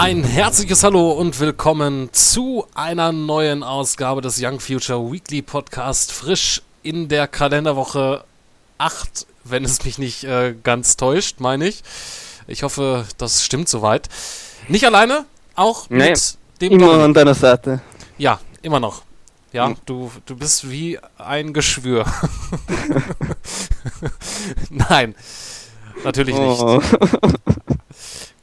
Ein 0.00 0.24
herzliches 0.24 0.82
Hallo 0.82 1.12
und 1.12 1.38
willkommen 1.40 2.08
zu 2.12 2.64
einer 2.74 3.12
neuen 3.12 3.62
Ausgabe 3.62 4.22
des 4.22 4.40
Young 4.42 4.58
Future 4.58 5.12
Weekly 5.12 5.42
Podcast. 5.42 6.10
Frisch 6.10 6.62
in 6.82 7.08
der 7.08 7.28
Kalenderwoche 7.28 8.24
8, 8.78 9.26
wenn 9.44 9.62
es 9.62 9.84
mich 9.84 9.98
nicht 9.98 10.24
äh, 10.24 10.54
ganz 10.62 10.96
täuscht, 10.96 11.40
meine 11.40 11.68
ich. 11.68 11.82
Ich 12.46 12.62
hoffe, 12.62 13.04
das 13.18 13.44
stimmt 13.44 13.68
soweit. 13.68 14.08
Nicht 14.68 14.86
alleine, 14.86 15.26
auch 15.54 15.90
Nee, 15.90 16.10
mit 16.12 16.38
dem 16.62 16.72
Immer 16.72 16.86
Dominik. 16.86 17.04
an 17.04 17.12
deiner 17.14 17.34
Seite. 17.34 17.82
Ja, 18.16 18.40
immer 18.62 18.80
noch. 18.80 19.02
Ja, 19.52 19.66
Hm. 19.66 19.76
du, 19.84 20.10
du 20.24 20.34
bist 20.34 20.70
wie 20.70 20.98
ein 21.18 21.52
Geschwür. 21.52 22.06
Nein, 24.70 25.14
natürlich 26.04 26.34
nicht. 26.38 26.62
Oh. 26.62 26.80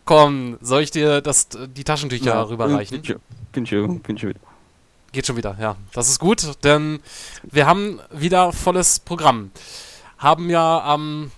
Komm, 0.07 0.57
soll 0.61 0.83
ich 0.83 0.91
dir 0.91 1.19
das, 1.19 1.49
die 1.49 1.83
Taschentücher 1.83 2.49
rüberreichen? 2.49 3.01
Bin 3.01 3.05
schon, 3.05 3.21
bin 3.51 3.65
schon, 3.65 3.99
bin 3.99 4.17
schon 4.17 4.29
wieder. 4.29 4.39
Geht 5.11 5.27
schon 5.27 5.35
wieder, 5.35 5.57
ja. 5.59 5.75
Das 5.91 6.07
ist 6.07 6.19
gut, 6.19 6.63
denn 6.63 7.01
wir 7.43 7.67
haben 7.67 7.99
wieder 8.11 8.53
volles 8.53 9.01
Programm. 9.01 9.51
Haben 10.17 10.49
ja 10.49 10.81
am 10.81 11.31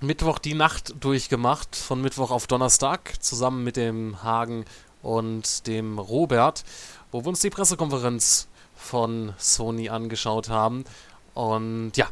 Mittwoch 0.00 0.38
die 0.38 0.52
Nacht 0.52 0.94
durchgemacht, 1.00 1.74
von 1.74 2.02
Mittwoch 2.02 2.30
auf 2.30 2.46
Donnerstag, 2.46 3.22
zusammen 3.22 3.64
mit 3.64 3.76
dem 3.76 4.22
Hagen 4.22 4.66
und 5.00 5.66
dem 5.66 5.98
Robert, 5.98 6.62
wo 7.10 7.24
wir 7.24 7.28
uns 7.28 7.40
die 7.40 7.48
Pressekonferenz 7.48 8.48
von 8.76 9.32
Sony 9.38 9.88
angeschaut 9.88 10.50
haben. 10.50 10.84
Und 11.32 11.92
ja, 11.96 12.08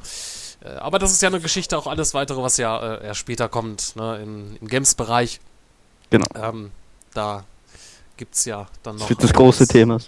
äh, 0.65 0.71
aber 0.71 0.99
das 0.99 1.13
ist 1.13 1.21
ja 1.21 1.29
eine 1.29 1.41
Geschichte, 1.41 1.77
auch 1.77 1.87
alles 1.87 2.15
weitere, 2.15 2.43
was 2.43 2.57
ja 2.57 2.95
äh, 2.95 3.05
erst 3.09 3.21
später 3.21 3.51
kommt, 3.51 3.95
ne, 3.97 4.23
im, 4.23 4.57
im 4.59 4.69
Games-Bereich. 4.69 5.39
Genau. 6.13 6.27
Ähm, 6.37 6.71
da 7.15 7.45
gibt 8.17 8.35
es 8.35 8.45
ja 8.45 8.67
dann 8.83 8.97
noch. 8.97 9.03
Das 9.03 9.11
wird 9.11 9.23
das 9.25 9.33
große. 9.33 9.67
Thema. 9.67 9.99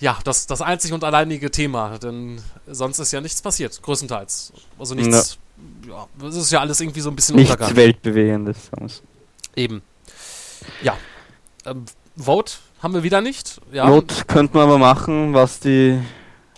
Ja, 0.00 0.18
das, 0.24 0.46
das 0.46 0.60
einzig 0.60 0.92
und 0.92 1.02
alleinige 1.02 1.50
Thema, 1.50 1.98
denn 1.98 2.40
sonst 2.68 2.98
ist 3.00 3.12
ja 3.12 3.20
nichts 3.20 3.42
passiert, 3.42 3.80
größtenteils. 3.82 4.52
Also 4.78 4.94
nichts, 4.94 5.38
ja, 5.88 6.06
das 6.20 6.36
ist 6.36 6.52
ja 6.52 6.60
alles 6.60 6.80
irgendwie 6.80 7.00
so 7.00 7.10
ein 7.10 7.16
bisschen 7.16 7.34
Nichts 7.34 7.52
Untergang. 7.52 7.76
Weltbewegendes. 7.76 8.66
sagen 8.66 8.82
wir's. 8.82 9.02
Eben. 9.56 9.82
Ja. 10.82 10.96
Ähm, 11.64 11.84
Vote 12.16 12.54
haben 12.80 12.94
wir 12.94 13.02
wieder 13.02 13.20
nicht. 13.20 13.60
Ja, 13.72 13.88
Not 13.88 14.28
könnte 14.28 14.56
man 14.56 14.68
aber 14.68 14.78
machen, 14.78 15.34
was 15.34 15.58
die 15.58 16.00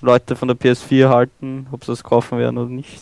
Leute 0.03 0.37
von 0.37 0.49
der 0.49 0.57
PS4 0.59 1.09
halten, 1.09 1.67
ob 1.73 1.85
sie 1.85 1.93
das 1.93 2.03
kaufen 2.03 2.39
werden 2.39 2.59
oder 2.59 2.69
nicht. 2.71 3.01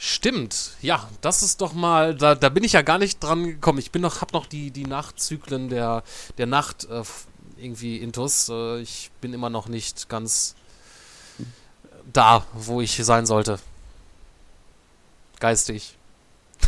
Stimmt. 0.00 0.72
Ja, 0.80 1.08
das 1.20 1.42
ist 1.42 1.60
doch 1.60 1.74
mal, 1.74 2.14
da, 2.14 2.34
da 2.34 2.48
bin 2.48 2.64
ich 2.64 2.72
ja 2.72 2.80
gar 2.82 2.98
nicht 2.98 3.22
dran 3.22 3.44
gekommen. 3.44 3.78
Ich 3.78 3.92
bin 3.92 4.00
noch, 4.00 4.22
hab 4.22 4.32
noch 4.32 4.46
die, 4.46 4.70
die 4.70 4.86
Nachtzyklen 4.86 5.68
der, 5.68 6.02
der 6.38 6.46
Nacht 6.46 6.88
äh, 6.90 7.02
irgendwie 7.58 7.98
intus. 7.98 8.48
Äh, 8.48 8.80
ich 8.80 9.10
bin 9.20 9.34
immer 9.34 9.50
noch 9.50 9.68
nicht 9.68 10.08
ganz 10.08 10.56
da, 12.10 12.46
wo 12.54 12.80
ich 12.80 12.96
sein 13.04 13.26
sollte. 13.26 13.60
Geistig. 15.38 15.96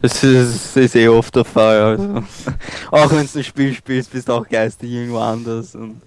Das 0.00 0.24
ist, 0.24 0.74
ist 0.74 0.96
eh 0.96 1.06
oft 1.06 1.36
der 1.36 1.44
Fall. 1.44 1.82
Also. 1.82 2.24
auch 2.90 3.10
wenn 3.10 3.26
du 3.26 3.38
ein 3.38 3.44
Spiel 3.44 3.74
spielst, 3.74 4.10
bist 4.10 4.26
du 4.26 4.32
auch 4.32 4.48
geistig 4.48 4.90
irgendwo 4.90 5.18
anders. 5.18 5.74
Und 5.74 6.00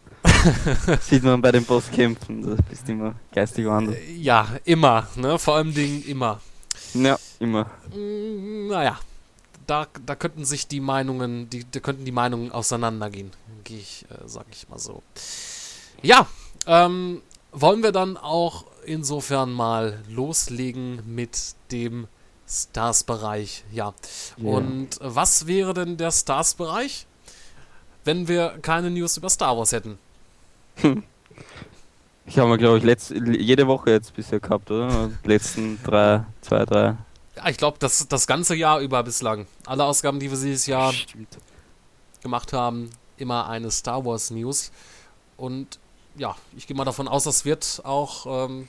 sieht 1.01 1.23
man 1.23 1.41
bei 1.41 1.51
den 1.51 1.65
Bosskämpfen, 1.65 2.41
da 2.41 2.61
bist 2.69 2.87
du 2.87 2.93
immer 2.93 3.15
geistig 3.31 3.65
woanders. 3.65 3.95
Ja, 4.17 4.47
immer, 4.65 5.07
ne? 5.15 5.37
Vor 5.39 5.55
allem 5.55 5.73
Dingen 5.73 6.03
immer. 6.03 6.41
Ja, 6.93 7.17
immer. 7.39 7.69
Mm, 7.93 8.67
Naja, 8.67 8.99
da, 9.67 9.87
da 10.05 10.15
könnten 10.15 10.45
sich 10.45 10.67
die 10.67 10.79
Meinungen, 10.79 11.49
die, 11.49 11.65
da 11.69 11.79
könnten 11.79 12.05
die 12.05 12.11
Meinungen 12.11 12.51
auseinandergehen, 12.51 13.31
gehe 13.63 13.79
ich, 13.79 14.05
äh, 14.09 14.27
sag 14.27 14.45
ich 14.51 14.67
mal 14.69 14.79
so. 14.79 15.03
Ja, 16.01 16.27
ähm, 16.65 17.21
wollen 17.51 17.83
wir 17.83 17.91
dann 17.91 18.17
auch 18.17 18.65
insofern 18.85 19.51
mal 19.51 20.01
loslegen 20.07 21.01
mit 21.05 21.55
dem 21.71 22.07
Stars-Bereich, 22.47 23.63
ja. 23.71 23.93
Ja. 24.37 24.49
Und 24.49 24.97
was 25.01 25.45
wäre 25.45 25.73
denn 25.73 25.97
der 25.97 26.11
Stars-Bereich, 26.11 27.05
wenn 28.05 28.27
wir 28.27 28.57
keine 28.61 28.89
News 28.89 29.17
über 29.17 29.29
Star 29.29 29.55
Wars 29.57 29.71
hätten? 29.71 29.99
Ich 32.25 32.37
habe 32.37 32.47
mir, 32.47 32.59
glaube 32.59 32.77
ich, 32.77 32.83
letzt, 32.83 33.09
jede 33.09 33.65
Woche 33.65 33.89
jetzt 33.89 34.15
bisher 34.15 34.39
gehabt, 34.39 34.69
oder? 34.69 35.09
Die 35.23 35.27
letzten 35.27 35.81
drei, 35.81 36.23
zwei, 36.41 36.63
drei. 36.63 36.95
Ja, 37.35 37.49
ich 37.49 37.57
glaube, 37.57 37.77
das, 37.79 38.07
das 38.07 38.27
ganze 38.27 38.53
Jahr 38.55 38.81
über 38.81 39.01
bislang. 39.01 39.47
Alle 39.65 39.83
Ausgaben, 39.83 40.19
die 40.19 40.29
wir 40.29 40.37
dieses 40.37 40.67
Jahr 40.67 40.93
Stimmt. 40.93 41.39
gemacht 42.21 42.53
haben, 42.53 42.91
immer 43.17 43.49
eine 43.49 43.71
Star 43.71 44.05
Wars 44.05 44.29
News. 44.29 44.71
Und 45.37 45.79
ja, 46.17 46.35
ich 46.55 46.67
gehe 46.67 46.77
mal 46.77 46.85
davon 46.85 47.07
aus, 47.07 47.23
das 47.23 47.45
wird 47.45 47.81
auch 47.83 48.47
ähm, 48.47 48.67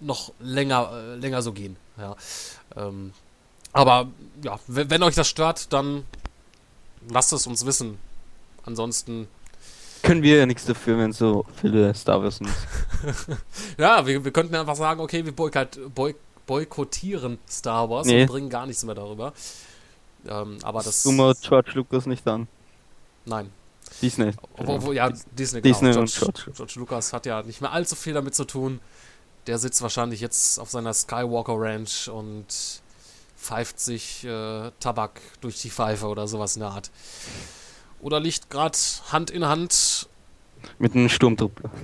noch 0.00 0.32
länger, 0.38 0.90
äh, 0.92 1.14
länger 1.14 1.40
so 1.40 1.52
gehen. 1.52 1.76
Ja. 1.96 2.16
Ähm, 2.76 3.12
aber 3.72 4.08
ja, 4.42 4.58
wenn, 4.66 4.90
wenn 4.90 5.02
euch 5.02 5.14
das 5.14 5.28
stört, 5.28 5.72
dann 5.72 6.04
lasst 7.08 7.32
es 7.32 7.46
uns 7.46 7.64
wissen. 7.64 7.98
Ansonsten, 8.66 9.28
Können 10.02 10.22
wir 10.22 10.38
ja 10.38 10.46
nichts 10.46 10.64
dafür, 10.64 10.98
wenn 10.98 11.12
so 11.12 11.44
viele 11.60 11.94
Star 11.94 12.22
Wars 12.22 12.36
sind. 12.36 12.50
ja, 13.78 14.06
wir, 14.06 14.24
wir 14.24 14.32
könnten 14.32 14.54
einfach 14.54 14.76
sagen, 14.76 15.00
okay, 15.00 15.24
wir 15.24 15.32
boykott, 15.32 15.78
boy, 15.94 16.14
boykottieren 16.46 17.38
Star 17.48 17.88
Wars 17.90 18.06
Nee. 18.06 18.22
und 18.22 18.28
bringen 18.28 18.50
gar 18.50 18.66
nichts 18.66 18.84
mehr 18.84 18.94
darüber. 18.94 19.32
Ähm, 20.26 20.58
aber 20.62 20.82
das. 20.82 21.04
Wir 21.04 21.34
George 21.40 21.72
Lucas 21.74 22.06
nicht 22.06 22.26
an. 22.26 22.48
Nein. 23.24 23.50
Disney. 24.02 24.32
Obwohl, 24.56 24.94
ja, 24.94 25.10
Disney, 25.32 25.60
Disney 25.60 25.90
genau. 25.90 26.00
und 26.00 26.12
George, 26.12 26.32
George. 26.44 26.52
George 26.56 26.72
Lucas 26.76 27.12
hat 27.12 27.26
ja 27.26 27.42
nicht 27.42 27.60
mehr 27.60 27.72
allzu 27.72 27.96
viel 27.96 28.14
damit 28.14 28.34
zu 28.34 28.44
tun. 28.44 28.80
Der 29.46 29.58
sitzt 29.58 29.82
wahrscheinlich 29.82 30.20
jetzt 30.20 30.58
auf 30.58 30.70
seiner 30.70 30.94
Skywalker 30.94 31.54
Ranch 31.56 32.08
und 32.08 32.46
pfeift 33.36 33.80
sich 33.80 34.24
äh, 34.24 34.70
Tabak 34.80 35.20
durch 35.40 35.60
die 35.62 35.70
Pfeife 35.70 36.06
oder 36.06 36.28
sowas 36.28 36.56
in 36.56 36.60
der 36.60 36.70
Art. 36.70 36.90
Oder 38.00 38.20
liegt 38.20 38.50
gerade 38.50 38.78
Hand 39.10 39.30
in 39.30 39.46
Hand. 39.46 40.08
Mit 40.78 40.94
einem 40.94 41.08
Sturmtruppler. 41.08 41.70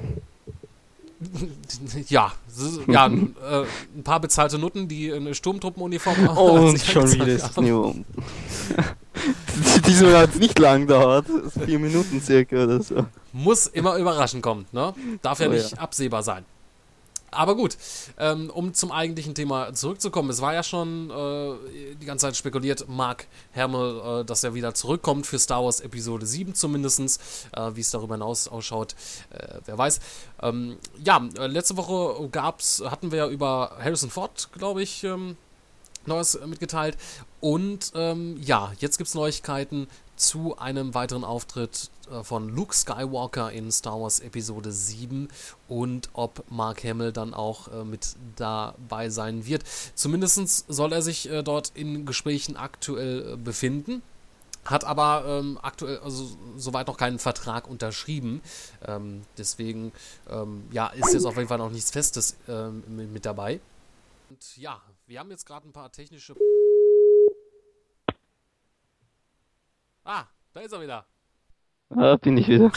Ja, 2.08 2.32
ja 2.86 3.06
äh, 3.06 3.10
ein 3.96 4.04
paar 4.04 4.20
bezahlte 4.20 4.58
Nutten, 4.58 4.86
die 4.86 5.10
eine 5.10 5.34
Sturmtruppenuniform 5.34 6.28
Und 6.36 6.78
sich 6.78 6.92
schon 6.92 7.02
angezahlt 7.04 7.26
wieder 7.26 7.36
ist 7.36 7.56
haben. 7.56 7.64
Niveau. 7.64 7.94
Diesmal 9.86 10.18
hat 10.18 10.30
es 10.34 10.38
nicht 10.38 10.58
lang 10.58 10.82
gedauert. 10.82 11.26
Vier 11.64 11.78
Minuten 11.78 12.20
circa 12.20 12.64
oder 12.64 12.82
so. 12.82 13.06
Muss 13.32 13.66
immer 13.66 13.96
überraschend 13.96 14.42
kommen, 14.42 14.66
ne? 14.72 14.92
Darf 15.22 15.40
ja 15.40 15.48
Oh 15.48 15.52
nicht 15.52 15.72
ja. 15.72 15.78
absehbar 15.78 16.22
sein. 16.22 16.44
Aber 17.30 17.56
gut, 17.56 17.76
ähm, 18.18 18.50
um 18.50 18.72
zum 18.72 18.92
eigentlichen 18.92 19.34
Thema 19.34 19.74
zurückzukommen, 19.74 20.30
es 20.30 20.40
war 20.40 20.54
ja 20.54 20.62
schon 20.62 21.10
äh, 21.10 21.94
die 22.00 22.06
ganze 22.06 22.26
Zeit 22.26 22.36
spekuliert, 22.36 22.88
Mark 22.88 23.26
Hamill, 23.54 24.20
äh, 24.22 24.24
dass 24.24 24.44
er 24.44 24.54
wieder 24.54 24.74
zurückkommt 24.74 25.26
für 25.26 25.38
Star 25.38 25.64
Wars 25.64 25.80
Episode 25.80 26.24
7 26.24 26.54
zumindestens, 26.54 27.46
äh, 27.52 27.70
wie 27.74 27.80
es 27.80 27.90
darüber 27.90 28.14
hinaus 28.14 28.48
ausschaut, 28.48 28.94
äh, 29.30 29.58
wer 29.64 29.76
weiß. 29.76 30.00
Ähm, 30.42 30.76
ja, 31.02 31.26
äh, 31.38 31.46
letzte 31.46 31.76
Woche 31.76 32.28
gab's, 32.30 32.82
hatten 32.84 33.10
wir 33.10 33.18
ja 33.18 33.28
über 33.28 33.76
Harrison 33.82 34.10
Ford, 34.10 34.48
glaube 34.52 34.82
ich, 34.82 35.04
ähm, 35.04 35.36
Neues 36.06 36.38
mitgeteilt. 36.46 36.96
Und 37.40 37.92
ähm, 37.94 38.40
ja, 38.40 38.72
jetzt 38.78 38.98
gibt 38.98 39.08
es 39.08 39.14
Neuigkeiten 39.14 39.88
zu 40.16 40.56
einem 40.58 40.94
weiteren 40.94 41.24
Auftritt 41.24 41.90
von 42.22 42.48
Luke 42.48 42.74
Skywalker 42.74 43.50
in 43.52 43.70
Star 43.72 44.00
Wars 44.00 44.20
Episode 44.20 44.72
7 44.72 45.28
und 45.68 46.10
ob 46.12 46.44
Mark 46.50 46.84
Hamill 46.84 47.12
dann 47.12 47.34
auch 47.34 47.68
äh, 47.68 47.84
mit 47.84 48.16
dabei 48.36 49.08
sein 49.08 49.46
wird. 49.46 49.64
Zumindest 49.94 50.64
soll 50.68 50.92
er 50.92 51.02
sich 51.02 51.30
äh, 51.30 51.42
dort 51.42 51.72
in 51.74 52.06
Gesprächen 52.06 52.56
aktuell 52.56 53.34
äh, 53.34 53.36
befinden. 53.36 54.02
Hat 54.64 54.84
aber 54.84 55.24
ähm, 55.26 55.58
aktuell, 55.62 55.98
also 55.98 56.36
soweit 56.56 56.88
noch 56.88 56.96
keinen 56.96 57.20
Vertrag 57.20 57.68
unterschrieben. 57.68 58.42
Ähm, 58.84 59.22
deswegen, 59.38 59.92
ähm, 60.28 60.66
ja, 60.72 60.88
ist 60.88 61.14
jetzt 61.14 61.24
auf 61.24 61.36
jeden 61.36 61.48
Fall 61.48 61.58
noch 61.58 61.70
nichts 61.70 61.92
Festes 61.92 62.36
ähm, 62.48 62.82
mit, 62.88 63.10
mit 63.12 63.24
dabei. 63.24 63.60
Und 64.28 64.56
ja, 64.56 64.82
wir 65.06 65.20
haben 65.20 65.30
jetzt 65.30 65.46
gerade 65.46 65.68
ein 65.68 65.72
paar 65.72 65.92
technische. 65.92 66.34
Ah, 70.04 70.24
da 70.52 70.60
ist 70.60 70.72
er 70.72 70.80
wieder. 70.80 71.06
Da 71.88 72.16
bin 72.16 72.36
ich 72.36 72.48
wieder. 72.48 72.72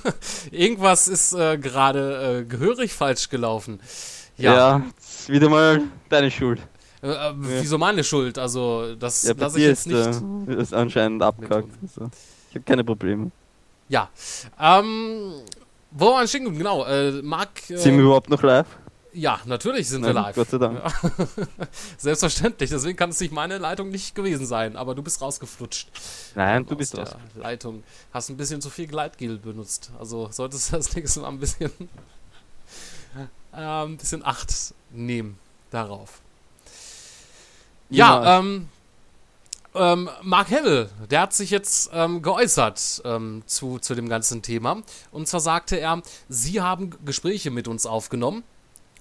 Irgendwas 0.50 1.06
ist 1.08 1.34
äh, 1.34 1.58
gerade 1.58 2.40
äh, 2.40 2.44
gehörig 2.44 2.92
falsch 2.94 3.28
gelaufen. 3.28 3.80
Ja, 4.36 4.54
Ja. 4.54 4.82
ist 4.98 5.28
wieder 5.28 5.48
mal 5.48 5.82
deine 6.08 6.30
Schuld. 6.30 6.60
Äh, 7.02 7.08
äh, 7.10 7.32
Wieso 7.36 7.76
meine 7.76 8.02
Schuld? 8.02 8.38
Also, 8.38 8.94
das 8.96 9.22
Ja, 9.24 9.34
lasse 9.36 9.58
ich 9.58 9.66
jetzt 9.66 9.86
ist 9.86 10.22
nicht. 10.22 10.48
äh, 10.48 10.60
ist 10.62 10.72
anscheinend 10.72 11.22
abgehakt. 11.22 11.68
Also. 11.82 12.10
Ich 12.48 12.54
habe 12.56 12.64
keine 12.64 12.84
Probleme. 12.84 13.30
Ja. 13.88 14.08
Ähm, 14.58 15.34
wo 15.90 16.06
waren 16.06 16.22
wir 16.22 16.28
stehen? 16.28 16.56
Genau. 16.56 16.86
Äh, 16.86 17.20
Marc. 17.22 17.60
Sind 17.66 17.96
wir 17.98 18.04
überhaupt 18.04 18.30
noch 18.30 18.42
live? 18.42 18.66
Ja, 19.14 19.40
natürlich 19.44 19.88
sind 19.88 20.00
Nein, 20.00 20.14
wir 20.14 20.22
live. 20.22 20.34
Gott 20.34 20.50
sei 20.50 20.58
Dank. 20.58 20.82
Ja. 20.82 20.92
Selbstverständlich, 21.98 22.70
deswegen 22.70 22.96
kann 22.96 23.10
es 23.10 23.20
nicht 23.20 23.32
meine 23.32 23.58
Leitung 23.58 23.90
nicht 23.90 24.16
gewesen 24.16 24.44
sein, 24.44 24.76
aber 24.76 24.96
du 24.96 25.02
bist 25.02 25.22
rausgeflutscht. 25.22 25.88
Nein, 26.34 26.66
du 26.66 26.74
bist 26.74 26.98
aus 26.98 27.10
der 27.10 27.42
Leitung. 27.42 27.84
Hast 28.12 28.28
ein 28.30 28.36
bisschen 28.36 28.60
zu 28.60 28.70
viel 28.70 28.88
Gleitgel 28.88 29.38
benutzt. 29.38 29.92
Also 30.00 30.28
solltest 30.32 30.72
du 30.72 30.76
das 30.76 30.94
nächste 30.96 31.20
Mal 31.20 31.28
ein 31.28 31.38
bisschen, 31.38 31.70
äh, 33.52 33.56
ein 33.56 33.96
bisschen 33.96 34.24
Acht 34.24 34.52
nehmen 34.90 35.38
darauf. 35.70 36.20
Ja, 37.88 38.24
ja 38.24 38.38
ähm, 38.40 38.68
ähm, 39.76 40.10
Mark 40.22 40.50
Hamill, 40.50 40.90
der 41.08 41.20
hat 41.20 41.32
sich 41.34 41.50
jetzt 41.50 41.90
ähm, 41.92 42.20
geäußert 42.20 43.02
ähm, 43.04 43.44
zu, 43.46 43.78
zu 43.78 43.94
dem 43.94 44.08
ganzen 44.08 44.42
Thema. 44.42 44.82
Und 45.12 45.28
zwar 45.28 45.40
sagte 45.40 45.78
er, 45.78 46.02
Sie 46.28 46.60
haben 46.60 46.90
Gespräche 47.04 47.52
mit 47.52 47.68
uns 47.68 47.86
aufgenommen 47.86 48.42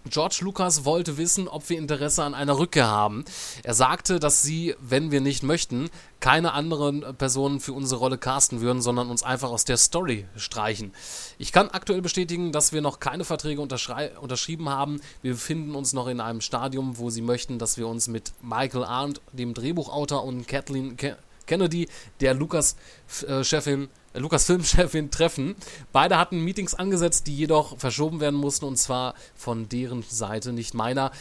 George 0.09 0.39
Lucas 0.41 0.83
wollte 0.83 1.17
wissen, 1.17 1.47
ob 1.47 1.69
wir 1.69 1.77
Interesse 1.77 2.23
an 2.23 2.33
einer 2.33 2.59
Rückkehr 2.59 2.87
haben. 2.87 3.23
Er 3.63 3.73
sagte, 3.73 4.19
dass 4.19 4.41
sie, 4.41 4.75
wenn 4.79 5.11
wir 5.11 5.21
nicht 5.21 5.43
möchten, 5.43 5.89
keine 6.19 6.53
anderen 6.53 7.15
Personen 7.17 7.59
für 7.59 7.73
unsere 7.73 7.99
Rolle 7.99 8.17
casten 8.17 8.61
würden, 8.61 8.81
sondern 8.81 9.09
uns 9.09 9.23
einfach 9.23 9.49
aus 9.49 9.65
der 9.65 9.77
Story 9.77 10.25
streichen. 10.35 10.93
Ich 11.37 11.51
kann 11.51 11.69
aktuell 11.69 12.01
bestätigen, 12.01 12.51
dass 12.51 12.73
wir 12.73 12.81
noch 12.81 12.99
keine 12.99 13.23
Verträge 13.23 13.61
unterschrieben 13.61 14.69
haben. 14.69 14.99
Wir 15.21 15.33
befinden 15.33 15.73
uns 15.73 15.93
noch 15.93 16.07
in 16.07 16.19
einem 16.19 16.41
Stadium, 16.41 16.97
wo 16.97 17.09
sie 17.09 17.21
möchten, 17.21 17.57
dass 17.57 17.77
wir 17.77 17.87
uns 17.87 18.07
mit 18.07 18.33
Michael 18.41 18.83
Arndt, 18.83 19.21
dem 19.31 19.53
Drehbuchautor, 19.53 20.23
und 20.23 20.47
Kathleen 20.47 20.97
Ke 20.97 21.17
Kennedy, 21.45 21.89
der 22.21 22.33
Lucas-Chefin, 22.33 23.83
äh, 23.83 23.87
Lucasfilm-Chefin, 24.13 25.11
treffen. 25.11 25.55
Beide 25.91 26.17
hatten 26.17 26.39
Meetings 26.39 26.73
angesetzt, 26.73 27.27
die 27.27 27.35
jedoch 27.35 27.77
verschoben 27.77 28.19
werden 28.19 28.39
mussten, 28.39 28.65
und 28.65 28.77
zwar 28.77 29.15
von 29.35 29.69
deren 29.69 30.03
Seite, 30.03 30.53
nicht 30.53 30.73
meiner. 30.73 31.11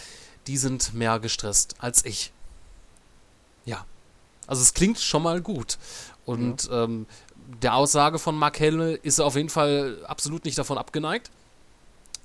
Die 0.47 0.57
sind 0.57 0.95
mehr 0.95 1.19
gestresst 1.21 1.77
als 1.79 2.05
ich. 2.05 2.33
Ja. 3.65 3.85
Also 4.47 4.63
es 4.63 4.75
klingt 4.75 4.99
schon 4.99 5.23
mal 5.23 5.41
gut. 5.41 5.79
Und 6.27 6.65
ja. 6.65 6.85
ähm, 6.85 7.07
der 7.63 7.75
Aussage 7.75 8.19
von 8.19 8.37
Mark 8.37 8.61
Hamill 8.61 8.99
ist 9.03 9.19
er 9.19 9.27
auf 9.27 9.37
jeden 9.37 9.49
Fall 9.49 9.99
absolut 10.07 10.45
nicht 10.45 10.59
davon 10.59 10.79
abgeneigt. 10.79 11.31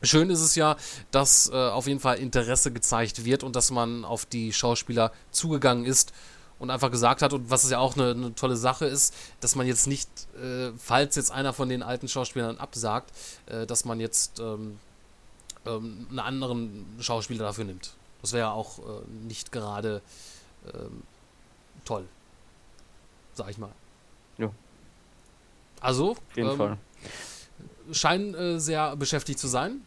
Schön 0.04 0.30
ist 0.30 0.42
es 0.42 0.56
ja, 0.56 0.78
dass 1.10 1.50
äh, 1.50 1.56
auf 1.56 1.88
jeden 1.88 2.00
Fall 2.00 2.18
Interesse 2.18 2.72
gezeigt 2.72 3.26
wird 3.26 3.44
und 3.44 3.56
dass 3.56 3.72
man 3.72 4.06
auf 4.06 4.26
die 4.26 4.54
Schauspieler 4.54 5.12
zugegangen 5.32 5.86
ist 5.86 6.14
und 6.60 6.70
einfach 6.70 6.92
gesagt 6.92 7.22
hat, 7.22 7.34
und 7.34 7.50
was 7.50 7.64
es 7.64 7.72
ja 7.72 7.80
auch 7.80 7.96
eine, 7.96 8.12
eine 8.12 8.36
tolle 8.36 8.58
Sache 8.58 8.86
ist, 8.86 9.14
dass 9.40 9.56
man 9.56 9.68
jetzt 9.68 9.88
nicht, 9.88 10.10
äh, 10.42 10.72
falls 10.78 11.16
jetzt 11.16 11.32
einer 11.32 11.54
von 11.54 11.70
den 11.70 11.84
alten 11.84 12.08
Schauspielern 12.08 12.58
absagt, 12.58 13.12
äh, 13.46 13.66
dass 13.66 13.86
man 13.86 14.00
jetzt 14.00 14.40
ähm, 14.40 14.80
ähm, 15.66 16.08
einen 16.10 16.20
anderen 16.20 16.86
Schauspieler 17.00 17.44
dafür 17.44 17.66
nimmt. 17.66 17.94
Das 18.22 18.34
wäre 18.34 18.48
ja 18.48 18.52
auch 18.52 18.80
äh, 18.80 19.08
nicht 19.28 19.52
gerade 19.52 20.02
ähm, 20.74 21.04
toll. 21.86 22.06
Sag 23.34 23.50
ich 23.50 23.58
mal. 23.58 23.72
Ja. 24.38 24.52
Also, 25.80 26.12
auf 26.12 26.18
jeden 26.36 26.50
ähm, 26.50 26.58
Fall. 26.58 26.78
scheinen 27.92 28.34
äh, 28.34 28.60
sehr 28.60 28.96
beschäftigt 28.96 29.40
zu 29.40 29.48
sein. 29.48 29.82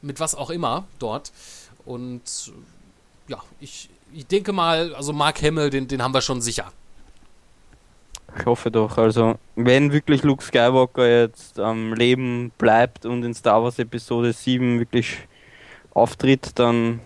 Mit 0.00 0.20
was 0.20 0.34
auch 0.34 0.50
immer 0.50 0.86
dort. 0.98 1.32
Und 1.84 2.52
ja, 3.26 3.42
ich, 3.58 3.88
ich 4.12 4.26
denke 4.26 4.52
mal, 4.52 4.94
also 4.94 5.12
Mark 5.12 5.42
Hamill, 5.42 5.70
den, 5.70 5.88
den 5.88 6.02
haben 6.02 6.14
wir 6.14 6.20
schon 6.20 6.40
sicher. 6.40 6.72
Ich 8.38 8.46
hoffe 8.46 8.70
doch. 8.70 8.98
Also, 8.98 9.38
wenn 9.54 9.92
wirklich 9.92 10.22
Luke 10.22 10.42
Skywalker 10.42 11.08
jetzt 11.08 11.58
am 11.58 11.94
Leben 11.94 12.52
bleibt 12.58 13.06
und 13.06 13.22
in 13.22 13.34
Star 13.34 13.62
Wars 13.62 13.78
Episode 13.78 14.32
7 14.32 14.80
wirklich 14.80 15.18
auftritt, 15.92 16.58
dann 16.58 17.00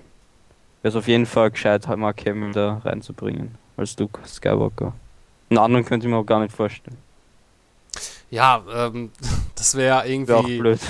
wäre 0.83 0.91
es 0.91 0.97
auf 0.97 1.07
jeden 1.07 1.27
Fall 1.27 1.51
gescheit, 1.51 1.87
Mark 1.97 2.25
Hamill 2.27 2.53
da 2.53 2.79
reinzubringen 2.85 3.57
als 3.77 3.99
Luke 3.99 4.21
Skywalker. 4.27 4.95
Einen 5.51 5.59
anderen 5.59 5.85
könnte 5.85 6.07
ich 6.07 6.11
mir 6.11 6.19
auch 6.19 6.27
gar 6.27 6.41
nicht 6.41 6.55
vorstellen. 6.55 6.97
Ja, 8.31 8.63
ähm, 8.73 9.11
das 9.55 9.75
wäre 9.77 10.09
irgendwie. 10.09 10.33
Wär 10.33 10.39
auch 10.39 10.45
blöd. 10.45 10.81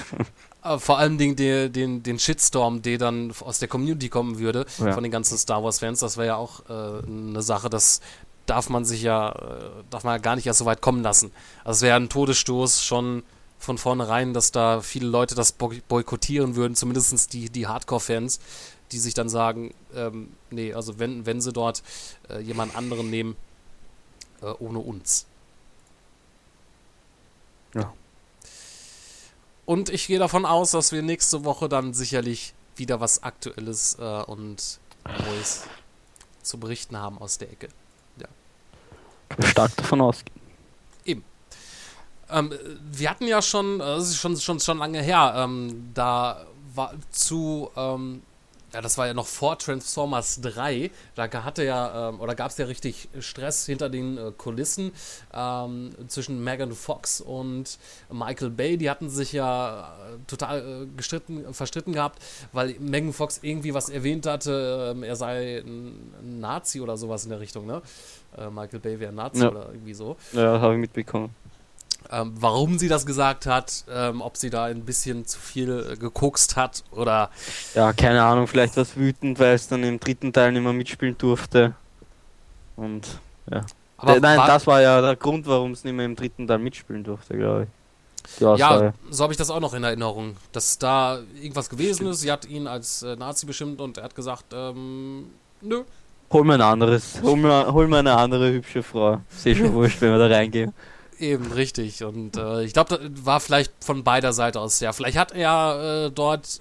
Äh, 0.68 0.78
vor 0.78 0.98
allem 0.98 1.18
den, 1.18 1.36
den, 1.36 2.02
den 2.02 2.18
Shitstorm, 2.18 2.82
der 2.82 2.98
dann 2.98 3.32
aus 3.40 3.58
der 3.58 3.68
Community 3.68 4.08
kommen 4.08 4.38
würde, 4.38 4.66
ja. 4.78 4.92
von 4.92 5.02
den 5.02 5.12
ganzen 5.12 5.38
Star 5.38 5.62
Wars-Fans, 5.62 6.00
das 6.00 6.16
wäre 6.16 6.28
ja 6.28 6.36
auch 6.36 6.60
äh, 6.68 7.06
eine 7.06 7.42
Sache, 7.42 7.70
das 7.70 8.00
darf 8.46 8.68
man 8.70 8.84
sich 8.84 9.02
ja, 9.02 9.30
äh, 9.30 9.70
darf 9.90 10.04
man 10.04 10.14
ja 10.14 10.18
gar 10.18 10.36
nicht 10.36 10.46
erst 10.46 10.60
so 10.60 10.64
weit 10.64 10.80
kommen 10.80 11.02
lassen. 11.02 11.32
Also 11.64 11.78
es 11.78 11.82
wäre 11.82 11.96
ein 11.96 12.08
Todesstoß 12.08 12.82
schon 12.82 13.22
von 13.58 13.76
vornherein, 13.76 14.34
dass 14.34 14.52
da 14.52 14.80
viele 14.80 15.08
Leute 15.08 15.34
das 15.34 15.52
boykottieren 15.52 16.54
würden, 16.56 16.76
zumindest 16.76 17.32
die, 17.32 17.50
die 17.50 17.66
Hardcore-Fans, 17.66 18.40
die 18.92 18.98
sich 18.98 19.14
dann 19.14 19.28
sagen, 19.28 19.74
ähm, 19.94 20.30
nee, 20.50 20.72
also 20.72 20.98
wenn, 20.98 21.26
wenn 21.26 21.40
sie 21.40 21.52
dort 21.52 21.82
äh, 22.30 22.40
jemand 22.40 22.76
anderen 22.76 23.10
nehmen, 23.10 23.36
äh, 24.42 24.46
ohne 24.46 24.78
uns. 24.78 25.26
Ja. 27.74 27.92
Und 29.68 29.90
ich 29.90 30.06
gehe 30.06 30.18
davon 30.18 30.46
aus, 30.46 30.70
dass 30.70 30.92
wir 30.92 31.02
nächste 31.02 31.44
Woche 31.44 31.68
dann 31.68 31.92
sicherlich 31.92 32.54
wieder 32.76 33.00
was 33.00 33.22
Aktuelles 33.22 33.98
äh, 34.00 34.22
und 34.22 34.80
Neues 35.04 35.64
zu 36.42 36.58
berichten 36.58 36.96
haben 36.96 37.18
aus 37.18 37.36
der 37.36 37.52
Ecke. 37.52 37.68
Ja. 38.16 38.28
Stark 39.46 39.76
davon 39.76 40.00
ausgehen. 40.00 40.40
Eben. 41.04 41.22
Ähm, 42.30 42.50
wir 42.80 43.10
hatten 43.10 43.26
ja 43.26 43.42
schon, 43.42 43.78
äh, 43.78 43.84
das 43.84 44.08
ist 44.08 44.16
schon, 44.16 44.38
schon, 44.38 44.58
schon 44.58 44.78
lange 44.78 45.02
her, 45.02 45.34
ähm, 45.36 45.90
da 45.92 46.46
war 46.74 46.94
zu 47.10 47.70
ähm, 47.76 48.22
ja, 48.72 48.82
das 48.82 48.98
war 48.98 49.06
ja 49.06 49.14
noch 49.14 49.26
vor 49.26 49.58
Transformers 49.58 50.40
3. 50.42 50.90
Da 51.14 51.30
hatte 51.44 51.64
ja, 51.64 52.10
ähm, 52.10 52.20
oder 52.20 52.34
gab 52.34 52.50
es 52.50 52.58
ja 52.58 52.66
richtig 52.66 53.08
Stress 53.18 53.66
hinter 53.66 53.88
den 53.88 54.18
äh, 54.18 54.32
Kulissen 54.36 54.92
ähm, 55.32 55.90
zwischen 56.08 56.42
Megan 56.44 56.72
Fox 56.72 57.20
und 57.20 57.78
Michael 58.10 58.50
Bay. 58.50 58.76
Die 58.76 58.90
hatten 58.90 59.08
sich 59.08 59.32
ja 59.32 59.96
äh, 60.12 60.18
total 60.26 60.82
äh, 60.82 60.86
gestritten, 60.96 61.54
verstritten 61.54 61.94
gehabt, 61.94 62.22
weil 62.52 62.76
Megan 62.78 63.12
Fox 63.12 63.40
irgendwie 63.42 63.72
was 63.72 63.88
erwähnt 63.88 64.26
hatte, 64.26 64.92
ähm, 64.94 65.02
er 65.02 65.16
sei 65.16 65.58
ein 65.58 66.40
Nazi 66.40 66.80
oder 66.80 66.96
sowas 66.96 67.24
in 67.24 67.30
der 67.30 67.40
Richtung, 67.40 67.66
ne? 67.66 67.80
Äh, 68.36 68.50
Michael 68.50 68.80
Bay 68.80 69.00
wäre 69.00 69.12
ein 69.12 69.14
Nazi 69.14 69.42
ja. 69.42 69.50
oder 69.50 69.70
irgendwie 69.72 69.94
so. 69.94 70.16
Ja, 70.32 70.60
habe 70.60 70.74
ich 70.74 70.80
mitbekommen. 70.80 71.34
Ähm, 72.10 72.32
warum 72.38 72.78
sie 72.78 72.88
das 72.88 73.04
gesagt 73.04 73.46
hat, 73.46 73.84
ähm, 73.90 74.22
ob 74.22 74.36
sie 74.36 74.48
da 74.48 74.64
ein 74.64 74.84
bisschen 74.84 75.26
zu 75.26 75.38
viel 75.38 75.92
äh, 75.92 75.96
gekokst 75.96 76.56
hat 76.56 76.82
oder. 76.90 77.30
Ja, 77.74 77.92
keine 77.92 78.22
Ahnung, 78.22 78.46
vielleicht 78.46 78.76
was 78.76 78.96
wütend, 78.96 79.38
weil 79.38 79.54
es 79.54 79.68
dann 79.68 79.84
im 79.84 80.00
dritten 80.00 80.32
Teil 80.32 80.52
nicht 80.52 80.62
mehr 80.62 80.72
mitspielen 80.72 81.18
durfte. 81.18 81.74
Und 82.76 83.06
ja. 83.50 83.64
Aber 83.98 84.16
äh, 84.16 84.20
nein, 84.20 84.38
war 84.38 84.46
das 84.46 84.66
war 84.66 84.80
ja 84.80 85.00
der 85.00 85.16
Grund, 85.16 85.46
warum 85.46 85.72
es 85.72 85.84
nicht 85.84 85.94
mehr 85.94 86.06
im 86.06 86.16
dritten 86.16 86.46
Teil 86.46 86.58
mitspielen 86.58 87.04
durfte, 87.04 87.36
glaube 87.36 87.64
ich. 87.64 87.68
Ja, 88.40 88.92
so 89.10 89.22
habe 89.22 89.32
ich 89.32 89.36
das 89.38 89.50
auch 89.50 89.60
noch 89.60 89.74
in 89.74 89.84
Erinnerung, 89.84 90.36
dass 90.52 90.78
da 90.78 91.18
irgendwas 91.40 91.70
gewesen 91.70 92.06
ist. 92.08 92.20
Sie 92.20 92.30
hat 92.30 92.46
ihn 92.46 92.66
als 92.66 93.02
äh, 93.02 93.16
Nazi 93.16 93.46
bestimmt 93.46 93.80
und 93.80 93.98
er 93.98 94.04
hat 94.04 94.14
gesagt, 94.14 94.46
ähm, 94.52 95.30
nö. 95.60 95.82
Hol 96.30 96.44
mir 96.44 96.54
ein 96.54 96.60
anderes, 96.60 97.20
hol 97.22 97.36
mir, 97.36 97.72
hol 97.72 97.88
mir 97.88 97.98
eine 97.98 98.14
andere 98.16 98.52
hübsche 98.52 98.82
Frau. 98.82 99.20
Sehe 99.30 99.56
schon 99.56 99.72
wurscht, 99.72 100.00
wenn 100.02 100.12
wir 100.12 100.18
da 100.18 100.26
reingehen. 100.26 100.74
Eben, 101.18 101.50
richtig. 101.52 102.04
Und 102.04 102.36
äh, 102.36 102.62
ich 102.62 102.72
glaube, 102.72 102.98
das 102.98 103.24
war 103.26 103.40
vielleicht 103.40 103.72
von 103.80 104.04
beider 104.04 104.32
Seite 104.32 104.60
aus. 104.60 104.80
Ja, 104.80 104.92
vielleicht 104.92 105.18
hat 105.18 105.32
er 105.32 106.06
äh, 106.06 106.10
dort 106.10 106.60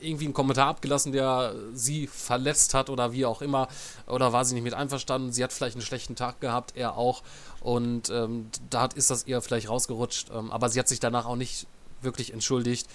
irgendwie 0.00 0.24
einen 0.24 0.34
Kommentar 0.34 0.68
abgelassen, 0.68 1.12
der 1.12 1.54
sie 1.72 2.06
verletzt 2.06 2.74
hat 2.74 2.90
oder 2.90 3.12
wie 3.12 3.24
auch 3.24 3.40
immer. 3.40 3.68
Oder 4.06 4.32
war 4.32 4.44
sie 4.44 4.54
nicht 4.54 4.64
mit 4.64 4.74
einverstanden. 4.74 5.32
Sie 5.32 5.42
hat 5.42 5.52
vielleicht 5.52 5.76
einen 5.76 5.84
schlechten 5.84 6.16
Tag 6.16 6.40
gehabt, 6.40 6.76
er 6.76 6.96
auch. 6.96 7.22
Und 7.60 8.10
ähm, 8.10 8.50
da 8.68 8.86
ist 8.86 9.10
das 9.10 9.26
ihr 9.26 9.40
vielleicht 9.40 9.68
rausgerutscht. 9.68 10.30
Ähm, 10.34 10.50
aber 10.50 10.68
sie 10.68 10.78
hat 10.78 10.88
sich 10.88 11.00
danach 11.00 11.26
auch 11.26 11.36
nicht 11.36 11.66
wirklich 12.02 12.32
entschuldigt. 12.32 12.88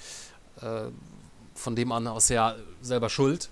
Äh, 0.62 0.90
von 1.56 1.76
dem 1.76 1.92
an 1.92 2.08
aus 2.08 2.30
her 2.30 2.58
selber 2.82 3.10
schuld. 3.10 3.50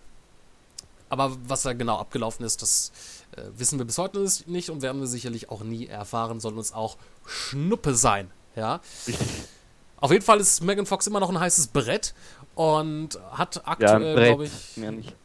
Aber 1.09 1.37
was 1.47 1.61
da 1.61 1.73
genau 1.73 1.97
abgelaufen 1.97 2.45
ist, 2.45 2.61
das 2.61 2.91
äh, 3.37 3.41
wissen 3.57 3.77
wir 3.79 3.85
bis 3.85 3.97
heute 3.97 4.25
nicht 4.47 4.69
und 4.69 4.81
werden 4.81 4.99
wir 4.99 5.07
sicherlich 5.07 5.49
auch 5.49 5.63
nie 5.63 5.87
erfahren, 5.87 6.39
soll 6.39 6.57
uns 6.57 6.73
auch 6.73 6.97
Schnuppe 7.25 7.93
sein. 7.93 8.31
Ja. 8.55 8.81
Auf 9.99 10.11
jeden 10.11 10.23
Fall 10.23 10.39
ist 10.39 10.63
Megan 10.63 10.85
Fox 10.85 11.07
immer 11.07 11.19
noch 11.19 11.29
ein 11.29 11.39
heißes 11.39 11.67
Brett 11.67 12.13
und 12.55 13.19
hat 13.31 13.67
aktuell, 13.67 14.17
ja, 14.17 14.25
glaube 14.25 14.45
ich. 14.45 14.77
Mehr 14.77 14.91
nicht. 14.91 15.15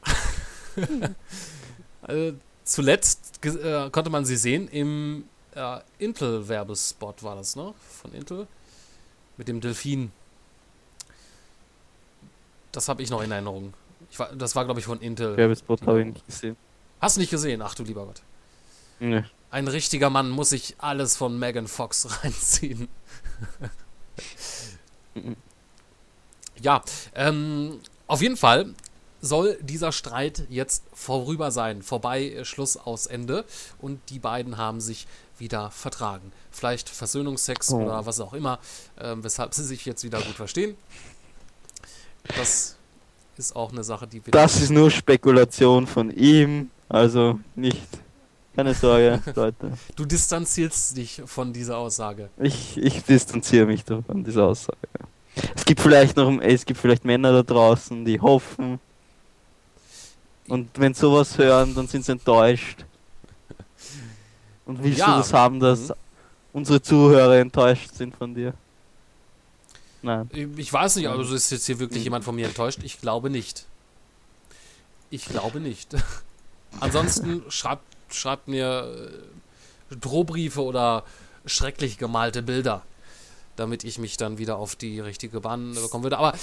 äh, 2.09 2.33
zuletzt 2.65 3.45
äh, 3.45 3.91
konnte 3.91 4.09
man 4.09 4.25
sie 4.25 4.37
sehen 4.37 4.69
im 4.69 5.25
äh, 5.55 5.81
Intel-Werbespot, 5.99 7.23
war 7.23 7.37
das, 7.37 7.57
ne? 7.57 7.75
Von 8.03 8.13
Intel. 8.15 8.47
Mit 9.37 9.49
dem 9.49 9.61
Delfin. 9.61 10.11
Das 12.71 12.89
habe 12.89 13.03
ich 13.03 13.11
noch 13.11 13.23
in 13.23 13.31
Erinnerung. 13.31 13.75
War, 14.17 14.35
das 14.35 14.57
war, 14.57 14.65
glaube 14.65 14.81
ich, 14.81 14.87
von 14.87 15.01
Intel. 15.01 15.37
Werbespot 15.37 15.87
habe 15.87 16.01
ich 16.01 16.07
nicht 16.07 16.27
gesehen. 16.27 16.57
Hast 17.03 17.17
du 17.17 17.21
nicht 17.21 17.31
gesehen? 17.31 17.61
Ach 17.61 17.75
du 17.75 17.83
lieber 17.83 18.07
Gott. 18.07 18.23
Nee. 19.01 19.25
Ein 19.51 19.69
richtiger 19.69 20.09
Mann 20.09 20.31
muss 20.31 20.51
sich 20.51 20.77
alles 20.79 21.17
von 21.17 21.39
Megan 21.39 21.67
Fox 21.69 22.09
reinziehen. 22.25 22.89
ja, 26.61 26.83
ähm, 27.15 27.81
auf 28.07 28.23
jeden 28.23 28.37
Fall 28.37 28.73
soll 29.21 29.57
dieser 29.61 29.93
Streit 29.93 30.45
jetzt 30.49 30.85
vorüber 30.95 31.51
sein. 31.51 31.83
Vorbei, 31.83 32.25
äh, 32.31 32.45
Schluss 32.45 32.77
aus 32.77 33.07
Ende. 33.07 33.45
Und 33.81 34.01
die 34.11 34.19
beiden 34.19 34.57
haben 34.57 34.81
sich 34.81 35.07
wieder 35.39 35.71
vertragen. 35.71 36.33
Vielleicht 36.51 36.89
Versöhnungsex 36.89 37.71
Oh. 37.73 37.83
oder 37.83 38.07
was 38.07 38.21
auch 38.21 38.33
immer, 38.33 38.59
ähm, 39.01 39.23
weshalb 39.25 39.55
sie 39.55 39.65
sich 39.65 39.85
jetzt 39.87 40.05
wieder 40.05 40.21
gut 40.21 40.35
verstehen. 40.35 40.77
Das 42.37 42.77
ist 43.37 43.57
auch 43.57 43.73
eine 43.73 43.83
Sache, 43.85 44.07
die 44.07 44.25
wir. 44.25 44.31
Das 44.31 44.61
ist 44.61 44.71
nur 44.71 44.91
Spekulation 44.91 45.87
von 45.87 46.11
ihm, 46.11 46.71
also 46.93 47.41
nicht. 47.57 47.81
Keine 48.55 48.75
Sorge, 48.75 49.21
Leute. 49.35 49.73
Du 49.97 50.05
distanzierst 50.05 50.97
dich 50.97 51.23
von 51.25 51.53
dieser 51.53 51.79
Aussage. 51.79 52.29
Ich, 52.39 52.77
ich 52.77 53.03
distanziere 53.03 53.65
mich 53.67 53.83
von 53.85 54.23
dieser 54.23 54.45
Aussage. 54.45 54.77
Es 55.57 55.65
gibt 55.65 55.81
vielleicht 55.81 56.17
noch, 56.17 56.31
es 56.43 56.67
gibt 56.67 56.79
vielleicht 56.79 57.05
Männer 57.07 57.33
da 57.33 57.43
draußen, 57.43 58.05
die 58.05 58.21
hoffen. 58.21 58.79
Und 60.49 60.69
wenn 60.79 60.93
sowas 60.93 61.39
hören, 61.39 61.75
dann 61.75 61.89
sind 61.89 62.05
sie 62.05 62.13
enttäuscht. 62.13 62.85
Und 64.67 64.83
willst 64.85 64.99
Ja. 64.99 65.13
du 65.13 65.19
das 65.19 65.33
haben, 65.33 65.59
dass 65.59 65.89
Mhm. 65.89 65.95
unsere 66.53 66.83
Zuhörer 66.83 67.37
enttäuscht 67.39 67.95
sind 67.95 68.15
von 68.15 68.35
dir? 68.35 68.53
Nein. 70.03 70.29
Ich 70.57 70.71
weiß 70.71 70.97
nicht, 70.97 71.09
also 71.09 71.35
ist 71.35 71.51
jetzt 71.51 71.65
hier 71.65 71.77
Mhm. 71.77 71.81
wirklich 71.81 72.05
jemand 72.05 72.25
von 72.25 72.35
mir 72.35 72.47
enttäuscht? 72.49 72.81
Ich 72.83 73.01
glaube 73.01 73.31
nicht. 73.31 73.65
Ich 75.09 75.25
glaube 75.25 75.59
nicht. 75.61 75.95
Ansonsten 76.81 77.43
schreibt, 77.49 77.85
schreibt 78.11 78.49
mir 78.49 79.13
äh, 79.91 79.97
Drohbriefe 79.97 80.63
oder 80.63 81.05
schrecklich 81.45 81.99
gemalte 81.99 82.43
Bilder, 82.43 82.83
damit 83.57 83.85
ich 83.85 83.99
mich 83.99 84.17
dann 84.17 84.39
wieder 84.39 84.57
auf 84.57 84.77
die 84.77 85.01
richtige 85.01 85.41
Bahn 85.41 85.75
bekommen 85.75 86.05
würde. 86.05 86.19
Aber 86.19 86.35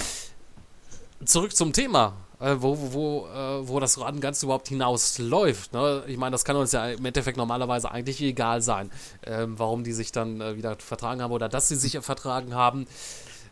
zurück 1.24 1.54
zum 1.54 1.72
Thema, 1.72 2.14
äh, 2.38 2.56
wo, 2.58 2.78
wo, 2.78 3.28
wo, 3.62 3.76
äh, 3.76 3.80
das 3.80 3.98
Ganz 4.20 4.42
überhaupt 4.42 4.68
hinausläuft. 4.68 5.72
Ne? 5.72 6.04
Ich 6.06 6.16
meine, 6.16 6.32
das 6.32 6.44
kann 6.44 6.56
uns 6.56 6.72
ja 6.72 6.88
im 6.88 7.04
Endeffekt 7.04 7.36
normalerweise 7.36 7.90
eigentlich 7.90 8.20
egal 8.20 8.62
sein, 8.62 8.90
ähm, 9.26 9.58
warum 9.58 9.84
die 9.84 9.92
sich 9.92 10.12
dann 10.12 10.56
wieder 10.56 10.76
vertragen 10.76 11.22
haben 11.22 11.32
oder 11.32 11.48
dass 11.48 11.68
sie 11.68 11.76
sich 11.76 11.98
vertragen 12.00 12.54
haben. 12.54 12.86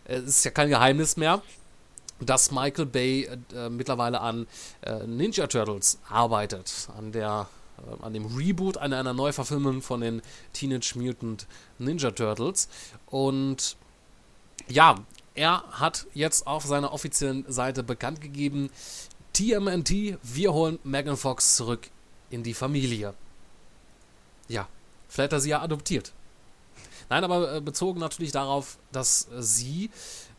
Es 0.04 0.22
ist 0.22 0.44
ja 0.44 0.50
kein 0.50 0.70
Geheimnis 0.70 1.18
mehr, 1.18 1.42
dass 2.20 2.50
Michael 2.50 2.86
Bay 2.86 3.24
äh, 3.24 3.38
äh, 3.54 3.70
mittlerweile 3.70 4.20
an 4.20 4.46
äh, 4.82 5.06
Ninja 5.06 5.46
Turtles 5.46 5.98
arbeitet, 6.08 6.88
an 6.96 7.12
der 7.12 7.48
äh, 7.78 8.04
an 8.04 8.12
dem 8.12 8.26
Reboot 8.26 8.76
einer, 8.76 8.98
einer 8.98 9.14
Neuverfilmung 9.14 9.82
von 9.82 10.00
den 10.00 10.22
Teenage 10.52 10.94
Mutant 10.96 11.46
Ninja 11.78 12.10
Turtles 12.10 12.68
und 13.06 13.76
ja, 14.68 14.96
er 15.34 15.62
hat 15.70 16.06
jetzt 16.14 16.46
auf 16.46 16.64
seiner 16.64 16.92
offiziellen 16.92 17.44
Seite 17.50 17.82
bekannt 17.82 18.20
gegeben, 18.20 18.70
TMNT, 19.32 20.18
wir 20.22 20.52
holen 20.52 20.78
Megan 20.82 21.16
Fox 21.16 21.56
zurück 21.56 21.88
in 22.30 22.42
die 22.42 22.54
Familie. 22.54 23.14
Ja, 24.48 24.66
vielleicht 25.08 25.32
hat 25.32 25.38
er 25.38 25.40
sie 25.40 25.50
ja 25.50 25.62
adoptiert. 25.62 26.12
Nein, 27.08 27.24
aber 27.24 27.54
äh, 27.54 27.60
bezogen 27.60 28.00
natürlich 28.00 28.32
darauf, 28.32 28.78
dass 28.92 29.28
sie, 29.38 29.90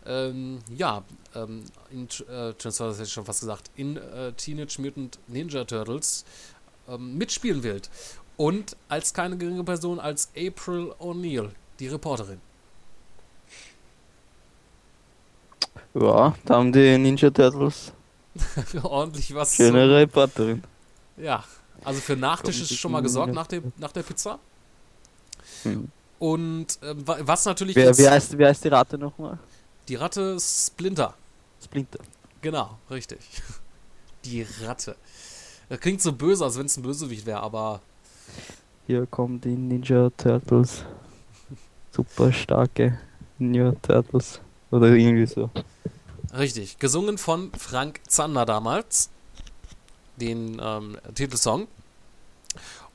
ähm, 0.10 0.60
ja, 0.76 1.04
ähm, 1.36 1.64
in 1.92 2.08
äh, 2.28 2.54
Transformers 2.56 2.98
hätte 2.98 3.08
ich 3.08 3.14
schon 3.14 3.26
fast 3.26 3.42
gesagt, 3.42 3.72
in 3.78 3.98
äh, 3.98 4.34
Teenage 4.34 4.82
Mutant 4.82 5.20
Ninja 5.28 5.64
Turtles 5.66 6.26
ähm, 6.90 7.18
mitspielen 7.18 7.64
wird. 7.64 7.90
Und 8.38 8.76
als 8.90 9.14
keine 9.14 9.38
geringe 9.38 9.64
Person 9.64 10.00
als 10.00 10.30
April 10.36 10.94
O'Neil, 11.00 11.52
die 11.80 11.88
Reporterin. 11.88 12.42
Ja, 15.94 16.36
da 16.46 16.56
haben 16.56 16.72
die 16.72 16.98
Ninja 16.98 17.30
Turtles 17.30 17.94
Ordentlich 18.84 19.34
was. 19.36 19.56
schöne 19.56 19.90
Reporterin. 19.90 20.64
Ja, 21.18 21.44
also 21.84 22.00
für 22.02 22.16
Nachtisch 22.16 22.62
ist 22.62 22.76
schon 22.76 22.92
mal 22.92 23.02
gesorgt 23.02 23.34
nach, 23.34 23.48
dem, 23.48 23.74
nach 23.78 23.92
der 23.92 24.04
Pizza. 24.04 24.40
Hm. 25.64 25.92
Und 26.20 26.68
wa- 26.82 27.20
was 27.22 27.46
natürlich 27.46 27.76
Wer, 27.76 27.86
jetzt 27.86 28.00
wie, 28.00 28.10
heißt, 28.10 28.38
wie 28.38 28.46
heißt 28.46 28.64
die 28.64 28.68
Rate 28.70 28.98
nochmal? 28.98 29.38
Die 29.90 29.96
Ratte 29.96 30.38
Splinter. 30.40 31.16
Splinter. 31.64 32.00
Genau, 32.42 32.78
richtig. 32.90 33.20
Die 34.26 34.46
Ratte. 34.62 34.96
Das 35.68 35.80
klingt 35.80 36.02
so 36.02 36.14
böse, 36.14 36.44
als 36.44 36.58
wenn 36.58 36.66
es 36.66 36.78
ein 36.78 36.84
Bösewicht 36.84 37.26
wäre, 37.26 37.42
aber 37.42 37.82
Hier 38.86 39.06
kommen 39.08 39.40
die 39.42 39.56
Ninja 39.56 40.10
Turtles. 40.18 40.84
Super 41.92 42.32
starke 42.32 43.00
Ninja 43.38 43.74
Turtles. 43.82 44.42
Oder 44.72 44.88
irgendwie 44.88 45.26
so. 45.26 45.50
richtig. 46.38 46.80
Gesungen 46.80 47.18
von 47.18 47.52
Frank 47.58 48.02
Zander 48.08 48.46
damals. 48.46 49.10
Den 50.18 50.62
ähm, 50.62 50.98
Titelsong. 51.16 51.68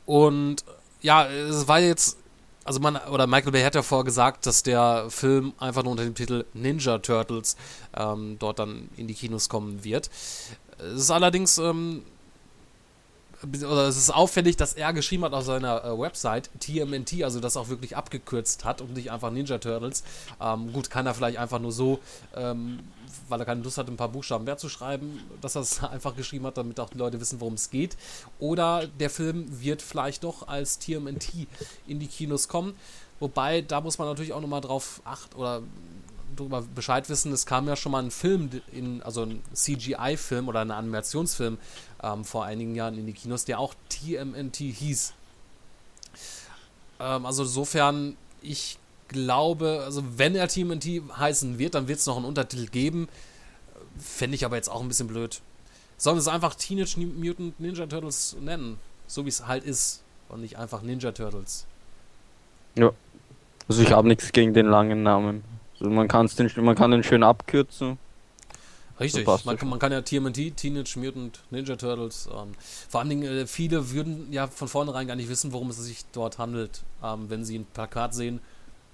Und 0.05 0.65
ja, 1.01 1.27
es 1.27 1.67
war 1.67 1.81
jetzt. 1.81 2.19
Also 2.64 2.80
man, 2.80 2.97
oder 2.97 3.26
Michael 3.26 3.52
Bay 3.52 3.62
hat 3.62 3.75
ja 3.75 3.83
vorher 3.83 4.04
gesagt, 4.04 4.47
dass 4.47 4.62
der 4.62 5.06
Film 5.11 5.52
einfach 5.59 5.83
nur 5.83 5.92
unter 5.92 6.04
dem 6.04 6.14
Titel 6.14 6.47
Ninja 6.54 6.99
Turtles 6.99 7.56
ähm, 7.94 8.37
dort 8.38 8.59
dann 8.59 8.88
in 8.97 9.06
die 9.06 9.14
Kinos 9.14 9.49
kommen 9.49 9.85
wird. 9.85 10.09
Es 10.78 11.02
ist 11.02 11.11
allerdings 11.11 11.59
ähm, 11.59 12.02
oder 13.45 13.89
es 13.89 13.97
ist 13.97 14.11
auffällig, 14.11 14.57
dass 14.57 14.75
er 14.75 14.93
geschrieben 14.93 15.25
hat 15.25 15.33
auf 15.33 15.45
seiner 15.45 15.85
äh, 15.85 15.99
Website 15.99 16.51
TMNT, 16.61 17.23
also 17.23 17.41
das 17.41 17.57
auch 17.57 17.69
wirklich 17.69 17.97
abgekürzt 17.97 18.65
hat 18.65 18.81
und 18.81 18.95
nicht 18.95 19.11
einfach 19.11 19.31
Ninja 19.31 19.59
Turtles. 19.59 20.05
Ähm, 20.41 20.73
gut, 20.73 20.91
kann 20.91 21.07
er 21.07 21.15
vielleicht 21.15 21.39
einfach 21.39 21.59
nur 21.59 21.73
so, 21.73 22.01
ähm, 22.35 22.81
weil 23.29 23.41
er 23.41 23.47
keine 23.47 23.63
Lust 23.63 23.79
hat, 23.79 23.89
ein 23.89 23.97
paar 23.97 24.09
Buchstaben 24.09 24.45
mehr 24.45 24.57
zu 24.57 24.69
schreiben, 24.69 25.21
dass 25.41 25.55
er 25.55 25.63
es 25.63 25.83
einfach 25.83 26.17
geschrieben 26.17 26.47
hat, 26.47 26.57
damit 26.57 26.81
auch 26.81 26.91
die 26.91 26.99
Leute 26.99 27.21
wissen, 27.21 27.41
worum 27.41 27.55
es 27.55 27.71
geht. 27.71 27.97
Oder 28.39 28.87
der 28.87 29.11
Film 29.11 29.47
wird 29.61 29.83
vielleicht 29.83 30.25
doch 30.25 30.49
als 30.49 30.79
TMNT 30.79 31.47
in 31.87 31.99
die 32.01 32.09
Kinos 32.09 32.49
kommen. 32.49 32.75
Wobei, 33.21 33.63
da 33.63 33.81
muss 33.81 33.99
man 33.99 34.09
natürlich 34.09 34.33
auch 34.33 34.41
nochmal 34.41 34.61
drauf 34.61 35.01
achten 35.05 35.37
oder 35.37 35.63
darüber 36.37 36.62
Bescheid 36.62 37.09
wissen, 37.09 37.33
es 37.33 37.47
kam 37.47 37.69
ja 37.69 37.76
schon 37.76 37.93
mal 37.93 38.02
ein 38.02 38.11
Film, 38.11 38.50
in, 38.73 39.02
also 39.02 39.23
ein 39.23 39.43
CGI-Film 39.52 40.49
oder 40.49 40.61
ein 40.61 40.71
Animationsfilm 40.71 41.59
ähm, 42.02 42.25
vor 42.25 42.45
einigen 42.45 42.75
Jahren 42.75 42.99
in 42.99 43.07
die 43.07 43.12
Kinos, 43.12 43.45
der 43.45 43.59
auch 43.59 43.75
TMNT 43.88 44.57
hieß. 44.57 45.14
Ähm, 47.00 47.26
also 47.26 47.43
insofern, 47.43 48.16
ich 48.43 48.78
glaube, 49.09 49.83
also 49.85 50.02
wenn 50.16 50.35
er 50.35 50.49
TMNT 50.49 51.02
heißen 51.16 51.59
wird, 51.59 51.75
dann 51.75 51.88
wird 51.88 51.99
es 51.99 52.07
noch 52.07 52.16
einen 52.16 52.25
Untertitel 52.25 52.66
geben. 52.66 53.09
Fände 53.99 54.35
ich 54.35 54.45
aber 54.45 54.57
jetzt 54.57 54.69
auch 54.69 54.81
ein 54.81 54.88
bisschen 54.88 55.09
blöd. 55.09 55.40
Sollen 55.97 56.19
es 56.19 56.28
einfach 56.28 56.54
Teenage 56.54 56.99
Mutant 56.99 57.59
Ninja 57.61 57.87
Turtles 57.87 58.37
nennen? 58.40 58.78
So 59.07 59.25
wie 59.25 59.28
es 59.28 59.47
halt 59.47 59.64
ist. 59.64 60.02
Und 60.28 60.40
nicht 60.40 60.59
einfach 60.59 60.83
Ninja 60.83 61.12
Turtles. 61.12 61.66
Also 63.69 63.83
ich 63.83 63.93
habe 63.93 64.09
nichts 64.09 64.33
gegen 64.33 64.52
den 64.52 64.66
langen 64.66 65.02
Namen. 65.02 65.45
Man, 65.91 66.09
kann's 66.09 66.37
den, 66.37 66.50
man 66.57 66.75
kann 66.75 66.91
den 66.91 67.03
schön 67.03 67.23
abkürzen. 67.23 67.99
Richtig, 69.00 69.25
So 69.26 69.38
man, 69.45 69.59
man 69.69 69.79
kann 69.79 69.91
ja 69.91 70.03
TMNT, 70.03 70.57
Teenage 70.57 70.99
Mutant 70.99 71.41
Ninja 71.50 71.75
Turtles, 71.75 72.29
ähm, 72.33 72.53
vor 72.88 73.00
allen 73.00 73.11
Dingen 73.11 73.25
äh, 73.25 73.47
viele 73.47 73.91
würden 73.91 74.33
ja 74.33 74.47
von 74.47 74.69
vornherein 74.69 75.09
gar 75.09 75.17
nicht 75.17 75.29
wissen, 75.29 75.53
worum 75.53 75.71
es 75.71 75.79
sich 75.79 76.05
dort 76.12 76.38
handelt. 76.38 76.83
Ähm, 77.03 77.29
wenn 77.29 77.45
sie 77.45 77.59
ein 77.59 77.67
Plakat 77.75 78.14
sehen, 78.14 78.41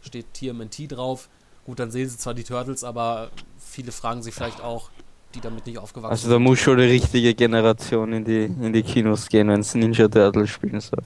steht 0.03 0.33
TMNT 0.33 0.91
drauf. 0.93 1.29
Gut, 1.67 1.79
dann 1.79 1.91
sehen 1.91 2.09
sie 2.09 2.17
zwar 2.17 2.33
die 2.33 2.45
Turtles, 2.45 2.83
aber 2.83 3.31
viele 3.59 3.93
fragen 3.93 4.23
sich 4.23 4.35
vielleicht 4.35 4.63
auch, 4.63 4.89
die 5.35 5.41
damit 5.41 5.67
nicht 5.67 5.79
aufgewachsen 5.79 6.11
Also 6.11 6.31
da 6.31 6.39
muss 6.39 6.59
schon 6.59 6.79
die 6.79 6.85
richtige 6.85 7.35
Generation 7.35 8.13
in 8.15 8.25
die, 8.25 8.45
in 8.45 8.73
die 8.73 8.83
Kinos 8.83 9.29
gehen, 9.29 9.49
wenn 9.49 9.61
es 9.61 9.75
Ninja 9.75 10.09
Turtles 10.09 10.49
spielen 10.49 10.81
soll. 10.81 11.03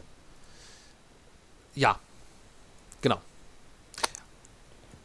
Ja, 1.75 1.99
genau. 3.03 3.19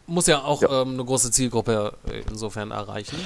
Muss 0.09 0.27
ja 0.27 0.43
auch 0.43 0.61
Ja. 0.61 0.81
Ähm, 0.81 0.93
eine 0.93 1.05
große 1.05 1.31
Zielgruppe 1.31 1.93
äh, 2.11 2.21
insofern 2.29 2.71
erreichen. 2.71 3.17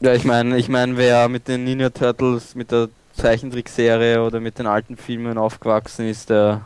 Ja, 0.00 0.14
ich 0.14 0.24
meine, 0.24 0.56
ich 0.58 0.68
meine, 0.68 0.96
wer 0.96 1.28
mit 1.28 1.48
den 1.48 1.64
Ninja 1.64 1.90
Turtles, 1.90 2.54
mit 2.54 2.70
der 2.70 2.88
Zeichentrickserie 3.16 4.22
oder 4.22 4.38
mit 4.38 4.58
den 4.60 4.66
alten 4.68 4.96
Filmen 4.96 5.36
aufgewachsen 5.38 6.06
ist, 6.08 6.30
der 6.30 6.60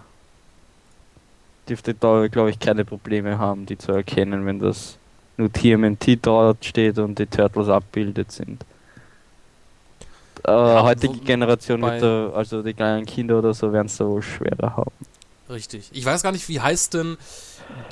dürfte 1.69 1.95
da, 1.95 2.27
glaube 2.29 2.51
ich, 2.51 2.59
keine 2.59 2.85
Probleme 2.85 3.39
haben, 3.39 3.65
die 3.65 3.79
zu 3.79 3.93
erkennen, 3.93 4.45
wenn 4.45 4.59
das 4.59 4.99
nur 5.39 5.51
TMNT 5.51 6.19
dort 6.21 6.63
steht 6.65 6.99
und 6.99 7.19
die 7.19 7.27
Turtles 7.27 7.69
abbildet 7.71 8.31
sind. 8.33 8.63
Äh, 10.47 10.51
Ja, 10.51 10.83
heutige 10.83 11.15
wo- 11.15 11.25
Generation 11.25 11.81
da, 11.81 12.31
also 12.35 12.63
die 12.63 12.75
kleinen 12.75 13.07
Kinder 13.07 13.39
oder 13.39 13.55
so, 13.55 13.73
werden 13.73 13.87
es 13.87 13.97
da 13.97 14.05
wohl 14.07 14.23
schwerer 14.23 14.77
haben. 14.77 14.91
Richtig. 15.49 15.89
Ich 15.93 16.05
weiß 16.05 16.23
gar 16.23 16.33
nicht, 16.33 16.49
wie 16.49 16.61
heißt 16.61 16.95
denn 16.95 17.17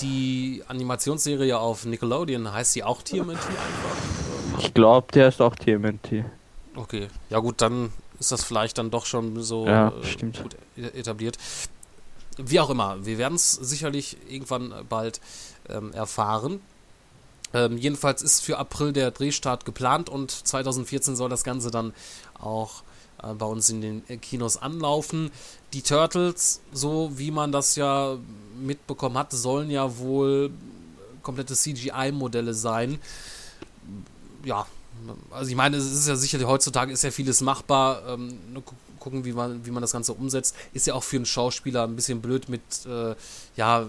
die 0.01 0.63
Animationsserie 0.69 1.59
auf 1.59 1.85
Nickelodeon? 1.85 2.53
Heißt 2.53 2.73
sie 2.73 2.83
auch 2.85 3.03
TMNT 3.03 3.31
einfach? 3.31 3.97
Ich 4.59 4.75
glaube, 4.75 5.07
der 5.13 5.29
ist 5.29 5.41
auch 5.41 5.55
TMNT. 5.55 6.25
Okay. 6.75 7.09
Ja 7.29 7.39
gut, 7.39 7.61
dann 7.61 7.93
ist 8.19 8.33
das 8.33 8.45
vielleicht 8.45 8.79
dann 8.79 8.91
doch 8.91 9.07
schon 9.07 9.43
so 9.43 9.67
Ja, 9.67 9.89
äh, 9.89 10.27
gut 10.43 10.57
e- 10.77 10.99
etabliert. 10.99 11.39
Wie 12.37 12.61
auch 12.61 12.71
immer, 12.71 13.05
wir 13.05 13.19
werden 13.19 13.35
es 13.35 13.53
sicherlich 13.53 14.17
irgendwann 14.29 14.73
bald 14.89 15.21
ähm, 15.69 15.93
erfahren. 15.93 16.61
Ähm, 17.53 17.77
jedenfalls 17.77 18.23
ist 18.23 18.41
für 18.43 18.59
April 18.59 18.93
der 18.93 19.11
Drehstart 19.11 19.65
geplant 19.65 20.09
und 20.09 20.31
2014 20.31 21.17
soll 21.17 21.29
das 21.29 21.43
Ganze 21.43 21.71
dann 21.71 21.93
auch 22.39 22.83
äh, 23.23 23.35
bei 23.35 23.47
uns 23.47 23.71
in 23.71 23.81
den 23.81 24.21
Kinos 24.21 24.57
anlaufen. 24.57 25.31
Die 25.73 25.83
Turtles, 25.83 26.61
so 26.73 27.13
wie 27.15 27.31
man 27.31 27.53
das 27.53 27.77
ja 27.77 28.17
mitbekommen 28.61 29.17
hat, 29.17 29.33
sollen 29.33 29.71
ja 29.71 29.99
wohl 29.99 30.51
komplette 31.23 31.55
CGI-Modelle 31.55 32.55
sein. 32.55 32.99
Ja, 34.45 34.67
also 35.31 35.51
ich 35.51 35.57
meine, 35.57 35.77
es 35.77 35.91
ist 35.93 36.09
ja 36.09 36.17
sicherlich 36.17 36.47
heutzutage 36.47 36.93
ist 36.93 37.03
ja 37.03 37.11
vieles 37.11 37.41
machbar. 37.41 38.03
Ähm, 38.07 38.39
gucken, 38.99 39.25
wie 39.25 39.33
man, 39.33 39.65
wie 39.67 39.71
man 39.71 39.81
das 39.81 39.93
Ganze 39.93 40.13
umsetzt. 40.13 40.55
Ist 40.73 40.87
ja 40.87 40.95
auch 40.95 41.03
für 41.03 41.17
einen 41.17 41.27
Schauspieler 41.27 41.85
ein 41.85 41.97
bisschen 41.97 42.21
blöd 42.21 42.49
mit, 42.49 42.61
äh, 42.87 43.15
ja, 43.57 43.87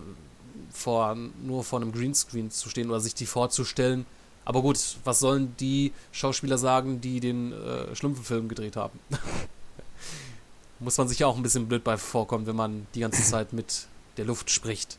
vor, 0.72 1.16
nur 1.44 1.64
vor 1.64 1.82
einem 1.82 1.92
Greenscreen 1.92 2.50
zu 2.50 2.70
stehen 2.70 2.90
oder 2.90 3.00
sich 3.00 3.14
die 3.14 3.26
vorzustellen. 3.26 4.06
Aber 4.46 4.62
gut, 4.62 4.78
was 5.04 5.20
sollen 5.20 5.56
die 5.60 5.94
Schauspieler 6.12 6.58
sagen, 6.58 7.00
die 7.02 7.20
den 7.20 7.54
äh, 7.54 7.96
Schlümpfenfilm 7.96 8.48
gedreht 8.48 8.76
haben? 8.76 9.00
Muss 10.80 10.98
man 10.98 11.08
sich 11.08 11.20
ja 11.20 11.28
auch 11.28 11.38
ein 11.38 11.44
bisschen 11.44 11.68
blöd 11.68 11.84
bei 11.84 11.98
vorkommen, 11.98 12.48
wenn 12.48 12.56
man 12.56 12.88
die 12.96 13.02
ganze 13.02 13.24
Zeit 13.24 13.54
mit 13.54 13.88
der 14.18 14.26
Luft 14.26 14.50
spricht. 14.50 14.98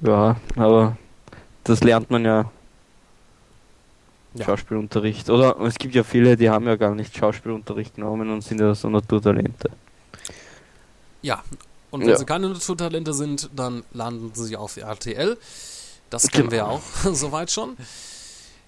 Ja, 0.00 0.36
aber 0.56 0.96
das 1.64 1.82
lernt 1.82 2.10
man 2.10 2.24
ja 2.24 2.50
ja. 4.34 4.44
Schauspielunterricht. 4.44 5.30
Oder 5.30 5.60
es 5.60 5.74
gibt 5.76 5.94
ja 5.94 6.04
viele, 6.04 6.36
die 6.36 6.50
haben 6.50 6.66
ja 6.66 6.76
gar 6.76 6.94
nicht 6.94 7.16
Schauspielunterricht 7.16 7.96
genommen 7.96 8.30
und 8.30 8.42
sind 8.42 8.60
ja 8.60 8.74
so 8.74 8.88
Naturtalente. 8.88 9.70
Ja, 11.22 11.42
und 11.90 12.00
wenn 12.00 12.08
ja. 12.08 12.16
sie 12.16 12.24
keine 12.24 12.48
Naturtalente 12.48 13.12
sind, 13.12 13.50
dann 13.54 13.84
landen 13.92 14.30
sie 14.34 14.56
auf 14.56 14.76
RTL. 14.76 15.36
Das 16.12 16.28
kennen 16.28 16.50
genau. 16.50 16.50
wir 16.50 16.58
ja 16.58 16.66
auch 16.66 17.14
soweit 17.14 17.50
schon. 17.50 17.76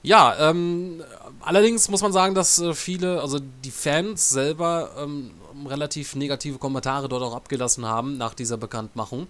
Ja, 0.03 0.51
ähm, 0.51 1.03
allerdings 1.41 1.89
muss 1.89 2.03
man 2.03 2.13
sagen, 2.13 2.35
dass 2.35 2.59
äh, 2.59 2.75
viele, 2.75 3.21
also 3.21 3.39
die 3.39 3.71
Fans 3.71 4.29
selber 4.29 4.91
ähm, 4.99 5.31
relativ 5.67 6.15
negative 6.15 6.59
Kommentare 6.59 7.09
dort 7.09 7.23
auch 7.23 7.35
abgelassen 7.35 7.87
haben 7.87 8.19
nach 8.19 8.35
dieser 8.35 8.57
Bekanntmachung. 8.57 9.27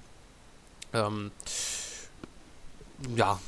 Ähm, 0.93 1.31
ja, 3.15 3.39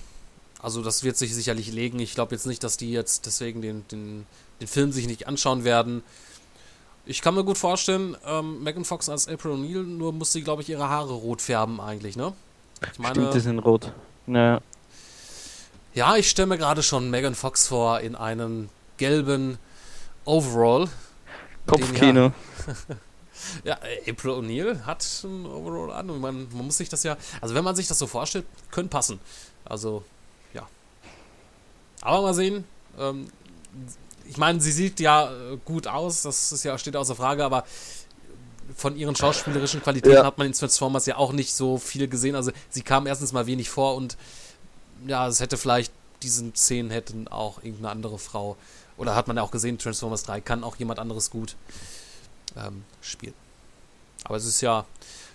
also 0.62 0.82
das 0.82 1.02
wird 1.04 1.16
sich 1.16 1.34
sicherlich 1.34 1.72
legen. 1.72 1.98
Ich 1.98 2.14
glaube 2.14 2.34
jetzt 2.34 2.46
nicht, 2.46 2.62
dass 2.62 2.76
die 2.76 2.90
jetzt 2.92 3.26
deswegen 3.26 3.62
den, 3.62 3.86
den, 3.88 4.26
den 4.60 4.68
Film 4.68 4.92
sich 4.92 5.06
nicht 5.06 5.26
anschauen 5.26 5.64
werden. 5.64 6.02
Ich 7.06 7.22
kann 7.22 7.34
mir 7.34 7.44
gut 7.44 7.58
vorstellen, 7.58 8.16
ähm, 8.26 8.64
Megan 8.64 8.84
Fox 8.84 9.08
als 9.08 9.28
April 9.28 9.52
O'Neil, 9.52 9.84
nur 9.84 10.12
muss 10.12 10.32
sie, 10.32 10.42
glaube 10.42 10.62
ich, 10.62 10.68
ihre 10.68 10.88
Haare 10.88 11.12
rot 11.12 11.40
färben 11.40 11.80
eigentlich, 11.80 12.16
ne? 12.16 12.32
Ich 12.92 12.98
meine, 12.98 13.14
Stimmt, 13.14 13.34
die 13.34 13.40
sind 13.40 13.58
rot. 13.60 13.92
Naja. 14.26 14.60
Ja, 15.94 16.16
ich 16.16 16.28
stelle 16.28 16.46
mir 16.46 16.58
gerade 16.58 16.82
schon 16.82 17.10
Megan 17.10 17.34
Fox 17.34 17.68
vor 17.68 18.00
in 18.00 18.14
einem 18.14 18.68
gelben 18.96 19.58
Overall. 20.24 20.88
Kopfkino. 21.66 22.32
Ja, 23.64 23.78
April 24.08 24.30
O'Neil 24.32 24.86
hat 24.86 25.06
ein 25.22 25.44
Overall 25.44 25.92
an 25.92 26.08
und 26.08 26.20
man, 26.20 26.48
man 26.52 26.66
muss 26.66 26.78
sich 26.78 26.88
das 26.88 27.02
ja, 27.02 27.18
also 27.42 27.54
wenn 27.54 27.62
man 27.62 27.76
sich 27.76 27.86
das 27.86 27.98
so 27.98 28.06
vorstellt, 28.06 28.46
könnte 28.70 28.88
passen. 28.88 29.20
Also 29.64 30.02
aber 32.06 32.22
mal 32.22 32.34
sehen. 32.34 32.64
Ähm, 32.98 33.28
ich 34.28 34.36
meine, 34.36 34.60
sie 34.60 34.70
sieht 34.72 35.00
ja 35.00 35.30
äh, 35.30 35.58
gut 35.64 35.88
aus, 35.88 36.22
das 36.22 36.52
ist 36.52 36.62
ja, 36.64 36.78
steht 36.78 36.96
außer 36.96 37.16
Frage, 37.16 37.44
aber 37.44 37.64
von 38.74 38.96
ihren 38.96 39.14
schauspielerischen 39.14 39.82
Qualitäten 39.82 40.16
ja. 40.16 40.24
hat 40.24 40.38
man 40.38 40.46
in 40.46 40.52
Transformers 40.52 41.06
ja 41.06 41.16
auch 41.16 41.32
nicht 41.32 41.52
so 41.52 41.78
viel 41.78 42.08
gesehen. 42.08 42.34
Also 42.34 42.50
sie 42.70 42.82
kam 42.82 43.06
erstens 43.06 43.32
mal 43.32 43.46
wenig 43.46 43.68
vor 43.68 43.94
und 43.94 44.16
ja, 45.06 45.26
es 45.28 45.40
hätte 45.40 45.56
vielleicht 45.56 45.92
diesen 46.22 46.54
Szenen 46.54 46.90
hätten 46.90 47.28
auch 47.28 47.58
irgendeine 47.58 47.90
andere 47.90 48.18
Frau 48.18 48.56
oder 48.96 49.14
hat 49.14 49.28
man 49.28 49.36
ja 49.36 49.42
auch 49.42 49.50
gesehen, 49.50 49.78
Transformers 49.78 50.22
3 50.24 50.40
kann 50.40 50.64
auch 50.64 50.76
jemand 50.76 50.98
anderes 50.98 51.30
gut 51.30 51.56
ähm, 52.56 52.84
spielen. 53.02 53.34
Aber 54.24 54.36
es 54.36 54.46
ist 54.46 54.60
ja 54.60 54.84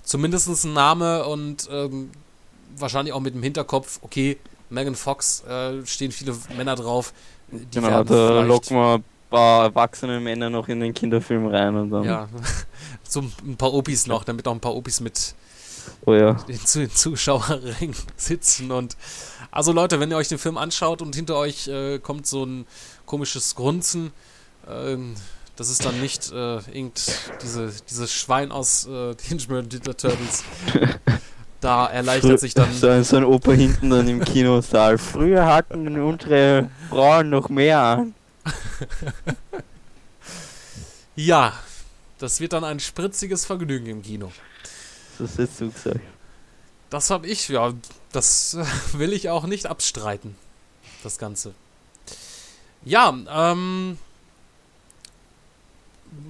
zumindest 0.04 0.66
ein 0.66 0.74
Name 0.74 1.26
und 1.26 1.70
ähm, 1.72 2.12
wahrscheinlich 2.76 3.14
auch 3.14 3.20
mit 3.20 3.36
dem 3.36 3.44
Hinterkopf, 3.44 4.00
okay, 4.02 4.38
Megan 4.70 4.96
Fox 4.96 5.44
äh, 5.44 5.86
stehen 5.86 6.12
viele 6.12 6.36
Männer 6.56 6.76
drauf. 6.76 7.14
Die 7.52 7.80
genau, 7.80 8.08
wir 8.10 8.42
ein 8.42 9.04
paar 9.32 9.64
erwachsene 9.64 10.20
Männer 10.20 10.52
noch 10.52 10.68
in 10.68 10.80
den 10.80 10.94
Kinderfilm 10.94 11.48
rein 11.48 11.76
und 11.76 11.90
dann. 11.90 12.04
Ja, 12.04 12.30
so 13.04 13.22
ein 13.22 13.58
paar 13.58 13.74
Opis 13.74 14.06
noch, 14.06 14.24
damit 14.24 14.48
auch 14.48 14.54
ein 14.54 14.60
paar 14.60 14.76
Opis 14.76 15.00
mit 15.00 15.34
oh 16.06 16.14
ja. 16.14 16.34
den, 16.48 16.92
Zuschauerring 16.92 17.96
sitzen. 18.16 18.72
Und 18.72 18.96
also 19.50 19.72
Leute, 19.72 20.00
wenn 20.00 20.12
ihr 20.12 20.18
euch 20.18 20.28
den 20.28 20.38
Film 20.38 20.58
anschaut 20.58 21.02
und 21.02 21.16
hinter 21.16 21.38
euch 21.38 21.68
äh, 21.68 21.98
kommt 22.00 22.28
so 22.28 22.46
ein 22.46 22.66
komisches 23.06 23.56
Grunzen, 23.56 24.12
äh, 24.68 24.98
das 25.56 25.70
ist 25.70 25.86
dann 25.86 26.00
nicht 26.00 26.32
äh, 26.32 26.58
irgend 26.72 27.04
diese, 27.42 27.72
dieses 27.90 28.14
Schwein 28.14 28.52
aus 28.52 28.88
äh, 28.88 29.16
den 29.30 29.40
Turtles. 29.84 30.44
da 31.60 31.88
erleichtert 31.88 32.40
sich 32.40 32.54
dann. 32.54 32.74
So, 32.74 33.02
so 33.04 33.18
ein 33.18 33.24
Opa 33.24 33.52
hinten 33.52 33.90
dann 33.90 34.08
im 34.08 34.24
Kinosaal. 34.24 34.98
Früher 34.98 35.46
hatten 35.46 36.00
unsere 36.00 36.70
Frauen 36.90 37.30
noch 37.30 37.50
mehr 37.50 37.80
an. 37.80 38.16
ja, 41.16 41.54
das 42.20 42.40
wird 42.40 42.54
dann 42.54 42.64
ein 42.64 42.80
spritziges 42.80 43.46
Vergnügen 43.46 43.88
im 43.88 44.02
Kino. 44.02 44.32
Das 45.18 45.38
ist 45.38 45.62
du 45.62 45.72
gesagt. 45.72 46.00
Das 46.90 47.10
habe 47.10 47.28
ich, 47.28 47.48
ja, 47.50 47.74
das 48.12 48.58
will 48.94 49.14
ich 49.14 49.30
auch 49.30 49.46
nicht 49.46 49.66
abstreiten. 49.66 50.36
Das 51.04 51.18
Ganze. 51.18 51.54
Ja, 52.84 53.16
ähm. 53.30 53.98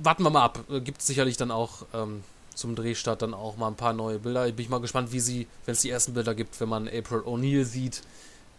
Warten 0.04 0.24
wir 0.24 0.30
mal 0.30 0.44
ab. 0.44 0.64
Gibt 0.84 1.02
sicherlich 1.02 1.38
dann 1.38 1.50
auch 1.50 1.88
ähm, 1.94 2.24
zum 2.54 2.76
Drehstart 2.76 3.24
dann 3.24 3.34
auch 3.34 3.58
mal 3.58 3.68
ein 3.68 3.76
paar 3.76 3.94
neue 3.94 4.20
Bilder. 4.20 4.48
Ich 4.48 4.56
bin 4.56 4.70
mal 4.70 4.80
gespannt, 4.80 5.12
wie 5.12 5.20
sie, 5.20 5.48
wenn 5.66 5.74
es 5.74 5.82
die 5.82 5.90
ersten 5.90 6.14
Bilder 6.14 6.36
gibt, 6.36 6.60
wenn 6.60 6.70
man 6.70 6.88
April 6.88 7.22
O'Neil 7.22 7.66
sieht 7.66 8.04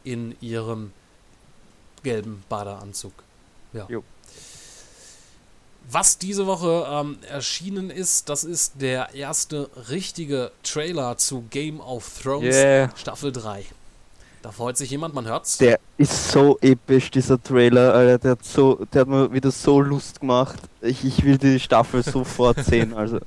in 0.02 0.36
ihrem 0.40 0.92
gelben 2.02 2.42
Badeanzug. 2.48 3.12
Ja. 3.72 3.86
Jo. 3.88 4.02
Was 5.90 6.16
diese 6.16 6.46
Woche 6.46 6.86
ähm, 6.88 7.18
erschienen 7.28 7.90
ist, 7.90 8.28
das 8.28 8.44
ist 8.44 8.80
der 8.80 9.14
erste 9.14 9.68
richtige 9.90 10.52
Trailer 10.62 11.18
zu 11.18 11.44
Game 11.50 11.80
of 11.80 12.20
Thrones 12.22 12.54
yeah. 12.54 12.90
Staffel 12.96 13.32
3. 13.32 13.66
Da 14.42 14.50
freut 14.50 14.76
sich 14.76 14.90
jemand, 14.90 15.14
man 15.14 15.26
hört's. 15.26 15.58
Der 15.58 15.78
ist 15.98 16.32
so 16.32 16.58
episch, 16.60 17.10
dieser 17.10 17.40
Trailer, 17.40 17.94
Alter. 17.94 18.18
Der 18.18 18.30
hat, 18.32 18.44
so, 18.44 18.84
der 18.92 19.02
hat 19.02 19.08
mir 19.08 19.32
wieder 19.32 19.52
so 19.52 19.80
Lust 19.80 20.20
gemacht. 20.20 20.58
Ich, 20.80 21.04
ich 21.04 21.22
will 21.24 21.38
die 21.38 21.60
Staffel 21.60 22.02
sofort 22.02 22.64
sehen, 22.64 22.92
also. 22.94 23.20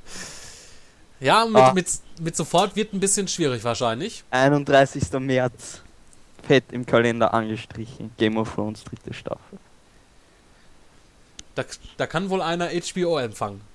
Ja, 1.18 1.46
mit, 1.46 1.56
ah. 1.56 1.72
mit, 1.72 1.86
mit 2.20 2.36
sofort 2.36 2.76
wird 2.76 2.92
ein 2.92 3.00
bisschen 3.00 3.26
schwierig 3.28 3.64
wahrscheinlich. 3.64 4.24
31. 4.30 5.10
März. 5.20 5.80
Fett 6.46 6.64
im 6.70 6.84
Kalender 6.84 7.32
angestrichen. 7.32 8.12
Game 8.18 8.36
of 8.36 8.54
Thrones 8.54 8.84
dritte 8.84 9.14
Staffel. 9.14 9.58
Da, 11.56 11.64
da 11.96 12.06
kann 12.06 12.30
wohl 12.30 12.42
einer 12.42 12.68
HBO 12.68 13.18
empfangen. 13.18 13.60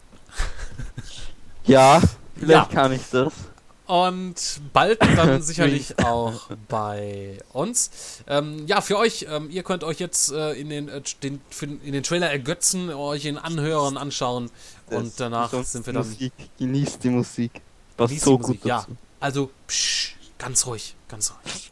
Ja, 1.64 2.02
vielleicht 2.36 2.72
ja. 2.72 2.76
kann 2.76 2.92
ich 2.92 3.04
das. 3.12 3.34
Und 3.86 4.62
bald 4.74 5.02
dann 5.18 5.42
sicherlich 5.42 6.00
auch 6.00 6.50
bei 6.70 7.38
uns. 7.54 7.92
Ähm, 8.28 8.66
ja, 8.66 8.82
für 8.82 8.98
euch, 8.98 9.28
ähm, 9.30 9.50
ihr 9.50 9.64
könnt 9.64 9.84
euch 9.84 10.00
jetzt 10.00 10.32
äh, 10.32 10.54
in, 10.54 10.70
den, 10.70 10.88
äh, 10.88 11.02
den, 11.22 11.42
für, 11.50 11.66
in 11.66 11.92
den 11.92 12.02
Trailer 12.02 12.32
ergötzen, 12.32 12.90
euch 12.90 13.26
ihn 13.26 13.38
anhören, 13.38 13.98
anschauen 13.98 14.50
das 14.90 14.98
und 14.98 15.20
danach 15.20 15.52
sind 15.64 15.86
wir 15.86 15.94
dann. 15.94 16.08
Musik. 16.08 16.34
Genießt 16.58 17.04
die 17.04 17.10
Musik. 17.10 17.62
Passt 17.98 18.22
so 18.22 18.38
gut 18.38 18.48
Musik, 18.48 18.66
Ja, 18.66 18.86
also 19.20 19.52
psch, 19.68 20.16
ganz 20.38 20.66
ruhig, 20.66 20.96
ganz 21.08 21.34
ruhig. 21.34 21.72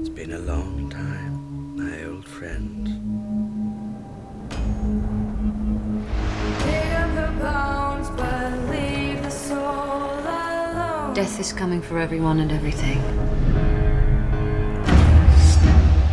It's 0.00 0.10
been 0.10 0.32
a 0.32 0.38
long 0.38 0.90
time, 0.90 1.76
my 1.76 2.06
old 2.06 2.26
friend. 2.28 2.73
Death 11.14 11.38
is 11.38 11.52
coming 11.52 11.80
for 11.80 12.00
everyone 12.00 12.40
and 12.40 12.50
everything. 12.50 12.98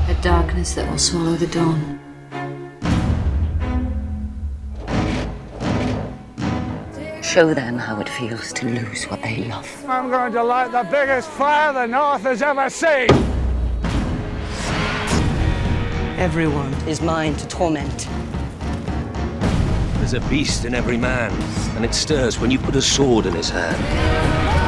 A 0.08 0.22
darkness 0.22 0.76
that 0.76 0.88
will 0.92 1.00
swallow 1.00 1.34
the 1.34 1.48
dawn. 1.48 2.00
Show 7.24 7.52
them 7.56 7.80
how 7.80 8.00
it 8.00 8.08
feels 8.10 8.54
to 8.54 8.68
lose 8.68 9.06
what 9.06 9.24
they 9.24 9.46
love. 9.46 9.68
I'm 9.88 10.12
going 10.12 10.34
to 10.34 10.44
light 10.44 10.72
the 10.72 10.84
biggest 10.84 11.32
fire 11.32 11.74
the 11.74 11.88
North 11.88 12.22
has 12.22 12.44
ever 12.44 12.70
seen. 12.70 13.10
Everyone 16.20 16.72
is 16.88 17.02
mine 17.02 17.36
to 17.38 17.48
torment. 17.48 18.08
There's 19.96 20.14
a 20.14 20.22
beast 20.30 20.66
in 20.66 20.76
every 20.76 20.98
man, 20.98 21.32
and 21.76 21.84
it 21.84 21.96
stirs 21.96 22.40
when 22.40 22.52
you 22.52 22.60
put 22.60 22.76
a 22.76 22.82
sword 22.84 23.26
in 23.26 23.34
his 23.34 23.50
hand. 23.50 24.61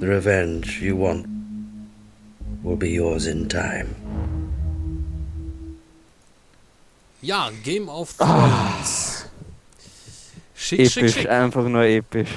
Revenge 0.00 0.80
you 0.80 0.96
want 0.96 1.26
will 2.62 2.76
be 2.76 2.88
yours 2.88 3.26
in 3.26 3.48
time. 3.48 3.94
Ja, 7.22 7.50
Game 7.64 7.88
of 7.88 8.12
Thrones. 8.16 9.26
Schick, 10.54 10.80
episch, 10.80 10.92
schick, 10.92 11.10
schick. 11.10 11.28
einfach 11.28 11.64
nur 11.68 11.82
episch. 11.82 12.28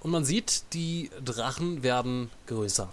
Und 0.00 0.10
man 0.10 0.24
sieht, 0.24 0.62
die 0.72 1.10
Drachen 1.24 1.82
werden 1.82 2.30
größer. 2.46 2.88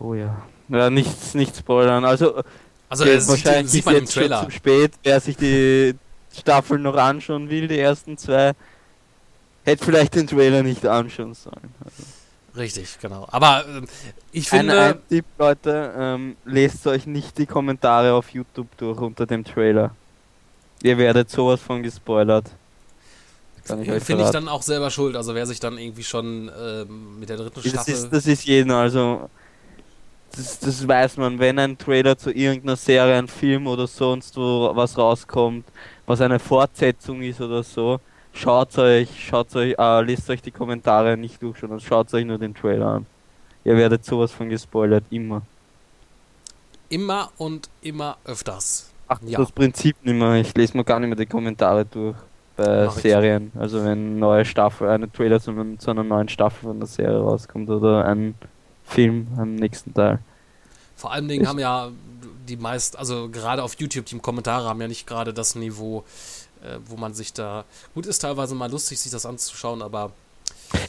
Oh 0.00 0.14
ja. 0.14 0.42
Ja, 0.68 0.90
nichts, 0.90 1.34
nicht 1.34 1.56
spoilern. 1.56 2.04
Also, 2.04 2.42
Also 2.88 3.04
ja, 3.04 3.14
das 3.14 3.26
sieht, 3.26 3.30
wahrscheinlich 3.44 3.70
sieht 3.70 3.80
ist 3.80 3.86
man 3.86 3.94
im 3.96 4.00
jetzt 4.02 4.12
schon 4.14 4.22
Trailer. 4.24 4.44
zu 4.46 4.50
spät, 4.50 4.92
wer 5.02 5.20
sich 5.20 5.36
die 5.36 5.94
Staffel 6.36 6.78
noch 6.78 6.96
anschauen 6.96 7.48
will, 7.50 7.68
die 7.68 7.78
ersten 7.78 8.16
zwei, 8.18 8.52
hätte 9.64 9.84
vielleicht 9.84 10.14
den 10.14 10.26
Trailer 10.26 10.62
nicht 10.62 10.86
anschauen 10.86 11.34
sollen. 11.34 11.74
Also, 11.84 12.02
Richtig, 12.56 12.98
genau. 13.00 13.26
Aber 13.30 13.64
ähm, 13.66 13.88
ich 14.30 14.52
ein, 14.52 14.58
finde, 14.60 14.80
ein 14.80 15.08
Tipp, 15.08 15.24
Leute, 15.38 15.94
ähm, 15.96 16.36
lest 16.44 16.86
euch 16.86 17.06
nicht 17.06 17.38
die 17.38 17.46
Kommentare 17.46 18.12
auf 18.12 18.30
YouTube 18.30 18.68
durch 18.76 18.98
unter 19.00 19.26
dem 19.26 19.44
Trailer. 19.44 19.94
Ihr 20.82 20.98
werdet 20.98 21.30
sowas 21.30 21.60
von 21.60 21.82
gespoilert. 21.82 22.50
Kann 23.64 23.82
ich 23.82 23.90
euch 23.90 24.02
finde 24.02 24.24
ich 24.24 24.30
dann 24.30 24.48
auch 24.48 24.62
selber 24.62 24.90
schuld. 24.90 25.16
Also 25.16 25.34
wer 25.34 25.46
sich 25.46 25.60
dann 25.60 25.78
irgendwie 25.78 26.04
schon 26.04 26.50
ähm, 26.60 27.20
mit 27.20 27.28
der 27.28 27.36
dritten 27.36 27.60
Das 27.62 27.70
Staffel... 27.70 27.94
ist, 27.94 28.12
das 28.12 28.26
ist 28.26 28.44
jeden, 28.44 28.72
also 28.72 29.30
das, 30.36 30.58
das 30.58 30.86
weiß 30.86 31.18
man, 31.18 31.38
wenn 31.38 31.58
ein 31.58 31.78
Trailer 31.78 32.18
zu 32.18 32.30
irgendeiner 32.32 32.76
Serie, 32.76 33.16
ein 33.16 33.28
Film 33.28 33.66
oder 33.66 33.86
sonst 33.86 34.36
wo 34.36 34.72
was 34.74 34.98
rauskommt, 34.98 35.64
was 36.06 36.20
eine 36.20 36.38
Fortsetzung 36.38 37.22
ist 37.22 37.40
oder 37.40 37.62
so, 37.62 38.00
schaut 38.32 38.76
euch, 38.78 39.08
schaut 39.28 39.54
euch, 39.56 39.74
äh, 39.78 40.02
lest 40.02 40.28
euch 40.30 40.42
die 40.42 40.50
Kommentare 40.50 41.16
nicht 41.16 41.42
durch, 41.42 41.58
sondern 41.58 41.80
schaut 41.80 42.12
euch 42.14 42.24
nur 42.24 42.38
den 42.38 42.54
Trailer 42.54 42.86
an. 42.86 43.06
Ihr 43.64 43.76
werdet 43.76 44.04
sowas 44.04 44.32
von 44.32 44.48
gespoilert, 44.48 45.04
immer. 45.10 45.42
immer 46.88 47.30
und 47.38 47.68
immer 47.80 48.16
öfters. 48.24 48.90
Ach, 49.08 49.18
Ja. 49.24 49.38
das 49.38 49.52
Prinzip 49.52 49.96
nicht 50.04 50.14
mehr, 50.14 50.34
ich 50.34 50.54
lese 50.54 50.76
mir 50.76 50.84
gar 50.84 50.98
nicht 51.00 51.08
mehr 51.08 51.16
die 51.16 51.26
Kommentare 51.26 51.84
durch 51.84 52.16
bei 52.56 52.84
Mach 52.86 52.96
ich. 52.96 53.02
Serien. 53.02 53.50
Also 53.58 53.78
wenn 53.78 53.92
eine 53.92 53.98
neue 54.18 54.44
Staffel, 54.44 54.88
eine 54.88 55.10
Trailer 55.10 55.40
zu, 55.40 55.52
zu 55.78 55.90
einer 55.90 56.02
neuen 56.04 56.28
Staffel 56.28 56.68
von 56.68 56.78
der 56.78 56.86
Serie 56.86 57.18
rauskommt 57.20 57.68
oder 57.70 58.04
ein 58.04 58.34
Film 58.84 59.26
am 59.38 59.54
nächsten 59.54 59.94
Teil. 59.94 60.18
Vor 60.96 61.12
allen 61.12 61.28
Dingen 61.28 61.42
Ich- 61.44 61.48
haben 61.48 61.58
ja 61.58 61.88
die 62.48 62.56
meisten, 62.56 62.96
also 62.98 63.28
gerade 63.30 63.62
auf 63.62 63.74
YouTube, 63.78 64.04
die 64.06 64.18
Kommentare 64.18 64.68
haben 64.68 64.80
ja 64.80 64.88
nicht 64.88 65.06
gerade 65.06 65.32
das 65.32 65.54
Niveau, 65.54 66.04
äh, 66.62 66.78
wo 66.86 66.96
man 66.96 67.14
sich 67.14 67.32
da. 67.32 67.64
Gut, 67.94 68.06
ist 68.06 68.18
teilweise 68.20 68.54
mal 68.54 68.70
lustig, 68.70 69.00
sich 69.00 69.12
das 69.12 69.26
anzuschauen, 69.26 69.82
aber 69.82 70.12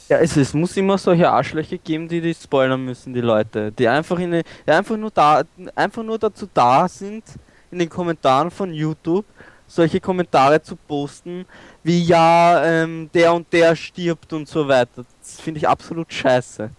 Ja, 0.08 0.18
es, 0.18 0.36
es 0.36 0.54
muss 0.54 0.76
immer 0.76 0.98
solche 0.98 1.30
Arschlöcher 1.30 1.78
geben, 1.78 2.08
die 2.08 2.20
die 2.20 2.34
spoilern 2.34 2.84
müssen, 2.84 3.12
die 3.12 3.20
Leute. 3.20 3.72
Die 3.72 3.88
einfach 3.88 4.18
in 4.18 4.32
die, 4.32 4.42
einfach 4.66 4.96
nur 4.96 5.10
da 5.10 5.42
einfach 5.74 6.02
nur 6.02 6.18
dazu 6.18 6.48
da 6.52 6.88
sind, 6.88 7.24
in 7.70 7.78
den 7.78 7.88
Kommentaren 7.88 8.50
von 8.50 8.72
YouTube 8.72 9.26
solche 9.66 10.00
Kommentare 10.00 10.62
zu 10.62 10.76
posten, 10.76 11.46
wie 11.82 12.02
ja, 12.02 12.64
ähm, 12.64 13.10
der 13.12 13.34
und 13.34 13.52
der 13.52 13.74
stirbt 13.76 14.32
und 14.32 14.48
so 14.48 14.66
weiter. 14.68 15.04
Das 15.20 15.40
finde 15.40 15.58
ich 15.58 15.68
absolut 15.68 16.12
scheiße. 16.12 16.70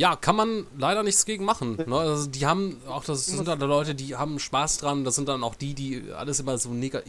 Ja, 0.00 0.16
kann 0.16 0.34
man 0.34 0.66
leider 0.78 1.02
nichts 1.02 1.26
gegen 1.26 1.44
machen. 1.44 1.76
Ne? 1.86 1.94
Also 1.94 2.26
die 2.26 2.46
haben 2.46 2.80
auch, 2.88 3.04
das 3.04 3.26
sind 3.26 3.46
dann 3.46 3.60
Leute, 3.60 3.94
die 3.94 4.16
haben 4.16 4.38
Spaß 4.38 4.78
dran, 4.78 5.04
das 5.04 5.14
sind 5.14 5.28
dann 5.28 5.44
auch 5.44 5.54
die, 5.54 5.74
die 5.74 6.10
alles 6.16 6.40
immer 6.40 6.56
so 6.56 6.70
nega 6.70 7.02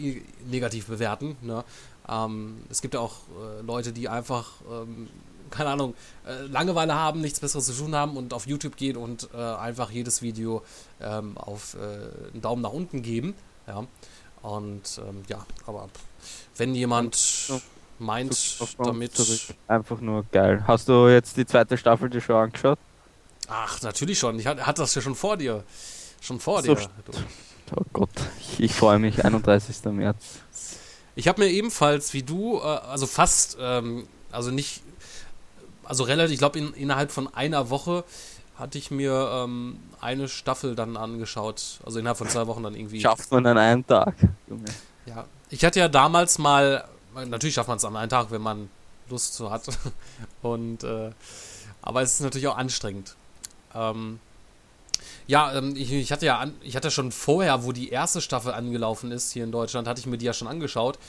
negativ 0.46 0.88
bewerten. 0.88 1.38
Ne? 1.42 1.64
Ähm, 2.10 2.58
es 2.70 2.82
gibt 2.82 2.94
ja 2.94 3.00
auch 3.00 3.14
äh, 3.30 3.62
Leute, 3.62 3.94
die 3.94 4.10
einfach, 4.10 4.56
ähm, 4.70 5.08
keine 5.52 5.70
Ahnung, 5.70 5.94
äh, 6.28 6.42
Langeweile 6.48 6.94
haben, 6.94 7.22
nichts 7.22 7.40
Besseres 7.40 7.66
zu 7.68 7.74
tun 7.74 7.96
haben 7.96 8.18
und 8.18 8.34
auf 8.34 8.46
YouTube 8.46 8.76
gehen 8.76 8.98
und 8.98 9.30
äh, 9.34 9.38
einfach 9.38 9.90
jedes 9.90 10.22
Video 10.22 10.62
ähm, 11.00 11.38
auf 11.38 11.76
äh, 11.76 11.78
einen 12.34 12.42
Daumen 12.42 12.62
nach 12.62 12.74
unten 12.74 13.04
geben. 13.04 13.36
Ja. 13.68 13.88
Und 14.42 15.00
ähm, 15.08 15.24
ja, 15.30 15.46
aber 15.66 15.88
wenn 16.58 16.76
jemand 16.76 17.48
meint, 17.48 17.62
Uns 18.60 18.76
damit. 18.78 19.12
Einfach 19.68 20.02
nur 20.02 20.26
geil. 20.32 20.64
Hast 20.68 20.90
du 20.90 21.08
jetzt 21.08 21.38
die 21.38 21.46
zweite 21.46 21.78
Staffel 21.78 22.10
dir 22.10 22.22
schon 22.22 22.36
angeschaut? 22.36 22.80
Ach, 23.48 23.82
natürlich 23.82 24.20
schon. 24.20 24.40
Ich 24.40 24.48
hatte 24.48 24.66
hatte 24.66 24.82
das 24.82 24.96
ja 24.96 25.02
schon 25.02 25.16
vor 25.16 25.38
dir. 25.38 25.64
Schon 26.22 26.40
vor 26.40 26.62
So 26.64 26.76
dir. 26.76 26.88
Oh 27.76 27.84
Gott, 27.94 28.10
ich, 28.40 28.60
ich 28.60 28.74
freue 28.74 29.00
mich, 29.00 29.24
31. 29.24 29.84
März. 29.86 30.40
Ich 31.16 31.28
habe 31.28 31.42
mir 31.42 31.50
ebenfalls 31.50 32.14
wie 32.14 32.24
du, 32.24 32.58
äh, 32.58 32.64
also 32.64 33.08
fast, 33.08 33.58
ähm, 33.60 34.08
also 34.32 34.52
nicht, 34.52 34.82
also 35.84 36.04
relativ, 36.04 36.34
ich 36.34 36.40
glaube 36.40 36.60
in, 36.60 36.74
innerhalb 36.74 37.12
von 37.12 37.34
einer 37.34 37.70
Woche 37.70 38.04
hatte 38.56 38.78
ich 38.78 38.92
mir 38.92 39.30
ähm, 39.34 39.80
eine 40.00 40.28
Staffel 40.28 40.76
dann 40.76 40.98
angeschaut. 40.98 41.80
Also 41.86 42.00
innerhalb 42.00 42.18
von 42.18 42.30
zwei 42.30 42.48
Wochen 42.48 42.64
dann 42.64 42.76
irgendwie. 42.76 43.02
Schafft 43.02 43.32
man 43.32 43.46
an 43.46 43.58
einem 43.58 43.88
Tag. 43.88 44.16
Junge. 44.48 44.66
Ja. 45.06 45.26
Ich 45.50 45.66
hatte 45.66 45.80
ja 45.80 45.88
damals 45.88 46.38
mal, 46.38 46.86
natürlich 47.14 47.56
schafft 47.56 47.70
man 47.70 47.78
es 47.78 47.86
an 47.86 47.96
einem 47.96 48.10
Tag, 48.10 48.32
wenn 48.32 48.42
man 48.42 48.70
Lust 49.10 49.34
zu 49.34 49.52
hat. 49.52 49.64
Und 50.42 50.84
äh, 50.84 51.12
aber 51.82 52.02
es 52.02 52.14
ist 52.14 52.22
natürlich 52.22 52.48
auch 52.48 52.58
anstrengend. 52.58 53.16
Ähm, 53.74 54.20
ja, 55.28 55.54
ähm, 55.54 55.76
ich, 55.76 55.92
ich 55.92 56.12
hatte 56.12 56.26
ja 56.26 56.40
an, 56.40 56.54
ich 56.62 56.76
hatte 56.76 56.92
schon 56.92 57.12
vorher, 57.12 57.64
wo 57.64 57.72
die 57.72 57.90
erste 57.90 58.22
Staffel 58.22 58.54
angelaufen 58.54 59.12
ist 59.12 59.32
hier 59.32 59.44
in 59.44 59.52
Deutschland, 59.52 59.88
hatte 59.88 60.00
ich 60.00 60.06
mir 60.06 60.18
die 60.18 60.26
ja 60.26 60.34
schon 60.34 60.48
angeschaut. 60.48 61.00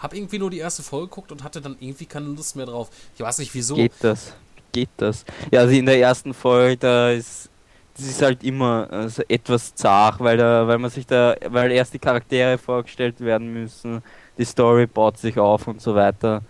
Hab 0.00 0.14
irgendwie 0.14 0.38
nur 0.38 0.50
die 0.50 0.58
erste 0.58 0.82
Folge 0.82 1.08
geguckt 1.08 1.32
und 1.32 1.42
hatte 1.42 1.60
dann 1.60 1.76
irgendwie 1.80 2.06
keine 2.06 2.26
Lust 2.26 2.54
mehr 2.54 2.66
drauf. 2.66 2.88
Ich 3.14 3.20
weiß 3.20 3.38
nicht 3.38 3.52
wieso. 3.54 3.74
Geht 3.74 3.92
das? 4.00 4.32
Geht 4.72 4.90
das? 4.96 5.24
Ja, 5.50 5.60
also 5.60 5.74
in 5.74 5.86
der 5.86 5.98
ersten 5.98 6.34
Folge, 6.34 6.76
da 6.76 7.10
ist 7.10 7.50
das 7.98 8.06
ist 8.06 8.22
halt 8.22 8.44
immer 8.44 8.86
also 8.90 9.22
etwas 9.28 9.74
zart, 9.74 10.20
weil 10.20 10.36
da, 10.36 10.68
weil 10.68 10.78
man 10.78 10.88
sich 10.88 11.04
da, 11.04 11.34
weil 11.48 11.72
erst 11.72 11.94
die 11.94 11.98
Charaktere 11.98 12.56
vorgestellt 12.56 13.20
werden 13.20 13.52
müssen, 13.52 14.02
die 14.38 14.44
Story 14.44 14.86
baut 14.86 15.18
sich 15.18 15.38
auf 15.38 15.66
und 15.66 15.82
so 15.82 15.94
weiter. 15.94 16.42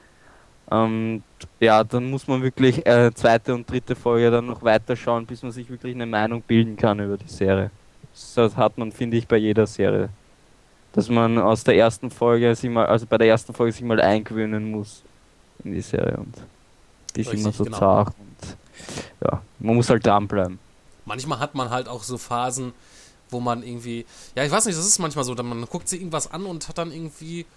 Ähm, 0.71 1.23
ja, 1.61 1.83
dann 1.83 2.11
muss 2.11 2.29
man 2.29 2.43
wirklich 2.43 2.87
äh, 2.87 3.13
zweite 3.15 3.55
und 3.55 3.69
dritte 3.69 3.97
Folge 3.97 4.31
dann 4.31 4.47
noch 4.47 4.63
weiterschauen, 4.63 5.25
bis 5.25 5.43
man 5.43 5.51
sich 5.51 5.69
wirklich 5.71 5.95
eine 5.95 6.07
Meinung 6.07 6.43
bilden 6.43 6.77
kann 6.77 7.01
über 7.01 7.17
die 7.17 7.29
Serie. 7.29 7.71
Das 8.35 8.57
hat 8.57 8.77
man, 8.77 8.93
finde 8.93 9.17
ich, 9.17 9.27
bei 9.27 9.39
jeder 9.39 9.67
Serie. 9.67 10.11
Dass 10.93 11.09
man 11.09 11.39
aus 11.39 11.65
der 11.65 11.77
ersten 11.77 12.11
Folge 12.11 12.55
sich 12.55 12.69
mal, 12.71 12.87
also 12.87 13.07
bei 13.07 13.17
der 13.19 13.29
ersten 13.29 13.55
Folge 13.55 13.73
sich 13.73 13.83
mal 13.83 14.01
eingewöhnen 14.01 14.71
muss 14.71 15.03
in 15.65 15.73
die 15.73 15.81
Serie 15.81 16.17
und 16.19 16.35
die 17.17 17.23
ist 17.23 17.29
Richtig, 17.29 17.41
immer 17.41 17.53
so 17.53 17.65
genau. 17.65 17.79
zart 17.79 18.15
und 18.19 18.57
ja, 19.25 19.43
man 19.59 19.77
muss 19.77 19.89
halt 19.91 20.05
dranbleiben. 20.05 20.59
manchmal 21.05 21.39
hat 21.39 21.55
man 21.55 21.71
halt 21.71 21.89
auch 21.89 22.03
so 22.03 22.19
Phasen, 22.19 22.73
wo 23.31 23.41
man 23.41 23.63
irgendwie, 23.63 24.07
ja, 24.35 24.45
ich 24.45 24.51
weiß 24.51 24.67
nicht, 24.67 24.79
das 24.79 24.87
ist 24.87 24.99
manchmal 24.99 25.25
so, 25.25 25.35
man 25.35 25.65
guckt 25.67 25.89
sich 25.89 26.01
irgendwas 26.01 26.31
an 26.31 26.47
und 26.47 26.69
hat 26.69 26.79
dann 26.79 26.93
irgendwie 26.93 27.41
und 27.43 27.49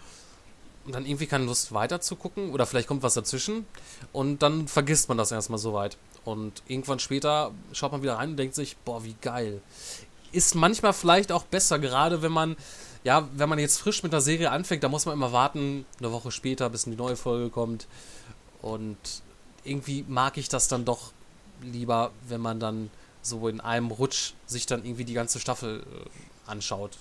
dann 0.87 1.05
irgendwie 1.05 1.27
keine 1.27 1.45
Lust 1.45 1.73
weiter 1.73 2.01
zu 2.01 2.15
gucken 2.15 2.51
oder 2.51 2.65
vielleicht 2.65 2.87
kommt 2.87 3.03
was 3.03 3.13
dazwischen 3.13 3.65
und 4.11 4.41
dann 4.41 4.67
vergisst 4.67 5.09
man 5.09 5.17
das 5.17 5.31
erstmal 5.31 5.59
so 5.59 5.73
weit 5.73 5.97
und 6.25 6.63
irgendwann 6.67 6.99
später 6.99 7.51
schaut 7.71 7.91
man 7.91 8.01
wieder 8.01 8.17
rein 8.17 8.31
und 8.31 8.37
denkt 8.37 8.55
sich, 8.55 8.77
boah, 8.77 9.03
wie 9.03 9.15
geil. 9.21 9.61
Ist 10.31 10.55
manchmal 10.55 10.93
vielleicht 10.93 11.31
auch 11.31 11.43
besser, 11.43 11.77
gerade 11.79 12.21
wenn 12.21 12.31
man 12.31 12.55
ja, 13.03 13.27
wenn 13.33 13.49
man 13.49 13.59
jetzt 13.59 13.79
frisch 13.79 14.03
mit 14.03 14.13
der 14.13 14.21
Serie 14.21 14.51
anfängt, 14.51 14.83
da 14.83 14.89
muss 14.89 15.05
man 15.05 15.15
immer 15.15 15.31
warten, 15.31 15.85
eine 15.99 16.11
Woche 16.11 16.31
später, 16.31 16.69
bis 16.69 16.83
die 16.83 16.91
neue 16.91 17.15
Folge 17.15 17.49
kommt. 17.49 17.87
Und 18.61 18.97
irgendwie 19.63 20.05
mag 20.07 20.37
ich 20.37 20.49
das 20.49 20.67
dann 20.67 20.85
doch 20.85 21.11
lieber, 21.61 22.11
wenn 22.27 22.41
man 22.41 22.59
dann 22.59 22.91
so 23.21 23.47
in 23.47 23.59
einem 23.59 23.91
Rutsch 23.91 24.33
sich 24.45 24.65
dann 24.65 24.83
irgendwie 24.85 25.05
die 25.05 25.13
ganze 25.13 25.39
Staffel 25.39 25.81
äh, 25.81 26.49
anschaut. 26.49 26.97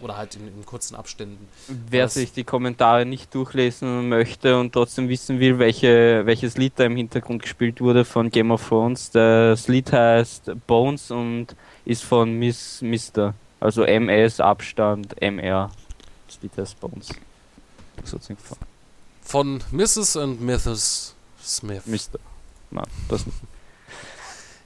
Oder 0.00 0.16
halt 0.16 0.36
in, 0.36 0.46
in 0.46 0.64
kurzen 0.64 0.94
Abständen. 0.94 1.48
Wer 1.68 2.04
Das- 2.04 2.14
sich 2.14 2.32
die 2.32 2.44
Kommentare 2.44 3.04
nicht 3.04 3.34
durchlesen 3.34 4.08
möchte 4.08 4.58
und 4.58 4.72
trotzdem 4.72 5.08
wissen 5.08 5.40
will, 5.40 5.58
welche, 5.58 6.24
welches 6.24 6.56
Lied 6.56 6.74
da 6.76 6.84
im 6.84 6.96
Hintergrund 6.96 7.42
gespielt 7.42 7.80
wurde 7.80 8.04
von 8.04 8.30
Game 8.30 8.50
of 8.50 8.66
Thrones, 8.68 9.10
das 9.10 9.66
Lied 9.68 9.92
heißt 9.92 10.52
Bones 10.66 11.10
und 11.10 11.48
ist 11.84 12.04
von 12.04 12.32
Miss 12.38 12.80
Mister. 12.82 13.34
Also 13.60 13.82
MS 13.82 14.38
Abstand 14.40 15.20
MR. 15.20 15.70
Das 16.28 16.38
Lied 16.42 16.56
heißt 16.56 16.78
Bones. 16.78 17.08
Das 17.96 18.12
hat's 18.12 18.28
nicht 18.28 18.40
gefallen. 18.40 18.60
Von 19.22 19.62
Mrs. 19.72 20.16
und 20.16 20.40
Mrs. 20.40 21.14
Smith. 21.42 21.82
Mister. 21.86 22.18
Nein, 22.70 22.84
das 23.08 23.26
nicht. 23.26 23.38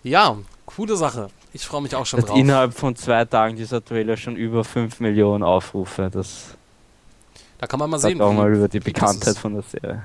Ja, 0.04 0.36
coole 0.76 0.96
Sache. 0.96 1.28
Ich 1.52 1.66
freue 1.66 1.82
mich 1.82 1.94
auch 1.94 2.06
schon 2.06 2.20
Hat 2.20 2.28
drauf. 2.28 2.38
innerhalb 2.38 2.74
von 2.74 2.96
zwei 2.96 3.24
Tagen 3.24 3.56
dieser 3.56 3.84
Trailer 3.84 4.16
schon 4.16 4.36
über 4.36 4.64
5 4.64 5.00
Millionen 5.00 5.42
Aufrufe. 5.42 6.10
Das 6.12 6.56
Da 7.58 7.66
kann 7.66 7.78
man 7.78 7.90
mal 7.90 7.98
sehen. 7.98 8.20
auch 8.20 8.32
mal 8.32 8.52
über 8.54 8.68
die 8.68 8.80
Bekanntheit 8.80 9.36
von 9.36 9.54
der 9.54 9.62
Serie. 9.62 10.04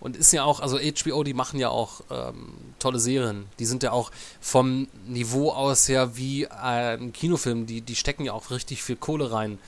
Und 0.00 0.16
ist 0.16 0.32
ja 0.32 0.44
auch, 0.44 0.60
also 0.60 0.78
HBO, 0.78 1.24
die 1.24 1.34
machen 1.34 1.58
ja 1.58 1.70
auch 1.70 2.02
ähm, 2.10 2.52
tolle 2.78 3.00
Serien. 3.00 3.46
Die 3.58 3.66
sind 3.66 3.82
ja 3.82 3.90
auch 3.90 4.12
vom 4.40 4.86
Niveau 5.08 5.50
aus 5.50 5.88
her 5.88 6.16
wie 6.16 6.46
ein 6.48 7.12
Kinofilm. 7.12 7.66
Die, 7.66 7.80
die 7.80 7.96
stecken 7.96 8.24
ja 8.24 8.32
auch 8.32 8.50
richtig 8.50 8.84
viel 8.84 8.94
Kohle 8.94 9.32
rein. 9.32 9.58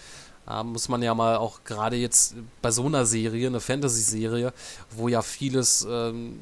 Da 0.46 0.62
muss 0.62 0.88
man 0.88 1.02
ja 1.02 1.14
mal 1.14 1.36
auch 1.36 1.64
gerade 1.64 1.96
jetzt 1.96 2.34
bei 2.62 2.70
so 2.70 2.86
einer 2.86 3.06
Serie, 3.06 3.48
eine 3.48 3.60
Fantasy-Serie, 3.60 4.52
wo 4.90 5.08
ja 5.08 5.22
vieles 5.22 5.86
ähm, 5.90 6.38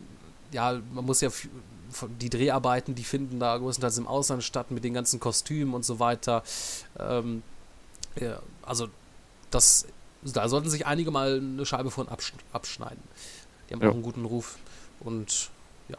ja, 0.53 0.79
man 0.95 1.05
muss 1.05 1.21
ja 1.21 1.31
die 2.20 2.31
Dreharbeiten, 2.31 2.94
die 2.94 3.05
finden 3.05 3.40
da 3.40 3.57
größtenteils 3.57 3.98
im 3.98 4.07
Ausland 4.07 4.42
statt 4.44 4.70
mit 4.70 4.85
den 4.85 4.94
ganzen 4.94 5.20
Kostümen 5.20 5.74
und 5.74 5.85
so 5.85 5.98
weiter. 5.98 6.42
Ähm, 6.98 7.42
ja, 8.20 8.40
also 8.62 8.88
das, 9.51 9.87
da 10.22 10.48
sollten 10.48 10.70
sich 10.70 10.87
einige 10.87 11.11
mal 11.11 11.38
eine 11.38 11.64
Scheibe 11.64 11.90
von 11.90 12.09
absch 12.09 12.33
abschneiden. 12.53 13.03
Die 13.68 13.74
haben 13.74 13.83
ja. 13.83 13.88
auch 13.88 13.94
einen 13.94 14.03
guten 14.03 14.24
Ruf 14.24 14.59
und 15.01 15.51
ja, 15.88 15.98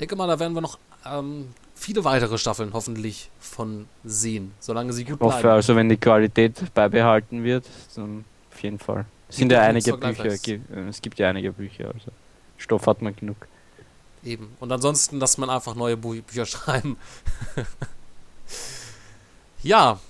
denke 0.00 0.16
mal, 0.16 0.26
da 0.26 0.38
werden 0.38 0.54
wir 0.54 0.60
noch 0.60 0.78
ähm, 1.06 1.48
viele 1.74 2.04
weitere 2.04 2.38
Staffeln 2.38 2.72
hoffentlich 2.72 3.30
von 3.38 3.86
sehen, 4.04 4.52
solange 4.60 4.92
sie 4.92 5.04
gut 5.04 5.16
ich 5.16 5.20
hoffe, 5.20 5.40
bleiben. 5.40 5.56
Also 5.56 5.76
wenn 5.76 5.88
die 5.88 5.96
Qualität 5.96 6.74
beibehalten 6.74 7.44
wird, 7.44 7.66
dann 7.94 8.24
auf 8.52 8.62
jeden 8.62 8.78
Fall. 8.78 9.06
Es 9.28 9.36
sind 9.36 9.52
ja 9.52 9.62
einige 9.62 9.96
Bücher, 9.96 10.24
äh, 10.24 10.88
es 10.88 11.02
gibt 11.02 11.18
ja 11.18 11.28
einige 11.28 11.52
Bücher, 11.52 11.88
also 11.88 12.10
Stoff 12.56 12.86
hat 12.86 13.02
man 13.02 13.14
genug. 13.14 13.46
Eben. 14.24 14.56
Und 14.60 14.72
ansonsten, 14.72 15.20
dass 15.20 15.38
man 15.38 15.50
einfach 15.50 15.74
neue 15.74 15.96
Bü 15.96 16.22
Bücher 16.22 16.46
schreiben. 16.46 16.96
ja. 19.62 20.00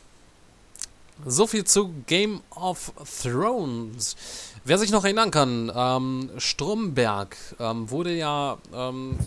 So 1.27 1.49
viel 1.49 1.65
zu 1.65 1.93
Game 2.07 2.43
of 2.51 2.93
Thrones. 3.23 4.17
Wer 4.65 4.79
sich 4.79 4.93
noch 4.93 5.03
erinnern 5.03 5.33
kann, 5.33 5.73
ähm, 5.75 6.31
Stromberg 6.37 7.37
ähm, 7.59 7.91
wurde 7.91 8.15
ja, 8.15 8.59
ähm, 8.73 9.19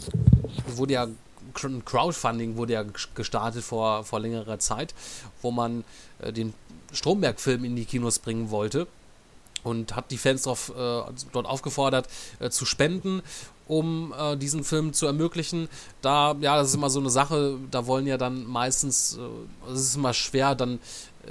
wurde 0.68 0.94
ja 0.94 1.08
Crowdfunding 1.54 2.56
wurde 2.56 2.74
ja 2.74 2.86
gestartet 3.16 3.64
vor, 3.64 4.04
vor 4.04 4.20
längerer 4.20 4.60
Zeit, 4.60 4.94
wo 5.42 5.52
man 5.52 5.84
äh, 6.20 6.32
den 6.32 6.54
Stromberg-Film 6.94 7.66
in 7.66 7.76
die 7.76 7.86
Kinos 7.86 8.20
bringen 8.20 8.52
wollte 8.52 8.88
und 9.64 9.96
hat 9.96 10.12
die 10.12 10.18
Fans 10.18 10.44
drauf, 10.44 10.70
äh, 10.70 11.02
dort 11.32 11.46
aufgefordert 11.46 12.08
äh, 12.40 12.50
zu 12.50 12.66
spenden, 12.66 13.22
um 13.68 14.14
äh, 14.18 14.36
diesen 14.38 14.64
Film 14.64 14.94
zu 14.94 15.06
ermöglichen. 15.06 15.70
Da, 16.02 16.36
ja, 16.42 16.58
das 16.58 16.70
ist 16.70 16.76
immer 16.76 16.90
so 16.90 17.00
eine 17.00 17.10
Sache, 17.10 17.58
da 17.70 17.88
wollen 17.88 18.08
ja 18.08 18.18
dann 18.18 18.46
meistens, 18.46 19.18
äh, 19.18 19.72
es 19.72 19.82
ist 19.82 19.96
immer 19.96 20.14
schwer, 20.14 20.56
dann 20.56 20.80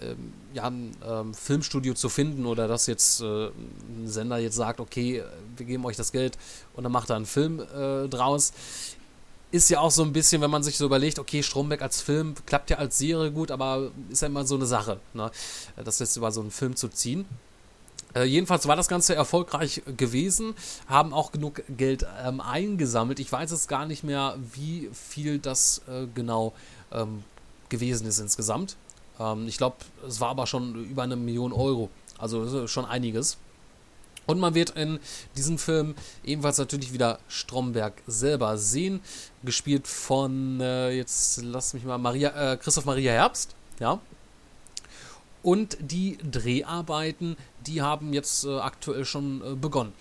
ähm, 0.00 0.32
ja, 0.54 0.64
ein 0.64 0.96
ähm, 1.04 1.34
Filmstudio 1.34 1.94
zu 1.94 2.08
finden 2.08 2.46
oder 2.46 2.68
dass 2.68 2.86
jetzt 2.86 3.20
äh, 3.20 3.46
ein 3.46 4.06
Sender 4.06 4.38
jetzt 4.38 4.56
sagt, 4.56 4.80
okay, 4.80 5.22
wir 5.56 5.66
geben 5.66 5.84
euch 5.84 5.96
das 5.96 6.12
Geld 6.12 6.38
und 6.74 6.84
dann 6.84 6.92
macht 6.92 7.10
er 7.10 7.16
einen 7.16 7.26
Film 7.26 7.60
äh, 7.60 8.08
draus 8.08 8.52
ist 9.52 9.68
ja 9.68 9.80
auch 9.80 9.90
so 9.90 10.02
ein 10.02 10.12
bisschen, 10.12 10.40
wenn 10.42 10.50
man 10.50 10.62
sich 10.62 10.78
so 10.78 10.86
überlegt, 10.86 11.18
okay, 11.18 11.42
Stromberg 11.42 11.82
als 11.82 12.00
Film 12.00 12.34
klappt 12.46 12.70
ja 12.70 12.78
als 12.78 12.98
Serie 12.98 13.32
gut, 13.32 13.50
aber 13.50 13.90
ist 14.08 14.22
ja 14.22 14.28
immer 14.28 14.46
so 14.46 14.54
eine 14.54 14.66
Sache, 14.66 15.00
ne? 15.12 15.30
das 15.76 15.98
jetzt 15.98 16.16
über 16.16 16.30
so 16.30 16.40
einen 16.40 16.50
Film 16.50 16.76
zu 16.76 16.88
ziehen. 16.88 17.26
Äh, 18.14 18.24
jedenfalls 18.24 18.66
war 18.66 18.76
das 18.76 18.88
Ganze 18.88 19.14
erfolgreich 19.14 19.82
gewesen, 19.96 20.54
haben 20.88 21.12
auch 21.12 21.32
genug 21.32 21.62
Geld 21.68 22.06
ähm, 22.24 22.40
eingesammelt. 22.40 23.20
Ich 23.20 23.30
weiß 23.30 23.50
jetzt 23.50 23.68
gar 23.68 23.86
nicht 23.86 24.04
mehr, 24.04 24.36
wie 24.54 24.90
viel 24.92 25.38
das 25.38 25.82
äh, 25.88 26.06
genau 26.14 26.52
ähm, 26.92 27.22
gewesen 27.68 28.06
ist 28.06 28.18
insgesamt. 28.18 28.76
Ähm, 29.18 29.46
ich 29.46 29.58
glaube, 29.58 29.76
es 30.06 30.20
war 30.20 30.30
aber 30.30 30.46
schon 30.46 30.84
über 30.84 31.02
eine 31.02 31.16
Million 31.16 31.52
Euro. 31.52 31.88
Also 32.18 32.66
schon 32.66 32.84
einiges. 32.84 33.38
Und 34.26 34.38
man 34.38 34.54
wird 34.54 34.70
in 34.70 35.00
diesem 35.36 35.58
Film 35.58 35.94
ebenfalls 36.22 36.58
natürlich 36.58 36.92
wieder 36.92 37.18
Stromberg 37.28 37.94
selber 38.06 38.56
sehen, 38.58 39.00
gespielt 39.42 39.88
von, 39.88 40.60
äh, 40.60 40.90
jetzt 40.90 41.42
lass 41.42 41.74
mich 41.74 41.84
mal, 41.84 41.98
Maria, 41.98 42.52
äh, 42.52 42.56
Christoph 42.56 42.84
Maria 42.84 43.12
Herbst, 43.12 43.56
ja. 43.80 43.98
Und 45.42 45.78
die 45.80 46.18
Dreharbeiten, 46.18 47.36
die 47.66 47.82
haben 47.82 48.12
jetzt 48.12 48.44
äh, 48.44 48.58
aktuell 48.58 49.04
schon 49.04 49.42
äh, 49.42 49.54
begonnen. 49.54 49.92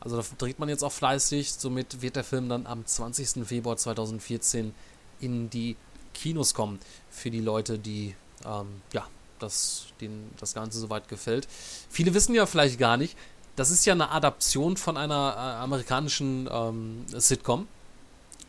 Also 0.00 0.18
da 0.18 0.24
dreht 0.38 0.58
man 0.58 0.68
jetzt 0.68 0.84
auch 0.84 0.92
fleißig, 0.92 1.52
somit 1.52 2.02
wird 2.02 2.16
der 2.16 2.24
Film 2.24 2.48
dann 2.48 2.66
am 2.66 2.84
20. 2.84 3.46
Februar 3.46 3.76
2014 3.76 4.74
in 5.20 5.50
die 5.50 5.76
Kinos 6.12 6.54
kommen. 6.54 6.78
Für 7.10 7.30
die 7.30 7.40
Leute, 7.40 7.78
die 7.78 8.14
ähm, 8.44 8.82
ja, 8.92 9.06
das, 9.38 9.86
denen 10.00 10.30
das 10.38 10.54
Ganze 10.54 10.78
soweit 10.78 11.08
gefällt. 11.08 11.48
Viele 11.90 12.14
wissen 12.14 12.34
ja 12.34 12.46
vielleicht 12.46 12.78
gar 12.78 12.96
nicht, 12.96 13.16
das 13.56 13.70
ist 13.70 13.84
ja 13.84 13.94
eine 13.94 14.10
Adaption 14.10 14.76
von 14.76 14.96
einer 14.96 15.34
äh, 15.36 15.62
amerikanischen 15.62 16.48
ähm, 16.50 17.04
Sitcom, 17.08 17.68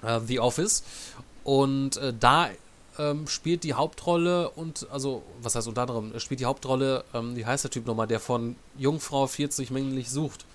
äh, 0.01 0.19
The 0.25 0.39
Office. 0.39 0.83
Und 1.43 1.97
äh, 1.97 2.13
da 2.19 2.49
ähm, 2.99 3.27
spielt 3.27 3.63
die 3.63 3.73
Hauptrolle 3.73 4.49
und, 4.49 4.87
also, 4.91 5.23
was 5.41 5.55
heißt 5.55 5.67
unter 5.67 5.81
anderem, 5.81 6.17
spielt 6.19 6.39
die 6.39 6.45
Hauptrolle, 6.45 7.03
ähm, 7.13 7.35
wie 7.35 7.45
heißt 7.45 7.63
der 7.63 7.71
Typ 7.71 7.85
nochmal, 7.85 8.07
der 8.07 8.19
von 8.19 8.55
Jungfrau 8.77 9.27
40 9.27 9.71
männlich 9.71 10.09
sucht. 10.09 10.45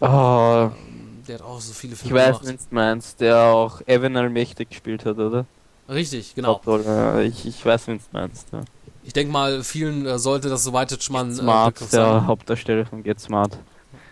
Oh. 0.00 0.70
Der 1.28 1.34
hat 1.34 1.42
auch 1.42 1.60
so 1.60 1.72
viele 1.72 1.96
Filme 1.96 2.18
Ich 2.18 2.28
weiß, 2.28 2.38
wen 2.42 2.56
du 2.56 2.74
meinst, 2.74 3.20
der 3.20 3.38
auch 3.38 3.82
Evan 3.86 4.16
allmächtig 4.16 4.70
gespielt 4.70 5.04
hat, 5.04 5.18
oder? 5.18 5.46
Richtig, 5.88 6.34
genau. 6.34 6.54
Hauptrolle, 6.54 7.24
ich, 7.24 7.46
ich 7.46 7.64
weiß, 7.64 7.88
wen 7.88 7.98
du 7.98 8.04
meinst, 8.12 8.48
ja. 8.52 8.62
Ich 9.02 9.12
denke 9.12 9.32
mal, 9.32 9.62
vielen 9.64 10.06
äh, 10.06 10.18
sollte 10.18 10.48
das 10.48 10.62
soweit 10.62 10.90
jetzt 10.90 11.04
schon 11.04 11.14
mal. 11.14 11.28
Äh, 11.30 11.34
Smart, 11.34 11.92
der 11.92 12.26
Hauptdarsteller 12.26 12.86
von 12.86 13.02
Get 13.02 13.18
Smart. 13.18 13.58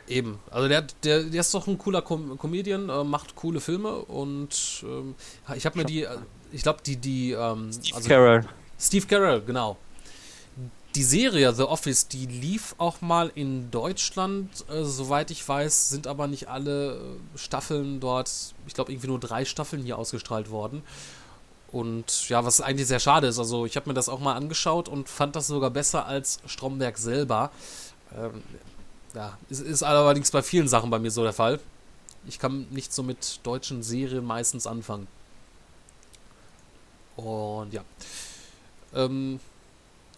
Eben. 0.09 0.39
Also 0.51 0.69
der, 0.69 0.83
der, 1.05 1.25
der 1.25 1.41
ist 1.41 1.53
doch 1.53 1.67
ein 1.67 1.79
cooler 1.79 2.03
Com 2.03 2.39
Comedian, 2.39 2.89
äh, 2.89 3.05
macht 3.05 3.37
coole 3.37 3.61
Filme 3.61 3.93
und 3.93 4.85
ähm, 4.85 5.15
ich 5.55 5.67
habe 5.67 5.79
mir 5.79 5.85
die, 5.85 6.05
äh, 6.05 6.17
ich 6.53 6.63
glaube 6.63 6.81
die, 6.85 6.97
die, 6.97 7.33
ähm, 7.33 7.73
Steve 7.73 7.97
also, 7.97 8.09
Carell. 8.09 8.49
Steve 8.79 9.07
Carell, 9.07 9.43
genau. 9.43 9.77
Die 10.95 11.03
Serie 11.05 11.53
The 11.55 11.65
Office, 11.65 12.09
die 12.09 12.27
lief 12.27 12.75
auch 12.79 13.01
mal 13.01 13.31
in 13.35 13.71
Deutschland, 13.71 14.65
äh, 14.71 14.85
soweit 14.85 15.31
ich 15.31 15.47
weiß, 15.47 15.91
sind 15.91 16.07
aber 16.07 16.27
nicht 16.27 16.49
alle 16.49 16.97
äh, 16.97 17.39
Staffeln 17.39 18.01
dort, 18.01 18.31
ich 18.67 18.75
glaube 18.75 18.93
irgendwie 18.93 19.09
nur 19.09 19.21
drei 19.21 19.45
Staffeln 19.45 19.83
hier 19.83 19.99
ausgestrahlt 19.99 20.51
worden. 20.51 20.83
Und 21.71 22.31
ja, 22.31 22.45
was 22.47 22.63
eigentlich 22.63 22.89
sehr 22.89 23.01
schade 23.01 23.27
ist. 23.27 23.39
Also 23.39 23.67
ich 23.67 23.77
habe 23.77 23.91
mir 23.91 23.95
das 23.95 24.09
auch 24.09 24.21
mal 24.21 24.35
angeschaut 24.35 24.89
und 24.89 25.09
fand 25.09 25.37
das 25.37 25.49
sogar 25.49 25.71
besser 25.71 26.07
als 26.07 26.41
Stromberg 26.47 26.97
selber. 26.97 27.51
Ähm, 28.17 28.43
ja, 29.15 29.37
ist, 29.51 29.61
ist 29.61 29.83
allerdings 29.83 30.31
bei 30.31 30.43
vielen 30.43 30.69
Sachen 30.69 30.89
bei 30.89 30.99
mir 30.99 31.11
so 31.11 31.23
der 31.23 31.35
Fall. 31.35 31.61
Ich 32.27 32.39
kann 32.39 32.67
nicht 32.71 32.93
so 32.93 33.03
mit 33.03 33.41
deutschen 33.43 33.83
Serien 33.83 34.25
meistens 34.25 34.67
anfangen. 34.67 35.07
Und 37.19 37.73
ja. 37.73 37.83
Ähm, 38.95 39.41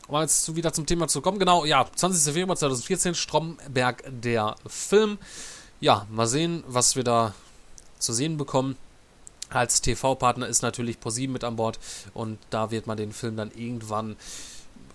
um 0.06 0.20
jetzt 0.20 0.54
wieder 0.54 0.72
zum 0.72 0.86
Thema 0.86 1.08
zu 1.08 1.22
kommen, 1.22 1.38
genau, 1.38 1.64
ja, 1.64 1.86
20. 1.94 2.34
Februar 2.34 2.56
2014, 2.56 3.14
Stromberg, 3.14 4.04
der 4.06 4.56
Film. 4.66 5.18
Ja, 5.80 6.06
mal 6.10 6.26
sehen, 6.26 6.62
was 6.66 6.96
wir 6.96 7.04
da 7.04 7.34
zu 7.98 8.12
sehen 8.12 8.36
bekommen. 8.36 8.76
Als 9.48 9.80
TV-Partner 9.80 10.46
ist 10.46 10.62
natürlich 10.62 11.00
ProSieben 11.00 11.32
mit 11.32 11.42
an 11.42 11.56
Bord 11.56 11.78
und 12.12 12.38
da 12.50 12.70
wird 12.70 12.86
man 12.86 12.96
den 12.96 13.12
Film 13.12 13.36
dann 13.36 13.50
irgendwann 13.50 14.16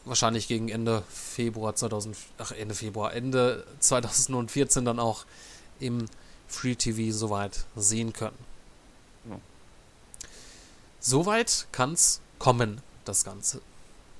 wahrscheinlich 0.05 0.47
gegen 0.47 0.69
Ende 0.69 1.03
Februar 1.09 1.75
2000, 1.75 2.15
ach 2.37 2.51
Ende 2.51 2.75
Februar, 2.75 3.13
Ende 3.13 3.65
2014 3.79 4.85
dann 4.85 4.99
auch 4.99 5.25
im 5.79 6.05
Free 6.47 6.75
TV 6.75 7.15
soweit 7.15 7.65
sehen 7.75 8.13
können. 8.13 8.37
Ja. 11.05 11.09
Soweit 11.09 11.67
kann's 11.71 12.21
kommen, 12.39 12.81
das 13.05 13.23
Ganze. 13.23 13.61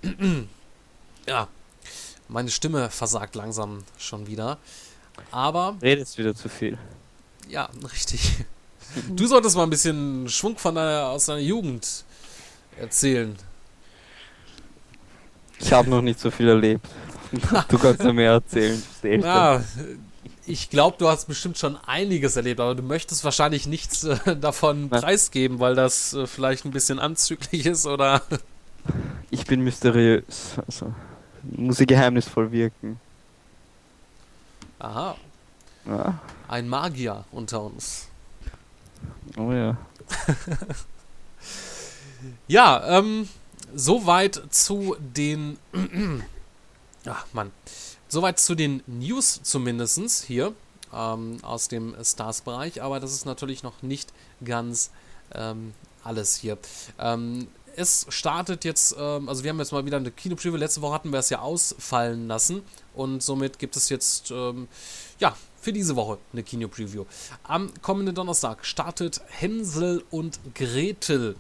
ja, 1.26 1.48
meine 2.28 2.50
Stimme 2.50 2.90
versagt 2.90 3.36
langsam 3.36 3.84
schon 3.98 4.28
wieder. 4.28 4.58
Aber. 5.32 5.78
Redest 5.82 6.18
wieder 6.18 6.36
zu 6.36 6.50
viel. 6.50 6.78
Ja, 7.50 7.70
richtig. 7.92 8.46
Du 9.10 9.26
solltest 9.28 9.56
mal 9.56 9.64
ein 9.64 9.70
bisschen 9.70 10.30
Schwung 10.30 10.58
von 10.58 10.76
deiner, 10.76 11.08
aus 11.08 11.26
deiner 11.26 11.40
Jugend 11.40 12.06
erzählen. 12.80 13.36
Ich 15.60 15.72
habe 15.72 15.90
noch 15.90 16.02
nicht 16.02 16.20
so 16.20 16.32
viel 16.32 16.48
erlebt. 16.48 16.88
Du 17.68 17.78
kannst 17.78 18.02
mir 18.04 18.14
mehr 18.14 18.32
erzählen. 18.34 18.82
Ja, 19.04 19.62
ich 20.46 20.70
glaube, 20.70 20.98
du 20.98 21.08
hast 21.08 21.28
bestimmt 21.28 21.58
schon 21.58 21.78
einiges 21.86 22.36
erlebt, 22.36 22.60
aber 22.60 22.76
du 22.76 22.84
möchtest 22.84 23.24
wahrscheinlich 23.24 23.68
nichts 23.68 24.04
äh, 24.04 24.36
davon 24.40 24.90
ja. 24.92 25.00
preisgeben, 25.00 25.60
weil 25.60 25.76
das 25.76 26.14
äh, 26.14 26.28
vielleicht 26.28 26.66
ein 26.66 26.72
bisschen 26.72 27.00
anzüglich 27.00 27.66
ist 27.66 27.86
oder. 27.86 28.22
Ich 29.32 29.48
bin 29.48 29.62
mysteriös. 29.62 30.54
Also 30.68 30.94
muss 31.42 31.80
ich 31.80 31.88
geheimnisvoll 31.88 32.52
wirken. 32.52 33.00
Aha. 34.78 35.16
Ja. 35.88 36.20
Ein 36.48 36.70
Magier 36.70 37.26
unter 37.32 37.64
uns. 37.64 38.08
Oh 39.36 39.52
ja. 39.52 39.76
ja, 42.48 43.00
ähm, 43.00 43.28
Soweit 43.74 44.42
zu 44.52 44.96
den. 45.00 45.58
Ach, 47.06 47.26
Mann. 47.34 47.52
Soweit 48.08 48.40
zu 48.40 48.56
den 48.56 48.84
News 48.88 49.42
zumindest 49.44 50.24
hier 50.24 50.54
ähm, 50.94 51.38
aus 51.42 51.68
dem 51.68 51.96
Stars-Bereich, 52.02 52.82
aber 52.82 53.00
das 53.00 53.12
ist 53.14 53.26
natürlich 53.26 53.64
noch 53.64 53.82
nicht 53.82 54.14
ganz 54.44 54.92
ähm, 55.34 55.74
alles 56.04 56.36
hier. 56.36 56.58
Ähm, 57.00 57.48
es 57.76 58.06
startet 58.10 58.64
jetzt, 58.64 58.96
ähm, 58.98 59.28
also 59.28 59.44
wir 59.44 59.50
haben 59.50 59.60
jetzt 59.60 59.72
mal 59.72 59.86
wieder 59.86 59.98
eine 59.98 60.12
Kino-Preview. 60.12 60.56
Letzte 60.56 60.82
Woche 60.82 60.94
hatten 60.94 61.12
wir 61.12 61.20
es 61.20 61.30
ja 61.30 61.40
ausfallen 61.40 62.28
lassen 62.28 62.64
und 62.94 63.22
somit 63.22 63.60
gibt 63.60 63.76
es 63.76 63.90
jetzt, 63.90 64.32
ähm, 64.32 64.68
ja, 65.20 65.36
für 65.60 65.74
diese 65.74 65.96
Woche 65.96 66.20
eine 66.32 66.44
Kino-Preview. 66.44 67.06
Am 67.44 67.74
kommenden 67.82 68.16
Donnerstag 68.16 68.66
startet 68.66 69.22
Hänsel 69.28 70.04
und 70.12 70.40
Gretel 70.54 71.36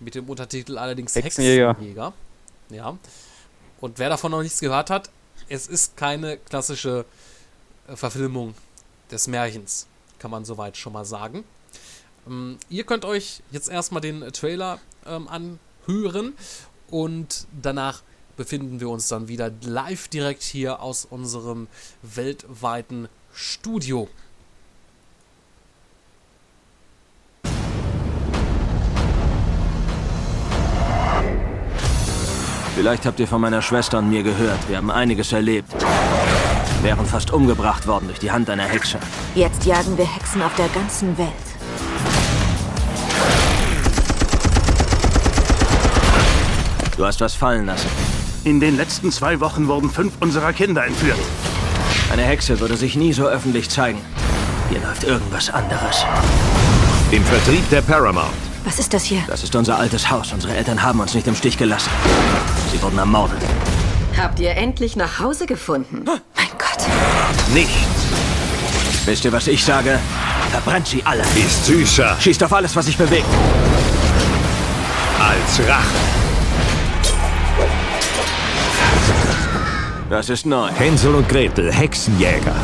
mit 0.00 0.14
dem 0.14 0.28
Untertitel 0.28 0.76
allerdings 0.78 1.14
Hexenjäger. 1.14 1.70
Hexenjäger. 1.70 2.12
Ja. 2.68 2.98
Und 3.80 3.98
wer 3.98 4.10
davon 4.10 4.30
noch 4.30 4.42
nichts 4.42 4.60
gehört 4.60 4.90
hat, 4.90 5.10
es 5.48 5.66
ist 5.66 5.96
keine 5.96 6.36
klassische 6.36 7.04
äh, 7.88 7.96
Verfilmung 7.96 8.54
des 9.10 9.26
Märchens, 9.26 9.86
kann 10.18 10.30
man 10.30 10.44
soweit 10.44 10.76
schon 10.76 10.92
mal 10.92 11.04
sagen. 11.04 11.44
Ähm, 12.26 12.58
ihr 12.68 12.84
könnt 12.84 13.04
euch 13.04 13.42
jetzt 13.50 13.68
erstmal 13.68 14.00
den 14.00 14.20
Trailer 14.32 14.80
ähm, 15.06 15.28
anhören 15.28 16.34
und 16.90 17.46
danach 17.60 18.02
befinden 18.36 18.80
wir 18.80 18.88
uns 18.88 19.08
dann 19.08 19.28
wieder 19.28 19.52
live 19.62 20.08
direkt 20.08 20.42
hier 20.42 20.80
aus 20.80 21.04
unserem 21.04 21.68
weltweiten 22.02 23.08
Studio. 23.32 24.08
Vielleicht 32.74 33.06
habt 33.06 33.20
ihr 33.20 33.28
von 33.28 33.40
meiner 33.40 33.62
Schwester 33.62 33.98
und 33.98 34.10
mir 34.10 34.22
gehört. 34.24 34.58
Wir 34.68 34.78
haben 34.78 34.90
einiges 34.90 35.32
erlebt. 35.32 35.72
Wären 36.82 37.06
fast 37.06 37.32
umgebracht 37.32 37.86
worden 37.86 38.06
durch 38.08 38.18
die 38.18 38.32
Hand 38.32 38.50
einer 38.50 38.64
Hexe. 38.64 38.98
Jetzt 39.34 39.64
jagen 39.64 39.96
wir 39.96 40.12
Hexen 40.12 40.42
auf 40.42 40.54
der 40.56 40.68
ganzen 40.68 41.16
Welt. 41.16 41.28
Du 46.96 47.06
hast 47.06 47.20
was 47.20 47.34
fallen 47.34 47.66
lassen. 47.66 47.88
In 48.44 48.60
den 48.60 48.76
letzten 48.76 49.10
zwei 49.12 49.40
Wochen 49.40 49.68
wurden 49.68 49.88
fünf 49.88 50.14
unserer 50.20 50.52
Kinder 50.52 50.84
entführt. 50.84 51.18
Eine 52.12 52.22
Hexe 52.22 52.60
würde 52.60 52.76
sich 52.76 52.96
nie 52.96 53.12
so 53.12 53.26
öffentlich 53.26 53.70
zeigen. 53.70 54.00
Hier 54.70 54.80
läuft 54.80 55.04
irgendwas 55.04 55.48
anderes. 55.48 56.04
Im 57.12 57.24
Vertrieb 57.24 57.68
der 57.70 57.82
Paramount. 57.82 58.34
Was 58.64 58.78
ist 58.78 58.94
das 58.94 59.04
hier? 59.04 59.22
Das 59.26 59.42
ist 59.42 59.54
unser 59.54 59.78
altes 59.78 60.10
Haus. 60.10 60.32
Unsere 60.32 60.54
Eltern 60.54 60.82
haben 60.82 61.00
uns 61.00 61.14
nicht 61.14 61.26
im 61.26 61.34
Stich 61.34 61.58
gelassen. 61.58 61.90
Sie 62.74 62.82
wurden 62.82 62.98
ermordet. 62.98 63.38
Habt 64.20 64.40
ihr 64.40 64.50
endlich 64.56 64.96
nach 64.96 65.20
Hause 65.20 65.46
gefunden? 65.46 66.02
Mein 66.04 66.48
Gott. 66.58 66.86
Nichts 67.52 67.72
Wisst 69.06 69.24
ihr, 69.24 69.32
was 69.32 69.46
ich 69.46 69.62
sage? 69.64 70.00
Verbrennt 70.50 70.88
sie 70.88 71.00
alle. 71.04 71.22
ist 71.36 71.66
süßer 71.66 72.16
Schießt 72.18 72.42
auf 72.42 72.52
alles, 72.52 72.74
was 72.74 72.86
sich 72.86 72.96
bewegt. 72.96 73.26
als 75.20 75.68
Rache. 75.68 75.94
Das 80.10 80.28
ist 80.28 80.44
neu. 80.46 80.68
Hänsel 80.70 81.14
und 81.14 81.28
Gretel, 81.28 81.72
Hexenjäger. 81.72 82.56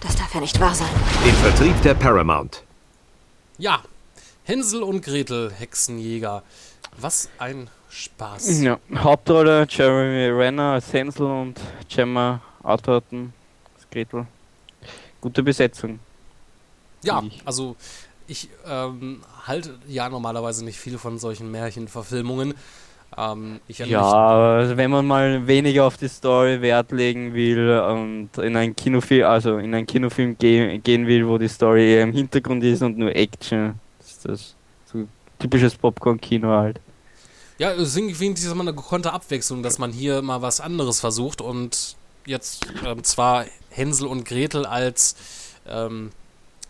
Das 0.00 0.14
darf 0.16 0.34
ja 0.34 0.40
nicht 0.40 0.60
wahr 0.60 0.74
sein. 0.74 0.88
Im 1.24 1.34
Vertrieb 1.36 1.80
der 1.82 1.94
Paramount. 1.94 2.62
Ja, 3.56 3.80
Hänsel 4.44 4.82
und 4.82 5.02
Gretel, 5.02 5.50
Hexenjäger. 5.56 6.42
Was 6.98 7.28
ein 7.38 7.68
Spaß. 7.96 8.60
Ja, 8.62 8.78
Hauptrolle 8.94 9.66
Jeremy 9.68 10.26
Renner 10.38 10.72
als 10.74 10.92
Hänsel 10.92 11.26
und 11.26 11.58
Gemma 11.88 12.40
Arterton 12.62 13.32
als 13.74 13.88
Gretel. 13.90 14.26
Gute 15.20 15.42
Besetzung. 15.42 15.98
Ja, 17.02 17.22
Ich- 17.26 17.40
also 17.44 17.74
ich 18.26 18.48
ähm, 18.68 19.22
halte 19.46 19.78
ja 19.88 20.08
normalerweise 20.08 20.64
nicht 20.64 20.78
viel 20.78 20.98
von 20.98 21.18
solchen 21.18 21.50
Märchenverfilmungen. 21.50 22.54
Ähm, 23.16 23.60
Ja, 23.68 24.02
also 24.58 24.76
wenn 24.76 24.90
man 24.90 25.06
mal 25.06 25.46
weniger 25.46 25.84
auf 25.86 25.96
die 25.96 26.08
Story 26.08 26.60
Wert 26.60 26.90
legen 26.92 27.32
will 27.32 27.78
und 27.80 28.30
in 28.38 28.56
einen 28.56 28.74
Kinofilm, 28.76 29.24
also 29.24 29.56
in 29.58 29.72
einen 29.74 29.86
Kinofilm 29.86 30.36
ge 30.36 30.76
gehen 30.78 31.06
will, 31.06 31.26
wo 31.26 31.38
die 31.38 31.48
Story 31.48 31.94
eher 31.94 32.02
im 32.02 32.12
Hintergrund 32.12 32.62
ist 32.64 32.82
und 32.82 32.98
nur 32.98 33.14
Action, 33.14 33.78
ist 34.00 34.24
das 34.28 34.54
so 34.92 35.06
typisches 35.38 35.74
Popcorn-Kino 35.76 36.48
halt. 36.48 36.80
Ja, 37.58 37.74
ich 38.40 38.46
das 38.46 38.54
mal 38.54 38.62
eine 38.62 38.74
gekonnte 38.74 39.12
Abwechslung, 39.12 39.62
dass 39.62 39.78
man 39.78 39.92
hier 39.92 40.22
mal 40.22 40.42
was 40.42 40.60
anderes 40.60 41.00
versucht 41.00 41.40
und 41.40 41.96
jetzt 42.26 42.66
ähm, 42.84 43.02
zwar 43.04 43.46
Hänsel 43.70 44.06
und 44.06 44.24
Gretel 44.24 44.66
als 44.66 45.16
ähm, 45.66 46.10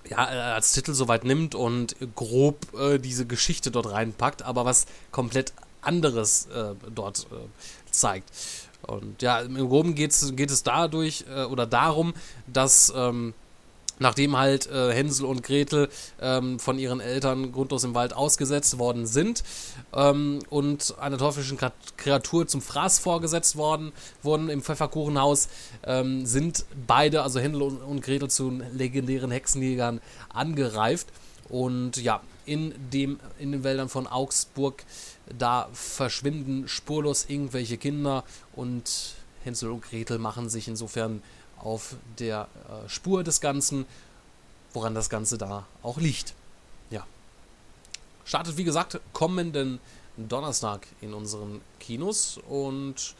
ja, 0.08 0.32
äh, 0.32 0.54
als 0.54 0.72
Titel 0.72 0.94
soweit 0.94 1.24
nimmt 1.24 1.54
und 1.54 1.96
grob 2.14 2.66
äh, 2.78 2.98
diese 2.98 3.26
Geschichte 3.26 3.70
dort 3.70 3.90
reinpackt, 3.90 4.42
aber 4.42 4.64
was 4.64 4.86
komplett 5.10 5.52
anderes 5.80 6.46
äh, 6.46 6.74
dort 6.94 7.26
äh, 7.32 7.90
zeigt. 7.90 8.30
Und 8.82 9.22
ja, 9.22 9.40
im 9.40 9.56
Groben 9.68 9.94
geht's, 9.94 10.34
geht 10.36 10.50
es 10.50 10.62
dadurch 10.62 11.24
äh, 11.28 11.44
oder 11.44 11.66
darum, 11.66 12.14
dass 12.46 12.92
ähm, 12.94 13.34
nachdem 13.98 14.36
halt 14.36 14.70
äh, 14.70 14.92
Hänsel 14.92 15.26
und 15.26 15.42
Gretel 15.42 15.88
ähm, 16.20 16.58
von 16.58 16.78
ihren 16.78 17.00
Eltern 17.00 17.52
grundlos 17.52 17.84
im 17.84 17.94
Wald 17.94 18.14
ausgesetzt 18.14 18.78
worden 18.78 19.06
sind 19.06 19.42
ähm, 19.94 20.40
und 20.50 20.94
einer 20.98 21.18
teuflischen 21.18 21.58
Kreatur 21.96 22.46
zum 22.46 22.62
Fraß 22.62 22.98
vorgesetzt 22.98 23.56
worden 23.56 23.92
wurden 24.22 24.48
im 24.48 24.62
Pfefferkuchenhaus, 24.62 25.48
ähm, 25.84 26.26
sind 26.26 26.64
beide, 26.86 27.22
also 27.22 27.40
Hänsel 27.40 27.62
und, 27.62 27.78
und 27.78 28.02
Gretel, 28.02 28.28
zu 28.28 28.60
legendären 28.72 29.30
Hexenjägern 29.30 30.00
angereift. 30.28 31.08
Und 31.48 31.96
ja, 31.96 32.20
in, 32.44 32.74
dem, 32.92 33.20
in 33.38 33.52
den 33.52 33.64
Wäldern 33.64 33.88
von 33.88 34.06
Augsburg, 34.06 34.84
da 35.38 35.68
verschwinden 35.72 36.68
spurlos 36.68 37.26
irgendwelche 37.28 37.76
Kinder 37.76 38.24
und 38.54 39.14
Hänsel 39.44 39.70
und 39.70 39.82
Gretel 39.82 40.18
machen 40.18 40.48
sich 40.48 40.68
insofern 40.68 41.22
auf 41.66 41.96
der 42.20 42.48
äh, 42.68 42.88
Spur 42.88 43.24
des 43.24 43.40
Ganzen, 43.40 43.86
woran 44.72 44.94
das 44.94 45.10
Ganze 45.10 45.36
da 45.36 45.66
auch 45.82 45.98
liegt. 45.98 46.34
Ja. 46.90 47.04
Startet 48.24 48.56
wie 48.56 48.62
gesagt 48.62 49.00
kommenden 49.12 49.80
Donnerstag 50.16 50.86
in 51.00 51.12
unseren 51.12 51.60
Kinos 51.80 52.38
und 52.48 53.16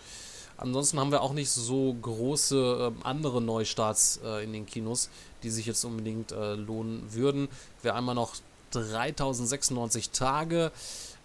ansonsten 0.58 1.00
haben 1.00 1.10
wir 1.10 1.22
auch 1.22 1.32
nicht 1.32 1.50
so 1.50 1.94
große 2.00 2.92
ähm, 2.94 3.02
andere 3.02 3.42
Neustarts 3.42 4.20
äh, 4.24 4.44
in 4.44 4.52
den 4.52 4.64
Kinos, 4.64 5.10
die 5.42 5.50
sich 5.50 5.66
jetzt 5.66 5.84
unbedingt 5.84 6.30
äh, 6.30 6.54
lohnen 6.54 7.12
würden. 7.12 7.48
Wir 7.82 7.96
einmal 7.96 8.14
noch 8.14 8.36
3096 8.70 10.10
Tage 10.10 10.70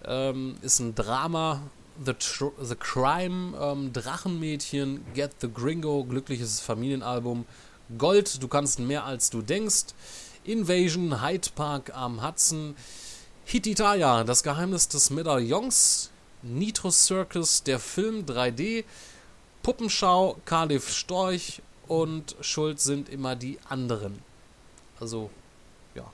ähm, 0.05 0.57
ist 0.63 0.79
ein 0.79 0.95
Drama. 0.95 1.61
The, 2.03 2.13
Tr 2.13 2.47
The 2.61 2.75
Crime, 2.75 3.57
ähm, 3.59 3.93
Drachenmädchen, 3.93 5.05
Get 5.13 5.31
the 5.41 5.49
Gringo, 5.51 6.03
glückliches 6.03 6.59
Familienalbum, 6.59 7.45
Gold, 7.97 8.41
du 8.41 8.47
kannst 8.47 8.79
mehr 8.79 9.05
als 9.05 9.29
du 9.29 9.41
denkst, 9.41 9.87
Invasion, 10.43 11.21
Hyde 11.21 11.49
Park 11.55 11.95
am 11.95 12.25
Hudson, 12.25 12.75
Hititaya, 13.45 14.23
das 14.23 14.43
Geheimnis 14.43 14.87
des 14.87 15.09
Medaillons, 15.09 16.09
Nitro 16.41 16.89
Circus, 16.89 17.63
der 17.63 17.79
Film 17.79 18.25
3D, 18.25 18.83
Puppenschau, 19.61 20.37
Cardiff 20.45 20.89
Storch 20.89 21.61
und 21.87 22.35
Schuld 22.41 22.79
sind 22.79 23.09
immer 23.09 23.35
die 23.35 23.59
anderen. 23.69 24.19
Also, 24.99 25.29
ja, 25.93 26.05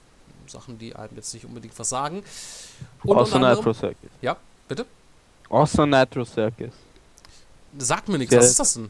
Sachen, 0.47 0.77
die 0.77 0.95
einem 0.95 1.15
jetzt 1.15 1.33
nicht 1.33 1.45
unbedingt 1.45 1.77
was 1.77 1.89
sagen. 1.89 2.23
Und 3.03 3.17
Außer 3.17 3.39
Nitro 3.39 3.73
Circus. 3.73 4.09
ja, 4.21 4.35
bitte? 4.67 4.85
Außer 5.49 5.85
Nitro 5.85 6.25
Circus. 6.25 6.73
Sagt 7.77 8.09
mir 8.09 8.17
nichts, 8.17 8.35
was 8.35 8.49
ist 8.49 8.59
das 8.59 8.73
denn? 8.73 8.89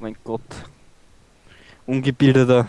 Mein 0.00 0.16
Gott. 0.24 0.40
Ungebildeter 1.86 2.68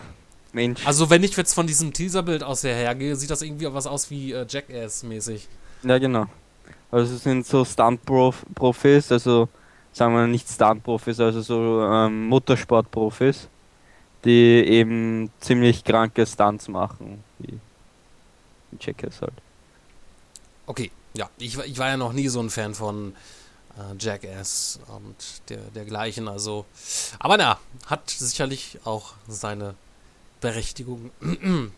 Mensch. 0.52 0.86
Also, 0.86 1.10
wenn 1.10 1.22
ich 1.22 1.36
jetzt 1.36 1.54
von 1.54 1.66
diesem 1.66 1.92
Teaserbild 1.92 2.42
aus 2.42 2.62
hergehe, 2.62 3.16
sieht 3.16 3.30
das 3.30 3.42
irgendwie 3.42 3.72
was 3.72 3.86
aus 3.86 4.10
wie 4.10 4.32
äh, 4.32 4.46
Jackass-mäßig. 4.48 5.48
Ja, 5.82 5.98
genau. 5.98 6.26
Also 6.90 7.14
es 7.14 7.24
sind 7.24 7.44
so 7.44 7.64
Stunt-Profis, 7.64 9.10
also 9.10 9.48
sagen 9.92 10.14
wir 10.14 10.28
nicht 10.28 10.48
Stunt-Profis, 10.48 11.18
also 11.18 11.40
so 11.40 11.82
ähm, 11.82 12.28
Motorsport-Profis, 12.28 13.48
die 14.24 14.64
eben 14.64 15.28
ziemlich 15.40 15.82
kranke 15.82 16.24
Stunts 16.24 16.68
machen, 16.68 17.24
wie 17.40 17.58
Jackass 18.80 19.20
halt. 19.22 19.34
Okay, 20.66 20.92
ja, 21.16 21.28
ich, 21.38 21.56
war- 21.56 21.64
ich 21.66 21.78
war 21.78 21.88
ja 21.88 21.96
noch 21.96 22.12
nie 22.12 22.28
so 22.28 22.40
ein 22.40 22.50
Fan 22.50 22.74
von 22.74 23.14
äh, 23.76 23.96
Jackass 23.98 24.80
und 24.94 25.16
der, 25.48 25.58
dergleichen, 25.74 26.28
also. 26.28 26.64
Aber 27.18 27.36
na, 27.36 27.58
hat 27.86 28.10
sicherlich 28.10 28.78
auch 28.84 29.14
seine 29.28 29.74
Berechtigung. 30.40 31.10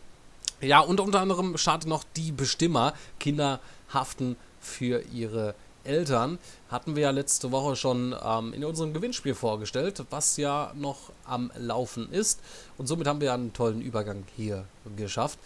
ja, 0.61 0.79
und 0.79 0.99
unter 0.99 1.19
anderem 1.21 1.57
startet 1.57 1.89
noch 1.89 2.03
die 2.15 2.31
Bestimmer. 2.31 2.93
Kinder 3.19 3.59
haften 3.93 4.35
für 4.59 5.01
ihre 5.13 5.55
Eltern. 5.83 6.37
Hatten 6.69 6.95
wir 6.95 7.03
ja 7.03 7.11
letzte 7.11 7.51
Woche 7.51 7.75
schon 7.77 8.13
ähm, 8.21 8.51
in 8.53 8.65
unserem 8.65 8.93
Gewinnspiel 8.93 9.35
vorgestellt, 9.35 10.03
was 10.09 10.35
ja 10.37 10.73
noch 10.75 11.11
am 11.25 11.49
Laufen 11.55 12.11
ist. 12.11 12.41
Und 12.77 12.87
somit 12.87 13.07
haben 13.07 13.21
wir 13.21 13.33
einen 13.33 13.53
tollen 13.53 13.81
Übergang 13.81 14.25
hier 14.35 14.65
geschafft. 14.97 15.39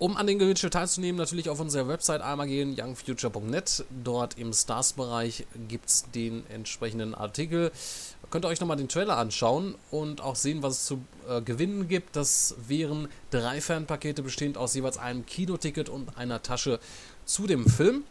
Um 0.00 0.16
an 0.16 0.28
den 0.28 0.38
Gewinnspiel 0.38 0.70
teilzunehmen, 0.70 1.18
natürlich 1.18 1.50
auf 1.50 1.58
unserer 1.58 1.88
Website 1.88 2.20
einmal 2.20 2.46
gehen, 2.46 2.76
youngfuture.net. 2.78 3.84
Dort 4.04 4.38
im 4.38 4.52
Stars-Bereich 4.52 5.44
gibt 5.66 5.88
es 5.88 6.04
den 6.14 6.48
entsprechenden 6.50 7.16
Artikel. 7.16 7.72
Könnt 8.30 8.44
ihr 8.44 8.48
euch 8.48 8.60
nochmal 8.60 8.76
den 8.76 8.88
Trailer 8.88 9.16
anschauen 9.16 9.74
und 9.90 10.20
auch 10.20 10.36
sehen, 10.36 10.62
was 10.62 10.74
es 10.74 10.84
zu 10.84 11.00
äh, 11.28 11.40
gewinnen 11.42 11.88
gibt. 11.88 12.14
Das 12.14 12.54
wären 12.68 13.08
drei 13.30 13.60
Fanpakete 13.60 14.22
bestehend 14.22 14.56
aus 14.56 14.74
jeweils 14.74 14.98
einem 14.98 15.26
Kinoticket 15.26 15.88
und 15.88 16.16
einer 16.16 16.42
Tasche 16.42 16.78
zu 17.24 17.48
dem 17.48 17.66
Film. 17.68 18.04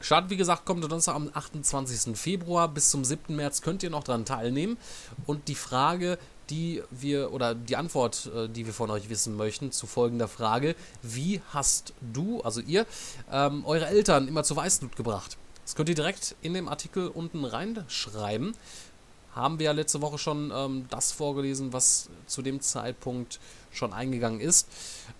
Start, 0.00 0.30
wie 0.30 0.36
gesagt, 0.36 0.66
kommt 0.66 0.82
Donnerstag 0.82 1.14
am 1.14 1.30
28. 1.32 2.16
Februar. 2.16 2.66
Bis 2.66 2.90
zum 2.90 3.04
7. 3.04 3.36
März 3.36 3.62
könnt 3.62 3.84
ihr 3.84 3.90
noch 3.90 4.02
daran 4.02 4.24
teilnehmen. 4.24 4.76
Und 5.26 5.46
die 5.46 5.54
Frage, 5.54 6.18
die 6.50 6.82
wir, 6.90 7.32
oder 7.32 7.54
die 7.54 7.76
Antwort, 7.76 8.30
äh, 8.34 8.48
die 8.48 8.66
wir 8.66 8.72
von 8.72 8.90
euch 8.90 9.08
wissen 9.08 9.36
möchten, 9.36 9.72
zu 9.72 9.86
folgender 9.86 10.28
Frage: 10.28 10.74
Wie 11.02 11.40
hast 11.50 11.92
du, 12.00 12.40
also 12.42 12.60
ihr, 12.60 12.86
ähm, 13.30 13.64
eure 13.64 13.86
Eltern 13.86 14.28
immer 14.28 14.44
zur 14.44 14.56
Weißblut 14.56 14.96
gebracht? 14.96 15.36
Das 15.64 15.74
könnt 15.74 15.88
ihr 15.88 15.94
direkt 15.94 16.36
in 16.42 16.54
dem 16.54 16.68
Artikel 16.68 17.08
unten 17.08 17.44
reinschreiben. 17.44 18.54
Haben 19.34 19.58
wir 19.58 19.66
ja 19.66 19.72
letzte 19.72 20.00
Woche 20.00 20.18
schon 20.18 20.52
ähm, 20.54 20.86
das 20.90 21.12
vorgelesen, 21.12 21.72
was 21.72 22.08
zu 22.26 22.42
dem 22.42 22.60
Zeitpunkt 22.60 23.40
schon 23.72 23.92
eingegangen 23.92 24.40
ist. 24.40 24.68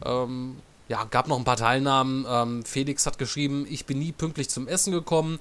Ähm, 0.05 0.57
ja, 0.89 1.05
gab 1.05 1.29
noch 1.29 1.39
ein 1.39 1.45
paar 1.45 1.57
Teilnahmen. 1.57 2.27
Ähm, 2.29 2.64
Felix 2.64 3.07
hat 3.07 3.18
geschrieben, 3.18 3.66
ich 3.68 3.87
bin 3.87 3.99
nie 3.99 4.12
pünktlich 4.12 4.51
zum 4.51 4.68
Essen 4.68 4.93
gekommen. 4.93 5.41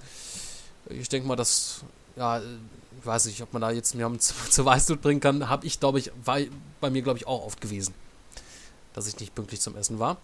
Ich 0.89 1.09
denke 1.09 1.27
mal, 1.27 1.36
das, 1.36 1.84
ja, 2.15 2.41
weiß 3.06 3.26
nicht, 3.26 3.41
ob 3.41 3.54
man 3.54 3.62
da 3.62 3.72
jetzt 3.72 3.95
mir 3.95 4.12
zur 4.20 4.66
Weißblut 4.66 5.01
bringen 5.01 5.20
kann. 5.20 5.49
Habe 5.49 5.66
ich, 5.66 5.80
glaube 5.80 5.99
ich, 5.99 6.12
war 6.24 6.39
bei 6.82 6.89
mir, 6.89 7.01
glaube 7.01 7.20
ich, 7.20 7.28
auch 7.28 7.45
oft 7.45 7.62
gewesen, 7.62 7.93
dass 8.93 9.08
ich 9.08 9.20
nicht 9.20 9.36
pünktlich 9.36 9.62
zum 9.62 9.76
Essen 9.76 9.99
war. 9.99 10.18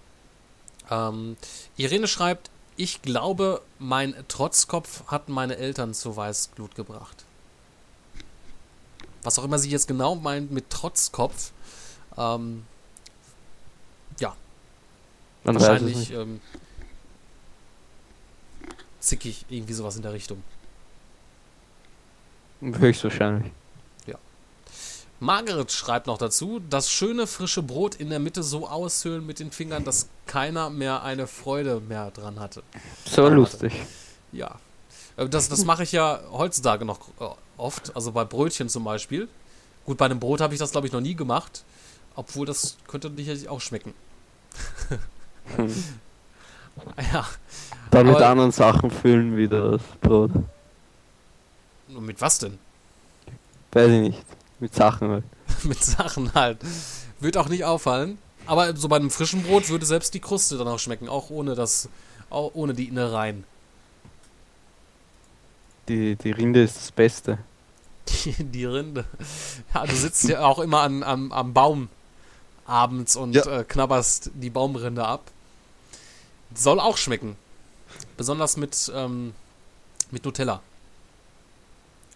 Ähm, 0.89 1.37
Irene 1.77 2.07
schreibt, 2.07 2.49
ich 2.75 3.01
glaube, 3.01 3.61
mein 3.77 4.15
Trotzkopf 4.27 5.03
hat 5.07 5.29
meine 5.29 5.57
Eltern 5.57 5.93
zur 5.93 6.15
Weißglut 6.15 6.75
gebracht. 6.75 7.25
Was 9.23 9.37
auch 9.37 9.43
immer 9.43 9.59
sie 9.59 9.69
jetzt 9.69 9.87
genau 9.87 10.15
meint 10.15 10.51
mit 10.51 10.69
Trotzkopf. 10.69 11.51
Ähm, 12.17 12.65
ja. 14.19 14.35
Man 15.43 15.55
Wahrscheinlich 15.55 16.11
ähm, 16.11 16.39
zickig, 18.99 19.45
irgendwie 19.49 19.73
sowas 19.73 19.95
in 19.95 20.01
der 20.01 20.13
Richtung. 20.13 20.41
Höchstwahrscheinlich. 22.61 23.51
Margaret 25.21 25.69
schreibt 25.69 26.07
noch 26.07 26.17
dazu, 26.17 26.61
das 26.69 26.89
schöne 26.89 27.27
frische 27.27 27.61
Brot 27.61 27.95
in 27.95 28.09
der 28.09 28.19
Mitte 28.19 28.41
so 28.41 28.65
aushöhlen 28.69 29.25
mit 29.25 29.39
den 29.41 29.51
Fingern, 29.51 29.83
dass 29.83 30.07
keiner 30.27 30.69
mehr 30.69 31.03
eine 31.03 31.27
Freude 31.27 31.81
mehr 31.81 32.09
dran 32.11 32.39
hatte. 32.39 32.63
So 33.03 33.27
lustig. 33.27 33.73
Ja. 34.31 34.55
Äh, 35.17 35.27
Das, 35.27 35.49
das 35.49 35.65
mache 35.65 35.83
ich 35.83 35.91
ja 35.91 36.21
heutzutage 36.31 36.85
noch 36.85 36.99
äh, 37.19 37.25
oft, 37.57 37.93
also 37.97 38.13
bei 38.13 38.23
Brötchen 38.23 38.69
zum 38.69 38.85
Beispiel. 38.85 39.27
Gut, 39.85 39.97
bei 39.97 40.05
einem 40.05 40.21
Brot 40.21 40.39
habe 40.39 40.53
ich 40.53 40.59
das, 40.61 40.71
glaube 40.71 40.87
ich, 40.87 40.93
noch 40.93 41.01
nie 41.01 41.15
gemacht. 41.15 41.65
Obwohl, 42.15 42.45
das 42.45 42.77
könnte 42.87 43.11
sicherlich 43.13 43.49
auch 43.49 43.59
schmecken. 43.59 43.93
ja. 47.11 47.27
Dann 47.91 48.07
mit 48.07 48.15
Aber- 48.15 48.27
anderen 48.29 48.51
Sachen 48.51 48.89
füllen 48.89 49.35
wie 49.35 49.49
das 49.49 49.81
Brot. 49.99 50.31
Und 51.95 52.05
mit 52.05 52.21
was 52.21 52.39
denn? 52.39 52.57
Weiß 53.71 53.89
ich 53.89 53.99
nicht. 54.01 54.23
Mit 54.59 54.73
Sachen 54.75 55.09
halt. 55.09 55.23
mit 55.63 55.83
Sachen 55.83 56.33
halt. 56.33 56.59
Wird 57.19 57.37
auch 57.37 57.49
nicht 57.49 57.65
auffallen. 57.65 58.17
Aber 58.45 58.75
so 58.75 58.87
bei 58.87 58.95
einem 58.95 59.11
frischen 59.11 59.43
Brot 59.43 59.69
würde 59.69 59.85
selbst 59.85 60.13
die 60.13 60.19
Kruste 60.19 60.57
dann 60.57 60.67
auch 60.67 60.79
schmecken, 60.79 61.07
auch 61.07 61.29
ohne 61.29 61.55
das, 61.55 61.87
auch 62.29 62.51
ohne 62.53 62.73
die 62.73 62.85
Innereien. 62.87 63.43
Die, 65.87 66.15
die 66.15 66.31
Rinde 66.31 66.63
ist 66.63 66.77
das 66.77 66.91
Beste. 66.91 67.39
Die, 68.09 68.31
die 68.43 68.65
Rinde. 68.65 69.05
Ja, 69.73 69.85
du 69.85 69.95
sitzt 69.95 70.27
ja 70.27 70.41
auch 70.45 70.59
immer 70.59 70.81
an, 70.81 71.03
am, 71.03 71.31
am 71.31 71.53
Baum 71.53 71.89
abends 72.65 73.15
und 73.15 73.33
Ja. 73.33 73.45
äh, 73.59 73.63
knabberst 73.63 74.31
die 74.35 74.49
Baumrinde 74.49 75.05
ab. 75.05 75.29
Soll 76.55 76.79
auch 76.79 76.97
schmecken. 76.97 77.35
Besonders 78.17 78.57
mit, 78.57 78.91
ähm, 78.95 79.33
mit 80.11 80.25
Nutella. 80.25 80.61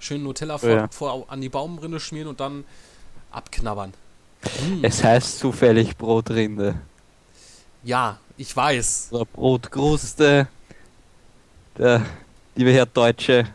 Schön 0.04 0.22
Nutella 0.22 0.58
vor, 0.58 0.70
ja. 0.70 0.88
vor 0.90 1.26
an 1.30 1.40
die 1.40 1.48
Baumrinde 1.48 1.98
schmieren 1.98 2.28
und 2.28 2.42
dann 2.42 2.66
abknabbern. 3.32 3.94
Mm. 4.44 4.84
Es 4.84 5.02
heißt 5.02 5.40
zufällig 5.40 5.96
Brotrinde. 5.96 6.76
Ja, 7.84 8.20
ich 8.36 8.54
weiß. 8.54 9.08
Oder 9.12 9.24
Brotkruste. 9.24 10.50
Der 11.78 12.06
liebe 12.56 12.74
Herr 12.74 12.86
Deutsche. 12.86 13.48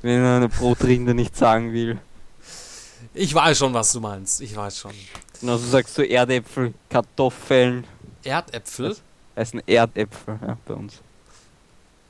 Wenn 0.00 0.22
er 0.22 0.36
eine 0.36 0.48
Brotrinde 0.48 1.12
nicht 1.12 1.36
sagen 1.36 1.72
will. 1.72 1.98
Ich 3.12 3.34
weiß 3.34 3.58
schon, 3.58 3.74
was 3.74 3.90
du 3.90 3.98
meinst. 3.98 4.40
Ich 4.40 4.54
weiß 4.54 4.78
schon. 4.78 4.94
Genauso 5.40 5.66
sagst 5.66 5.98
du 5.98 6.08
Erdäpfel, 6.08 6.72
Kartoffeln. 6.88 7.84
Erdäpfel? 8.22 8.96
Heißen 9.34 9.60
Erdäpfel 9.66 10.38
ja, 10.40 10.56
bei 10.64 10.74
uns. 10.74 11.00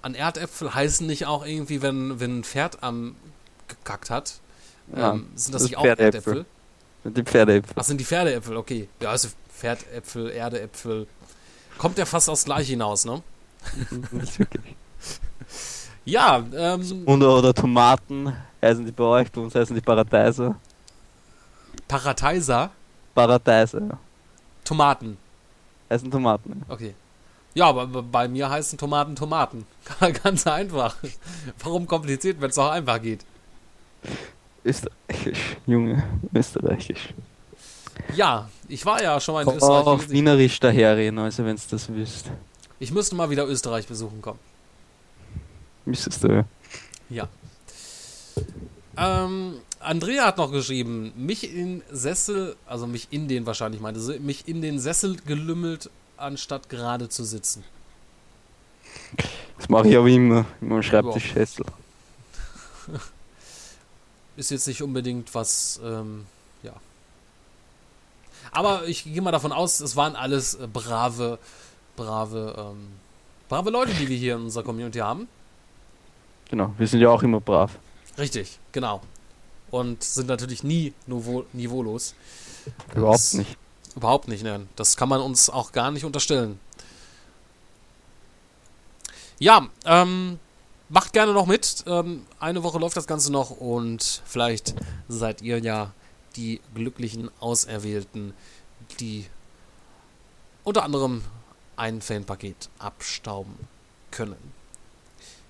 An 0.03 0.15
Erdäpfel 0.15 0.75
heißen 0.75 1.07
nicht 1.07 1.27
auch 1.27 1.45
irgendwie, 1.45 1.83
wenn, 1.83 2.21
wenn 2.21 2.41
ein 2.41 2.45
Pferd 2.45 2.83
am 2.83 3.17
gekackt 3.69 4.11
hat? 4.11 4.35
Ja, 4.97 5.13
ähm, 5.13 5.29
sind 5.35 5.55
das 5.55 5.63
das 5.63 5.71
nicht 5.71 5.77
auch. 5.79 5.85
Erdäpfel? 5.85 6.47
Mit 7.05 7.17
dem 7.17 7.27
Pferdeäpfel. 7.27 7.75
Ach, 7.77 7.85
sind 7.85 7.99
die 7.99 8.05
Pferdeäpfel, 8.05 8.57
okay. 8.57 8.89
Ja, 9.01 9.11
also 9.11 9.29
Pferdäpfel, 9.57 10.31
Erdeäpfel. 10.31 11.07
Kommt 11.79 11.97
ja 11.99 12.05
fast 12.05 12.29
aufs 12.29 12.45
Gleiche 12.45 12.73
hinaus, 12.73 13.05
ne? 13.05 13.23
Nicht 14.11 14.39
wirklich. 14.39 14.77
Ja, 16.05 16.45
ähm, 16.55 17.03
Und 17.07 17.23
oder 17.23 17.55
Tomaten 17.55 18.35
heißen 18.63 18.85
die 18.85 18.93
bei 18.93 19.05
euch, 19.05 19.31
bei 19.33 19.41
uns 19.41 19.55
heißen 19.55 19.75
die 19.75 19.81
Paradeiser. 19.81 20.57
Parateiser, 21.89 22.71
Paradeiser, 23.15 23.81
ja. 23.81 23.99
Tomaten. 24.65 25.17
Heißen 25.91 26.11
Tomaten. 26.11 26.65
ja. 26.69 26.75
Okay. 26.75 26.95
Ja, 27.55 27.67
aber 27.67 27.87
bei 27.87 28.29
mir 28.29 28.49
heißen 28.49 28.79
Tomaten 28.79 29.17
Tomaten. 29.17 29.67
Ganz 30.23 30.47
einfach. 30.47 30.97
Warum 31.63 31.87
kompliziert, 31.87 32.41
wenn 32.41 32.51
es 32.51 32.59
auch 32.59 32.71
einfach 32.71 33.03
geht? 33.03 33.25
Österreichisch, 34.65 35.57
Junge, 35.67 36.03
Österreichisch. 36.35 37.13
Ja, 38.15 38.49
ich 38.69 38.85
war 38.87 39.03
ja 39.03 39.21
schon 39.21 39.35
mal 39.35 39.41
in 39.41 39.47
Komm 39.47 39.57
Österreich. 39.57 39.87
auch 39.87 39.97
gewesen. 39.99 40.13
Wienerisch 40.13 40.61
daherreden, 40.61 41.19
also 41.19 41.45
wenn 41.45 41.57
du 41.57 41.63
das 41.71 41.89
wüsst. 41.93 42.31
Ich 42.79 42.93
müsste 42.93 43.15
mal 43.15 43.31
wieder 43.31 43.47
Österreich 43.47 43.87
besuchen 43.87 44.23
kommen. 44.23 44.39
Müsstest 45.85 46.25
du. 46.25 46.45
Ja. 47.09 47.29
Ähm, 48.97 49.55
Andrea 49.81 50.27
hat 50.27 50.39
noch 50.39 50.53
geschrieben, 50.53 51.13
mich 51.17 51.53
in 51.55 51.83
Sessel, 51.91 52.57
also 52.67 52.87
mich 52.87 53.09
in 53.11 53.29
den 53.29 53.47
wahrscheinlich 53.47 53.81
meinte 53.81 54.01
sie, 54.01 54.19
mich 54.19 54.47
in 54.47 54.61
den 54.63 54.79
Sessel 54.79 55.17
gelümmelt, 55.27 55.91
anstatt 56.21 56.69
gerade 56.69 57.09
zu 57.09 57.25
sitzen. 57.25 57.65
Das 59.59 59.69
mache 59.69 59.89
ich 59.89 59.97
aber 59.97 60.09
immer, 60.09 60.45
immer 60.61 60.77
am 60.77 60.83
Schreibtischschässel. 60.83 61.65
Ist 64.37 64.51
jetzt 64.51 64.67
nicht 64.67 64.83
unbedingt 64.83 65.35
was, 65.35 65.81
ähm, 65.85 66.27
ja. 66.63 66.73
Aber 68.53 68.87
ich 68.87 69.05
gehe 69.05 69.21
mal 69.21 69.33
davon 69.33 69.53
aus, 69.53 69.81
es 69.81 69.97
waren 69.97 70.17
alles 70.17 70.55
äh, 70.55 70.67
brave, 70.67 71.39
brave, 71.97 72.55
ähm, 72.59 72.89
brave 73.49 73.71
Leute, 73.71 73.93
die 73.95 74.09
wir 74.09 74.17
hier 74.17 74.37
in 74.37 74.43
unserer 74.45 74.65
Community 74.65 74.99
haben. 74.99 75.29
Genau, 76.49 76.75
wir 76.79 76.87
sind 76.89 77.01
ja 77.01 77.11
auch 77.11 77.23
immer 77.23 77.41
brav. 77.41 77.73
Richtig, 78.19 78.59
genau. 78.73 79.03
Und 79.71 80.03
sind 80.03 80.27
natürlich 80.27 80.65
nie 80.65 80.93
niveau 81.07 81.45
niveaulos. 81.53 82.15
Überhaupt 82.95 83.15
Das- 83.17 83.35
nicht. 83.35 83.57
Überhaupt 84.01 84.29
nicht, 84.29 84.43
ne? 84.43 84.67
Das 84.77 84.97
kann 84.97 85.11
man 85.11 85.21
uns 85.21 85.51
auch 85.51 85.73
gar 85.73 85.91
nicht 85.91 86.07
unterstellen. 86.07 86.59
Ja, 89.39 89.69
ähm, 89.85 90.39
macht 90.89 91.13
gerne 91.13 91.35
noch 91.35 91.45
mit. 91.45 91.85
Ähm, 91.87 92.25
eine 92.39 92.63
Woche 92.63 92.79
läuft 92.79 92.97
das 92.97 93.07
Ganze 93.07 93.31
noch 93.31 93.51
und 93.51 94.23
vielleicht 94.25 94.75
seid 95.09 95.43
ihr 95.43 95.59
ja 95.59 95.93
die 96.35 96.63
glücklichen 96.75 97.31
Auserwählten, 97.41 98.33
die 99.01 99.27
unter 100.65 100.83
anderem 100.83 101.23
ein 101.77 102.01
Fanpaket 102.01 102.71
abstauben 102.79 103.69
können. 104.11 104.55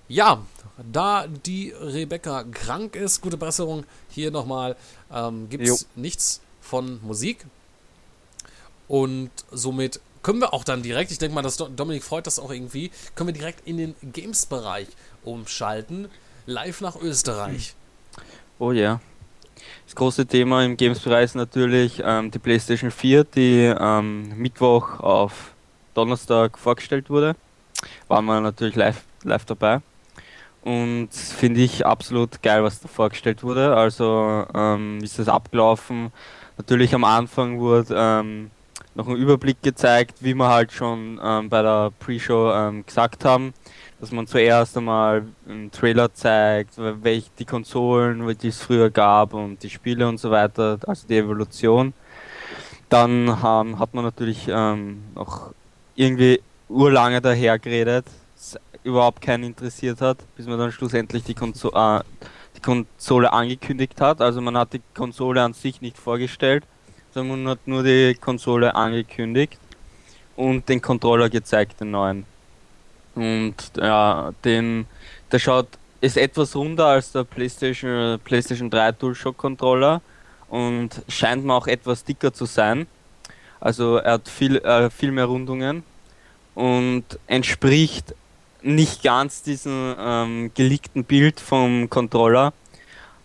Ja, 0.09 0.43
da 0.91 1.29
die 1.29 1.71
Rebecca 1.71 2.43
krank 2.43 2.97
ist, 2.97 3.21
gute 3.21 3.37
Besserung 3.37 3.85
hier 4.09 4.33
nochmal, 4.33 4.75
ähm, 5.13 5.49
gibt 5.49 5.69
es 5.69 5.87
nichts 5.95 6.41
von 6.61 7.01
Musik. 7.05 7.47
Und 8.91 9.31
somit 9.53 10.01
können 10.25 10.41
wir 10.41 10.53
auch 10.53 10.65
dann 10.65 10.83
direkt, 10.83 11.13
ich 11.13 11.19
denke 11.19 11.33
mal, 11.33 11.43
dass 11.43 11.57
Do- 11.57 11.69
Dominik 11.69 12.03
freut 12.03 12.27
das 12.27 12.41
auch 12.41 12.51
irgendwie, 12.51 12.91
können 13.15 13.29
wir 13.29 13.35
direkt 13.35 13.65
in 13.65 13.77
den 13.77 13.95
Games-Bereich 14.03 14.89
umschalten. 15.25 16.09
Live 16.45 16.81
nach 16.81 17.01
Österreich. 17.01 17.77
Oh 18.59 18.73
ja. 18.73 19.01
Das 19.87 19.95
große 19.95 20.27
Thema 20.27 20.65
im 20.65 20.77
Games-Bereich 20.77 21.27
ist 21.27 21.35
natürlich 21.37 22.03
ähm, 22.05 22.33
die 22.33 22.41
PlayStation 22.41 22.91
4, 22.91 23.23
die 23.23 23.73
ähm, 23.79 24.37
Mittwoch 24.37 24.99
auf 24.99 25.53
Donnerstag 25.95 26.59
vorgestellt 26.59 27.11
wurde. 27.11 27.37
Waren 28.09 28.25
wir 28.25 28.41
natürlich 28.41 28.75
live, 28.75 29.03
live 29.23 29.45
dabei. 29.45 29.83
Und 30.63 31.11
finde 31.13 31.61
ich 31.61 31.87
absolut 31.87 32.43
geil, 32.43 32.65
was 32.65 32.81
da 32.81 32.89
vorgestellt 32.89 33.45
wurde. 33.45 33.77
Also 33.77 34.47
ähm, 34.53 34.99
ist 35.01 35.21
das 35.21 35.29
abgelaufen. 35.29 36.11
Natürlich 36.59 36.93
am 36.93 37.05
Anfang 37.05 37.61
wurde 37.61 37.95
ähm, 37.97 38.51
noch 38.95 39.09
ein 39.09 39.17
Überblick 39.17 39.63
gezeigt, 39.63 40.19
wie 40.21 40.35
wir 40.35 40.49
halt 40.49 40.73
schon 40.73 41.21
ähm, 41.23 41.49
bei 41.49 41.63
der 41.63 41.93
Pre-Show 41.99 42.53
ähm, 42.53 42.85
gesagt 42.85 43.25
haben, 43.25 43.55
dass 44.01 44.13
man 44.13 44.27
zuerst 44.27 44.77
einmal 44.77 45.25
einen 45.49 45.71
Trailer 45.71 46.13
zeigt, 46.13 46.75
welche 46.77 47.31
die 47.39 47.45
Konsolen, 47.45 48.37
die 48.39 48.49
es 48.49 48.61
früher 48.61 48.91
gab 48.91 49.35
und 49.35 49.63
die 49.63 49.71
Spiele 49.71 50.09
und 50.09 50.19
so 50.19 50.31
weiter, 50.31 50.79
also 50.87 51.07
die 51.07 51.19
Evolution. 51.19 51.93
Dann 52.89 53.29
ähm, 53.29 53.79
hat 53.79 53.95
man 53.95 54.05
natürlich 54.05 54.49
ähm, 54.49 55.03
noch 55.15 55.53
irgendwie 55.95 56.41
urlange 56.69 57.21
daher 57.21 57.59
geredet, 57.59 58.07
überhaupt 58.83 59.21
keinen 59.21 59.45
interessiert 59.45 60.01
hat, 60.01 60.19
bis 60.37 60.47
man 60.47 60.59
dann 60.59 60.73
schlussendlich 60.73 61.23
die, 61.25 61.35
Konso 61.35 61.71
äh, 61.73 62.01
die 62.57 62.61
Konsole 62.61 63.33
angekündigt 63.33 64.01
hat. 64.01 64.21
Also 64.21 64.41
man 64.41 64.57
hat 64.57 64.73
die 64.73 64.83
Konsole 64.95 65.43
an 65.43 65.53
sich 65.53 65.81
nicht 65.81 65.99
vorgestellt, 65.99 66.65
man 67.15 67.49
hat 67.49 67.67
nur 67.67 67.83
die 67.83 68.15
Konsole 68.15 68.75
angekündigt 68.75 69.59
und 70.37 70.69
den 70.69 70.81
Controller 70.81 71.29
gezeigt, 71.29 71.81
den 71.81 71.91
neuen. 71.91 72.25
Und 73.15 73.55
ja, 73.77 74.33
den, 74.45 74.87
der 75.31 75.39
schaut, 75.39 75.69
ist 76.01 76.17
etwas 76.17 76.57
runder 76.57 76.87
als 76.87 77.13
der 77.13 77.25
PlayStation, 77.25 78.19
PlayStation 78.25 78.71
3 78.71 78.93
DualShock 78.93 79.37
Controller 79.37 80.01
und 80.49 81.03
scheint 81.09 81.45
mir 81.45 81.55
auch 81.55 81.67
etwas 81.67 82.05
dicker 82.05 82.33
zu 82.33 82.47
sein. 82.47 82.87
Also 83.61 83.97
er 83.97 84.15
hat 84.15 84.29
viel, 84.29 84.57
äh, 84.57 84.89
viel 84.91 85.13
mehr 85.13 85.27
Rundungen 85.27 85.83
und 86.55 87.05
entspricht 87.27 88.15
nicht 88.63 89.03
ganz 89.03 89.43
diesem 89.43 89.95
ähm, 89.99 90.51
geleakten 90.55 91.05
Bild 91.05 91.41
vom 91.41 91.89
Controller, 91.91 92.53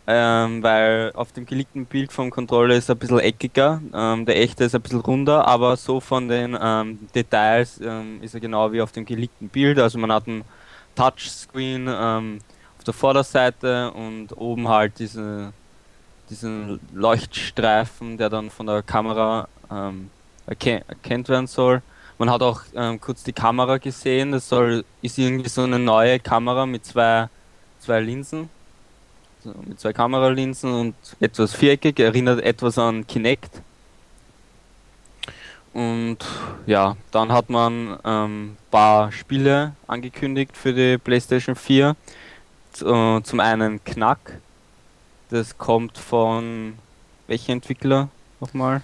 ähm, 0.08 0.62
weil 0.62 1.12
auf 1.16 1.32
dem 1.32 1.46
geleakten 1.46 1.86
Bild 1.86 2.12
vom 2.12 2.30
Controller 2.30 2.76
ist 2.76 2.90
er 2.90 2.96
ein 2.96 3.00
bisschen 3.00 3.20
eckiger, 3.20 3.82
ähm, 3.94 4.26
der 4.26 4.40
echte 4.40 4.64
ist 4.64 4.76
ein 4.76 4.82
bisschen 4.82 5.02
runder, 5.02 5.48
aber 5.48 5.78
so 5.78 6.00
von 6.00 6.28
den 6.28 6.58
ähm, 6.60 7.00
Details 7.14 7.80
ähm, 7.82 8.22
ist 8.22 8.34
er 8.34 8.40
genau 8.40 8.72
wie 8.72 8.82
auf 8.82 8.92
dem 8.92 9.06
geleakten 9.06 9.50
Bild. 9.50 9.80
Also 9.80 9.98
man 9.98 10.12
hat 10.12 10.28
einen 10.28 10.44
Touchscreen 10.96 11.88
ähm, 11.90 12.40
auf 12.78 12.84
der 12.84 12.94
Vorderseite 12.94 13.92
und 13.92 14.38
oben 14.38 14.68
halt 14.68 15.00
diese, 15.00 15.54
diesen 16.30 16.80
Leuchtstreifen, 16.94 18.18
der 18.18 18.30
dann 18.30 18.50
von 18.50 18.68
der 18.68 18.84
Kamera 18.84 19.48
erkennt 20.46 21.28
werden 21.28 21.48
soll. 21.48 21.82
Man 22.18 22.30
hat 22.30 22.42
auch 22.42 22.62
ähm, 22.76 23.02
kurz 23.02 23.24
die 23.24 23.34
Kamera 23.34 23.78
gesehen. 23.78 24.32
Das 24.32 24.48
soll 24.48 24.86
ist 25.02 25.18
irgendwie 25.18 25.50
so 25.50 25.64
eine 25.64 25.80
neue 25.80 26.20
Kamera 26.20 26.66
mit 26.66 26.86
zwei, 26.86 27.28
zwei 27.80 28.00
Linsen. 28.00 28.50
Mit 29.66 29.80
zwei 29.80 29.94
Kameralinsen 29.94 30.74
und 30.74 30.96
etwas 31.20 31.54
viereckig, 31.54 32.00
erinnert 32.00 32.42
etwas 32.42 32.78
an 32.78 33.06
Kinect. 33.08 33.62
Und 35.74 36.20
ja, 36.66 36.96
dann 37.12 37.32
hat 37.32 37.50
man 37.50 38.00
ähm, 38.06 38.58
paar 38.72 39.12
Spiele 39.12 39.74
angekündigt 39.88 40.56
für 40.56 40.74
die 40.74 40.98
PlayStation 40.98 41.56
4. 41.56 41.96
Z 42.72 43.26
zum 43.26 43.40
einen 43.40 43.84
Knack. 43.84 44.40
Das 45.30 45.58
kommt 45.58 45.98
von 45.98 46.78
welcher 47.28 47.54
Entwickler 47.54 48.10
nochmal? 48.40 48.82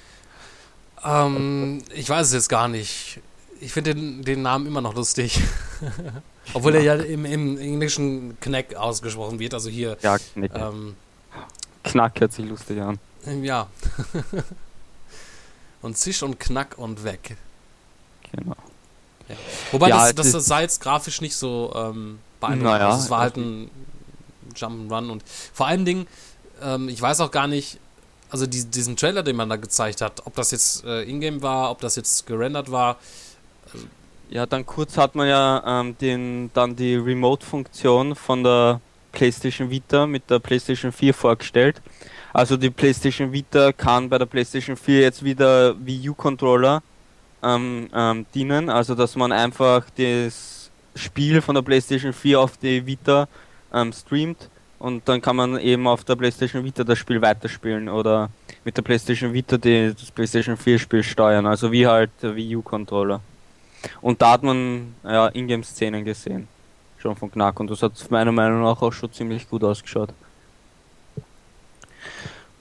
Ähm, 1.03 1.83
ich 1.93 2.09
weiß 2.09 2.27
es 2.27 2.33
jetzt 2.33 2.49
gar 2.49 2.67
nicht. 2.67 3.19
Ich 3.59 3.71
finde 3.71 3.95
den, 3.95 4.23
den 4.23 4.41
Namen 4.41 4.65
immer 4.65 4.81
noch 4.81 4.95
lustig. 4.95 5.39
Obwohl 6.53 6.75
er 6.75 6.81
ja 6.81 6.95
im, 6.95 7.25
im 7.25 7.57
Englischen 7.57 8.37
Knack 8.39 8.75
ausgesprochen 8.75 9.39
wird, 9.39 9.53
also 9.53 9.69
hier. 9.69 9.97
Ja, 10.01 10.17
Knack. 10.17 10.51
Ähm, 10.55 10.95
Knack 11.83 12.19
hört 12.19 12.33
sich 12.33 12.45
lustig 12.45 12.81
an. 12.81 12.99
Ja. 13.41 13.67
und 15.81 15.97
Zisch 15.97 16.23
und 16.23 16.39
Knack 16.39 16.77
und 16.77 17.03
weg. 17.03 17.37
Genau. 18.31 18.55
Ja. 19.27 19.35
Wobei 19.71 19.89
ja, 19.89 20.13
das, 20.13 20.31
das, 20.31 20.45
sah 20.45 20.61
jetzt 20.61 20.81
grafisch 20.81 21.21
nicht 21.21 21.35
so 21.35 21.71
ähm, 21.75 22.19
beeindruckend 22.39 22.63
naja, 22.63 22.89
also 22.89 23.03
Es 23.03 23.09
war 23.09 23.19
halt 23.19 23.37
ein 23.37 23.69
Jump'n'Run 24.55 25.09
und 25.09 25.23
vor 25.53 25.67
allen 25.67 25.85
Dingen, 25.85 26.07
ähm, 26.61 26.89
ich 26.89 27.01
weiß 27.01 27.21
auch 27.21 27.31
gar 27.31 27.47
nicht, 27.47 27.79
also 28.29 28.45
die, 28.47 28.65
diesen 28.65 28.95
Trailer, 28.95 29.23
den 29.23 29.35
man 29.35 29.49
da 29.49 29.55
gezeigt 29.57 30.01
hat, 30.01 30.25
ob 30.25 30.35
das 30.35 30.51
jetzt 30.51 30.83
äh, 30.85 31.03
Ingame 31.03 31.41
war, 31.41 31.71
ob 31.71 31.81
das 31.81 31.95
jetzt 31.95 32.25
gerendert 32.25 32.71
war. 32.71 32.97
Ja, 34.31 34.45
dann 34.45 34.65
kurz 34.65 34.97
hat 34.97 35.13
man 35.13 35.27
ja 35.27 35.61
ähm, 35.65 35.97
den, 35.99 36.49
dann 36.53 36.73
die 36.73 36.95
Remote-Funktion 36.95 38.15
von 38.15 38.41
der 38.45 38.79
PlayStation 39.11 39.69
Vita 39.69 40.07
mit 40.07 40.29
der 40.29 40.39
PlayStation 40.39 40.93
4 40.93 41.13
vorgestellt. 41.13 41.81
Also 42.31 42.55
die 42.55 42.69
PlayStation 42.69 43.33
Vita 43.33 43.73
kann 43.73 44.07
bei 44.07 44.17
der 44.17 44.25
PlayStation 44.25 44.77
4 44.77 45.01
jetzt 45.01 45.21
wieder 45.21 45.75
Wii 45.85 46.11
U-Controller 46.11 46.81
ähm, 47.43 47.89
ähm, 47.93 48.25
dienen, 48.33 48.69
also 48.69 48.95
dass 48.95 49.17
man 49.17 49.33
einfach 49.33 49.85
das 49.97 50.71
Spiel 50.95 51.41
von 51.41 51.55
der 51.55 51.61
PlayStation 51.63 52.13
4 52.13 52.39
auf 52.39 52.55
die 52.55 52.85
Vita 52.85 53.27
ähm, 53.73 53.91
streamt 53.91 54.49
und 54.79 55.09
dann 55.09 55.21
kann 55.21 55.35
man 55.35 55.59
eben 55.59 55.85
auf 55.87 56.05
der 56.05 56.15
PlayStation 56.15 56.63
Vita 56.63 56.85
das 56.85 56.97
Spiel 56.97 57.21
weiterspielen 57.21 57.89
oder 57.89 58.29
mit 58.63 58.77
der 58.77 58.81
PlayStation 58.81 59.33
Vita 59.33 59.57
die, 59.57 59.93
das 59.93 60.09
PlayStation 60.09 60.55
4 60.55 60.79
Spiel 60.79 61.03
steuern, 61.03 61.45
also 61.45 61.69
wie 61.69 61.85
halt 61.85 62.11
der 62.21 62.33
Wii 62.33 62.55
U 62.55 62.61
Controller. 62.61 63.19
Und 64.01 64.21
da 64.21 64.31
hat 64.31 64.43
man 64.43 64.95
ja 65.03 65.27
Ingame-Szenen 65.27 66.05
gesehen, 66.05 66.47
schon 66.97 67.15
von 67.15 67.31
Knack 67.31 67.59
und 67.59 67.69
das 67.69 67.81
hat 67.81 67.93
meiner 68.11 68.31
Meinung 68.31 68.61
nach 68.61 68.81
auch 68.81 68.93
schon 68.93 69.11
ziemlich 69.11 69.49
gut 69.49 69.63
ausgeschaut. 69.63 70.09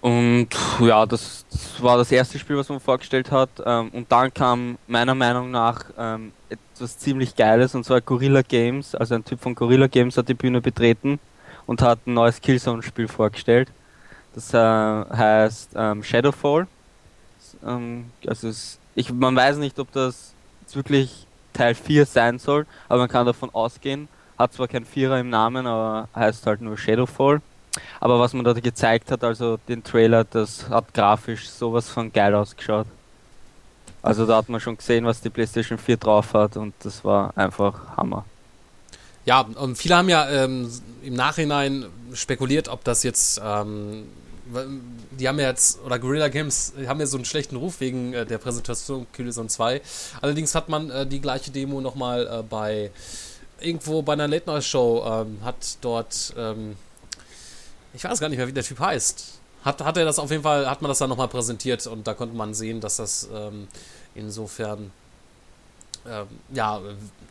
Und 0.00 0.48
ja, 0.80 1.04
das, 1.04 1.44
das, 1.50 1.82
war 1.82 1.98
das 1.98 2.10
erste 2.10 2.38
Spiel, 2.38 2.56
was 2.56 2.68
man 2.68 2.80
vorgestellt 2.80 3.30
hat. 3.30 3.50
Ähm, 3.64 3.90
und 3.90 4.10
dann 4.10 4.32
kam 4.32 4.78
meiner 4.86 5.14
Meinung 5.14 5.50
nach 5.50 5.84
ähm, 5.98 6.32
etwas 6.48 6.98
ziemlich 6.98 7.36
Geiles, 7.36 7.74
und 7.74 7.84
zwar 7.84 8.00
Gorilla 8.00 8.40
Games. 8.42 8.94
Also 8.94 9.14
ein 9.14 9.24
Typ 9.24 9.40
von 9.40 9.54
Gorilla 9.54 9.88
Games 9.88 10.16
hat 10.16 10.28
die 10.28 10.34
Bühne 10.34 10.62
betreten 10.62 11.18
und 11.66 11.82
hat 11.82 12.06
ein 12.06 12.14
neues 12.14 12.40
Killzone-Spiel 12.40 13.08
vorgestellt. 13.08 13.70
Das 14.34 14.54
äh, 14.54 14.58
heißt 14.58 15.72
ähm, 15.76 16.02
Shadowfall. 16.02 16.66
Ähm, 17.66 18.10
also 18.26 18.48
es, 18.48 18.78
ich, 18.94 19.12
man 19.12 19.36
weiß 19.36 19.58
nicht, 19.58 19.78
ob 19.78 19.92
das 19.92 20.32
wirklich 20.76 21.26
Teil 21.52 21.74
4 21.74 22.06
sein 22.06 22.38
soll, 22.38 22.66
aber 22.88 23.00
man 23.00 23.08
kann 23.08 23.26
davon 23.26 23.50
ausgehen. 23.52 24.08
Hat 24.38 24.52
zwar 24.52 24.68
kein 24.68 24.84
Vierer 24.84 25.20
im 25.20 25.28
Namen, 25.28 25.66
aber 25.66 26.08
heißt 26.14 26.46
halt 26.46 26.60
nur 26.62 26.78
Shadowfall. 26.78 27.42
Aber 28.00 28.18
was 28.18 28.32
man 28.32 28.44
da 28.44 28.52
gezeigt 28.52 29.10
hat, 29.10 29.22
also 29.22 29.58
den 29.68 29.84
Trailer, 29.84 30.24
das 30.24 30.68
hat 30.70 30.92
grafisch 30.94 31.48
sowas 31.48 31.88
von 31.88 32.12
geil 32.12 32.34
ausgeschaut. 32.34 32.86
Also 34.02 34.26
da 34.26 34.38
hat 34.38 34.48
man 34.48 34.60
schon 34.60 34.76
gesehen, 34.76 35.04
was 35.04 35.20
die 35.20 35.30
PlayStation 35.30 35.78
4 35.78 35.96
drauf 35.98 36.32
hat 36.32 36.56
und 36.56 36.74
das 36.80 37.04
war 37.04 37.36
einfach 37.36 37.96
Hammer. 37.96 38.24
Ja, 39.26 39.40
und 39.42 39.76
viele 39.76 39.96
haben 39.96 40.08
ja 40.08 40.28
ähm, 40.30 40.70
im 41.02 41.14
Nachhinein 41.14 41.86
spekuliert, 42.14 42.68
ob 42.68 42.82
das 42.84 43.02
jetzt, 43.02 43.40
ähm, 43.44 44.04
die 45.18 45.28
haben 45.28 45.38
ja 45.38 45.48
jetzt, 45.48 45.80
oder 45.84 45.98
Guerrilla 45.98 46.28
Games 46.28 46.72
haben 46.86 47.00
ja 47.00 47.06
so 47.06 47.16
einen 47.16 47.24
schlechten 47.24 47.56
Ruf 47.56 47.80
wegen 47.80 48.12
äh, 48.12 48.26
der 48.26 48.38
Präsentation 48.38 49.06
Killzone 49.12 49.48
2. 49.48 49.80
Allerdings 50.20 50.54
hat 50.54 50.68
man 50.68 50.90
äh, 50.90 51.06
die 51.06 51.20
gleiche 51.20 51.50
Demo 51.50 51.80
nochmal 51.80 52.26
äh, 52.26 52.42
bei, 52.42 52.90
irgendwo 53.60 54.02
bei 54.02 54.14
einer 54.14 54.28
Late 54.28 54.46
Noise 54.46 54.68
Show, 54.68 55.04
ähm, 55.06 55.38
hat 55.44 55.78
dort, 55.80 56.34
ähm, 56.36 56.76
ich 57.94 58.04
weiß 58.04 58.20
gar 58.20 58.28
nicht 58.28 58.38
mehr, 58.38 58.48
wie 58.48 58.52
der 58.52 58.64
Typ 58.64 58.80
heißt. 58.80 59.38
Hat, 59.64 59.82
hat 59.82 59.96
er 59.96 60.04
das 60.04 60.18
auf 60.18 60.30
jeden 60.30 60.42
Fall, 60.42 60.68
hat 60.68 60.80
man 60.82 60.88
das 60.88 60.98
dann 60.98 61.10
nochmal 61.10 61.28
präsentiert 61.28 61.86
und 61.86 62.06
da 62.06 62.14
konnte 62.14 62.34
man 62.34 62.54
sehen, 62.54 62.80
dass 62.80 62.96
das 62.96 63.28
ähm, 63.32 63.68
insofern 64.14 64.90
ähm, 66.06 66.26
ja, 66.52 66.80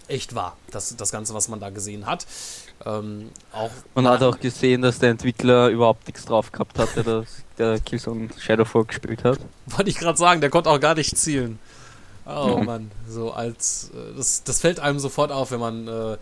echt 0.07 0.35
war, 0.35 0.57
das, 0.71 0.95
das 0.95 1.11
Ganze, 1.11 1.33
was 1.33 1.47
man 1.47 1.59
da 1.59 1.69
gesehen 1.69 2.05
hat. 2.05 2.25
Ähm, 2.85 3.29
auch 3.51 3.71
man 3.93 4.07
hat 4.07 4.23
auch 4.23 4.39
gesehen, 4.39 4.81
dass 4.81 4.99
der 4.99 5.09
Entwickler 5.09 5.67
überhaupt 5.69 6.07
nichts 6.07 6.25
drauf 6.25 6.51
gehabt 6.51 6.79
hat, 6.79 6.95
der, 6.95 7.03
das, 7.03 7.43
der 7.57 7.79
Killzone 7.79 8.29
Shadowfall 8.37 8.85
gespielt 8.85 9.23
hat. 9.23 9.39
Wollte 9.65 9.89
ich 9.89 9.97
gerade 9.97 10.17
sagen, 10.17 10.39
der 10.39 10.49
konnte 10.49 10.69
auch 10.69 10.79
gar 10.79 10.95
nicht 10.95 11.17
zielen. 11.17 11.59
Oh 12.25 12.57
mhm. 12.57 12.65
Mann, 12.65 12.91
so 13.07 13.31
als 13.31 13.91
äh, 13.93 14.15
das, 14.15 14.43
das 14.43 14.61
fällt 14.61 14.79
einem 14.79 14.99
sofort 14.99 15.31
auf, 15.31 15.51
wenn 15.51 15.59
man 15.59 15.87
äh, 15.87 16.17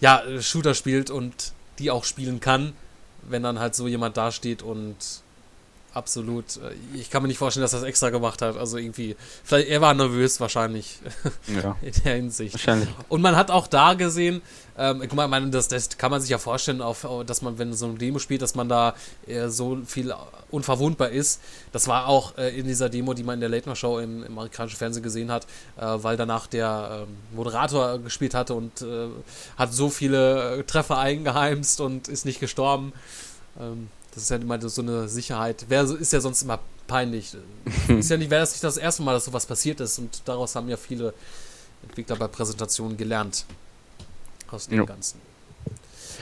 ja 0.00 0.22
Shooter 0.40 0.74
spielt 0.74 1.10
und 1.10 1.52
die 1.78 1.90
auch 1.90 2.04
spielen 2.04 2.40
kann, 2.40 2.72
wenn 3.22 3.42
dann 3.42 3.58
halt 3.58 3.74
so 3.74 3.86
jemand 3.86 4.16
dasteht 4.16 4.62
und 4.62 4.96
absolut. 5.94 6.56
Äh, 6.56 6.74
Ich 6.98 7.10
kann 7.10 7.22
mir 7.22 7.28
nicht 7.28 7.38
vorstellen, 7.38 7.62
dass 7.62 7.72
er 7.72 7.80
das 7.80 7.88
extra 7.88 8.10
gemacht 8.10 8.42
hat. 8.42 8.56
Also 8.56 8.76
irgendwie, 8.76 9.16
vielleicht, 9.42 9.68
er 9.68 9.80
war 9.80 9.94
nervös 9.94 10.40
wahrscheinlich 10.40 10.98
Ja, 11.62 11.76
in 11.82 11.92
der 12.04 12.14
Hinsicht. 12.16 12.54
wahrscheinlich. 12.54 12.88
Und 13.08 13.22
man 13.22 13.36
hat 13.36 13.50
auch 13.50 13.66
da 13.66 13.94
gesehen, 13.94 14.42
ähm, 14.76 15.00
guck 15.00 15.14
mal, 15.14 15.28
meine, 15.28 15.50
das, 15.50 15.68
das 15.68 15.96
kann 15.96 16.10
man 16.10 16.20
sich 16.20 16.30
ja 16.30 16.38
vorstellen, 16.38 16.82
auf, 16.82 17.06
dass 17.26 17.42
man, 17.42 17.58
wenn 17.58 17.72
so 17.74 17.86
ein 17.86 17.96
Demo 17.96 18.18
spielt, 18.18 18.42
dass 18.42 18.56
man 18.56 18.68
da 18.68 18.94
äh, 19.26 19.48
so 19.48 19.78
viel 19.86 20.12
unverwundbar 20.50 21.10
ist. 21.10 21.40
Das 21.72 21.86
war 21.86 22.08
auch 22.08 22.36
äh, 22.38 22.58
in 22.58 22.66
dieser 22.66 22.88
Demo, 22.88 23.14
die 23.14 23.22
man 23.22 23.34
in 23.34 23.40
der 23.40 23.48
Late 23.48 23.68
Night 23.68 23.78
Show 23.78 23.98
im, 24.00 24.24
im 24.24 24.32
amerikanischen 24.36 24.76
Fernsehen 24.76 25.02
gesehen 25.04 25.30
hat, 25.30 25.44
äh, 25.76 25.82
weil 25.86 26.16
danach 26.16 26.48
der 26.48 27.06
ähm, 27.08 27.16
Moderator 27.36 27.98
gespielt 28.00 28.34
hatte 28.34 28.54
und 28.54 28.82
äh, 28.82 29.06
hat 29.56 29.72
so 29.72 29.90
viele 29.90 30.58
äh, 30.58 30.62
Treffer 30.64 30.98
eingeheimst 30.98 31.80
und 31.80 32.08
ist 32.08 32.24
nicht 32.24 32.40
gestorben. 32.40 32.92
Ähm, 33.60 33.88
das 34.14 34.22
ist 34.24 34.30
ja 34.30 34.36
immer 34.36 34.60
so 34.68 34.82
eine 34.82 35.08
Sicherheit. 35.08 35.64
Wer 35.68 35.82
ist 35.84 36.12
ja 36.12 36.20
sonst 36.20 36.42
immer 36.42 36.58
peinlich. 36.86 37.36
ist 37.88 38.10
ja 38.10 38.16
nicht, 38.16 38.30
wäre 38.30 38.40
das 38.42 38.52
nicht 38.52 38.64
das 38.64 38.76
erste 38.76 39.02
Mal, 39.02 39.12
dass 39.14 39.24
sowas 39.24 39.46
passiert 39.46 39.80
ist 39.80 39.98
und 39.98 40.22
daraus 40.24 40.54
haben 40.54 40.68
ja 40.68 40.76
viele 40.76 41.12
Entwickler 41.82 42.16
bei 42.16 42.26
Präsentationen 42.28 42.96
gelernt. 42.96 43.44
Aus 44.50 44.68
dem 44.68 44.78
Ja. 44.78 44.84
Ganzen. 44.84 45.20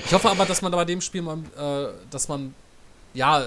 Ich 0.07 0.13
hoffe 0.13 0.31
aber, 0.31 0.45
dass 0.47 0.63
man 0.63 0.73
da 0.73 0.79
bei 0.79 0.85
dem 0.87 1.01
Spiel 1.01 1.23
mal, 1.23 1.39
äh, 1.59 1.89
dass 2.11 2.29
man, 2.29 2.55
ja, 3.13 3.45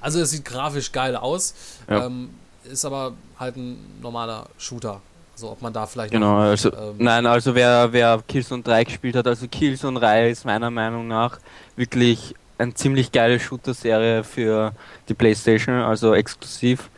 also 0.00 0.18
es 0.20 0.30
sieht 0.30 0.44
grafisch 0.44 0.90
geil 0.90 1.14
aus, 1.16 1.54
Ja. 1.88 2.06
ähm, 2.06 2.30
ist 2.64 2.84
aber 2.84 3.12
halt 3.38 3.56
ein 3.56 3.78
normaler 4.02 4.48
Shooter. 4.58 5.00
Also 5.34 5.50
ob 5.50 5.62
man 5.62 5.72
da 5.72 5.86
vielleicht 5.86 6.12
Genau, 6.12 6.38
noch, 6.38 6.44
also 6.44 6.72
ähm, 6.72 6.94
nein, 6.98 7.24
also 7.26 7.54
wer, 7.54 7.92
wer 7.92 8.22
Killzone 8.26 8.62
3 8.62 8.84
gespielt 8.84 9.14
hat, 9.16 9.26
also 9.26 9.46
Killzone 9.46 10.00
3 10.00 10.30
ist 10.30 10.44
meiner 10.46 10.70
Meinung 10.70 11.06
nach 11.06 11.38
wirklich 11.76 12.34
eine 12.58 12.74
ziemlich 12.74 13.12
geile 13.12 13.38
Shooter-Serie 13.38 14.24
für 14.24 14.72
die 15.08 15.14
Playstation, 15.14 15.76
also 15.76 16.14
exklusiv. 16.14 16.90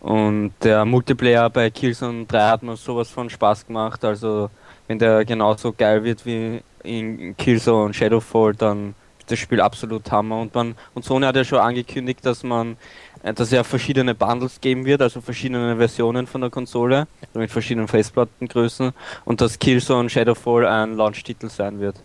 Und 0.00 0.52
der 0.62 0.84
Multiplayer 0.84 1.48
bei 1.50 1.70
Killzone 1.70 2.26
3 2.26 2.40
hat 2.40 2.62
mir 2.62 2.76
sowas 2.76 3.08
von 3.10 3.30
Spaß 3.30 3.66
gemacht, 3.66 4.04
also 4.04 4.50
wenn 4.86 4.98
der 4.98 5.24
genauso 5.24 5.72
geil 5.72 6.04
wird 6.04 6.26
wie 6.26 6.62
in 6.82 7.36
Killzone 7.36 7.94
Shadowfall, 7.94 8.54
dann 8.54 8.94
ist 9.18 9.30
das 9.30 9.38
Spiel 9.38 9.60
absolut 9.60 10.10
Hammer. 10.10 10.40
Und 10.40 10.54
man 10.54 10.74
und 10.94 11.04
Sony 11.04 11.24
hat 11.24 11.36
ja 11.36 11.44
schon 11.44 11.58
angekündigt, 11.58 12.20
dass 12.26 12.42
man 12.42 12.76
äh, 13.22 13.32
dass 13.32 13.50
ja 13.50 13.64
verschiedene 13.64 14.14
Bundles 14.14 14.60
geben 14.60 14.84
wird, 14.84 15.00
also 15.00 15.22
verschiedene 15.22 15.76
Versionen 15.76 16.26
von 16.26 16.42
der 16.42 16.50
Konsole 16.50 17.06
mit 17.32 17.50
verschiedenen 17.50 17.88
Festplattengrößen 17.88 18.92
und 19.24 19.40
dass 19.40 19.58
Killzone 19.58 20.10
Shadowfall 20.10 20.66
ein 20.66 20.94
Launch-Titel 20.94 21.48
sein 21.48 21.80
wird 21.80 21.96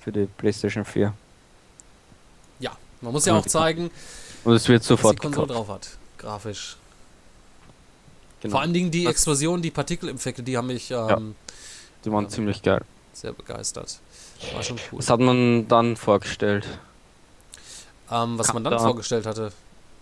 für 0.00 0.12
die 0.12 0.26
PlayStation 0.26 0.84
4. 0.84 1.14
ja, 3.04 3.08
man 3.08 3.12
muss 3.12 3.26
ja 3.26 3.34
auch 3.36 3.46
zeigen, 3.46 3.90
Und 4.44 4.54
es 4.54 4.68
wird 4.68 4.80
was 4.80 4.86
die 4.86 4.88
sofort 4.88 5.20
Konsole 5.20 5.46
gekauft. 5.48 5.68
drauf 5.68 5.74
hat, 5.76 5.88
grafisch. 6.18 6.76
Genau. 8.40 8.52
Vor 8.52 8.60
allen 8.60 8.72
Dingen 8.74 8.90
die 8.90 9.06
Explosionen, 9.06 9.62
die 9.62 9.70
Partikeleffekte, 9.70 10.42
die 10.42 10.56
haben 10.56 10.66
mich 10.66 10.90
ähm, 10.90 11.34
Die 12.04 12.12
waren 12.12 12.24
Ja. 12.24 12.30
ziemlich 12.30 12.60
geil. 12.62 12.82
sehr 13.12 13.32
begeistert. 13.32 13.98
War 14.52 14.62
schon 14.62 14.76
cool. 14.92 14.98
Was 14.98 15.08
hat 15.08 15.20
man 15.20 15.66
dann 15.68 15.96
vorgestellt? 15.96 16.66
Ähm, 18.10 18.38
was 18.38 18.48
Kam 18.48 18.56
man 18.56 18.64
dann 18.64 18.72
da- 18.74 18.78
vorgestellt 18.80 19.24
hatte. 19.26 19.52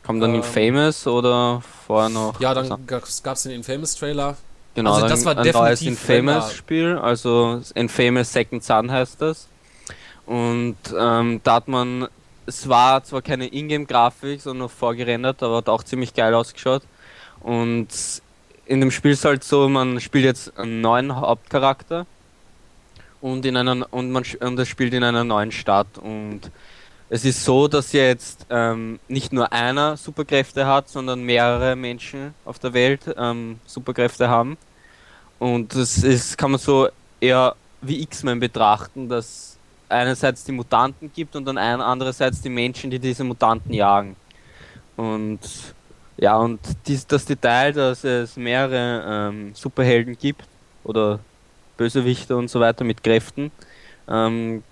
Kommt 0.04 0.20
dann 0.20 0.30
Ähm, 0.30 0.36
Infamous 0.42 1.06
oder 1.06 1.62
vorher 1.86 2.08
noch? 2.08 2.40
Ja, 2.40 2.52
dann 2.54 2.86
gab 2.88 3.04
es 3.04 3.22
den 3.44 3.52
Infamous-Trailer. 3.52 4.36
Genau, 4.74 4.94
Also 4.94 5.06
das 5.06 5.24
war 5.24 5.36
ein 5.38 5.46
neues 5.48 5.82
Infamous-Spiel, 5.82 6.96
also 6.98 7.62
Infamous 7.76 8.32
Second 8.32 8.64
Son 8.64 8.90
heißt 8.90 9.20
das. 9.22 9.46
Und 10.26 10.76
ähm, 10.98 11.40
da 11.44 11.54
hat 11.56 11.68
man, 11.68 12.08
es 12.46 12.68
war 12.68 13.02
zwar 13.04 13.22
keine 13.22 13.46
Ingame-Grafik, 13.46 14.40
sondern 14.40 14.68
vorgerendert, 14.68 15.42
aber 15.42 15.58
hat 15.58 15.68
auch 15.68 15.82
ziemlich 15.82 16.14
geil 16.14 16.34
ausgeschaut. 16.34 16.82
Und 17.40 17.88
in 18.66 18.80
dem 18.80 18.90
Spiel 18.90 19.12
ist 19.12 19.24
halt 19.24 19.44
so, 19.44 19.68
man 19.68 20.00
spielt 20.00 20.24
jetzt 20.24 20.56
einen 20.58 20.80
neuen 20.80 21.14
Hauptcharakter 21.16 22.06
und 23.20 23.44
in 23.46 23.56
einer 23.56 23.86
und 23.92 24.10
man 24.10 24.24
und 24.40 24.58
es 24.58 24.68
spielt 24.68 24.94
in 24.94 25.04
einer 25.04 25.24
neuen 25.24 25.52
Stadt 25.52 25.98
und 25.98 26.50
es 27.08 27.26
ist 27.26 27.44
so, 27.44 27.68
dass 27.68 27.92
jetzt 27.92 28.46
ähm, 28.48 28.98
nicht 29.06 29.34
nur 29.34 29.52
einer 29.52 29.98
Superkräfte 29.98 30.66
hat, 30.66 30.88
sondern 30.88 31.22
mehrere 31.22 31.76
Menschen 31.76 32.34
auf 32.46 32.58
der 32.58 32.72
Welt 32.72 33.02
ähm, 33.18 33.60
Superkräfte 33.66 34.30
haben. 34.30 34.56
Und 35.38 35.74
das 35.74 35.98
ist, 35.98 36.38
kann 36.38 36.52
man 36.52 36.60
so 36.60 36.88
eher 37.20 37.54
wie 37.82 38.00
X-Men 38.00 38.40
betrachten, 38.40 39.10
dass 39.10 39.51
einerseits 39.92 40.44
die 40.44 40.52
Mutanten 40.52 41.12
gibt 41.12 41.36
und 41.36 41.44
dann 41.44 41.58
andererseits 41.58 42.40
die 42.40 42.48
Menschen, 42.48 42.90
die 42.90 42.98
diese 42.98 43.24
Mutanten 43.24 43.72
jagen. 43.72 44.16
Und 44.96 45.40
ja, 46.16 46.36
und 46.36 46.60
dies, 46.86 47.06
das 47.06 47.24
Detail, 47.24 47.72
dass 47.72 48.04
es 48.04 48.36
mehrere 48.36 49.30
ähm, 49.30 49.54
Superhelden 49.54 50.16
gibt 50.16 50.44
oder 50.84 51.18
Bösewichte 51.76 52.36
und 52.36 52.48
so 52.48 52.60
weiter 52.60 52.84
mit 52.84 53.02
Kräften, 53.02 53.50
ähm, 54.08 54.62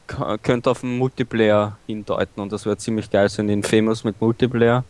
könnte 0.42 0.70
auf 0.70 0.80
den 0.80 0.98
Multiplayer 0.98 1.78
hindeuten 1.86 2.40
und 2.40 2.52
das 2.52 2.66
wäre 2.66 2.76
ziemlich 2.76 3.10
geil, 3.10 3.28
so 3.28 3.42
ein 3.42 3.48
Infamous 3.48 4.04
mit 4.04 4.20
Multiplayer. 4.20 4.84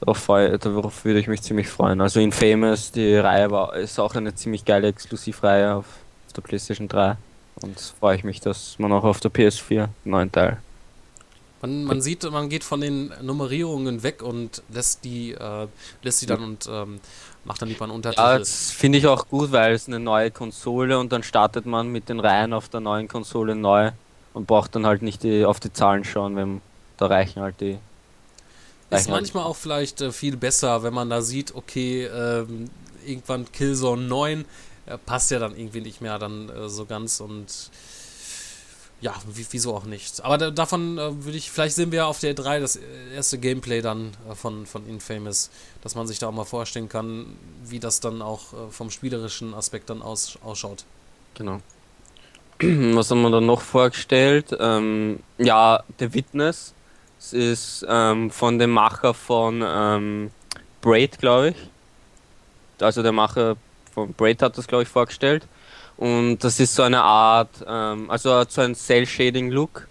Darauf, 0.00 0.26
darauf 0.26 1.04
würde 1.04 1.20
ich 1.20 1.28
mich 1.28 1.40
ziemlich 1.40 1.68
freuen. 1.68 2.00
Also 2.00 2.20
Infamous, 2.20 2.92
die 2.92 3.16
Reihe 3.16 3.50
war, 3.50 3.74
ist 3.76 3.98
auch 3.98 4.14
eine 4.14 4.34
ziemlich 4.34 4.64
geile 4.64 4.88
Exklusivreihe 4.88 5.74
auf, 5.74 5.86
auf 6.26 6.32
der 6.34 6.42
PlayStation 6.42 6.88
3 6.88 7.16
und 7.64 7.80
freue 7.98 8.16
ich 8.16 8.24
mich, 8.24 8.40
dass 8.40 8.78
man 8.78 8.92
auch 8.92 9.04
auf 9.04 9.20
der 9.20 9.30
PS4 9.32 9.82
einen 9.82 9.90
neuen 10.04 10.32
Teil. 10.32 10.58
Man, 11.62 11.84
man 11.84 12.02
sieht, 12.02 12.30
man 12.30 12.50
geht 12.50 12.62
von 12.62 12.80
den 12.82 13.12
Nummerierungen 13.22 14.02
weg 14.02 14.22
und 14.22 14.62
lässt 14.68 15.02
die, 15.04 15.32
äh, 15.32 15.66
lässt 16.02 16.20
die 16.20 16.26
dann 16.26 16.44
und 16.44 16.68
ähm, 16.70 17.00
macht 17.44 17.62
dann 17.62 17.70
lieber 17.70 17.84
einen 17.84 17.92
Untertitel. 17.92 18.20
Ja, 18.22 18.38
das 18.38 18.70
finde 18.70 18.98
ich 18.98 19.06
auch 19.06 19.28
gut, 19.28 19.50
weil 19.50 19.72
es 19.72 19.88
eine 19.88 19.98
neue 19.98 20.30
Konsole 20.30 20.98
und 20.98 21.10
dann 21.10 21.22
startet 21.22 21.64
man 21.64 21.88
mit 21.88 22.10
den 22.10 22.20
Reihen 22.20 22.52
auf 22.52 22.68
der 22.68 22.80
neuen 22.80 23.08
Konsole 23.08 23.54
neu 23.54 23.92
und 24.34 24.46
braucht 24.46 24.74
dann 24.74 24.84
halt 24.86 25.00
nicht 25.00 25.22
die, 25.22 25.46
auf 25.46 25.58
die 25.58 25.72
Zahlen 25.72 26.04
schauen, 26.04 26.36
wenn 26.36 26.60
da 26.98 27.06
reichen 27.06 27.40
halt 27.40 27.60
die. 27.60 27.72
ist 27.72 27.78
halt- 28.90 29.08
manchmal 29.08 29.44
auch 29.44 29.56
vielleicht 29.56 30.02
äh, 30.02 30.12
viel 30.12 30.36
besser, 30.36 30.82
wenn 30.82 30.92
man 30.92 31.08
da 31.08 31.22
sieht, 31.22 31.54
okay, 31.54 32.04
ähm, 32.04 32.68
irgendwann 33.06 33.50
Killzone 33.50 34.02
9 34.02 34.40
äh, 34.40 34.44
passt 35.06 35.30
ja 35.30 35.38
dann 35.38 35.56
irgendwie 35.56 35.80
nicht 35.80 36.00
mehr 36.00 36.18
dann 36.18 36.48
äh, 36.48 36.68
so 36.68 36.86
ganz 36.86 37.20
und 37.20 37.70
ja, 39.00 39.14
wie, 39.32 39.46
wieso 39.50 39.74
auch 39.74 39.84
nicht. 39.84 40.24
Aber 40.24 40.38
da, 40.38 40.50
davon 40.50 40.96
äh, 40.98 41.24
würde 41.24 41.36
ich, 41.36 41.50
vielleicht 41.50 41.74
sehen 41.76 41.92
wir 41.92 42.06
auf 42.06 42.20
der 42.20 42.34
3 42.34 42.60
das 42.60 42.78
erste 43.14 43.38
Gameplay 43.38 43.82
dann 43.82 44.12
äh, 44.30 44.34
von, 44.34 44.66
von 44.66 44.86
Infamous, 44.86 45.50
dass 45.82 45.94
man 45.94 46.06
sich 46.06 46.18
da 46.18 46.28
auch 46.28 46.32
mal 46.32 46.44
vorstellen 46.44 46.88
kann, 46.88 47.36
wie 47.64 47.80
das 47.80 48.00
dann 48.00 48.22
auch 48.22 48.52
äh, 48.52 48.70
vom 48.70 48.90
spielerischen 48.90 49.52
Aspekt 49.54 49.90
dann 49.90 50.00
aus, 50.00 50.38
ausschaut. 50.42 50.84
Genau. 51.34 51.60
Was 52.60 53.10
haben 53.10 53.22
wir 53.22 53.30
dann 53.30 53.46
noch 53.46 53.60
vorgestellt? 53.60 54.56
Ähm, 54.58 55.20
ja, 55.38 55.82
The 55.98 56.14
Witness. 56.14 56.72
Es 57.18 57.32
ist 57.32 57.86
ähm, 57.88 58.30
von 58.30 58.58
dem 58.58 58.70
Macher 58.70 59.12
von 59.12 59.62
ähm, 59.66 60.30
Braid, 60.80 61.18
glaube 61.18 61.50
ich. 61.50 61.56
Also 62.80 63.02
der 63.02 63.12
Macher 63.12 63.56
von 63.94 64.12
Braid 64.12 64.42
hat 64.42 64.58
das, 64.58 64.66
glaube 64.66 64.82
ich, 64.82 64.88
vorgestellt. 64.88 65.46
Und 65.96 66.38
das 66.38 66.58
ist 66.60 66.74
so 66.74 66.82
eine 66.82 67.02
Art, 67.02 67.50
ähm, 67.66 68.10
also 68.10 68.34
hat 68.34 68.52
so 68.52 68.60
ein 68.62 68.74
Cell-Shading-Look. 68.74 69.86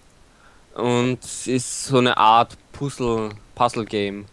Und 0.76 1.24
es 1.24 1.48
ist 1.48 1.86
so 1.86 1.98
eine 2.00 2.18
Art 2.18 2.58
Puzzle, 2.74 3.30
Puzzle-Game. 3.56 4.26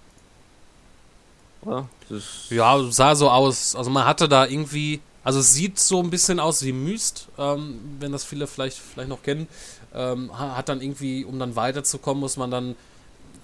Oder? 1.63 1.89
Das 2.09 2.19
ist, 2.19 2.51
Ja, 2.51 2.79
sah 2.91 3.15
so 3.15 3.31
aus. 3.31 3.75
Also 3.77 3.91
man 3.91 4.05
hatte 4.07 4.29
da 4.29 4.47
irgendwie, 4.47 5.01
also 5.23 5.41
es 5.41 5.55
sieht 5.55 5.79
so 5.79 6.03
ein 6.03 6.11
bisschen 6.11 6.41
aus 6.41 6.65
wie 6.65 6.73
Myst, 6.73 7.29
ähm, 7.39 7.79
wenn 8.01 8.13
das 8.13 8.25
viele 8.25 8.47
vielleicht, 8.47 8.79
vielleicht 8.79 9.09
noch 9.11 9.23
kennen. 9.23 9.47
Ähm, 9.95 10.31
ha- 10.37 10.57
hat 10.57 10.69
dann 10.69 10.81
irgendwie, 10.81 11.25
um 11.25 11.39
dann 11.39 11.57
weiterzukommen, 11.57 12.21
muss 12.21 12.37
man 12.37 12.51
dann. 12.51 12.77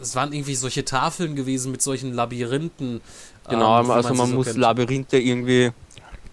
Es 0.01 0.15
waren 0.15 0.33
irgendwie 0.33 0.55
solche 0.55 0.85
Tafeln 0.85 1.37
gewesen 1.37 1.73
mit 1.73 1.81
solchen 1.83 2.13
Labyrinthen. 2.13 3.01
Genau, 3.49 3.81
ähm, 3.81 3.91
also 3.91 4.13
sie 4.13 4.15
man 4.15 4.31
so 4.31 4.35
muss 4.35 4.47
kennt. 4.47 4.59
Labyrinthe 4.59 5.19
irgendwie 5.19 5.73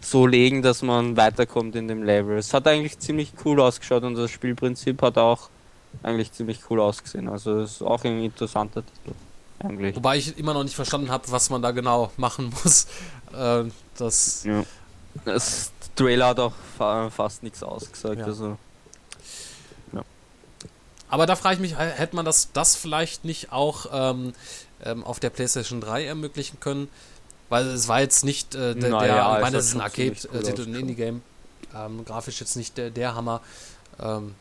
so 0.03 0.27
legen, 0.27 0.61
dass 0.61 0.81
man 0.81 1.17
weiterkommt 1.17 1.75
in 1.75 1.87
dem 1.87 2.03
Level. 2.03 2.37
Es 2.37 2.53
hat 2.53 2.67
eigentlich 2.67 2.99
ziemlich 2.99 3.33
cool 3.45 3.59
ausgeschaut 3.61 4.03
und 4.03 4.15
das 4.15 4.31
Spielprinzip 4.31 5.01
hat 5.01 5.17
auch 5.17 5.49
eigentlich 6.01 6.31
ziemlich 6.31 6.59
cool 6.69 6.79
ausgesehen. 6.79 7.29
Also 7.29 7.59
es 7.59 7.73
ist 7.73 7.81
auch 7.81 8.03
ein 8.03 8.23
interessanter 8.23 8.83
Titel. 8.85 9.15
Eigentlich. 9.59 9.95
Wobei 9.95 10.17
ich 10.17 10.37
immer 10.37 10.53
noch 10.53 10.63
nicht 10.63 10.75
verstanden 10.75 11.09
habe, 11.09 11.31
was 11.31 11.49
man 11.49 11.61
da 11.61 11.71
genau 11.71 12.11
machen 12.17 12.53
muss. 12.63 12.87
Äh, 13.33 13.63
das, 13.97 14.43
Ja. 14.43 14.63
Das 15.25 15.71
Trailer 15.95 16.27
hat 16.27 16.39
auch 16.39 16.53
fa 16.77 17.09
fast 17.09 17.41
nichts 17.41 17.63
ausgesagt. 17.63 18.19
Ja. 18.19 18.25
Also 18.25 18.57
aber 21.13 21.27
da 21.27 21.35
frage 21.35 21.53
ich 21.53 21.61
mich, 21.61 21.77
hätte 21.77 22.15
man 22.15 22.25
das, 22.25 22.53
das 22.53 22.75
vielleicht 22.75 23.23
nicht 23.23 23.51
auch 23.51 23.85
ähm, 23.93 24.33
ähm, 24.83 25.03
auf 25.03 25.19
der 25.19 25.29
PlayStation 25.29 25.79
3 25.79 26.05
ermöglichen 26.05 26.59
können? 26.59 26.89
Weil 27.53 27.67
es 27.67 27.87
war 27.87 28.01
jetzt 28.01 28.25
nicht 28.25 28.55
äh, 28.55 28.73
der, 28.73 28.89
Naja, 28.89 29.05
der 29.05 29.27
es 29.29 29.35
ich 29.35 29.41
meine, 29.43 29.57
das 29.57 29.65
ist 29.67 29.75
ein 29.75 29.81
Arcade-Titel, 29.81 30.63
ein. 30.63 30.73
Indie-Game. 30.73 31.21
Ähm, 31.75 32.03
grafisch 32.03 32.39
jetzt 32.39 32.55
nicht 32.55 32.79
der, 32.79 32.89
der 32.89 33.13
Hammer. 33.13 33.41
Ähm, 34.01 34.33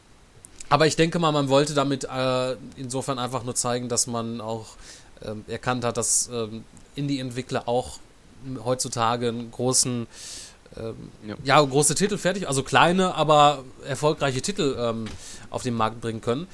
aber 0.70 0.86
ich 0.86 0.96
denke 0.96 1.18
mal, 1.18 1.30
man 1.30 1.50
wollte 1.50 1.74
damit 1.74 2.04
äh, 2.04 2.56
insofern 2.76 3.18
einfach 3.18 3.44
nur 3.44 3.54
zeigen, 3.54 3.90
dass 3.90 4.06
man 4.06 4.40
auch 4.40 4.64
ähm, 5.22 5.44
erkannt 5.46 5.84
hat, 5.84 5.98
dass 5.98 6.30
ähm, 6.32 6.64
Indie-Entwickler 6.94 7.68
auch 7.68 7.98
heutzutage 8.64 9.28
einen 9.28 9.50
großen 9.50 10.06
ähm, 10.78 10.94
ja. 11.26 11.34
ja. 11.44 11.60
große 11.60 11.94
Titel 11.94 12.16
fertig, 12.16 12.48
also 12.48 12.62
kleine, 12.62 13.14
aber 13.14 13.62
erfolgreiche 13.86 14.40
Titel 14.40 14.74
ähm, 14.78 15.04
auf 15.50 15.62
den 15.62 15.74
Markt 15.74 16.00
bringen 16.00 16.22
können 16.22 16.46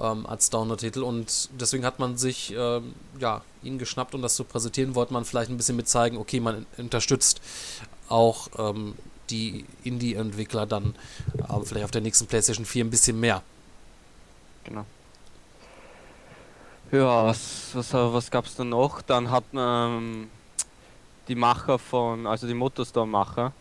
ähm, 0.00 0.26
als 0.26 0.50
Download-Titel 0.50 1.02
und 1.02 1.48
deswegen 1.60 1.84
hat 1.84 1.98
man 1.98 2.16
sich 2.16 2.52
ähm, 2.56 2.94
ja, 3.18 3.42
ihn 3.62 3.78
geschnappt, 3.78 4.14
um 4.14 4.22
das 4.22 4.34
zu 4.36 4.44
präsentieren, 4.44 4.94
wollte 4.94 5.12
man 5.12 5.24
vielleicht 5.24 5.50
ein 5.50 5.56
bisschen 5.56 5.76
mit 5.76 5.88
zeigen, 5.88 6.16
okay, 6.16 6.40
man 6.40 6.66
unterstützt 6.76 7.40
auch 8.08 8.48
ähm, 8.58 8.94
die 9.30 9.64
Indie-Entwickler 9.84 10.66
dann 10.66 10.94
ähm, 11.48 11.64
vielleicht 11.64 11.84
auf 11.84 11.90
der 11.90 12.00
nächsten 12.00 12.26
PlayStation 12.26 12.66
4 12.66 12.84
ein 12.84 12.90
bisschen 12.90 13.18
mehr. 13.18 13.42
Genau. 14.64 14.84
Ja, 16.92 17.24
was, 17.24 17.70
was, 17.74 17.92
was 17.92 18.30
gab 18.30 18.46
es 18.46 18.56
da 18.56 18.64
noch? 18.64 19.02
Dann 19.02 19.30
hat 19.30 19.52
man 19.52 19.98
ähm, 19.98 20.30
die 21.28 21.34
Macher 21.34 21.78
von, 21.78 22.26
also 22.26 22.46
die 22.46 22.54
Motorstorm-Macher, 22.54 23.52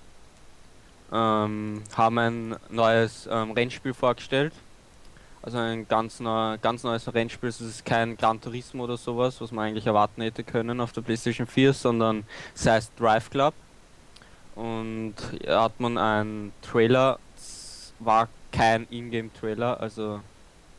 ähm, 1.11 1.83
haben 1.95 2.17
ein 2.17 2.55
neues 2.69 3.27
ähm, 3.31 3.51
Rennspiel 3.51 3.93
vorgestellt. 3.93 4.53
Also 5.43 5.57
ein 5.57 5.85
ganz, 5.89 6.21
neu, 6.21 6.57
ganz 6.61 6.83
neues 6.83 7.13
Rennspiel. 7.13 7.49
Es 7.49 7.59
ist 7.59 7.83
kein 7.83 8.15
Gran 8.15 8.39
Turismo 8.39 8.85
oder 8.85 8.95
sowas, 8.95 9.41
was 9.41 9.51
man 9.51 9.65
eigentlich 9.65 9.85
erwarten 9.85 10.21
hätte 10.21 10.41
können 10.43 10.79
auf 10.79 10.93
der 10.93 11.01
PlayStation 11.01 11.45
4, 11.45 11.73
sondern 11.73 12.23
es 12.55 12.65
heißt 12.65 12.93
Drive 12.97 13.29
Club. 13.29 13.53
Und 14.55 15.15
ja, 15.45 15.63
hat 15.63 15.79
man 15.81 15.97
einen 15.97 16.53
Trailer, 16.61 17.19
es 17.35 17.91
war 17.99 18.29
kein 18.53 18.87
Ingame-Trailer, 18.89 19.81
also 19.81 20.21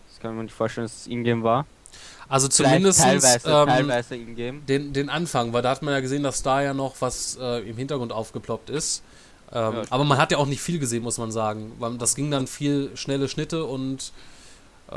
das 0.08 0.20
kann 0.20 0.34
man 0.34 0.46
nicht 0.46 0.54
vorstellen, 0.54 0.86
dass 0.86 1.02
es 1.02 1.06
Ingame 1.08 1.42
war. 1.42 1.66
Also 2.28 2.48
zumindest 2.48 3.00
teilweise, 3.00 3.48
ähm, 3.48 3.66
teilweise 3.66 4.16
in-game. 4.16 4.64
Den, 4.64 4.92
den 4.94 5.10
Anfang, 5.10 5.52
weil 5.52 5.60
da 5.60 5.70
hat 5.70 5.82
man 5.82 5.92
ja 5.92 6.00
gesehen, 6.00 6.22
dass 6.22 6.42
da 6.42 6.62
ja 6.62 6.72
noch 6.72 6.94
was 7.00 7.36
äh, 7.38 7.68
im 7.68 7.76
Hintergrund 7.76 8.12
aufgeploppt 8.12 8.70
ist. 8.70 9.02
Ähm, 9.52 9.74
ja, 9.74 9.82
aber 9.90 10.04
man 10.04 10.16
hat 10.16 10.32
ja 10.32 10.38
auch 10.38 10.46
nicht 10.46 10.62
viel 10.62 10.78
gesehen, 10.78 11.02
muss 11.02 11.18
man 11.18 11.30
sagen. 11.30 11.72
Das 11.98 12.14
ging 12.14 12.30
dann 12.30 12.46
viel 12.46 12.90
schnelle 12.96 13.28
Schnitte 13.28 13.64
und 13.66 14.12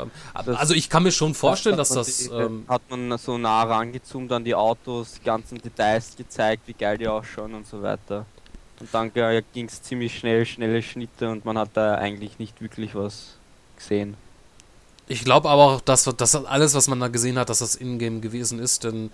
ähm, 0.02 0.56
also 0.56 0.74
ich 0.74 0.88
kann 0.88 1.02
mir 1.02 1.12
schon 1.12 1.34
vorstellen, 1.34 1.76
das 1.76 1.90
dass 1.90 2.06
das... 2.06 2.28
Die, 2.28 2.34
ähm, 2.34 2.64
hat 2.68 2.82
man 2.90 3.16
so 3.18 3.38
nah 3.38 3.62
rangezoomt 3.62 4.32
an 4.32 4.44
die 4.44 4.54
Autos, 4.54 5.14
die 5.14 5.24
ganzen 5.24 5.58
Details 5.60 6.16
gezeigt, 6.16 6.62
wie 6.66 6.74
geil 6.74 6.98
die 6.98 7.08
ausschauen 7.08 7.54
und 7.54 7.66
so 7.66 7.82
weiter. 7.82 8.26
Und 8.80 8.88
dann 8.92 9.10
ja, 9.14 9.40
ging 9.40 9.66
es 9.66 9.82
ziemlich 9.82 10.18
schnell, 10.18 10.46
schnelle 10.46 10.82
Schnitte 10.82 11.30
und 11.30 11.44
man 11.44 11.58
hat 11.58 11.70
da 11.74 11.96
eigentlich 11.96 12.38
nicht 12.38 12.60
wirklich 12.60 12.94
was 12.94 13.34
gesehen. 13.76 14.16
Ich 15.08 15.24
glaube 15.24 15.48
aber 15.48 15.62
auch, 15.62 15.80
dass, 15.80 16.04
dass 16.04 16.34
alles, 16.36 16.74
was 16.74 16.86
man 16.86 17.00
da 17.00 17.08
gesehen 17.08 17.38
hat, 17.38 17.48
dass 17.48 17.60
das 17.60 17.74
Ingame 17.76 18.20
gewesen 18.20 18.58
ist. 18.58 18.84
Denn 18.84 19.10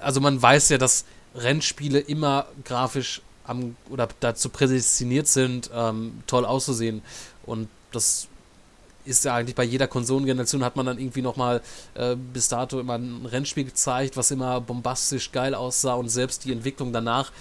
also 0.00 0.20
man 0.20 0.40
weiß 0.40 0.70
ja, 0.70 0.78
dass 0.78 1.04
Rennspiele 1.34 2.00
immer 2.00 2.46
grafisch 2.64 3.20
am, 3.44 3.76
oder 3.90 4.08
dazu 4.20 4.48
prädestiniert 4.48 5.28
sind, 5.28 5.70
ähm, 5.74 6.22
toll 6.26 6.46
auszusehen. 6.46 7.02
Und 7.44 7.68
das 7.92 8.28
ist 9.06 9.24
ja 9.24 9.34
eigentlich 9.34 9.54
bei 9.54 9.64
jeder 9.64 9.86
Konsolengeneration 9.86 10.64
hat 10.64 10.76
man 10.76 10.86
dann 10.86 10.98
irgendwie 10.98 11.22
nochmal 11.22 11.62
äh, 11.94 12.16
bis 12.16 12.48
dato 12.48 12.80
immer 12.80 12.94
ein 12.94 13.26
Rennspiel 13.26 13.64
gezeigt, 13.64 14.16
was 14.16 14.30
immer 14.30 14.60
bombastisch 14.60 15.32
geil 15.32 15.54
aussah 15.54 15.94
und 15.94 16.08
selbst 16.08 16.44
die 16.44 16.52
Entwicklung 16.52 16.92
danach 16.92 17.32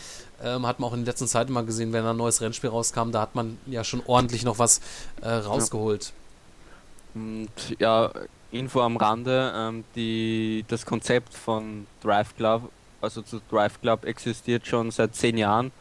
ähm, 0.43 0.66
hat 0.66 0.80
man 0.80 0.89
auch 0.89 0.93
in 0.93 1.05
der 1.05 1.13
letzten 1.13 1.28
Zeit 1.28 1.49
immer 1.49 1.63
gesehen, 1.63 1.93
wenn 1.93 2.05
ein 2.05 2.18
neues 2.18 2.41
Rennspiel 2.41 2.70
rauskam, 2.70 3.11
da 3.11 3.22
hat 3.22 3.36
man 3.36 3.57
ja 3.66 3.84
schon 3.84 4.01
ordentlich 4.05 4.43
noch 4.43 4.59
was 4.59 4.82
äh, 5.22 5.30
rausgeholt. 5.30 6.05
Ja. 6.05 7.22
Und 7.22 7.49
ja, 7.80 8.11
Info 8.51 8.82
am 8.82 8.97
Rande, 8.97 9.53
ähm, 9.55 9.84
die, 9.95 10.66
das 10.68 10.86
Konzept 10.86 11.34
von 11.34 11.88
Drive 12.01 12.36
Club, 12.36 12.70
also 13.01 13.22
zu 13.22 13.41
Drive 13.49 13.80
Club 13.82 14.05
existiert 14.05 14.68
schon 14.68 14.91
seit 14.91 15.16
zehn 15.16 15.38
Jahren 15.38 15.72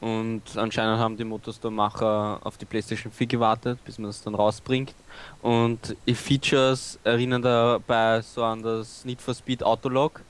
und 0.00 0.42
anscheinend 0.56 0.98
haben 0.98 1.16
die 1.16 1.24
Motorstorm-Macher 1.24 2.40
auf 2.42 2.58
die 2.58 2.66
PlayStation 2.66 3.12
4 3.12 3.26
gewartet, 3.26 3.78
bis 3.84 3.98
man 3.98 4.10
das 4.10 4.22
dann 4.22 4.34
rausbringt. 4.34 4.94
Und 5.42 5.96
die 6.06 6.14
Features 6.14 6.98
erinnern 7.04 7.42
dabei 7.42 8.20
so 8.22 8.44
an 8.44 8.62
das 8.62 9.04
Need 9.04 9.20
for 9.20 9.34
Speed 9.34 9.62
Autolog. 9.62 10.22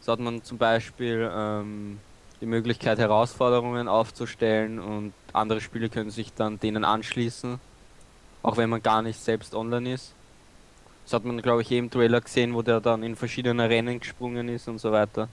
So 0.00 0.12
hat 0.12 0.20
man 0.20 0.42
zum 0.42 0.58
Beispiel 0.58 1.30
ähm, 1.32 1.98
die 2.40 2.46
Möglichkeit, 2.46 2.98
Herausforderungen 2.98 3.86
aufzustellen 3.86 4.78
und 4.78 5.12
andere 5.32 5.60
Spiele 5.60 5.88
können 5.88 6.10
sich 6.10 6.32
dann 6.32 6.58
denen 6.58 6.84
anschließen 6.84 7.60
auch 8.42 8.56
wenn 8.56 8.70
man 8.70 8.82
gar 8.82 9.02
nicht 9.02 9.18
selbst 9.20 9.54
online 9.54 9.94
ist. 9.94 10.12
Das 11.04 11.14
hat 11.14 11.24
man, 11.24 11.40
glaube 11.42 11.62
ich, 11.62 11.70
eben 11.70 11.86
im 11.86 11.90
Trailer 11.90 12.20
gesehen, 12.20 12.54
wo 12.54 12.62
der 12.62 12.80
dann 12.80 13.02
in 13.02 13.16
verschiedene 13.16 13.68
Rennen 13.68 13.98
gesprungen 13.98 14.48
ist 14.48 14.68
und 14.68 14.78
so 14.78 14.92
weiter. 14.92 15.28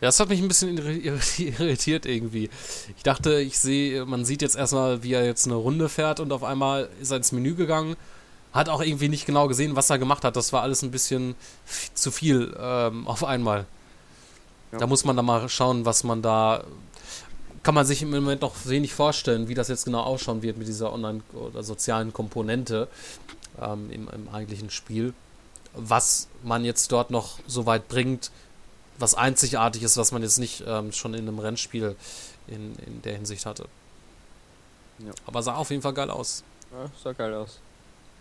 Ja, 0.00 0.08
das 0.08 0.20
hat 0.20 0.28
mich 0.28 0.40
ein 0.40 0.48
bisschen 0.48 0.76
irritiert 1.38 2.06
irgendwie. 2.06 2.50
Ich 2.96 3.02
dachte, 3.02 3.40
ich 3.40 3.58
sehe, 3.58 4.04
man 4.04 4.24
sieht 4.24 4.42
jetzt 4.42 4.56
erstmal, 4.56 5.02
wie 5.02 5.14
er 5.14 5.24
jetzt 5.24 5.46
eine 5.46 5.54
Runde 5.54 5.88
fährt 5.88 6.20
und 6.20 6.32
auf 6.32 6.44
einmal 6.44 6.88
ist 7.00 7.10
er 7.10 7.16
ins 7.16 7.32
Menü 7.32 7.54
gegangen. 7.54 7.96
Hat 8.52 8.68
auch 8.68 8.82
irgendwie 8.82 9.08
nicht 9.08 9.26
genau 9.26 9.48
gesehen, 9.48 9.76
was 9.76 9.90
er 9.90 9.98
gemacht 9.98 10.24
hat. 10.24 10.36
Das 10.36 10.52
war 10.52 10.62
alles 10.62 10.82
ein 10.82 10.90
bisschen 10.90 11.34
zu 11.94 12.10
viel 12.10 12.54
ähm, 12.58 13.06
auf 13.06 13.24
einmal. 13.24 13.66
Ja. 14.72 14.78
Da 14.78 14.86
muss 14.86 15.04
man 15.04 15.16
dann 15.16 15.26
mal 15.26 15.48
schauen, 15.48 15.84
was 15.84 16.04
man 16.04 16.22
da 16.22 16.64
kann 17.66 17.74
man 17.74 17.84
sich 17.84 18.00
im 18.00 18.12
Moment 18.12 18.42
noch 18.42 18.54
wenig 18.66 18.94
vorstellen, 18.94 19.48
wie 19.48 19.54
das 19.54 19.66
jetzt 19.66 19.86
genau 19.86 20.02
ausschauen 20.02 20.40
wird 20.40 20.56
mit 20.56 20.68
dieser 20.68 20.92
online- 20.92 21.22
oder 21.32 21.64
sozialen 21.64 22.12
Komponente 22.12 22.86
ähm, 23.60 23.90
im, 23.90 24.08
im, 24.08 24.28
eigentlichen 24.28 24.70
Spiel. 24.70 25.14
Was 25.74 26.28
man 26.44 26.64
jetzt 26.64 26.92
dort 26.92 27.10
noch 27.10 27.40
so 27.48 27.66
weit 27.66 27.88
bringt, 27.88 28.30
was 28.98 29.14
einzigartig 29.14 29.82
ist, 29.82 29.96
was 29.96 30.12
man 30.12 30.22
jetzt 30.22 30.38
nicht 30.38 30.64
ähm, 30.66 30.92
schon 30.92 31.14
in 31.14 31.28
einem 31.28 31.38
Rennspiel 31.38 31.96
in, 32.46 32.76
in 32.76 33.02
der 33.02 33.14
Hinsicht 33.14 33.46
hatte. 33.46 33.66
Ja. 34.98 35.12
Aber 35.26 35.42
sah 35.42 35.56
auf 35.56 35.70
jeden 35.70 35.82
Fall 35.82 35.92
geil 35.92 36.10
aus. 36.10 36.42
Ja, 36.72 36.90
sah 37.02 37.12
geil 37.12 37.34
aus. 37.34 37.60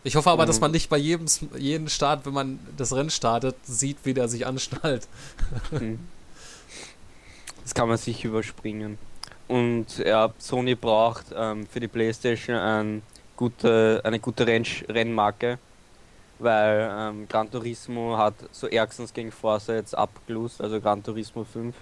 Ich 0.04 0.16
hoffe 0.16 0.30
aber, 0.30 0.44
mhm. 0.44 0.48
dass 0.48 0.60
man 0.60 0.72
nicht 0.72 0.90
bei 0.90 0.98
jedem, 0.98 1.26
jedem 1.58 1.90
Start, 1.90 2.26
wenn 2.26 2.34
man 2.34 2.60
das 2.78 2.94
Rennen 2.94 3.10
startet, 3.10 3.56
sieht, 3.64 3.98
wie 4.04 4.14
der 4.14 4.28
sich 4.28 4.46
anschnallt. 4.46 5.08
Mhm. 5.72 6.00
Das 7.64 7.74
kann 7.74 7.88
man 7.88 7.98
sich 7.98 8.24
überspringen. 8.24 9.00
Und 9.48 9.98
ja, 9.98 10.32
Sony 10.38 10.76
braucht 10.76 11.26
ähm, 11.36 11.66
für 11.66 11.80
die 11.80 11.88
PlayStation 11.88 12.56
ein 12.56 13.02
gute, 13.36 14.02
eine 14.04 14.20
gute 14.20 14.46
Renn 14.46 14.64
Rennmarke, 14.88 15.58
weil 16.40 16.92
ähm, 16.94 17.28
Gran 17.28 17.50
Turismo 17.50 18.18
hat 18.18 18.34
so 18.52 18.68
ärgstens 18.68 19.14
gegen 19.14 19.32
Forza 19.32 19.74
jetzt 19.74 19.96
abgelust, 19.98 20.62
also 20.62 20.80
Gran 20.82 21.04
Turismo 21.04 21.44
5. 21.44 21.76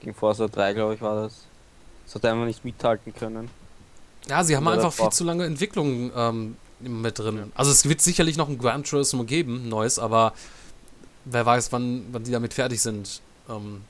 Gegen 0.00 0.14
Forza 0.14 0.48
3, 0.48 0.74
glaube 0.74 0.94
ich, 0.94 1.00
war 1.00 1.22
das. 1.22 1.44
Das 2.04 2.16
hat 2.16 2.24
einfach 2.26 2.44
nicht 2.44 2.64
mithalten 2.64 3.14
können. 3.14 3.50
Ja, 4.28 4.44
sie 4.44 4.56
haben 4.56 4.66
einfach 4.68 4.92
viel 4.92 5.10
zu 5.10 5.24
lange 5.24 5.44
Entwicklung 5.44 6.10
ähm, 6.14 6.56
mit 6.80 7.18
drin. 7.18 7.36
Ja. 7.36 7.44
Also 7.54 7.70
es 7.70 7.88
wird 7.88 8.00
sicherlich 8.00 8.36
noch 8.36 8.48
ein 8.48 8.58
Gran 8.58 8.84
Turismo 8.84 9.24
geben, 9.24 9.68
neues, 9.68 9.98
aber 9.98 10.32
wer 11.24 11.44
weiß, 11.44 11.72
wann, 11.72 12.06
wann 12.12 12.24
die 12.24 12.32
damit 12.32 12.54
fertig 12.54 12.80
sind. 12.80 13.20
Ähm, 13.48 13.82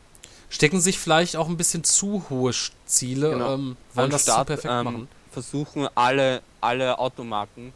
stecken 0.48 0.80
sich 0.80 0.98
vielleicht 0.98 1.36
auch 1.36 1.48
ein 1.48 1.56
bisschen 1.56 1.84
zu 1.84 2.24
hohe 2.30 2.52
Ziele, 2.86 3.30
genau. 3.30 3.54
ähm, 3.54 3.76
wollen 3.94 4.10
das 4.10 4.22
Start, 4.22 4.48
zu 4.48 4.54
perfekt 4.54 4.72
ähm, 4.72 4.84
machen. 4.84 5.08
Versuchen 5.30 5.88
alle, 5.94 6.42
alle 6.60 6.98
Automarken, 6.98 7.72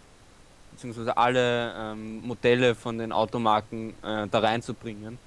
beziehungsweise 0.79 1.17
alle 1.17 1.75
ähm, 1.77 2.21
Modelle 2.25 2.75
von 2.77 2.99
den 2.99 3.13
Automarken 3.13 3.91
äh, 4.03 4.29
da 4.31 4.39
reinzubringen. 4.39 5.19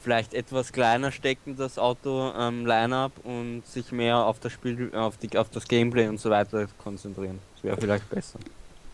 Vielleicht 0.00 0.34
etwas 0.34 0.72
kleiner 0.72 1.12
stecken 1.12 1.56
das 1.56 1.78
Auto-Line-Up 1.78 3.12
ähm, 3.24 3.30
und 3.30 3.66
sich 3.66 3.92
mehr 3.92 4.24
auf 4.24 4.40
das 4.40 4.52
Spiel, 4.52 4.90
auf, 4.94 5.18
die, 5.18 5.36
auf 5.36 5.50
das 5.50 5.68
Gameplay 5.68 6.08
und 6.08 6.18
so 6.18 6.30
weiter 6.30 6.66
konzentrieren. 6.82 7.40
Das 7.54 7.64
wäre 7.64 7.76
vielleicht 7.76 8.08
besser 8.08 8.38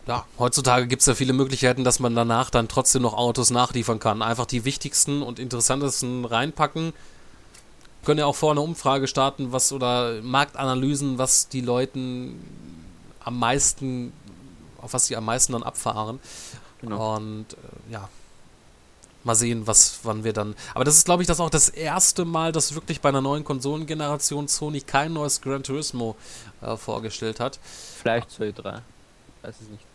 ja, 0.05 0.25
heutzutage 0.37 0.87
gibt 0.87 1.01
es 1.01 1.05
ja 1.05 1.15
viele 1.15 1.33
Möglichkeiten, 1.33 1.83
dass 1.83 1.99
man 1.99 2.13
danach 2.13 2.49
dann 2.49 2.67
trotzdem 2.67 3.03
noch 3.03 3.13
Autos 3.13 3.51
nachliefern 3.51 3.99
kann. 3.99 4.21
Einfach 4.21 4.45
die 4.45 4.65
wichtigsten 4.65 5.21
und 5.21 5.39
interessantesten 5.39 6.25
reinpacken, 6.25 6.91
können 8.03 8.19
ja 8.19 8.25
auch 8.25 8.35
vorne 8.35 8.59
eine 8.59 8.67
Umfrage 8.67 9.07
starten, 9.07 9.53
was 9.53 9.71
oder 9.71 10.21
Marktanalysen, 10.21 11.17
was 11.17 11.47
die 11.47 11.61
Leuten 11.61 12.35
am 13.23 13.39
meisten, 13.39 14.11
auf 14.83 14.93
was 14.93 15.07
sie 15.07 15.15
am 15.15 15.25
meisten 15.25 15.53
dann 15.53 15.63
abfahren. 15.63 16.19
Genau. 16.81 17.15
Und 17.15 17.53
äh, 17.53 17.93
ja, 17.93 18.09
mal 19.23 19.35
sehen, 19.35 19.65
was, 19.65 19.99
wann 20.03 20.23
wir 20.23 20.33
dann. 20.33 20.55
Aber 20.75 20.83
das 20.83 20.97
ist, 20.97 21.05
glaube 21.05 21.23
ich, 21.23 21.27
das 21.27 21.39
auch 21.39 21.49
das 21.49 21.69
erste 21.69 22.25
Mal, 22.25 22.51
dass 22.51 22.75
wirklich 22.75 23.01
bei 23.01 23.09
einer 23.09 23.21
neuen 23.21 23.43
Konsolengeneration 23.43 24.47
Sony 24.47 24.81
kein 24.81 25.13
neues 25.13 25.41
Gran 25.41 25.63
Turismo 25.63 26.15
äh, 26.61 26.75
vorgestellt 26.75 27.39
hat. 27.39 27.59
Vielleicht 28.01 28.31
2, 28.31 28.51
3. 28.51 28.81
Weiß 29.41 29.55
es 29.61 29.69
nicht. 29.69 29.85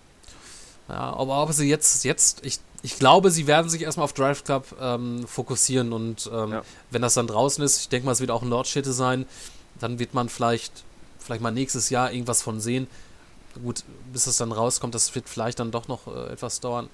Ja, 0.89 1.13
aber 1.13 1.43
ob 1.43 1.53
sie 1.53 1.69
jetzt, 1.69 2.05
jetzt, 2.05 2.45
ich 2.47 2.61
ich 2.83 2.99
glaube, 2.99 3.31
sie 3.31 3.47
werden 3.47 3.69
sich 3.69 3.83
erstmal 3.83 4.05
auf 4.05 4.13
Drive 4.13 4.45
Club 4.45 4.67
ähm, 4.81 5.27
fokussieren 5.27 5.93
und 5.93 6.31
ähm, 6.33 6.53
ja. 6.53 6.63
wenn 6.91 7.03
das 7.03 7.15
dann 7.15 7.27
draußen 7.27 7.63
ist, 7.65 7.81
ich 7.81 7.89
denke 7.89 8.07
mal, 8.07 8.13
es 8.13 8.21
wird 8.21 8.31
auch 8.31 8.43
ein 8.43 8.49
Nordstädte 8.49 8.93
sein, 8.93 9.27
dann 9.81 9.99
wird 9.99 10.15
man 10.15 10.29
vielleicht, 10.29 10.85
vielleicht 11.19 11.43
mal 11.43 11.51
nächstes 11.51 11.91
Jahr 11.91 12.13
irgendwas 12.13 12.43
von 12.43 12.61
sehen. 12.61 12.87
Gut, 13.63 13.85
bis 14.13 14.27
es 14.27 14.37
dann 14.37 14.53
rauskommt, 14.53 14.95
das 14.95 15.15
wird 15.15 15.29
vielleicht 15.29 15.61
dann 15.61 15.71
doch 15.71 15.89
noch 15.89 16.07
äh, 16.07 16.33
etwas 16.33 16.61
dauern. 16.61 16.89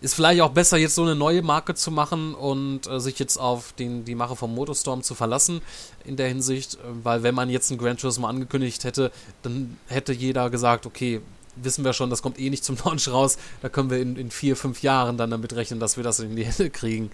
ist 0.00 0.14
vielleicht 0.14 0.40
auch 0.42 0.50
besser, 0.50 0.76
jetzt 0.76 0.94
so 0.94 1.02
eine 1.02 1.14
neue 1.14 1.42
Marke 1.42 1.74
zu 1.74 1.90
machen 1.90 2.34
und 2.34 2.86
äh, 2.86 3.00
sich 3.00 3.18
jetzt 3.18 3.36
auf 3.38 3.72
den, 3.72 4.04
die 4.04 4.14
Mache 4.14 4.36
vom 4.36 4.54
Motorstorm 4.54 5.02
zu 5.02 5.14
verlassen 5.14 5.60
in 6.04 6.16
der 6.16 6.28
Hinsicht, 6.28 6.74
äh, 6.74 6.78
weil 7.02 7.22
wenn 7.22 7.34
man 7.34 7.50
jetzt 7.50 7.70
ein 7.70 7.78
Gran 7.78 7.96
Turismo 7.96 8.26
angekündigt 8.26 8.84
hätte, 8.84 9.12
dann 9.42 9.78
hätte 9.86 10.12
jeder 10.12 10.50
gesagt, 10.50 10.86
okay, 10.86 11.20
wissen 11.56 11.84
wir 11.84 11.92
schon, 11.92 12.10
das 12.10 12.22
kommt 12.22 12.38
eh 12.38 12.50
nicht 12.50 12.64
zum 12.64 12.76
Launch 12.84 13.08
raus, 13.08 13.38
da 13.60 13.68
können 13.68 13.90
wir 13.90 13.98
in, 14.00 14.16
in 14.16 14.30
vier, 14.30 14.56
fünf 14.56 14.82
Jahren 14.82 15.16
dann 15.16 15.30
damit 15.30 15.54
rechnen, 15.54 15.80
dass 15.80 15.96
wir 15.96 16.04
das 16.04 16.20
in 16.20 16.36
die 16.36 16.44
Hände 16.44 16.70
kriegen. 16.70 17.10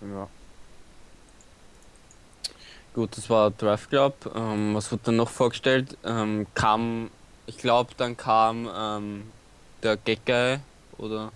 Ja. 0.00 0.28
Gut, 2.98 3.16
das 3.16 3.30
war 3.30 3.52
Drive 3.52 3.88
Club. 3.88 4.28
Ähm, 4.34 4.74
was 4.74 4.90
wurde 4.90 5.02
dann 5.04 5.14
noch 5.14 5.28
vorgestellt? 5.28 5.96
Ähm, 6.04 6.48
kam, 6.54 7.10
ich 7.46 7.56
glaube, 7.56 7.92
dann 7.96 8.16
kam 8.16 8.68
ähm, 8.76 9.22
der 9.84 9.96
Gag 9.96 10.58
oder 10.98 11.30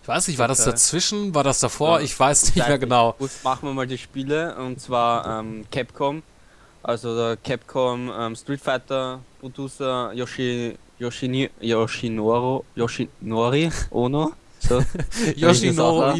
Ich 0.00 0.06
weiß 0.06 0.28
nicht, 0.28 0.38
war 0.38 0.46
das 0.46 0.64
dazwischen, 0.64 1.34
war 1.34 1.42
das 1.42 1.58
davor? 1.58 1.98
Ja, 1.98 2.04
Ich 2.04 2.20
weiß 2.20 2.54
nicht 2.54 2.68
mehr 2.68 2.78
genau. 2.78 3.16
Gut, 3.18 3.32
machen 3.42 3.68
wir 3.68 3.74
mal 3.74 3.88
die 3.88 3.98
Spiele 3.98 4.54
und 4.54 4.80
zwar 4.80 5.40
ähm, 5.40 5.66
Capcom, 5.72 6.22
also 6.84 7.16
der 7.16 7.36
Capcom 7.38 8.08
ähm, 8.16 8.36
Street 8.36 8.60
Fighter 8.60 9.18
Producer 9.40 10.12
Yoshi 10.12 10.78
Yoshini, 11.00 11.50
Yoshinoro 11.60 12.64
Yoshinori 12.76 13.72
Ono. 13.90 14.34
So. 14.60 14.84
Yoshinoro, 15.36 16.14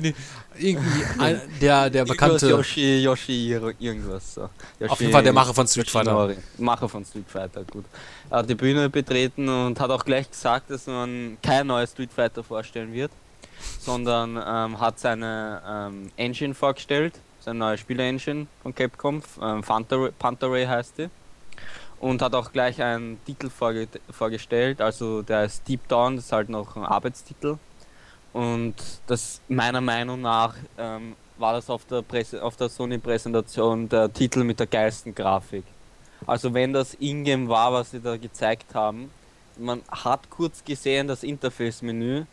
irgendwie 0.59 1.05
ein, 1.19 1.41
der, 1.61 1.91
der 1.91 2.05
bekannte. 2.05 2.49
Yoshi, 2.49 3.01
Yoshi, 3.03 3.53
ir- 3.55 3.75
irgendwas 3.79 4.35
so. 4.35 4.49
Yoshi, 4.81 4.93
Auf 4.93 5.01
jeden 5.01 5.13
Fall 5.13 5.23
der 5.23 5.33
Macher 5.33 5.55
von 5.55 5.67
Street 5.67 5.91
Fighter. 5.91 6.11
Yoshinori. 6.13 6.37
Macher 6.59 6.89
von 6.89 7.05
Street 7.05 7.29
Fighter, 7.29 7.65
gut. 7.65 7.85
Er 8.31 8.39
hat 8.39 8.51
die 8.51 8.55
Bühne 8.55 8.89
betreten 8.91 9.49
und 9.49 9.79
hat 9.81 9.91
auch 9.91 10.05
gleich 10.05 10.31
gesagt, 10.31 10.71
dass 10.71 10.87
man 10.87 11.37
kein 11.43 11.67
neues 11.67 11.91
Street 11.93 12.13
Fighter 12.13 12.43
vorstellen 12.45 12.93
wird, 12.93 13.11
sondern 13.81 14.37
ähm, 14.37 14.81
hat 14.81 14.99
seine 14.99 15.63
ähm, 15.67 16.11
Engine 16.17 16.55
vorgestellt, 16.55 17.15
seine 17.41 17.59
neue 17.59 17.79
Spiele-Engine 17.79 18.47
von 18.63 18.75
Capcom, 18.75 19.23
ähm, 19.43 19.63
Panther, 19.63 20.11
Panther 20.19 20.51
Ray 20.51 20.67
heißt 20.67 20.99
die. 20.99 21.09
Und 22.01 22.23
hat 22.23 22.33
auch 22.35 22.53
gleich 22.53 22.81
einen 22.81 23.19
Titel 23.25 23.51
vorge 23.51 23.89
vorgestellt, 24.11 24.81
also 24.81 25.23
der 25.23 25.45
ist 25.47 25.67
Deep 25.67 25.89
Down, 25.89 26.15
das 26.15 26.27
ist 26.27 26.33
halt 26.33 26.49
noch 26.49 26.77
ein 26.77 26.85
Arbeitstitel. 26.85 27.57
Und 28.33 28.75
das 29.07 29.41
meiner 29.49 29.81
Meinung 29.81 30.21
nach 30.21 30.55
ähm, 30.77 31.15
war 31.39 31.55
das 31.55 31.71
auf 31.71 31.85
der, 31.87 32.03
Presse 32.03 32.43
auf 32.43 32.57
der 32.57 32.69
Sony-Präsentation 32.69 33.89
der 33.89 34.13
Titel 34.13 34.45
mit 34.45 34.59
der 34.61 34.67
geilsten 34.67 35.15
Grafik. 35.15 35.65
Also 36.27 36.53
wenn 36.53 36.73
das 36.73 36.95
Ingame 36.95 37.49
war, 37.49 37.73
was 37.73 37.93
sie 37.93 38.01
da 38.01 38.17
gezeigt 38.17 38.75
haben, 38.75 39.11
man 39.57 39.83
hat 39.91 40.29
kurz 40.31 40.65
gesehen 40.65 41.09
das 41.09 41.23
Interface-Menü 41.23 42.25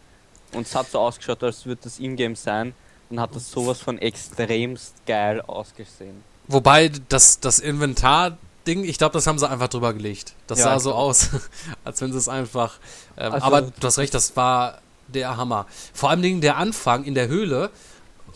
und 0.54 0.68
es 0.68 0.76
hat 0.76 0.90
so 0.92 1.00
ausgeschaut, 1.00 1.44
als 1.44 1.66
würde 1.66 1.82
das 1.84 2.00
Ingame 2.00 2.36
sein 2.36 2.74
und 3.10 3.20
hat 3.20 3.36
das 3.36 3.50
sowas 3.52 3.80
von 3.80 3.98
extremst 4.00 4.94
geil 5.06 5.42
ausgesehen. 5.42 6.24
Wobei 6.48 6.92
das, 7.10 7.40
das 7.40 7.60
Inventar-Ding, 7.60 8.84
ich 8.84 8.98
glaube, 8.98 9.14
das 9.14 9.28
haben 9.28 9.40
sie 9.40 9.50
einfach 9.50 9.68
drüber 9.68 9.94
gelegt. 9.94 10.34
Das 10.48 10.60
Ja, 10.60 10.66
sah 10.66 10.80
so 10.80 10.94
aus, 10.94 11.30
als 11.84 12.02
wenn 12.02 12.12
sie 12.12 12.18
es 12.18 12.28
einfach. 12.30 12.78
Ähm, 13.18 13.34
Also- 13.34 13.46
aber 13.46 13.62
du 13.62 13.88
hast 13.88 13.98
recht, 13.98 14.14
das 14.14 14.36
war 14.36 14.80
der 15.08 15.38
Hammer. 15.38 15.66
Vor 15.94 16.10
allem 16.10 16.22
Dingen 16.22 16.42
der 16.42 16.58
Anfang 16.58 17.04
in 17.04 17.14
der 17.16 17.28
Höhle. 17.28 17.70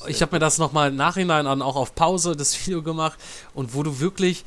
Ich 0.08 0.22
habe 0.22 0.36
mir 0.36 0.40
das 0.40 0.58
nochmal 0.60 0.90
im 0.90 0.96
Nachhinein 0.96 1.46
an, 1.48 1.62
auch 1.62 1.76
auf 1.76 1.94
Pause 1.96 2.36
das 2.36 2.54
Video 2.66 2.82
gemacht 2.82 3.18
und 3.54 3.74
wo 3.76 3.84
du 3.84 4.00
wirklich 4.00 4.46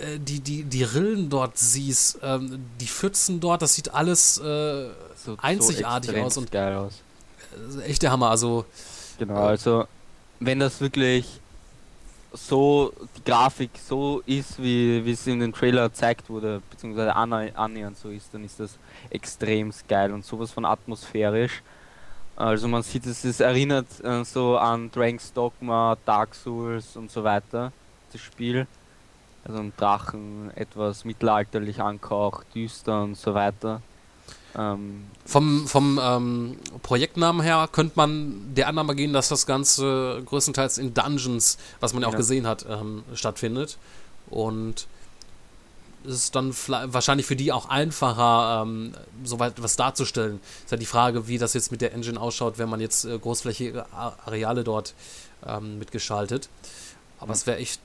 äh, 0.00 0.18
die, 0.18 0.40
die, 0.40 0.64
die 0.64 0.82
Rillen 0.82 1.30
dort 1.30 1.56
siehst, 1.56 2.18
ähm, 2.22 2.64
die 2.80 2.86
Pfützen 2.86 3.40
dort, 3.40 3.62
das 3.62 3.74
sieht 3.74 3.94
alles 3.94 4.38
äh, 4.38 4.88
So, 5.24 5.36
Einzigartig 5.40 6.10
extremst 6.10 6.36
aus 6.36 6.42
und- 6.42 6.52
geil 6.52 6.76
aus. 6.76 6.92
echt 7.86 8.02
der 8.02 8.10
Hammer. 8.12 8.30
Also 8.30 8.64
Genau, 9.18 9.34
also 9.36 9.86
wenn 10.38 10.58
das 10.60 10.80
wirklich 10.80 11.39
so 12.32 12.92
die 13.16 13.24
Grafik 13.24 13.70
so 13.76 14.22
ist, 14.26 14.62
wie, 14.62 15.04
wie 15.04 15.12
es 15.12 15.26
in 15.26 15.40
den 15.40 15.52
Trailer 15.52 15.88
gezeigt 15.88 16.28
wurde, 16.30 16.62
beziehungsweise 16.70 17.16
annä- 17.16 17.54
annähernd 17.54 17.96
so 17.98 18.08
ist, 18.08 18.32
dann 18.32 18.44
ist 18.44 18.60
das 18.60 18.78
extrem 19.10 19.72
geil 19.88 20.12
und 20.12 20.24
sowas 20.24 20.50
von 20.50 20.64
atmosphärisch. 20.64 21.62
Also 22.36 22.68
man 22.68 22.82
sieht, 22.82 23.04
es 23.06 23.24
ist 23.24 23.40
erinnert 23.40 23.86
äh, 24.02 24.24
so 24.24 24.56
an 24.56 24.90
Dragon's 24.90 25.32
Dogma, 25.32 25.96
Dark 26.06 26.34
Souls 26.34 26.96
und 26.96 27.10
so 27.10 27.22
weiter, 27.22 27.72
das 28.12 28.20
Spiel. 28.20 28.66
Also 29.44 29.58
ein 29.58 29.72
Drachen, 29.76 30.50
etwas 30.54 31.04
mittelalterlich 31.04 31.80
angehaucht, 31.80 32.46
düster 32.54 33.02
und 33.02 33.16
so 33.16 33.34
weiter. 33.34 33.82
Ähm, 34.58 35.06
Vom, 35.26 35.66
vom 35.68 36.00
ähm, 36.02 36.56
Projektnamen 36.82 37.40
her 37.42 37.68
könnte 37.70 37.92
man 37.96 38.54
der 38.54 38.66
Annahme 38.68 38.94
gehen, 38.96 39.12
dass 39.12 39.28
das 39.28 39.46
Ganze 39.46 40.22
größtenteils 40.26 40.78
in 40.78 40.92
Dungeons, 40.92 41.56
was 41.78 41.92
man 41.92 42.02
ja 42.02 42.08
auch 42.08 42.12
Ja. 42.12 42.18
gesehen 42.18 42.46
hat, 42.46 42.66
ähm, 42.68 43.04
stattfindet. 43.14 43.78
Und 44.28 44.86
es 46.04 46.14
ist 46.14 46.34
dann 46.34 46.54
wahrscheinlich 46.92 47.26
für 47.26 47.36
die 47.36 47.52
auch 47.52 47.68
einfacher, 47.68 48.62
ähm, 48.62 48.94
soweit 49.22 49.62
was 49.62 49.76
darzustellen. 49.76 50.40
Ist 50.64 50.70
ja 50.72 50.76
die 50.78 50.86
Frage, 50.86 51.28
wie 51.28 51.38
das 51.38 51.52
jetzt 51.54 51.70
mit 51.70 51.80
der 51.80 51.92
Engine 51.92 52.18
ausschaut, 52.20 52.58
wenn 52.58 52.68
man 52.70 52.80
jetzt 52.80 53.04
äh, 53.04 53.18
großflächige 53.18 53.84
Areale 53.92 54.64
dort 54.64 54.94
ähm, 55.46 55.78
mitgeschaltet. 55.78 56.48
Aber 57.18 57.32
es 57.34 57.46
wäre 57.46 57.58
echt 57.58 57.80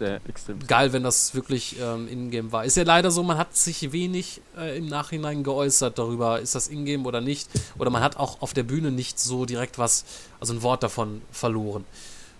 sehr 0.00 0.20
extrem 0.26 0.58
geil, 0.66 0.92
wenn 0.92 1.02
das 1.02 1.34
wirklich 1.34 1.76
ähm, 1.78 2.08
Ingame 2.08 2.50
war. 2.50 2.64
Ist 2.64 2.76
ja 2.76 2.82
leider 2.82 3.10
so, 3.10 3.22
man 3.22 3.36
hat 3.36 3.54
sich 3.54 3.92
wenig 3.92 4.40
äh, 4.58 4.78
im 4.78 4.86
Nachhinein 4.86 5.44
geäußert 5.44 5.98
darüber, 5.98 6.40
ist 6.40 6.54
das 6.54 6.68
Ingame 6.68 7.06
oder 7.06 7.20
nicht. 7.20 7.48
Oder 7.78 7.90
man 7.90 8.02
hat 8.02 8.16
auch 8.16 8.40
auf 8.40 8.54
der 8.54 8.62
Bühne 8.62 8.90
nicht 8.90 9.20
so 9.20 9.44
direkt 9.44 9.78
was, 9.78 10.04
also 10.40 10.54
ein 10.54 10.62
Wort 10.62 10.82
davon 10.82 11.20
verloren. 11.30 11.84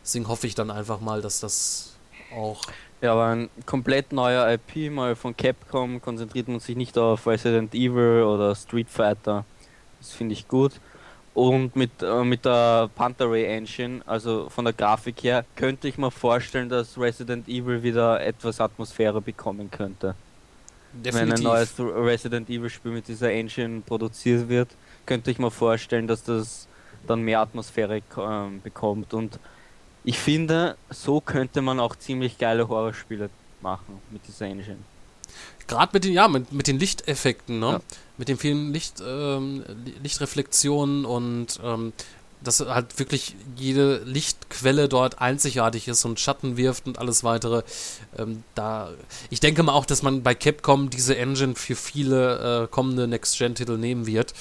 Deswegen 0.02 0.26
hoffe 0.26 0.46
ich 0.46 0.54
dann 0.54 0.70
einfach 0.70 1.00
mal, 1.00 1.20
dass 1.20 1.40
das 1.40 1.96
auch. 2.34 2.62
Ja, 3.02 3.12
aber 3.12 3.26
ein 3.26 3.50
komplett 3.66 4.12
neuer 4.12 4.50
IP 4.52 4.90
mal 4.90 5.14
von 5.14 5.36
Capcom 5.36 6.00
konzentriert 6.00 6.48
man 6.48 6.60
sich 6.60 6.76
nicht 6.76 6.98
auf 6.98 7.26
Resident 7.26 7.74
Evil 7.74 8.24
oder 8.24 8.54
Street 8.54 8.88
Fighter. 8.88 9.44
Das 10.00 10.12
finde 10.12 10.32
ich 10.32 10.48
gut. 10.48 10.72
Und 11.32 11.76
mit, 11.76 12.02
äh, 12.02 12.24
mit 12.24 12.44
der 12.44 12.90
Panther 12.94 13.30
Ray 13.30 13.44
Engine, 13.44 14.02
also 14.06 14.48
von 14.48 14.64
der 14.64 14.74
Grafik 14.74 15.22
her, 15.22 15.44
könnte 15.54 15.86
ich 15.88 15.96
mir 15.96 16.10
vorstellen, 16.10 16.68
dass 16.68 16.98
Resident 16.98 17.48
Evil 17.48 17.82
wieder 17.82 18.20
etwas 18.20 18.60
Atmosphäre 18.60 19.20
bekommen 19.20 19.70
könnte. 19.70 20.14
Wenn 20.92 21.32
ein 21.32 21.42
neues 21.42 21.74
Resident 21.78 22.50
Evil 22.50 22.68
Spiel 22.68 22.90
mit 22.90 23.06
dieser 23.06 23.30
Engine 23.30 23.80
produziert 23.80 24.48
wird, 24.48 24.70
könnte 25.06 25.30
ich 25.30 25.38
mir 25.38 25.52
vorstellen, 25.52 26.08
dass 26.08 26.24
das 26.24 26.66
dann 27.06 27.22
mehr 27.22 27.40
Atmosphäre 27.40 28.02
ähm, 28.18 28.60
bekommt. 28.60 29.14
Und 29.14 29.38
ich 30.02 30.18
finde, 30.18 30.76
so 30.90 31.20
könnte 31.20 31.62
man 31.62 31.78
auch 31.78 31.94
ziemlich 31.94 32.38
geile 32.38 32.68
Horrorspiele 32.68 33.30
machen 33.60 34.00
mit 34.10 34.26
dieser 34.26 34.46
Engine. 34.46 34.78
Gerade 35.70 35.90
mit 35.92 36.02
den, 36.04 36.12
ja, 36.12 36.26
mit, 36.26 36.52
mit 36.52 36.66
den 36.66 36.80
Lichteffekten, 36.80 37.60
ne? 37.60 37.66
Ja. 37.66 37.80
Mit 38.18 38.28
den 38.28 38.36
vielen 38.36 38.72
Licht, 38.72 39.00
ähm, 39.06 39.64
Li- 39.84 39.94
Lichtreflexionen 40.02 41.04
und 41.04 41.60
ähm, 41.62 41.92
dass 42.42 42.58
halt 42.58 42.98
wirklich 42.98 43.36
jede 43.56 43.98
Lichtquelle 43.98 44.88
dort 44.88 45.20
einzigartig 45.20 45.86
ist 45.88 46.04
und 46.04 46.18
Schatten 46.18 46.56
wirft 46.56 46.86
und 46.86 46.98
alles 46.98 47.22
weitere. 47.22 47.62
Ähm, 48.18 48.42
da, 48.54 48.90
ich 49.30 49.40
denke 49.40 49.62
mal 49.62 49.72
auch, 49.72 49.86
dass 49.86 50.02
man 50.02 50.22
bei 50.22 50.34
Capcom 50.34 50.90
diese 50.90 51.16
Engine 51.16 51.54
für 51.54 51.76
viele 51.76 52.64
äh, 52.64 52.66
kommende 52.66 53.06
Next-Gen-Titel 53.06 53.76
nehmen 53.76 54.06
wird. 54.06 54.34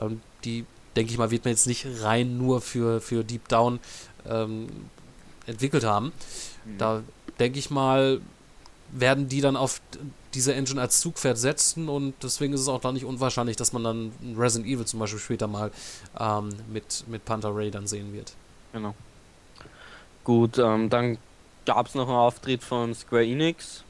Ähm, 0.00 0.20
die, 0.44 0.64
denke 0.94 1.10
ich 1.10 1.18
mal, 1.18 1.30
wird 1.30 1.44
man 1.44 1.52
jetzt 1.52 1.66
nicht 1.66 1.86
rein 2.02 2.38
nur 2.38 2.60
für, 2.60 3.00
für 3.00 3.24
Deep 3.24 3.48
Down 3.48 3.80
ähm, 4.28 4.68
entwickelt 5.46 5.84
haben. 5.84 6.12
Da 6.78 7.02
denke 7.40 7.58
ich 7.58 7.70
mal, 7.70 8.20
werden 8.92 9.28
die 9.28 9.40
dann 9.40 9.56
auf 9.56 9.80
diese 10.36 10.54
Engine 10.54 10.80
als 10.80 11.00
Zugpferd 11.00 11.38
setzen 11.38 11.88
und 11.88 12.14
deswegen 12.22 12.52
ist 12.52 12.60
es 12.60 12.68
auch 12.68 12.80
da 12.80 12.92
nicht 12.92 13.04
unwahrscheinlich, 13.04 13.56
dass 13.56 13.72
man 13.72 13.82
dann 13.82 14.12
Resident 14.36 14.70
Evil 14.70 14.84
zum 14.84 15.00
Beispiel 15.00 15.18
später 15.18 15.46
mal 15.46 15.70
ähm, 16.20 16.50
mit, 16.70 17.04
mit 17.08 17.24
Panther 17.24 17.56
Ray 17.56 17.70
dann 17.70 17.86
sehen 17.86 18.12
wird. 18.12 18.34
Genau. 18.72 18.94
Gut, 20.24 20.58
ähm, 20.58 20.90
dann 20.90 21.18
gab 21.64 21.86
es 21.86 21.94
noch 21.94 22.06
einen 22.06 22.16
Auftritt 22.16 22.62
von 22.62 22.94
Square 22.94 23.24
Enix. 23.24 23.82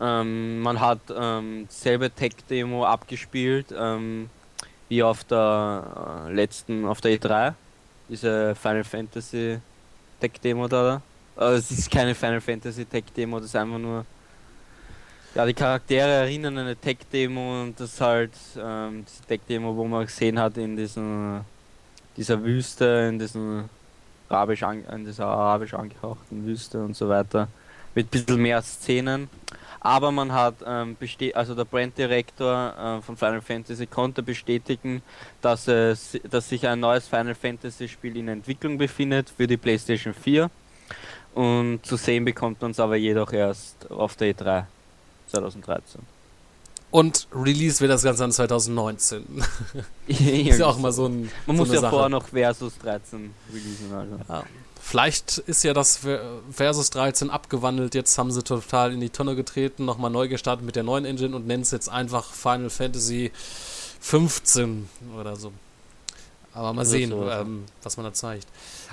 Ähm, 0.00 0.60
man 0.60 0.80
hat 0.80 1.00
ähm, 1.14 1.66
selbe 1.68 2.10
Tech-Demo 2.10 2.84
abgespielt 2.84 3.66
ähm, 3.76 4.30
wie 4.88 5.02
auf 5.02 5.24
der 5.24 6.26
äh, 6.28 6.32
letzten, 6.32 6.86
auf 6.86 7.00
der 7.00 7.18
E3. 7.18 7.54
Diese 8.08 8.54
Final 8.54 8.84
Fantasy 8.84 9.58
Tech-Demo 10.20 10.66
da. 10.66 11.02
Äh, 11.36 11.54
es 11.54 11.70
ist 11.70 11.90
keine 11.90 12.14
Final 12.14 12.40
Fantasy 12.40 12.86
Tech-Demo, 12.86 13.38
das 13.38 13.46
ist 13.46 13.56
einfach 13.56 13.78
nur. 13.78 14.06
Ja, 15.34 15.44
die 15.44 15.54
Charaktere 15.54 16.08
erinnern 16.08 16.56
an 16.56 16.64
eine 16.64 16.76
Tech-Demo 16.76 17.62
und 17.62 17.78
das 17.78 17.92
ist 17.92 18.00
halt 18.00 18.32
ähm, 18.58 19.04
diese 19.06 19.22
Tech-Demo, 19.24 19.76
wo 19.76 19.84
man 19.84 20.06
gesehen 20.06 20.38
hat 20.38 20.56
in 20.56 20.74
diesen, 20.74 21.42
dieser 22.16 22.42
Wüste, 22.42 23.08
in 23.10 23.18
diesen 23.18 23.68
arabisch 24.30 24.62
an, 24.62 24.84
in 24.86 25.04
dieser 25.04 25.26
arabisch 25.26 25.74
angehauchten 25.74 26.46
Wüste 26.46 26.82
und 26.82 26.96
so 26.96 27.10
weiter. 27.10 27.48
Mit 27.94 28.06
ein 28.06 28.10
bisschen 28.10 28.40
mehr 28.40 28.62
Szenen. 28.62 29.28
Aber 29.80 30.10
man 30.10 30.32
hat 30.32 30.56
ähm, 30.66 30.96
also 31.34 31.54
der 31.54 31.64
Brand-Direktor 31.64 32.98
äh, 32.98 33.02
von 33.02 33.16
Final 33.16 33.42
Fantasy 33.42 33.86
konnte 33.86 34.22
bestätigen, 34.22 35.02
dass, 35.42 35.68
es, 35.68 36.18
dass 36.28 36.48
sich 36.48 36.66
ein 36.66 36.80
neues 36.80 37.06
Final 37.06 37.34
Fantasy 37.34 37.86
Spiel 37.86 38.16
in 38.16 38.28
Entwicklung 38.28 38.78
befindet 38.78 39.30
für 39.36 39.46
die 39.46 39.58
PlayStation 39.58 40.14
4. 40.14 40.50
Und 41.34 41.84
zu 41.84 41.96
sehen 41.96 42.24
bekommt 42.24 42.62
man 42.62 42.70
es 42.70 42.80
aber 42.80 42.96
jedoch 42.96 43.32
erst 43.32 43.90
auf 43.90 44.16
der 44.16 44.34
E3 44.34 44.64
2013. 45.28 46.00
Und 46.90 47.28
Release 47.34 47.80
wird 47.80 47.90
das 47.90 48.02
Ganze 48.02 48.22
dann 48.22 48.32
2019. 48.32 49.24
Irgendwie 50.06 50.48
ist 50.48 50.58
ja 50.58 50.66
auch 50.66 50.78
immer 50.78 50.90
so 50.92 51.06
ein. 51.06 51.30
Man 51.46 51.56
so 51.56 51.64
muss 51.64 51.72
ja 51.74 51.80
Sache. 51.80 51.90
vorher 51.90 52.08
noch 52.08 52.28
Versus 52.28 52.78
13 52.78 53.34
releasen. 53.52 53.92
Also. 53.94 54.16
Ja. 54.28 54.44
Vielleicht 54.80 55.36
ist 55.38 55.64
ja 55.64 55.74
das 55.74 55.98
Ver- 55.98 56.38
Versus 56.50 56.88
13 56.90 57.28
abgewandelt. 57.28 57.94
Jetzt 57.94 58.16
haben 58.16 58.30
sie 58.32 58.42
total 58.42 58.94
in 58.94 59.00
die 59.00 59.10
Tonne 59.10 59.36
getreten, 59.36 59.84
nochmal 59.84 60.10
neu 60.10 60.28
gestartet 60.28 60.64
mit 60.64 60.76
der 60.76 60.82
neuen 60.82 61.04
Engine 61.04 61.36
und 61.36 61.46
nennen 61.46 61.62
es 61.62 61.72
jetzt 61.72 61.90
einfach 61.90 62.32
Final 62.32 62.70
Fantasy 62.70 63.32
15 64.00 64.88
oder 65.18 65.36
so. 65.36 65.52
Aber 66.54 66.72
mal 66.72 66.82
Das 66.82 66.90
sehen, 66.90 67.10
so, 67.10 67.28
ähm, 67.28 67.64
was 67.82 67.96
man 67.98 68.06
da 68.06 68.12
zeigt. 68.14 68.46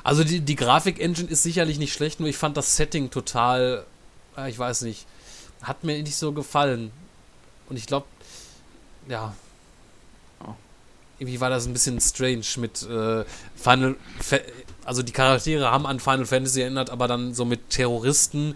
Also 0.03 0.23
die, 0.25 0.41
die 0.41 0.55
Grafik-Engine 0.55 1.29
ist 1.29 1.43
sicherlich 1.43 1.79
nicht 1.79 1.93
schlecht, 1.93 2.19
nur 2.19 2.27
ich 2.27 2.37
fand 2.37 2.57
das 2.57 2.75
Setting 2.75 3.09
total, 3.09 3.85
äh, 4.37 4.49
ich 4.49 4.59
weiß 4.59 4.81
nicht, 4.81 5.05
hat 5.67 5.83
mir 5.83 6.01
nicht 6.01 6.15
so 6.15 6.31
gefallen. 6.31 6.91
Und 7.69 7.77
ich 7.77 7.85
glaube, 7.87 8.05
ja, 9.09 9.33
Oh. 10.43 10.53
irgendwie 11.19 11.39
war 11.39 11.49
das 11.49 11.65
ein 11.65 11.73
bisschen 11.73 11.99
strange 12.01 12.43
mit 12.57 12.83
äh, 12.83 13.23
Final 13.55 13.95
Fa 14.21 14.37
also 14.83 15.01
die 15.01 15.11
Charaktere 15.13 15.71
haben 15.71 15.87
an 15.87 15.99
Final 15.99 16.25
Fantasy 16.27 16.61
erinnert, 16.61 16.91
aber 16.91 17.07
dann 17.07 17.33
so 17.33 17.43
mit 17.45 17.69
Terroristen 17.71 18.53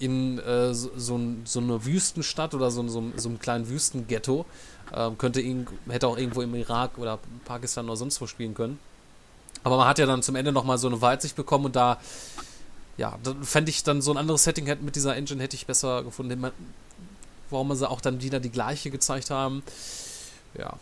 in 0.00 0.38
äh, 0.40 0.74
so, 0.74 0.90
so, 0.96 1.16
ein- 1.16 1.42
so 1.44 1.60
eine 1.60 1.84
Wüstenstadt 1.84 2.54
oder 2.54 2.70
so, 2.72 2.86
so, 2.88 3.04
so 3.16 3.28
einem 3.28 3.38
kleinen 3.38 3.68
Wüstenghetto. 3.68 4.44
Ähm, 4.92 5.18
könnte 5.18 5.40
ihn, 5.40 5.66
hätte 5.88 6.08
auch 6.08 6.16
irgendwo 6.16 6.40
im 6.42 6.54
Irak 6.54 6.98
oder 6.98 7.18
Pakistan 7.44 7.84
oder 7.86 7.96
sonst 7.96 8.20
wo 8.20 8.26
spielen 8.26 8.54
können. 8.54 8.78
Aber 9.62 9.76
man 9.76 9.86
hat 9.86 9.98
ja 9.98 10.06
dann 10.06 10.22
zum 10.22 10.34
Ende 10.34 10.50
nochmal 10.50 10.78
so 10.78 10.88
eine 10.88 11.00
Weitsicht 11.00 11.36
bekommen 11.36 11.66
und 11.66 11.76
da, 11.76 11.98
ja, 12.98 13.16
da 13.22 13.34
fände 13.42 13.70
ich 13.70 13.84
dann 13.84 14.02
so 14.02 14.10
ein 14.10 14.16
anderes 14.16 14.44
Setting 14.44 14.66
mit 14.82 14.96
dieser 14.96 15.16
Engine 15.16 15.42
hätte 15.42 15.56
ich 15.56 15.66
besser 15.66 16.02
gefunden. 16.02 16.38
Man, 16.40 16.52
warum 17.48 17.74
sie 17.74 17.88
auch 17.88 18.00
dann 18.00 18.20
wieder 18.20 18.40
die 18.40 18.50
gleiche 18.50 18.90
gezeigt 18.90 19.30
haben. 19.30 19.62
Ja. 20.58 20.74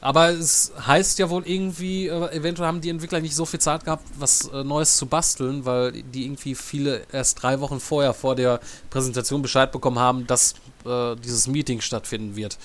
Aber 0.00 0.30
es 0.30 0.72
heißt 0.86 1.18
ja 1.18 1.28
wohl 1.28 1.46
irgendwie, 1.46 2.06
äh, 2.06 2.32
eventuell 2.32 2.68
haben 2.68 2.80
die 2.80 2.88
Entwickler 2.88 3.20
nicht 3.20 3.34
so 3.34 3.44
viel 3.44 3.60
Zeit 3.60 3.84
gehabt, 3.84 4.04
was 4.16 4.48
äh, 4.48 4.64
Neues 4.64 4.96
zu 4.96 5.06
basteln, 5.06 5.64
weil 5.64 5.92
die 6.02 6.24
irgendwie 6.24 6.54
viele 6.54 7.02
erst 7.12 7.42
drei 7.42 7.60
Wochen 7.60 7.80
vorher 7.80 8.14
vor 8.14 8.34
der 8.34 8.60
Präsentation 8.90 9.42
Bescheid 9.42 9.70
bekommen 9.70 9.98
haben, 9.98 10.26
dass 10.26 10.54
äh, 10.86 11.16
dieses 11.16 11.46
Meeting 11.46 11.80
stattfinden 11.80 12.36
wird. 12.36 12.58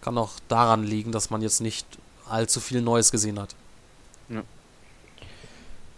Kann 0.00 0.18
auch 0.18 0.32
daran 0.48 0.82
liegen, 0.84 1.12
dass 1.12 1.30
man 1.30 1.42
jetzt 1.42 1.60
nicht 1.60 1.86
allzu 2.28 2.60
viel 2.60 2.82
Neues 2.82 3.12
gesehen 3.12 3.40
hat. 3.40 3.54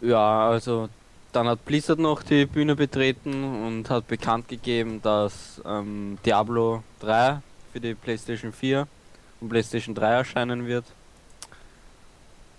Ja, 0.03 0.51
also 0.51 0.89
dann 1.33 1.49
hat 1.49 1.65
Blizzard 1.65 1.99
noch 1.99 2.23
die 2.23 2.47
Bühne 2.47 2.77
betreten 2.77 3.45
und 3.45 3.91
hat 3.91 4.09
bekannt 4.09 4.49
gegeben, 4.49 5.01
dass 5.03 5.61
ähm, 5.65 6.19
Diablo 6.25 6.83
3 7.01 7.41
für 7.73 7.81
die 7.81 7.95
PlayStation 7.95 8.53
4 8.53 8.87
und 9.41 9.49
PlayStation 9.49 9.95
3 9.95 10.07
erscheinen 10.13 10.67
wird. 10.67 10.85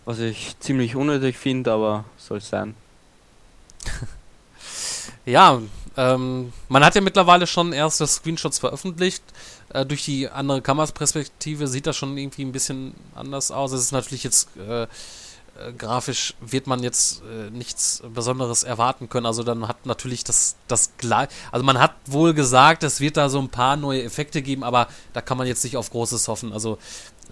Was 0.05 0.19
ich 0.19 0.57
ziemlich 0.59 0.95
unnötig 0.95 1.37
finde, 1.37 1.71
aber 1.71 2.05
soll 2.17 2.41
sein. 2.41 2.75
Ja, 5.25 5.61
ähm, 5.97 6.51
man 6.69 6.83
hat 6.83 6.95
ja 6.95 7.01
mittlerweile 7.01 7.45
schon 7.45 7.73
erste 7.73 8.07
Screenshots 8.07 8.59
veröffentlicht. 8.59 9.23
Äh, 9.69 9.85
durch 9.85 10.05
die 10.05 10.29
andere 10.29 10.61
Kameraperspektive 10.61 11.67
sieht 11.67 11.85
das 11.85 11.97
schon 11.97 12.17
irgendwie 12.17 12.43
ein 12.43 12.51
bisschen 12.51 12.93
anders 13.13 13.51
aus. 13.51 13.71
Es 13.71 13.81
ist 13.81 13.91
natürlich 13.91 14.23
jetzt 14.23 14.49
äh, 14.57 14.87
äh, 15.67 15.73
grafisch 15.73 16.33
wird 16.41 16.67
man 16.67 16.83
jetzt 16.83 17.21
äh, 17.23 17.49
nichts 17.49 18.03
Besonderes 18.13 18.63
erwarten 18.63 19.09
können. 19.09 19.25
Also 19.25 19.43
dann 19.43 19.67
hat 19.67 19.85
natürlich 19.85 20.23
das 20.23 20.55
das 20.67 20.91
gleich. 20.97 21.29
Also 21.51 21.65
man 21.65 21.79
hat 21.79 21.93
wohl 22.05 22.33
gesagt, 22.33 22.83
es 22.83 22.99
wird 22.99 23.17
da 23.17 23.29
so 23.29 23.39
ein 23.39 23.49
paar 23.49 23.75
neue 23.75 24.03
Effekte 24.03 24.41
geben, 24.41 24.63
aber 24.63 24.87
da 25.13 25.21
kann 25.21 25.37
man 25.37 25.47
jetzt 25.47 25.63
nicht 25.63 25.77
auf 25.77 25.89
Großes 25.89 26.27
hoffen. 26.27 26.53
Also 26.53 26.77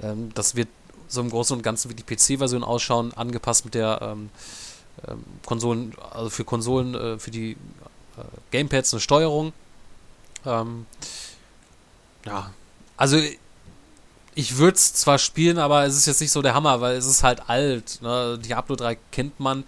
ähm, 0.02 0.32
das 0.34 0.56
wird 0.56 0.70
so 1.08 1.22
im 1.22 1.30
Großen 1.30 1.56
und 1.56 1.64
Ganzen 1.64 1.90
wie 1.90 1.96
die 1.96 2.04
PC-Version 2.04 2.64
ausschauen, 2.64 3.14
angepasst 3.14 3.66
mit 3.66 3.74
der 3.74 4.00
ähm, 4.02 4.30
ähm, 5.08 5.24
Konsolen, 5.46 5.94
also 6.12 6.30
für 6.30 6.44
Konsolen, 6.46 6.96
äh, 6.96 7.20
für 7.20 7.32
die 7.32 7.52
äh, 7.52 7.58
Gamepads 8.52 8.94
eine 8.94 9.02
Steuerung. 9.02 9.54
Ähm, 10.46 10.86
ja, 12.26 12.52
also 12.98 13.18
ich 14.40 14.56
würde 14.56 14.76
es 14.76 14.94
zwar 14.94 15.18
spielen, 15.18 15.58
aber 15.58 15.84
es 15.86 15.98
ist 15.98 16.06
jetzt 16.06 16.22
nicht 16.22 16.32
so 16.32 16.42
der 16.42 16.54
Hammer, 16.54 16.80
weil 16.80 16.96
es 16.96 17.06
ist 17.06 17.24
halt 17.24 17.50
alt. 17.50 18.00
Ne? 18.02 18.40
Diablo 18.42 18.78
3 18.78 18.98
kennt 19.12 19.38
man, 19.42 19.66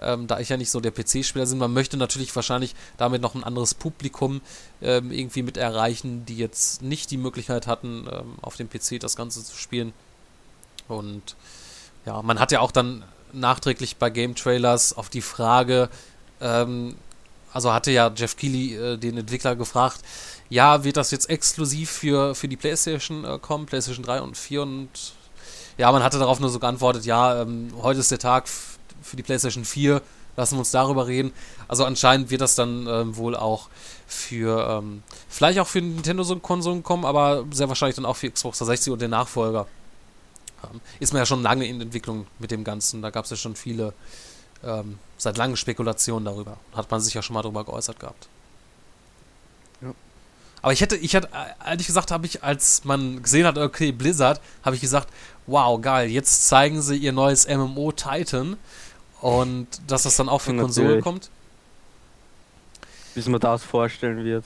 ähm, 0.00 0.28
da 0.28 0.38
ich 0.38 0.48
ja 0.48 0.56
nicht 0.56 0.70
so 0.70 0.78
der 0.78 0.92
PC-Spieler 0.92 1.44
bin. 1.44 1.58
Man 1.58 1.72
möchte 1.72 1.96
natürlich 1.96 2.34
wahrscheinlich 2.36 2.76
damit 2.98 3.20
noch 3.20 3.34
ein 3.34 3.42
anderes 3.42 3.74
Publikum 3.74 4.40
ähm, 4.80 5.10
irgendwie 5.10 5.42
mit 5.42 5.56
erreichen, 5.56 6.24
die 6.24 6.36
jetzt 6.36 6.82
nicht 6.82 7.10
die 7.10 7.16
Möglichkeit 7.16 7.66
hatten, 7.66 8.06
ähm, 8.12 8.34
auf 8.42 8.54
dem 8.54 8.70
PC 8.70 9.00
das 9.00 9.16
Ganze 9.16 9.42
zu 9.42 9.56
spielen. 9.56 9.92
Und 10.86 11.34
ja, 12.06 12.22
man 12.22 12.38
hat 12.38 12.52
ja 12.52 12.60
auch 12.60 12.70
dann 12.70 13.02
nachträglich 13.32 13.96
bei 13.96 14.08
Game 14.08 14.36
Trailers 14.36 14.96
auf 14.96 15.08
die 15.08 15.22
Frage, 15.22 15.88
ähm, 16.40 16.94
also 17.52 17.72
hatte 17.72 17.90
ja 17.90 18.12
Jeff 18.14 18.36
Keighley 18.36 18.76
äh, 18.76 18.96
den 18.98 19.18
Entwickler 19.18 19.56
gefragt, 19.56 19.98
ja, 20.52 20.84
wird 20.84 20.98
das 20.98 21.10
jetzt 21.10 21.30
exklusiv 21.30 21.90
für, 21.90 22.34
für 22.34 22.46
die 22.46 22.58
PlayStation 22.58 23.24
äh, 23.24 23.38
kommen, 23.38 23.64
PlayStation 23.64 24.04
3 24.04 24.20
und 24.20 24.36
4 24.36 24.60
und 24.60 24.90
ja, 25.78 25.90
man 25.90 26.02
hatte 26.02 26.18
darauf 26.18 26.40
nur 26.40 26.50
so 26.50 26.58
geantwortet, 26.58 27.06
ja, 27.06 27.40
ähm, 27.40 27.72
heute 27.80 28.00
ist 28.00 28.10
der 28.10 28.18
Tag 28.18 28.46
für 28.48 29.16
die 29.16 29.22
PlayStation 29.22 29.64
4, 29.64 30.02
lassen 30.36 30.56
wir 30.56 30.58
uns 30.58 30.70
darüber 30.70 31.06
reden. 31.06 31.32
Also 31.68 31.86
anscheinend 31.86 32.28
wird 32.28 32.42
das 32.42 32.54
dann 32.54 32.86
ähm, 32.86 33.16
wohl 33.16 33.34
auch 33.34 33.70
für, 34.06 34.68
ähm, 34.68 35.02
vielleicht 35.26 35.58
auch 35.58 35.66
für 35.66 35.80
Nintendo-Konsolen 35.80 36.82
kommen, 36.82 37.06
aber 37.06 37.46
sehr 37.50 37.68
wahrscheinlich 37.68 37.96
dann 37.96 38.04
auch 38.04 38.16
für 38.16 38.30
Xbox 38.30 38.58
360 38.58 38.92
und 38.92 39.00
den 39.00 39.10
Nachfolger. 39.10 39.66
Ähm, 40.64 40.82
ist 41.00 41.14
man 41.14 41.20
ja 41.20 41.26
schon 41.26 41.42
lange 41.42 41.64
in 41.64 41.80
Entwicklung 41.80 42.26
mit 42.38 42.50
dem 42.50 42.62
Ganzen, 42.62 43.00
da 43.00 43.08
gab 43.08 43.24
es 43.24 43.30
ja 43.30 43.38
schon 43.38 43.56
viele, 43.56 43.94
ähm, 44.62 44.98
seit 45.16 45.38
langem 45.38 45.56
Spekulationen 45.56 46.26
darüber. 46.26 46.58
Hat 46.74 46.90
man 46.90 47.00
sich 47.00 47.14
ja 47.14 47.22
schon 47.22 47.32
mal 47.32 47.42
darüber 47.42 47.64
geäußert 47.64 47.98
gehabt. 47.98 48.28
Aber 50.62 50.72
ich 50.72 50.80
hätte, 50.80 50.96
ich 50.96 51.14
hätte, 51.14 51.28
ehrlich 51.66 51.86
gesagt, 51.86 52.10
habe 52.12 52.24
ich, 52.24 52.42
als 52.44 52.84
man 52.84 53.22
gesehen 53.22 53.46
hat, 53.46 53.58
okay, 53.58 53.90
Blizzard, 53.90 54.40
habe 54.64 54.76
ich 54.76 54.80
gesagt, 54.80 55.08
wow, 55.46 55.80
geil, 55.80 56.08
jetzt 56.08 56.46
zeigen 56.48 56.80
sie 56.80 56.96
ihr 56.96 57.12
neues 57.12 57.48
MMO 57.48 57.90
Titan 57.92 58.56
und 59.20 59.66
dass 59.88 60.04
das 60.04 60.16
dann 60.16 60.28
auch 60.28 60.40
für 60.40 60.54
Konsolen 60.56 60.86
natürlich. 60.88 61.04
kommt. 61.04 61.30
Bis 63.14 63.26
man 63.26 63.40
das 63.40 63.64
vorstellen 63.64 64.24
wird. 64.24 64.44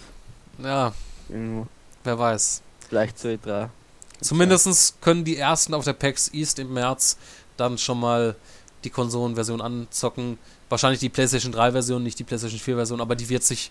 Ja, 0.59 0.93
Irgendwo. 1.29 1.67
wer 2.03 2.19
weiß. 2.19 2.63
Gleich 2.89 3.15
zu 3.15 3.29
E3. 3.29 3.69
Zumindest 4.21 5.01
können 5.03 5.25
die 5.25 5.37
ersten 5.37 5.75
auf 5.75 5.85
der 5.85 5.93
PAX 5.93 6.33
East 6.33 6.59
im 6.59 6.73
März 6.73 7.19
dann 7.59 7.77
schon 7.77 8.01
mal 8.01 8.37
die 8.85 8.91
Konsolenversion 8.91 9.61
anzocken. 9.61 10.39
Wahrscheinlich 10.69 11.01
die 11.01 11.11
PlayStation 11.11 11.53
3 11.53 11.73
Version, 11.73 12.03
nicht 12.03 12.19
die 12.19 12.25
PlayStation 12.25 12.59
4 12.59 12.77
Version, 12.77 13.01
aber 13.01 13.15
die 13.15 13.29
wird 13.29 13.45
sich 13.45 13.71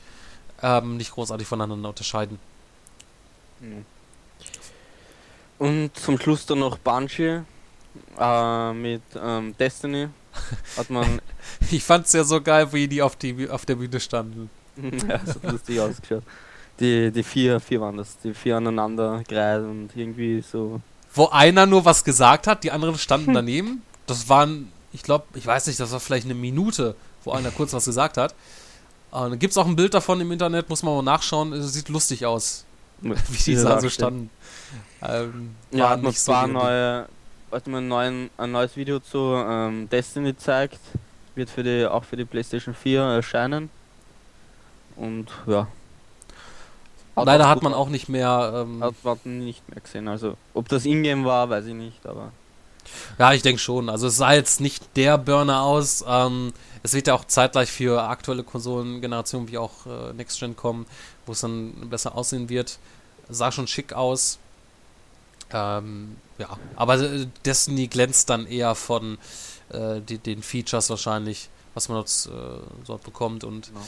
ähm, 0.61 0.97
nicht 0.97 1.11
großartig 1.11 1.47
voneinander 1.47 1.89
unterscheiden. 1.89 2.39
Und 5.57 5.91
zum 5.95 6.19
Schluss 6.19 6.45
dann 6.45 6.59
noch 6.59 6.77
Bungie 6.77 7.41
äh, 8.19 8.73
mit 8.73 9.01
ähm, 9.21 9.55
Destiny. 9.57 10.09
Hat 10.77 10.89
man 10.89 11.21
Ich 11.71 11.83
fand's 11.83 12.13
ja 12.13 12.23
so 12.23 12.41
geil, 12.41 12.71
wie 12.73 12.87
die 12.87 13.01
auf, 13.01 13.15
die 13.15 13.49
auf 13.49 13.65
der 13.65 13.75
Bühne 13.75 13.99
standen. 13.99 14.49
ja, 14.77 15.17
das 15.17 15.35
hat 15.35 15.43
lustig 15.43 15.79
ausgeschaut. 15.79 16.23
Die, 16.79 17.11
die 17.11 17.23
vier, 17.23 17.59
vier 17.59 17.79
waren 17.79 17.97
das, 17.97 18.17
die 18.19 18.33
vier 18.33 18.57
aneinander 18.57 19.23
gereiht 19.27 19.61
und 19.61 19.89
irgendwie 19.95 20.41
so. 20.41 20.81
Wo 21.13 21.27
einer 21.27 21.65
nur 21.65 21.85
was 21.85 22.03
gesagt 22.03 22.47
hat, 22.47 22.63
die 22.63 22.71
anderen 22.71 22.97
standen 22.97 23.33
daneben. 23.33 23.81
Das 24.07 24.27
waren, 24.27 24.71
ich 24.91 25.01
glaube, 25.01 25.25
ich 25.35 25.47
weiß 25.47 25.67
nicht, 25.67 25.79
das 25.79 25.93
war 25.93 26.01
vielleicht 26.01 26.25
eine 26.25 26.33
Minute, 26.33 26.95
wo 27.23 27.31
einer 27.31 27.51
kurz 27.51 27.71
was 27.71 27.85
gesagt 27.85 28.17
hat. 28.17 28.35
Und 29.23 29.29
dann 29.31 29.39
gibt's 29.39 29.57
auch 29.57 29.65
ein 29.65 29.75
Bild 29.75 29.93
davon 29.93 30.19
im 30.21 30.31
Internet, 30.31 30.69
muss 30.69 30.83
man 30.83 30.95
mal 30.95 31.01
nachschauen. 31.01 31.53
Es 31.53 31.73
sieht 31.73 31.89
lustig 31.89 32.25
aus, 32.25 32.65
wie 33.01 33.15
die 33.43 33.55
da 33.55 33.79
so 33.79 33.89
standen. 33.89 34.29
Ähm, 35.01 35.55
Ja, 35.71 35.89
hat 35.91 36.01
man 36.01 36.13
die- 36.13 36.51
neue, 36.51 37.07
hat 37.51 37.67
man 37.67 37.83
ein, 37.83 37.87
neuen, 37.87 38.29
ein 38.37 38.51
neues 38.51 38.75
Video 38.75 38.99
zu 38.99 39.17
ähm, 39.35 39.89
Destiny 39.89 40.31
gezeigt. 40.33 40.79
Wird 41.35 41.49
für 41.49 41.63
die, 41.63 41.85
auch 41.85 42.03
für 42.03 42.15
die 42.17 42.25
PlayStation 42.25 42.73
4 42.73 43.01
erscheinen. 43.01 43.69
Und 44.95 45.27
ja. 45.47 45.67
Leider 47.17 47.45
auch 47.45 47.49
hat 47.49 47.61
man 47.61 47.73
auch 47.73 47.87
nicht 47.89 48.09
mehr. 48.09 48.65
Ähm, 48.67 48.83
Hat 48.83 48.95
man 49.03 49.17
nicht 49.39 49.67
mehr 49.69 49.79
gesehen. 49.79 50.07
Also, 50.09 50.35
ob 50.53 50.67
das 50.67 50.85
Ingame 50.85 51.23
war, 51.25 51.49
weiß 51.49 51.65
ich 51.67 51.73
nicht, 51.73 52.05
aber. 52.05 52.31
Ja, 53.17 53.33
ich 53.33 53.41
denke 53.41 53.59
schon. 53.59 53.89
Also 53.89 54.07
es 54.07 54.17
sah 54.17 54.33
jetzt 54.33 54.59
nicht 54.61 54.83
der 54.95 55.17
Burner 55.17 55.61
aus. 55.61 56.03
Ähm, 56.07 56.53
Es 56.85 56.93
wird 56.93 57.07
ja 57.07 57.15
auch 57.15 57.25
zeitgleich 57.25 57.71
für 57.71 58.03
aktuelle 58.03 58.43
Konsolengenerationen 58.43 59.47
wie 59.49 59.57
auch 59.57 59.87
äh, 59.87 60.13
Next 60.13 60.39
Gen 60.39 60.55
kommen, 60.55 60.85
wo 61.25 61.31
es 61.31 61.41
dann 61.41 61.89
besser 61.89 62.15
aussehen 62.15 62.47
wird. 62.47 62.77
Sah 63.27 63.51
schon 63.51 63.65
schick 63.65 63.93
aus. 63.93 64.37
Ähm, 65.51 66.15
ja, 66.37 66.59
aber 66.75 66.99
äh, 66.99 67.25
Destiny 67.43 67.87
glänzt 67.87 68.29
dann 68.29 68.45
eher 68.45 68.75
von 68.75 69.17
äh, 69.69 69.99
die, 69.99 70.19
den 70.19 70.43
Features 70.43 70.91
wahrscheinlich, 70.91 71.49
was 71.73 71.89
man 71.89 71.97
dort, 71.97 72.29
äh, 72.31 72.61
dort 72.85 73.03
bekommt 73.03 73.43
und 73.43 73.69
Genau. 73.69 73.85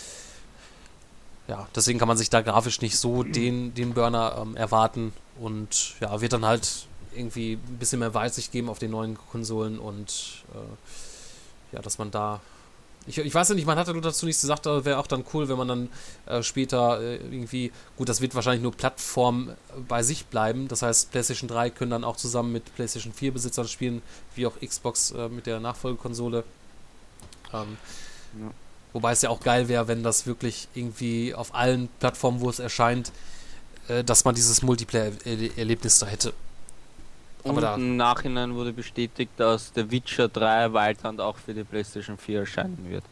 ja, 1.50 1.68
deswegen 1.76 2.00
kann 2.00 2.08
man 2.08 2.18
sich 2.18 2.32
da 2.32 2.42
grafisch 2.42 2.82
nicht 2.82 2.98
so 2.98 3.22
den, 3.22 3.76
den 3.76 3.94
Burner 3.94 4.38
ähm, 4.42 4.56
erwarten 4.56 5.14
und 5.40 5.94
ja, 6.00 6.20
wird 6.20 6.34
dann 6.34 6.46
halt 6.46 6.88
irgendwie 7.16 7.54
ein 7.54 7.78
bisschen 7.78 8.00
mehr 8.00 8.16
Weitsicht 8.16 8.52
geben 8.52 8.70
auf 8.70 8.80
den 8.80 8.90
neuen 8.90 9.20
Konsolen 9.30 9.78
und 9.78 10.44
äh, 10.56 11.76
ja, 11.76 11.82
dass 11.84 12.00
man 12.00 12.10
da 12.10 12.42
ich, 13.08 13.18
ich 13.18 13.34
weiß 13.34 13.50
ja 13.50 13.56
nicht, 13.56 13.66
man 13.66 13.78
hatte 13.78 14.00
dazu 14.02 14.26
nichts 14.26 14.42
gesagt, 14.42 14.68
aber 14.68 14.86
wäre 14.86 15.00
auch 15.00 15.08
dann 15.08 15.24
cool, 15.34 15.48
wenn 15.50 15.58
man 15.58 15.68
dann 15.68 15.90
äh, 16.26 16.44
später 16.44 17.02
äh, 17.02 17.16
irgendwie, 17.18 17.72
gut, 17.96 18.10
das 18.10 18.22
wird 18.22 18.36
wahrscheinlich 18.36 18.62
nur 18.62 18.74
Plattform 18.74 19.50
äh, 19.50 19.54
bei 19.88 20.04
sich 20.04 20.26
bleiben. 20.26 20.68
Das 20.68 20.82
heißt, 20.82 21.12
PlayStation 21.12 21.48
3 21.48 21.70
können 21.70 21.92
dann 21.92 22.04
auch 22.04 22.18
zusammen 22.18 22.52
mit 22.52 22.76
PlayStation 22.76 23.14
4 23.14 23.34
Besitzern 23.34 23.68
spielen, 23.68 24.02
wie 24.36 24.46
auch 24.46 24.60
Xbox 24.60 25.12
äh, 25.12 25.30
mit 25.30 25.46
der 25.46 25.60
Nachfolgekonsole. 25.60 26.44
Ähm, 27.54 27.78
Ja. 28.40 28.52
Wobei 28.94 29.12
es 29.12 29.22
ja 29.22 29.30
auch 29.30 29.42
geil 29.42 29.68
wäre, 29.68 29.88
wenn 29.88 30.02
das 30.02 30.26
wirklich 30.26 30.68
irgendwie 30.74 31.34
auf 31.34 31.54
allen 31.54 31.88
Plattformen, 32.00 32.42
wo 32.42 32.50
es 32.50 32.60
erscheint, 32.60 33.12
äh, 33.88 34.04
dass 34.04 34.26
man 34.26 34.36
dieses 34.36 34.62
Multiplayer-Erlebnis 34.64 36.00
da 36.00 36.08
hätte. 36.08 36.34
Aber 37.50 37.58
Und 37.58 37.62
da, 37.62 37.76
im 37.76 37.98
Nachhinein 37.98 38.56
wurde 38.56 38.74
bestätigt, 38.74 39.32
dass 39.38 39.72
der 39.74 39.90
Witcher 39.92 40.28
3 40.28 40.74
Wildland 40.74 41.22
auch 41.22 41.38
für 41.38 41.54
die 41.54 41.64
PlayStation 41.64 42.18
4 42.18 42.42
erscheinen 42.42 42.86
wird. 42.90 43.04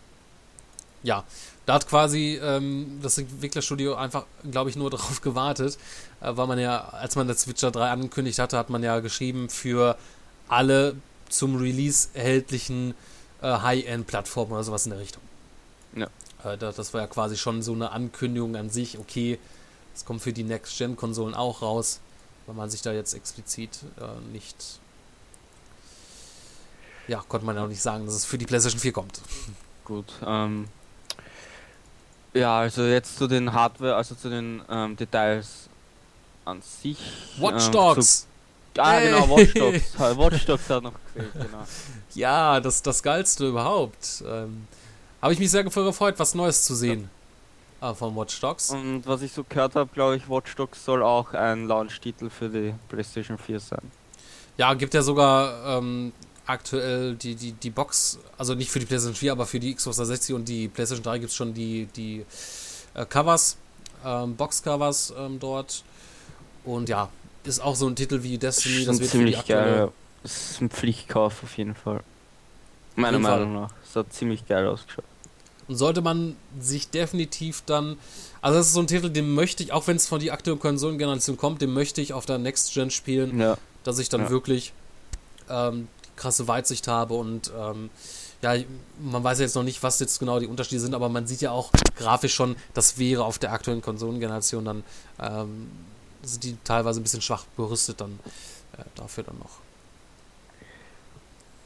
ja, 1.04 1.24
da 1.66 1.76
hat 1.76 1.88
quasi 1.88 2.40
ähm, 2.42 3.00
das 3.02 3.18
Entwicklerstudio 3.18 3.96
einfach, 3.96 4.26
glaube 4.50 4.70
ich, 4.70 4.76
nur 4.76 4.90
darauf 4.92 5.22
gewartet, 5.22 5.78
äh, 6.22 6.32
weil 6.36 6.48
man 6.48 6.60
ja, 6.60 6.90
als 6.90 7.16
man 7.16 7.28
das 7.28 7.48
Witcher 7.48 7.72
3 7.72 7.90
angekündigt 7.90 8.40
hatte, 8.40 8.58
hat 8.58 8.70
man 8.70 8.84
ja 8.84 9.00
geschrieben 9.00 9.50
für 9.50 9.98
alle 10.48 10.96
zum 11.30 11.56
Release 11.56 12.10
erhältlichen 12.14 12.94
äh, 13.42 13.48
High-End-Plattformen 13.48 14.54
oder 14.54 14.64
sowas 14.64 14.86
in 14.86 14.92
der 14.92 15.00
Richtung. 15.00 15.24
Ja. 15.96 16.08
Äh, 16.44 16.58
da, 16.58 16.72
das 16.72 16.94
war 16.94 17.02
ja 17.02 17.08
quasi 17.08 17.38
schon 17.38 17.62
so 17.62 17.74
eine 17.74 17.92
Ankündigung 17.92 18.56
an 18.56 18.70
sich, 18.70 19.00
okay, 19.00 19.40
es 19.96 20.06
kommt 20.06 20.22
für 20.22 20.34
die 20.34 20.44
Next-Gen-Konsolen 20.44 21.34
auch 21.34 21.62
raus, 21.62 22.00
weil 22.46 22.56
man 22.56 22.70
sich 22.70 22.82
da 22.82 22.92
jetzt 22.92 23.14
explizit 23.14 23.80
äh, 24.00 24.32
nicht. 24.32 24.56
Ja, 27.08 27.24
konnte 27.28 27.46
man 27.46 27.56
ja 27.56 27.64
auch 27.64 27.68
nicht 27.68 27.82
sagen, 27.82 28.06
dass 28.06 28.16
es 28.16 28.26
für 28.26 28.38
die 28.38 28.46
PlayStation 28.46 28.80
4 28.80 28.92
kommt. 28.92 29.22
Gut. 29.84 30.14
Ähm, 30.26 30.68
ja, 32.34 32.60
also 32.60 32.84
jetzt 32.84 33.18
zu 33.18 33.28
den 33.28 33.54
Hardware, 33.54 33.96
also 33.96 34.16
zu 34.16 34.30
den 34.30 34.62
ähm, 34.70 34.96
Details 34.96 35.70
an 36.44 36.62
sich. 36.62 36.98
Watch 37.38 37.68
ähm, 37.68 37.72
Dogs! 37.72 38.28
Zu, 38.74 38.82
ah, 38.82 38.92
Hey. 38.94 39.12
genau, 39.12 39.30
Watch 39.30 39.54
Dogs. 39.54 40.00
Watch 40.18 40.46
Dogs 40.46 40.70
hat 40.70 40.84
noch 40.84 40.94
gefehlt, 41.14 41.34
genau. 41.34 41.66
Ja, 42.16 42.60
das, 42.60 42.82
das 42.82 43.02
Geilste 43.04 43.48
überhaupt. 43.48 44.24
Ähm, 44.28 44.68
Habe 45.22 45.34
ich 45.34 45.40
mich 45.40 45.52
sehr 45.52 45.64
gefreut, 45.64 46.16
was 46.18 46.34
Neues 46.36 46.64
zu 46.64 46.76
sehen 46.76 47.10
äh, 47.82 47.94
von 47.94 48.16
Watch 48.16 48.40
Dogs. 48.40 48.70
Und 48.72 49.04
was 49.06 49.22
ich 49.22 49.32
so 49.32 49.44
gehört 49.44 49.76
habe, 49.76 49.90
glaube 49.94 50.18
ich, 50.18 50.30
Watch 50.30 50.56
Dogs 50.56 50.84
soll 50.84 51.04
auch 51.04 51.34
ein 51.34 51.68
Launch-Titel 51.68 52.30
für 52.30 52.50
die 52.50 52.74
PlayStation 52.90 53.38
4 53.38 53.60
sein. 53.60 53.92
Ja, 54.58 54.74
gibt 54.74 54.94
ja 54.94 55.02
sogar 55.02 55.78
ähm, 55.78 56.14
aktuell 56.46 57.16
die, 57.16 57.36
die, 57.36 57.52
die 57.52 57.70
Box, 57.70 58.20
also 58.38 58.56
nicht 58.56 58.72
für 58.72 58.80
die 58.80 58.86
PlayStation 58.86 59.16
4, 59.16 59.32
aber 59.34 59.46
für 59.46 59.60
die 59.60 59.74
Xbox 59.74 59.98
360 59.98 60.36
und 60.36 60.48
die 60.48 60.68
PlayStation 60.68 61.04
3 61.04 61.20
gibt 61.20 61.32
es 61.32 61.36
schon 61.36 61.54
die, 61.54 61.88
die 61.96 62.26
äh, 62.94 63.06
Covers, 63.06 63.58
ähm, 64.06 64.36
Box-Covers 64.36 65.14
ähm, 65.18 65.40
dort. 65.40 65.84
Und 66.64 66.90
ja, 66.90 67.10
ist 67.44 67.62
auch 67.62 67.76
so 67.76 67.88
ein 67.88 67.96
Titel 67.96 68.24
wie 68.24 68.38
Destiny, 68.38 68.86
das 68.86 68.96
Schon 68.96 69.00
wird 69.00 69.12
für 69.12 69.18
die 69.18 69.24
ziemlich 69.24 69.38
aktuelle 69.40 69.78
geil. 69.78 69.92
Das 70.24 70.52
ist 70.52 70.62
ein 70.62 70.70
Pflichtkauf 70.70 71.44
auf 71.44 71.58
jeden 71.58 71.76
Fall. 71.76 72.02
Meiner 72.96 73.18
jeden 73.18 73.24
Fall. 73.24 73.40
Meinung 73.40 73.62
nach. 73.62 73.72
Es 73.84 73.96
hat 73.96 74.12
ziemlich 74.12 74.48
geil 74.48 74.66
ausgeschaut. 74.68 75.06
Und 75.68 75.76
sollte 75.76 76.02
man 76.02 76.36
sich 76.60 76.90
definitiv 76.90 77.64
dann. 77.66 77.98
Also, 78.42 78.60
das 78.60 78.68
ist 78.68 78.74
so 78.74 78.82
ein 78.82 78.88
Titel, 78.88 79.10
den 79.10 79.34
möchte 79.34 79.64
ich, 79.64 79.72
auch 79.74 79.88
wenn 79.88 79.96
es 79.98 80.08
von 80.08 80.20
die 80.20 80.32
aktuelle 80.32 80.60
Konsolengeneration 80.60 81.38
kommt, 81.38 81.62
den 81.62 81.74
möchte 81.74 82.02
ich 82.02 82.14
auf 82.14 82.26
der 82.28 82.38
Next 82.38 82.74
Gen 82.74 82.92
spielen, 82.92 83.40
Ja. 83.40 83.58
dass 83.84 83.98
ich 84.00 84.10
dann 84.10 84.22
Ja. 84.22 84.30
wirklich 84.30 84.74
ähm, 85.50 85.88
krasse 86.16 86.48
Weitsicht 86.48 86.88
habe 86.88 87.14
und 87.16 87.52
ähm, 87.58 87.90
ja, 88.42 88.56
man 89.00 89.24
weiß 89.24 89.40
jetzt 89.40 89.56
noch 89.56 89.64
nicht, 89.64 89.82
was 89.84 90.00
jetzt 90.00 90.20
genau 90.20 90.40
die 90.40 90.48
Unterschiede 90.48 90.80
sind, 90.82 90.94
aber 90.94 91.10
man 91.10 91.26
sieht 91.28 91.42
ja 91.42 91.52
auch 91.52 91.72
grafisch 91.96 92.34
schon, 92.36 92.56
das 92.74 92.98
wäre 93.00 93.24
auf 93.24 93.38
der 93.40 93.52
aktuellen 93.54 93.82
Konsolengeneration 93.82 94.66
dann, 94.66 94.84
ähm, 95.20 95.70
sind 96.24 96.44
die 96.44 96.58
teilweise 96.64 97.00
ein 97.00 97.04
bisschen 97.04 97.22
schwach 97.22 97.46
gerüstet 97.58 98.02
dann 98.02 98.20
äh, 98.78 98.84
dafür 98.96 99.24
dann 99.24 99.38
noch. 99.40 99.60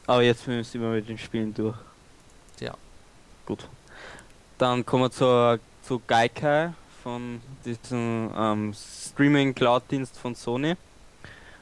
Aber 0.06 0.22
jetzt 0.22 0.44
sind 0.44 0.72
wir 0.74 0.90
mit 0.90 1.08
den 1.08 1.18
Spielen 1.18 1.54
durch. 1.54 1.76
Ja. 2.60 2.74
Gut. 3.46 3.66
Dann 4.60 4.84
kommen 4.84 5.04
wir 5.04 5.10
zur, 5.10 5.58
zu 5.80 6.02
Gaikai 6.06 6.74
von 7.02 7.40
diesem 7.64 8.30
ähm, 8.36 8.74
Streaming-Cloud-Dienst 8.74 10.18
von 10.18 10.34
Sony. 10.34 10.76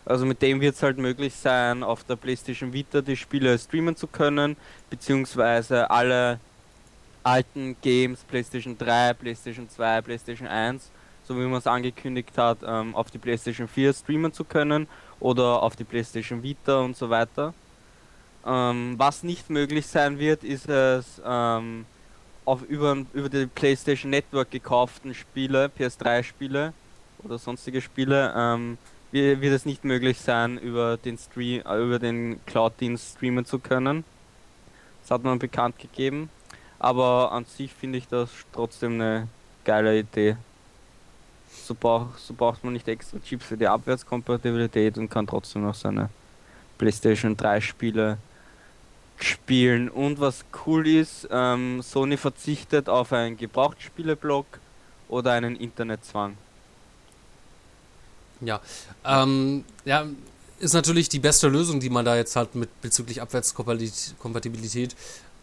Also 0.05 0.27
mit 0.27 0.43
dem 0.43 0.61
wird 0.61 0.75
es 0.75 0.83
halt 0.83 0.99
möglich 0.99 1.33
sein, 1.33 1.85
auf 1.85 2.03
der 2.03 2.17
PlayStation 2.17 2.73
Vita 2.73 3.01
die 3.01 3.17
Spiele 3.17 3.57
streamen 3.57 3.95
zu 3.95 4.09
können, 4.09 4.57
beziehungsweise 4.91 5.89
alle 5.89 6.41
alten 7.23 7.77
Games, 7.83 8.25
PlayStation 8.25 8.77
3, 8.77 9.15
PlayStation 9.15 9.69
2, 9.69 10.03
PlayStation 10.03 10.49
1, 10.49 10.91
so 11.23 11.37
wie 11.37 11.47
man 11.47 11.59
es 11.61 11.69
angekündigt 11.69 12.37
hat, 12.37 12.59
ähm, 12.67 12.97
auf 12.97 13.13
die 13.13 13.19
PlayStation 13.19 13.69
4 13.69 13.93
streamen 13.93 14.33
zu 14.33 14.43
können 14.43 14.89
oder 15.21 15.63
auf 15.63 15.77
die 15.77 15.85
PlayStation 15.85 16.43
Vita 16.43 16.81
und 16.81 16.97
so 16.97 17.09
weiter. 17.11 17.55
Ähm, 18.45 18.95
was 18.97 19.23
nicht 19.23 19.51
möglich 19.51 19.87
sein 19.87 20.19
wird, 20.19 20.43
ist 20.43 20.69
es 20.69 21.23
ähm, 21.25 21.87
auf 22.49 22.63
über, 22.63 22.97
über 23.13 23.29
die 23.29 23.47
PlayStation 23.47 24.11
Network 24.11 24.51
gekauften 24.51 25.15
Spiele, 25.15 25.71
PS3-Spiele 25.79 26.73
oder 27.23 27.39
sonstige 27.39 27.83
Spiele, 27.83 28.33
ähm, 28.35 28.79
wird, 29.13 29.45
es 29.45 29.67
nicht 29.67 29.85
möglich 29.85 30.19
sein, 30.19 30.57
über 30.59 30.97
den 30.97 31.19
Stream, 31.19 31.63
äh, 31.67 31.79
über 31.79 31.99
den 31.99 32.41
Cloud-Dienst 32.47 33.17
streamen 33.17 33.45
zu 33.45 33.59
können. 33.59 34.05
Das 35.03 35.11
hat 35.11 35.25
man 35.25 35.39
bekannt 35.39 35.79
gegeben. 35.79 36.31
Aber 36.79 37.33
an 37.33 37.45
sich 37.45 37.73
finde 37.73 37.99
ich 37.99 38.09
das 38.09 38.31
trotzdem 38.53 38.95
eine 38.95 39.29
geile 39.65 39.99
Idee. 39.99 40.37
So, 41.51 41.75
brauch, 41.75 42.17
so 42.17 42.33
braucht 42.33 42.65
man 42.65 42.73
nicht 42.73 42.89
extra 42.89 43.19
Chips 43.19 43.47
für 43.47 43.57
die 43.57 43.67
Abwärtskompatibilität 43.67 44.97
und 44.97 45.11
kann 45.11 45.27
trotzdem 45.27 45.63
noch 45.63 45.75
seine 45.75 46.09
PlayStation 46.79 47.37
3 47.37 47.61
Spiele 47.61 48.19
spielen. 49.25 49.89
Und 49.89 50.21
was 50.21 50.45
cool 50.67 50.87
ist, 50.87 51.29
ähm, 51.31 51.83
Sony 51.83 52.17
verzichtet 52.17 52.89
auf 52.89 53.13
einen 53.13 53.37
Gebrauchtspieleblock 53.37 54.47
oder 55.09 55.33
einen 55.33 55.57
Internetzwang. 55.57 56.37
Ja, 58.41 58.61
ähm, 59.05 59.65
ja, 59.85 60.07
ist 60.61 60.75
natürlich 60.75 61.09
die 61.09 61.19
beste 61.19 61.49
Lösung, 61.49 61.81
die 61.81 61.91
man 61.91 62.05
da 62.05 62.17
jetzt 62.17 62.37
hat 62.37 62.55
mit 62.55 62.81
bezüglich 62.81 63.21
Abwärtskompatibilität, 63.21 64.97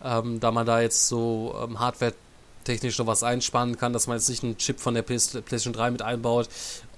ähm, 0.03 0.39
da 0.39 0.51
man 0.51 0.65
da 0.65 0.81
jetzt 0.81 1.07
so 1.07 1.55
ähm, 1.61 1.79
hardware-technisch 1.79 2.97
noch 2.97 3.07
was 3.07 3.23
einsparen 3.23 3.77
kann, 3.77 3.93
dass 3.93 4.07
man 4.07 4.17
jetzt 4.17 4.29
nicht 4.29 4.43
einen 4.43 4.57
Chip 4.57 4.79
von 4.79 4.93
der 4.93 5.01
PlayStation 5.01 5.73
3 5.73 5.91
mit 5.91 6.01
einbaut. 6.01 6.49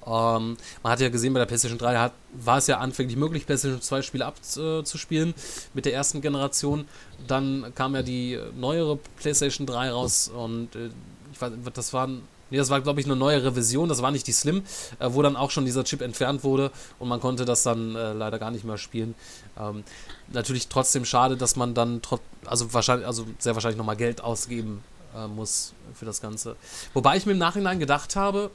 Ähm, 0.07 0.57
man 0.84 0.91
hat 0.91 1.01
ja 1.01 1.09
gesehen, 1.09 1.34
bei 1.34 1.39
der 1.39 1.45
PlayStation 1.45 1.77
3 1.77 1.97
hat, 1.97 2.13
war 2.34 2.57
es 2.57 2.67
ja 2.67 2.77
anfänglich 2.77 3.17
möglich, 3.17 3.45
PlayStation 3.45 3.81
2 3.81 4.01
Spiele 4.01 4.25
abzuspielen 4.25 5.34
mit 5.73 5.85
der 5.85 5.93
ersten 5.93 6.21
Generation. 6.21 6.88
Dann 7.27 7.73
kam 7.75 7.95
ja 7.95 8.03
die 8.03 8.39
neuere 8.55 8.97
PlayStation 9.17 9.67
3 9.67 9.91
raus 9.91 10.29
und 10.29 10.75
äh, 10.75 10.89
ich 11.34 11.41
weiß, 11.41 11.51
das 11.73 11.93
waren 11.93 12.23
Nee, 12.49 12.57
das 12.57 12.69
war, 12.69 12.79
glaube 12.79 13.01
ich, 13.01 13.05
eine 13.05 13.15
neuere 13.15 13.53
Version, 13.53 13.89
das 13.89 14.01
war 14.01 14.11
nicht 14.11 14.27
die 14.27 14.31
Slim, 14.31 14.63
äh, 14.99 15.09
wo 15.11 15.21
dann 15.21 15.35
auch 15.35 15.51
schon 15.51 15.65
dieser 15.65 15.84
Chip 15.84 16.01
entfernt 16.01 16.43
wurde 16.43 16.71
und 16.99 17.09
man 17.09 17.19
konnte 17.19 17.43
das 17.43 17.63
dann 17.63 17.95
äh, 17.95 18.13
leider 18.13 18.39
gar 18.39 18.51
nicht 18.51 18.63
mehr 18.63 18.77
spielen. 18.77 19.15
Ähm, 19.59 19.84
natürlich 20.29 20.67
trotzdem 20.69 21.03
schade, 21.03 21.35
dass 21.35 21.55
man 21.55 21.73
dann 21.73 22.01
also 22.45 22.73
wahrscheinlich, 22.73 23.05
also 23.05 23.25
sehr 23.38 23.53
wahrscheinlich 23.55 23.77
nochmal 23.77 23.97
Geld 23.97 24.21
ausgeben 24.21 24.81
äh, 25.15 25.27
muss 25.27 25.73
für 25.93 26.05
das 26.05 26.21
Ganze. 26.21 26.55
Wobei 26.93 27.17
ich 27.17 27.25
mir 27.25 27.34
im 27.34 27.38
Nachhinein 27.38 27.79
gedacht 27.79 28.15
habe, 28.15 28.49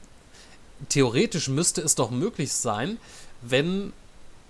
theoretisch 0.89 1.49
müsste 1.49 1.81
es 1.81 1.95
doch 1.95 2.11
möglich 2.11 2.51
sein, 2.53 2.97
wenn, 3.41 3.93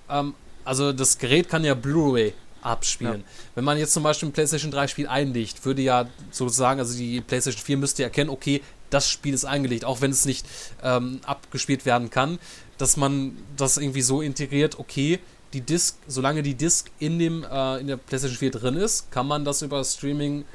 ähm, 0.09 0.33
also 0.63 0.93
das 0.93 1.17
Gerät 1.17 1.49
kann 1.49 1.63
ja 1.63 1.73
Blu-ray 1.73 2.33
abspielen. 2.61 3.23
Wenn 3.55 3.63
man 3.63 3.77
jetzt 3.77 3.93
zum 3.93 4.03
Beispiel 4.03 4.29
ein 4.29 4.31
PlayStation 4.31 4.71
3 4.71 4.87
Spiel 4.87 5.07
einlegt, 5.07 5.65
würde 5.65 5.81
ja 5.81 6.07
sozusagen, 6.31 6.79
also 6.79 6.97
die 6.97 7.21
PlayStation 7.21 7.63
4 7.63 7.77
müsste 7.77 8.03
erkennen, 8.03 8.29
okay, 8.29 8.61
das 8.89 9.09
Spiel 9.09 9.33
ist 9.33 9.45
eingelegt, 9.45 9.85
auch 9.85 10.01
wenn 10.01 10.11
es 10.11 10.25
nicht 10.25 10.45
ähm, 10.81 11.19
abgespielt 11.25 11.85
werden 11.85 12.09
kann, 12.09 12.39
dass 12.77 12.95
man 12.95 13.37
das 13.57 13.77
irgendwie 13.77 14.01
so 14.01 14.21
integriert, 14.21 14.79
okay, 14.79 15.19
die 15.53 15.61
Disk, 15.61 15.97
solange 16.07 16.41
die 16.41 16.55
Disk 16.55 16.89
in 16.99 17.19
dem 17.19 17.43
äh, 17.43 17.77
in 17.77 17.87
der 17.87 17.97
PlayStation 17.97 18.37
4 18.37 18.51
drin 18.51 18.75
ist, 18.75 19.11
kann 19.11 19.27
man 19.27 19.45
das 19.45 19.61
über 19.61 19.83
Streaming 19.83 20.45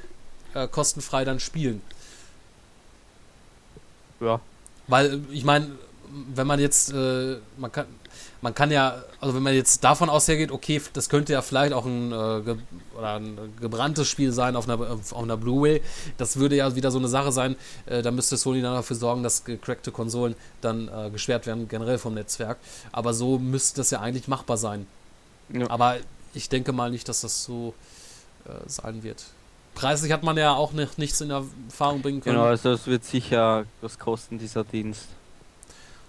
äh, 0.54 0.66
kostenfrei 0.66 1.24
dann 1.24 1.40
spielen. 1.40 1.82
Ja. 4.20 4.40
Weil, 4.88 5.20
ich 5.30 5.44
meine, 5.44 5.68
wenn 6.34 6.46
man 6.46 6.58
jetzt, 6.58 6.92
äh, 6.92 7.36
man 7.56 7.70
kann, 7.70 7.86
man 8.40 8.54
kann 8.54 8.70
ja, 8.70 9.02
also 9.20 9.34
wenn 9.34 9.42
man 9.42 9.54
jetzt 9.54 9.82
davon 9.82 10.08
aushergeht, 10.08 10.50
okay, 10.50 10.80
das 10.92 11.08
könnte 11.08 11.32
ja 11.32 11.42
vielleicht 11.42 11.72
auch 11.72 11.84
ein, 11.84 12.12
äh, 12.12 12.42
ge 12.42 12.56
oder 12.96 13.14
ein 13.14 13.38
gebranntes 13.60 14.08
Spiel 14.08 14.32
sein 14.32 14.56
auf 14.56 14.68
einer, 14.68 14.80
auf 14.90 15.16
einer 15.16 15.36
Blu-ray, 15.36 15.82
das 16.16 16.36
würde 16.36 16.56
ja 16.56 16.74
wieder 16.74 16.90
so 16.90 16.98
eine 16.98 17.08
Sache 17.08 17.32
sein, 17.32 17.56
äh, 17.86 18.02
da 18.02 18.10
müsste 18.10 18.36
Sony 18.36 18.62
dann 18.62 18.74
dafür 18.74 18.96
sorgen, 18.96 19.22
dass 19.22 19.44
gecrackte 19.44 19.90
Konsolen 19.90 20.34
dann 20.60 20.88
äh, 20.88 21.10
gesperrt 21.10 21.46
werden, 21.46 21.68
generell 21.68 21.98
vom 21.98 22.14
Netzwerk. 22.14 22.58
Aber 22.92 23.12
so 23.12 23.38
müsste 23.38 23.78
das 23.78 23.90
ja 23.90 24.00
eigentlich 24.00 24.28
machbar 24.28 24.56
sein. 24.56 24.86
Ja. 25.52 25.68
Aber 25.70 25.96
ich 26.34 26.48
denke 26.48 26.72
mal 26.72 26.90
nicht, 26.90 27.08
dass 27.08 27.22
das 27.22 27.44
so 27.44 27.74
äh, 28.44 28.50
sein 28.66 29.02
wird. 29.02 29.24
Preislich 29.78 30.10
hat 30.10 30.24
man 30.24 30.36
ja 30.36 30.54
auch 30.54 30.72
noch 30.72 30.96
nichts 30.96 31.20
in 31.20 31.30
Erfahrung 31.30 32.02
bringen 32.02 32.20
können. 32.20 32.34
Genau, 32.34 32.48
also 32.48 32.72
es 32.72 32.88
wird 32.88 33.04
sicher 33.04 33.64
was 33.80 33.96
kosten, 33.96 34.36
dieser 34.36 34.64
Dienst. 34.64 35.06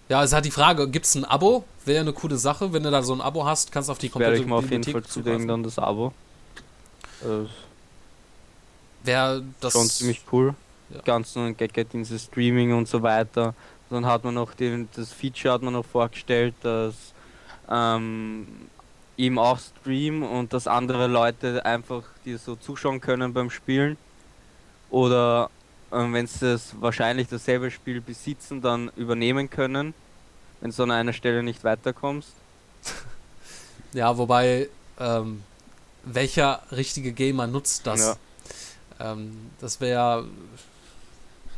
Ja, 0.09 0.23
es 0.23 0.33
hat 0.33 0.43
die 0.43 0.51
Frage, 0.51 0.89
gibt 0.89 1.05
es 1.05 1.13
ein 1.13 1.23
Abo? 1.23 1.65
Wäre 1.85 2.01
eine 2.01 2.13
coole 2.13 2.37
Sache. 2.37 2.73
Wenn 2.73 2.81
du 2.81 2.89
da 2.89 3.03
so 3.03 3.13
ein 3.13 3.21
Abo 3.21 3.45
hast, 3.45 3.71
kannst 3.71 3.89
du 3.89 3.91
auf 3.91 3.99
die 3.99 4.09
komplette 4.09 4.41
ich 4.41 4.47
mal 4.47 4.55
auf 4.55 4.71
jeden 4.71 4.83
Fall 4.83 5.03
zulegen, 5.03 5.47
dann 5.47 5.61
das 5.61 5.77
Abo. 5.77 6.13
Äh, 7.21 7.45
Wäre 9.03 9.43
das... 9.59 9.73
schon 9.73 9.87
ziemlich 9.87 10.23
cool. 10.31 10.55
Ja. 10.89 11.01
Ganz 11.01 11.33
so 11.33 11.41
ein 11.41 11.55
Gag-Dienste 11.55 12.17
Streaming 12.17 12.73
und 12.73 12.87
so 12.87 13.03
weiter. 13.03 13.53
Dann 13.91 14.07
hat 14.07 14.23
man 14.23 14.33
noch 14.33 14.55
den, 14.55 14.89
das 14.95 15.13
Feature 15.13 15.53
hat 15.53 15.61
man 15.61 15.73
noch 15.73 15.85
vorgestellt, 15.85 16.55
dass 16.63 16.95
ähm, 17.69 18.47
eben 19.19 19.37
auch 19.37 19.59
Stream 19.59 20.23
und 20.23 20.53
dass 20.53 20.65
andere 20.65 21.07
Leute 21.07 21.65
einfach 21.65 22.03
dir 22.23 22.39
so 22.39 22.55
zuschauen 22.55 23.01
können 23.01 23.33
beim 23.33 23.49
Spielen. 23.49 23.97
Oder 24.89 25.49
ähm, 25.91 26.13
wenn 26.13 26.25
sie 26.25 26.53
das 26.53 26.73
wahrscheinlich 26.79 27.27
dasselbe 27.27 27.69
Spiel 27.69 27.99
besitzen, 27.99 28.61
dann 28.61 28.89
übernehmen 28.95 29.49
können, 29.49 29.93
wenn 30.61 30.71
du 30.71 30.83
an 30.83 30.91
einer 30.91 31.13
Stelle 31.13 31.43
nicht 31.43 31.63
weiterkommst. 31.63 32.33
Ja, 33.91 34.15
wobei, 34.19 34.69
ähm, 34.99 35.41
welcher 36.03 36.61
richtige 36.71 37.11
Gamer 37.11 37.47
nutzt 37.47 37.87
das? 37.87 38.15
Ja. 38.99 39.13
Ähm, 39.13 39.49
das 39.59 39.81
wäre... 39.81 40.27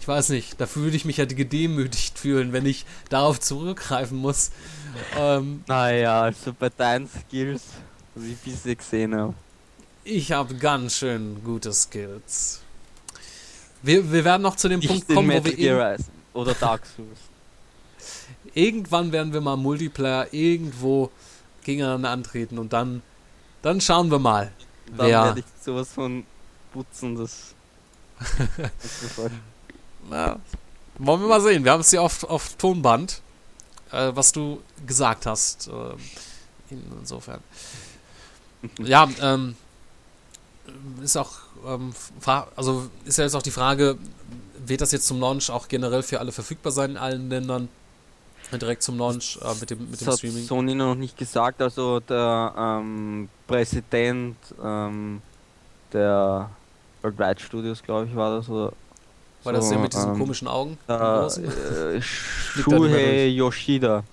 Ich 0.02 0.08
weiß 0.08 0.30
nicht, 0.30 0.60
dafür 0.60 0.82
würde 0.84 0.98
ich 0.98 1.06
mich 1.06 1.18
ja 1.18 1.26
gedemütigt 1.26 2.18
fühlen, 2.18 2.54
wenn 2.54 2.66
ich 2.66 2.86
darauf 3.10 3.40
zurückgreifen 3.40 4.18
muss. 4.18 4.50
Ähm, 5.18 5.64
Naja, 5.68 6.24
also 6.24 6.54
bei 6.58 6.70
deinen 6.70 7.08
Skills, 7.08 7.62
wie 8.16 8.32
ich 8.34 8.38
bisher 8.40 8.76
gesehen 8.76 9.16
habe. 9.16 9.36
ich 10.04 10.32
habe 10.32 10.56
ganz 10.56 10.96
schön 10.98 11.44
gute 11.44 11.72
Skills. 11.72 12.62
Wir, 13.84 14.12
wir 14.12 14.26
werden 14.26 14.42
noch 14.42 14.56
zu 14.56 14.70
dem 14.70 14.80
Nicht 14.80 14.90
Punkt 14.90 15.10
in 15.10 15.16
kommen, 15.16 15.30
wo 15.30 15.34
Metal 15.34 15.52
wir 15.52 15.56
Gear 15.58 15.92
Rising 15.94 16.14
oder 16.34 16.54
Dark 16.56 16.82
Souls. 16.86 17.20
irgendwann 18.56 19.12
werden 19.12 19.34
wir 19.34 19.42
mal 19.42 19.56
Multiplayer 19.56 20.34
irgendwo 20.34 21.12
gegeneinander 21.64 22.10
antreten 22.10 22.58
und 22.58 22.74
dann, 22.74 23.04
dann 23.62 23.80
schauen 23.82 24.10
wir 24.10 24.20
mal. 24.20 24.52
Dann 24.98 24.98
wer- 25.08 25.24
werde 25.26 25.40
ich 25.42 25.46
sowas 25.64 25.90
von 25.94 26.26
putzen, 26.74 27.16
das. 27.16 27.54
das 28.38 29.02
Ja, 30.12 30.40
wollen 30.98 31.22
wir 31.22 31.28
mal 31.28 31.42
sehen. 31.42 31.64
Wir 31.64 31.72
haben 31.72 31.82
es 31.82 31.90
hier 31.90 32.02
auf, 32.02 32.24
auf 32.26 32.56
Tonband, 32.58 33.22
äh, 33.92 34.12
was 34.14 34.32
du 34.32 34.62
gesagt 34.86 35.26
hast. 35.26 35.68
ähm, 35.68 35.98
insofern. 37.00 37.40
Ja, 38.80 39.10
ähm, 39.22 39.56
ist 41.02 41.18
auch, 41.18 41.32
ähm, 41.66 41.94
also 42.56 42.90
ist 43.06 43.18
ja 43.18 43.24
jetzt 43.24 43.36
auch 43.36 43.42
die 43.42 43.52
Frage, 43.52 43.98
wird 44.66 44.82
das 44.82 44.92
jetzt 44.92 45.08
zum 45.08 45.20
Launch 45.20 45.50
auch 45.50 45.68
generell 45.68 46.04
für 46.04 46.20
alle 46.20 46.32
verfügbar 46.32 46.72
sein 46.72 46.92
in 46.92 46.98
allen 46.98 47.30
Ländern? 47.30 47.70
Direkt 48.52 48.84
zum 48.84 48.98
Launch 48.98 49.40
äh, 49.42 49.54
mit 49.60 49.70
dem, 49.70 49.80
mit 49.90 49.94
das 49.94 50.00
dem 50.00 50.08
hat 50.12 50.18
Streaming? 50.20 50.44
Sony 50.46 50.76
noch 50.76 50.96
nicht 50.96 51.18
gesagt, 51.18 51.62
also 51.62 52.02
der 52.02 52.54
ähm, 52.58 53.30
Präsident 53.48 54.36
ähm, 54.62 55.22
der 55.94 56.50
Worldwide 57.02 57.40
Studios, 57.40 57.82
glaube 57.82 58.08
ich, 58.08 58.16
war 58.16 58.38
das. 58.38 58.50
Oder 58.50 58.74
War 59.44 59.54
das 59.54 59.66
so, 59.66 59.72
der 59.72 59.80
mit 59.80 59.94
diesen 59.94 60.14
ähm, 60.14 60.20
komischen 60.20 60.48
Augen? 60.48 60.78
Äh, 60.88 60.94
äh, 60.94 62.02
Shuhei 62.02 63.28
Yoshida, 63.28 64.04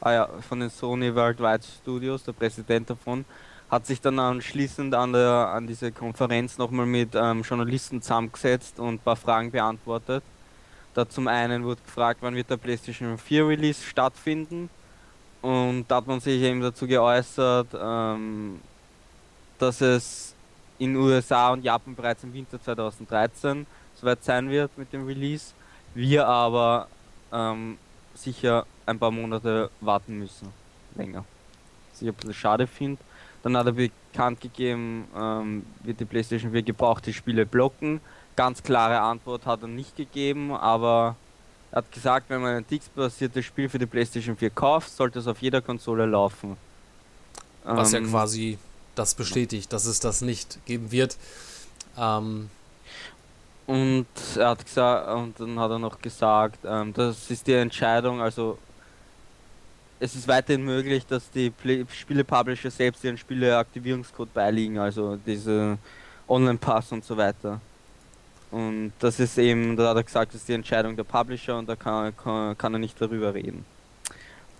ah 0.00 0.12
ja, 0.12 0.28
von 0.48 0.60
den 0.60 0.70
Sony 0.70 1.14
Worldwide 1.14 1.62
Studios, 1.82 2.24
der 2.24 2.32
Präsident 2.32 2.88
davon, 2.88 3.24
hat 3.70 3.86
sich 3.86 4.00
dann 4.00 4.18
anschließend 4.18 4.94
an, 4.94 5.12
der, 5.12 5.50
an 5.54 5.66
diese 5.66 5.92
Konferenz 5.92 6.58
nochmal 6.58 6.86
mit 6.86 7.10
ähm, 7.14 7.42
Journalisten 7.42 8.02
zusammengesetzt 8.02 8.78
und 8.78 8.94
ein 8.94 8.98
paar 8.98 9.16
Fragen 9.16 9.50
beantwortet. 9.50 10.22
Da 10.94 11.08
zum 11.08 11.26
einen 11.26 11.64
wurde 11.64 11.80
gefragt, 11.84 12.18
wann 12.22 12.34
wird 12.34 12.50
der 12.50 12.58
PlayStation 12.58 13.16
4 13.16 13.48
Release 13.48 13.82
stattfinden. 13.82 14.68
Und 15.40 15.86
da 15.88 15.96
hat 15.96 16.06
man 16.06 16.20
sich 16.20 16.40
eben 16.42 16.60
dazu 16.60 16.86
geäußert, 16.86 17.68
ähm, 17.74 18.60
dass 19.58 19.80
es 19.80 20.34
in 20.78 20.94
USA 20.96 21.52
und 21.52 21.64
Japan 21.64 21.94
bereits 21.94 22.24
im 22.24 22.32
Winter 22.32 22.62
2013 22.62 23.66
soweit 24.02 24.22
sein 24.24 24.50
wird 24.50 24.76
mit 24.76 24.92
dem 24.92 25.06
Release. 25.06 25.52
Wir 25.94 26.26
aber 26.26 26.88
ähm, 27.32 27.78
sicher 28.14 28.66
ein 28.84 28.98
paar 28.98 29.10
Monate 29.10 29.70
warten 29.80 30.18
müssen. 30.18 30.48
Länger. 30.96 31.24
Was 31.92 32.02
ich 32.02 32.08
ein 32.08 32.14
bisschen 32.14 32.34
schade 32.34 32.66
finde. 32.66 33.00
Dann 33.42 33.56
hat 33.56 33.66
er 33.66 33.72
bekannt 33.72 34.40
gegeben, 34.40 35.06
ähm, 35.16 35.64
wird 35.82 36.00
die 36.00 36.04
PlayStation 36.04 36.52
4 36.52 36.62
gebrauchte 36.62 37.12
Spiele 37.12 37.46
blocken. 37.46 38.00
Ganz 38.36 38.62
klare 38.62 39.00
Antwort 39.00 39.46
hat 39.46 39.62
er 39.62 39.68
nicht 39.68 39.96
gegeben, 39.96 40.52
aber 40.52 41.16
er 41.70 41.78
hat 41.78 41.92
gesagt, 41.92 42.28
wenn 42.28 42.40
man 42.40 42.56
ein 42.56 42.66
Dix-basiertes 42.66 43.44
Spiel 43.44 43.68
für 43.68 43.78
die 43.78 43.86
PlayStation 43.86 44.36
4 44.36 44.50
kauft, 44.50 44.90
sollte 44.90 45.18
es 45.18 45.26
auf 45.26 45.40
jeder 45.40 45.60
Konsole 45.60 46.06
laufen. 46.06 46.56
Was 47.64 47.92
ja 47.92 47.98
Ähm, 47.98 48.10
quasi 48.10 48.58
das 48.94 49.14
bestätigt, 49.14 49.72
dass 49.72 49.86
es 49.86 50.00
das 50.00 50.20
nicht 50.22 50.58
geben 50.66 50.90
wird. 50.92 51.16
Ähm, 51.96 52.50
Und 53.66 54.06
er 54.36 54.48
hat 54.50 54.64
gesagt, 54.64 55.08
und 55.14 55.38
dann 55.38 55.58
hat 55.58 55.70
er 55.70 55.78
noch 55.78 56.00
gesagt, 56.00 56.58
ähm, 56.64 56.92
das 56.92 57.30
ist 57.30 57.46
die 57.46 57.52
Entscheidung, 57.54 58.20
also 58.20 58.58
es 60.00 60.16
ist 60.16 60.26
weiterhin 60.26 60.64
möglich, 60.64 61.06
dass 61.06 61.30
die 61.30 61.50
Play- 61.50 61.86
Spiele-Publisher 61.88 62.70
selbst 62.72 63.04
ihren 63.04 63.16
Spiele-Aktivierungscode 63.16 64.34
beiliegen, 64.34 64.78
also 64.78 65.16
diese 65.24 65.78
Online-Pass 66.28 66.90
und 66.92 67.04
so 67.04 67.16
weiter. 67.16 67.60
Und 68.50 68.92
das 68.98 69.20
ist 69.20 69.38
eben, 69.38 69.76
da 69.76 69.90
hat 69.90 69.96
er 69.96 70.02
gesagt, 70.02 70.34
das 70.34 70.40
ist 70.40 70.48
die 70.48 70.52
Entscheidung 70.54 70.96
der 70.96 71.04
Publisher 71.04 71.56
und 71.56 71.68
da 71.68 71.76
kann, 71.76 72.14
kann, 72.16 72.58
kann 72.58 72.74
er 72.74 72.78
nicht 72.80 73.00
darüber 73.00 73.32
reden. 73.32 73.64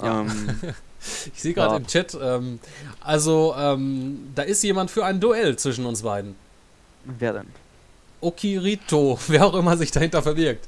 Ja. 0.00 0.20
Ähm, 0.20 0.30
ich 1.34 1.40
sehe 1.42 1.52
gerade 1.54 1.72
Ja. 1.72 1.76
im 1.78 1.86
Chat, 1.88 2.16
ähm, 2.22 2.60
also 3.00 3.54
ähm, 3.58 4.30
da 4.34 4.42
ist 4.42 4.62
jemand 4.62 4.90
für 4.92 5.04
ein 5.04 5.18
Duell 5.20 5.56
zwischen 5.56 5.84
uns 5.86 6.02
beiden. 6.02 6.36
wer 7.04 7.32
denn? 7.34 7.48
Okirito, 8.22 9.18
wer 9.28 9.46
auch 9.46 9.54
immer 9.54 9.76
sich 9.76 9.90
dahinter 9.90 10.22
verbirgt. 10.22 10.66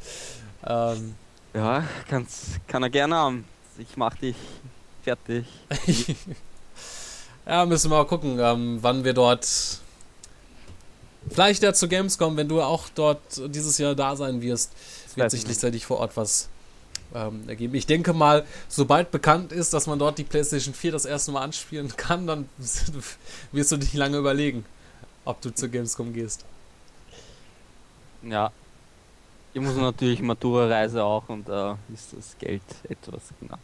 Ähm, 0.67 1.15
Ja, 1.55 1.85
kann's, 2.09 2.59
kann 2.67 2.83
er 2.83 2.91
gerne 2.91 3.15
haben. 3.15 3.45
Ich 3.79 3.97
mach 3.97 4.17
dich 4.17 4.37
fertig. 5.03 5.47
ja, 7.47 7.65
müssen 7.67 7.91
wir 7.91 7.99
mal 7.99 8.07
gucken, 8.07 8.39
ähm, 8.41 8.79
wann 8.81 9.05
wir 9.05 9.15
dort. 9.15 9.47
Vielleicht 11.31 11.63
ja 11.63 11.73
zu 11.73 11.89
Gamescom, 11.89 12.37
wenn 12.37 12.49
du 12.49 12.61
auch 12.61 12.89
dort 12.95 13.21
dieses 13.47 13.79
Jahr 13.79 13.95
da 13.95 14.15
sein 14.15 14.43
wirst, 14.43 14.73
wird 15.15 15.25
weiß 15.25 15.33
sich 15.33 15.45
gleichzeitig 15.45 15.87
vor 15.87 15.99
Ort 15.99 16.17
was 16.17 16.49
ähm, 17.15 17.49
ergeben. 17.49 17.75
Ich 17.75 17.87
denke 17.87 18.13
mal, 18.13 18.45
sobald 18.69 19.11
bekannt 19.11 19.53
ist, 19.53 19.73
dass 19.73 19.87
man 19.87 19.99
dort 19.99 20.19
die 20.19 20.25
PlayStation 20.25 20.75
4 20.75 20.93
das 20.93 21.05
erste 21.05 21.33
Mal 21.33 21.43
anspielen 21.43 21.97
kann, 21.97 22.27
dann 22.27 22.49
wirst 23.53 23.73
du 23.73 23.77
dich 23.77 23.95
lange 23.95 24.19
überlegen, 24.19 24.65
ob 25.25 25.41
du 25.41 25.51
zur 25.55 25.69
Gamescom 25.69 26.13
gehst. 26.13 26.45
Ja. 28.27 28.53
Ich 29.53 29.61
muss 29.61 29.77
natürlich 29.77 30.21
Matura-Reise 30.21 31.05
auch 31.05 31.29
und 31.29 31.49
da 31.49 31.79
ist 31.93 32.13
das 32.13 32.37
Geld 32.39 32.63
etwas 32.89 33.23
knapp. 33.39 33.61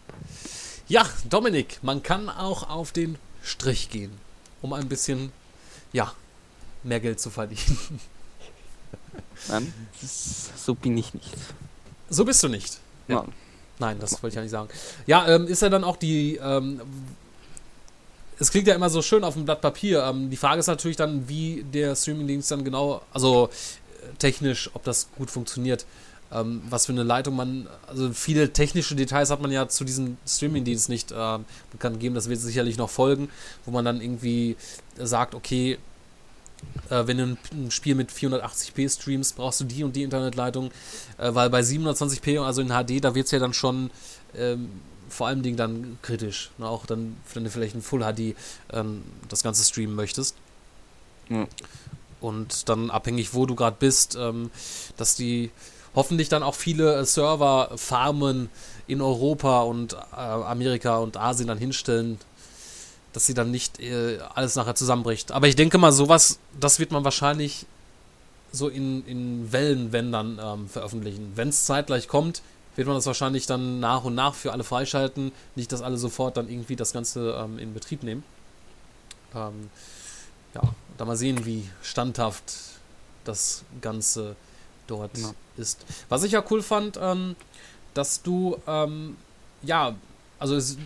Ja, 0.87 1.05
Dominik, 1.29 1.79
man 1.83 2.03
kann 2.03 2.29
auch 2.29 2.69
auf 2.69 2.93
den 2.93 3.19
Strich 3.43 3.91
gehen, 3.91 4.13
um 4.63 4.73
ein 4.73 4.89
bisschen, 4.89 5.33
ja, 5.93 6.13
mehr 6.83 7.01
Geld 7.01 7.21
zu 7.21 7.31
verdienen. 7.31 8.01
Nein, 9.49 9.73
so 10.01 10.75
bin 10.75 10.97
ich 10.97 11.13
nicht. 11.15 11.37
So 12.09 12.25
bist 12.25 12.43
du 12.43 12.49
nicht. 12.49 12.79
Ja. 13.09 13.17
Ja. 13.17 13.25
Nein, 13.79 13.99
das 13.99 14.23
wollte 14.23 14.29
ich 14.29 14.35
ja 14.35 14.43
nicht 14.43 14.51
sagen. 14.51 14.69
Ja, 15.07 15.27
ähm, 15.27 15.47
ist 15.47 15.63
ja 15.63 15.71
dann 15.71 15.85
auch 15.85 15.97
die. 15.97 16.37
Ähm, 16.37 16.81
es 18.39 18.51
klingt 18.51 18.67
ja 18.67 18.75
immer 18.75 18.91
so 18.91 19.03
schön 19.03 19.25
auf 19.25 19.35
dem 19.35 19.45
Blatt 19.45 19.61
Papier. 19.61 20.05
Ähm, 20.05 20.31
die 20.31 20.37
Frage 20.37 20.61
ist 20.61 20.67
natürlich 20.67 20.97
dann, 20.97 21.29
wie 21.29 21.63
der 21.63 21.97
Streamingdienst 21.97 22.51
dann 22.51 22.65
genau, 22.65 23.03
also 23.13 23.49
äh, 23.49 23.51
technisch, 24.19 24.71
ob 24.75 24.85
das 24.85 25.09
gut 25.17 25.31
funktioniert. 25.31 25.87
Ähm, 26.33 26.63
was 26.71 26.87
für 26.87 26.93
eine 26.93 27.03
Leitung 27.03 27.35
man, 27.35 27.67
also 27.89 28.13
viele 28.13 28.53
technische 28.53 28.95
Details 28.95 29.31
hat 29.31 29.41
man 29.41 29.51
ja 29.51 29.69
zu 29.69 29.85
diesem 29.85 30.17
Streamingdienst 30.27 30.89
nicht 30.89 31.13
ähm, 31.17 31.45
bekannt 31.73 31.97
gegeben. 31.97 32.15
Das 32.15 32.29
wird 32.29 32.39
sicherlich 32.39 32.79
noch 32.79 32.91
folgen, 32.91 33.29
wo 33.65 33.73
man 33.73 33.85
dann 33.85 34.01
irgendwie 34.01 34.57
sagt, 34.97 35.35
okay, 35.35 35.79
äh, 36.89 37.07
wenn 37.07 37.19
du 37.19 37.25
ein, 37.25 37.39
ein 37.53 37.71
Spiel 37.71 37.97
mit 37.97 38.11
480p 38.11 38.89
streamst, 38.95 39.37
brauchst 39.37 39.61
du 39.61 39.65
die 39.65 39.83
und 39.83 39.97
die 39.97 40.03
Internetleitung, 40.03 40.71
äh, 41.19 41.35
weil 41.35 41.51
bei 41.51 41.61
720p, 41.61 42.41
also 42.41 42.63
in 42.63 42.69
HD, 42.69 43.03
da 43.03 43.15
wird 43.15 43.27
es 43.27 43.33
ja 43.33 43.39
dann 43.41 43.55
schon 43.55 43.91
ähm, 44.37 44.71
vor 45.09 45.27
allem 45.27 45.43
Dingen 45.43 45.57
dann 45.57 45.99
kritisch. 46.03 46.51
Ne? 46.59 46.69
Auch 46.69 46.87
dann, 46.87 47.17
wenn 47.35 47.45
du 47.45 47.51
vielleicht 47.51 47.75
in 47.75 47.83
Full 47.83 48.01
HD 48.01 48.37
ähm, 48.73 49.03
das 49.29 49.43
Ganze 49.43 49.65
streamen 49.65 49.97
möchtest. 49.97 50.37
Ja. 51.29 51.47
Und 52.21 52.69
dann 52.69 52.91
abhängig, 52.91 53.35
wo 53.35 53.47
du 53.47 53.55
gerade 53.55 53.77
bist, 53.79 54.17
ähm, 54.19 54.51
dass 54.97 55.15
die 55.15 55.51
hoffentlich 55.95 56.29
dann 56.29 56.43
auch 56.43 56.55
viele 56.55 56.97
äh, 56.97 57.05
Server 57.05 57.71
farmen 57.77 58.51
in 58.87 59.01
Europa 59.01 59.63
und 59.63 59.95
äh, 59.95 60.17
Amerika 60.17 60.99
und 60.99 61.17
Asien 61.17 61.49
dann 61.49 61.59
hinstellen, 61.59 62.19
dass 63.13 63.27
sie 63.27 63.35
dann 63.35 63.51
nicht 63.51 63.81
äh, 63.81 64.19
alles 64.35 64.55
nachher 64.57 64.75
zusammenbricht. 64.75 65.33
Aber 65.33 65.49
ich 65.49 65.57
denke 65.57 65.79
mal, 65.79 65.93
sowas, 65.93 66.39
das 66.59 66.79
wird 66.79 66.93
man 66.93 67.05
wahrscheinlich 67.05 67.67
so 68.53 68.69
in, 68.69 69.07
in 69.07 69.53
Wellenwändern 69.53 70.41
ähm, 70.43 70.69
veröffentlichen. 70.69 71.33
Wenn 71.35 71.49
es 71.49 71.65
zeitgleich 71.65 72.09
kommt, 72.09 72.43
wird 72.77 72.87
man 72.87 72.97
das 72.97 73.07
wahrscheinlich 73.07 73.47
dann 73.47 73.81
nach 73.81 74.05
und 74.05 74.15
nach 74.15 74.35
für 74.35 74.53
alle 74.53 74.65
freischalten. 74.65 75.33
Nicht, 75.55 75.73
dass 75.73 75.83
alle 75.83 75.97
sofort 75.97 76.37
dann 76.37 76.49
irgendwie 76.49 76.77
das 76.77 76.93
Ganze 76.93 77.39
ähm, 77.41 77.59
in 77.59 77.75
Betrieb 77.75 78.03
nehmen. 78.03 78.25
Ähm, 79.35 79.71
ja, 80.55 80.63
da 81.01 81.07
mal 81.07 81.17
sehen, 81.17 81.47
wie 81.47 81.67
standhaft 81.83 82.43
das 83.25 83.65
Ganze 83.81 84.37
dort 84.87 85.17
Ja. 85.17 85.33
ist. 85.57 85.85
Was 86.11 86.23
ich 86.25 86.33
ja 86.33 86.45
cool 86.51 86.63
fand, 86.63 86.99
ähm, 87.01 87.37
dass 87.95 88.23
du, 88.23 88.59
ähm, 88.67 89.17
ja, 89.63 89.95
also 90.39 90.57
es, 90.57 90.77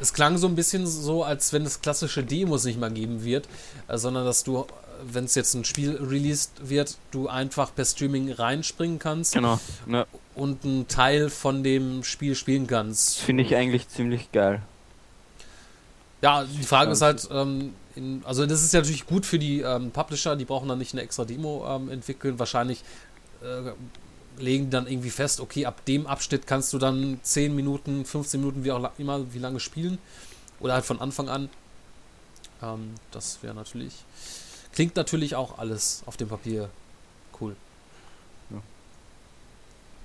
es 0.00 0.14
klang 0.14 0.38
so 0.38 0.46
ein 0.46 0.54
bisschen 0.54 0.86
so, 0.86 1.22
als 1.22 1.52
wenn 1.52 1.66
es 1.66 1.82
klassische 1.82 2.24
Demos 2.24 2.64
nicht 2.64 2.78
mehr 2.80 2.88
geben 2.90 3.24
wird, 3.24 3.46
äh, 3.88 3.98
sondern 3.98 4.24
dass 4.24 4.42
du, 4.42 4.66
wenn 5.04 5.24
es 5.26 5.34
jetzt 5.34 5.52
ein 5.54 5.64
Spiel 5.66 5.96
released 5.96 6.50
wird, 6.62 6.96
du 7.10 7.28
einfach 7.28 7.74
per 7.74 7.84
Streaming 7.84 8.32
reinspringen 8.32 8.98
kannst 8.98 9.34
Genau. 9.34 9.60
Ja, 9.86 10.06
und 10.34 10.64
einen 10.64 10.88
Teil 10.88 11.28
von 11.30 11.62
dem 11.62 12.04
Spiel 12.04 12.34
spielen 12.34 12.66
kannst. 12.66 13.18
finde 13.18 13.42
ich 13.42 13.54
eigentlich 13.54 13.86
ziemlich 13.88 14.32
geil. 14.32 14.62
Ja, 16.22 16.44
die 16.44 16.62
Frage 16.64 16.92
ist 16.92 17.02
halt, 17.02 17.28
ähm, 17.30 17.74
in, 17.98 18.22
also 18.24 18.46
das 18.46 18.62
ist 18.62 18.72
ja 18.72 18.80
natürlich 18.80 19.06
gut 19.06 19.26
für 19.26 19.38
die 19.38 19.60
ähm, 19.60 19.90
Publisher, 19.90 20.36
die 20.36 20.44
brauchen 20.44 20.68
dann 20.68 20.78
nicht 20.78 20.94
eine 20.94 21.02
extra 21.02 21.24
Demo 21.24 21.66
ähm, 21.68 21.90
entwickeln. 21.90 22.38
Wahrscheinlich 22.38 22.84
äh, 23.42 23.72
legen 24.40 24.70
dann 24.70 24.86
irgendwie 24.86 25.10
fest, 25.10 25.40
okay, 25.40 25.66
ab 25.66 25.84
dem 25.84 26.06
Abschnitt 26.06 26.46
kannst 26.46 26.72
du 26.72 26.78
dann 26.78 27.18
10 27.22 27.54
Minuten, 27.54 28.04
15 28.04 28.40
Minuten, 28.40 28.64
wie 28.64 28.72
auch 28.72 28.90
immer, 28.98 29.32
wie 29.34 29.38
lange 29.38 29.60
spielen. 29.60 29.98
Oder 30.60 30.74
halt 30.74 30.84
von 30.84 31.00
Anfang 31.00 31.28
an. 31.28 31.48
Ähm, 32.62 32.94
das 33.10 33.42
wäre 33.42 33.54
natürlich, 33.54 34.04
klingt 34.72 34.96
natürlich 34.96 35.34
auch 35.34 35.58
alles 35.58 36.02
auf 36.06 36.16
dem 36.16 36.28
Papier 36.28 36.70
cool. 37.40 37.56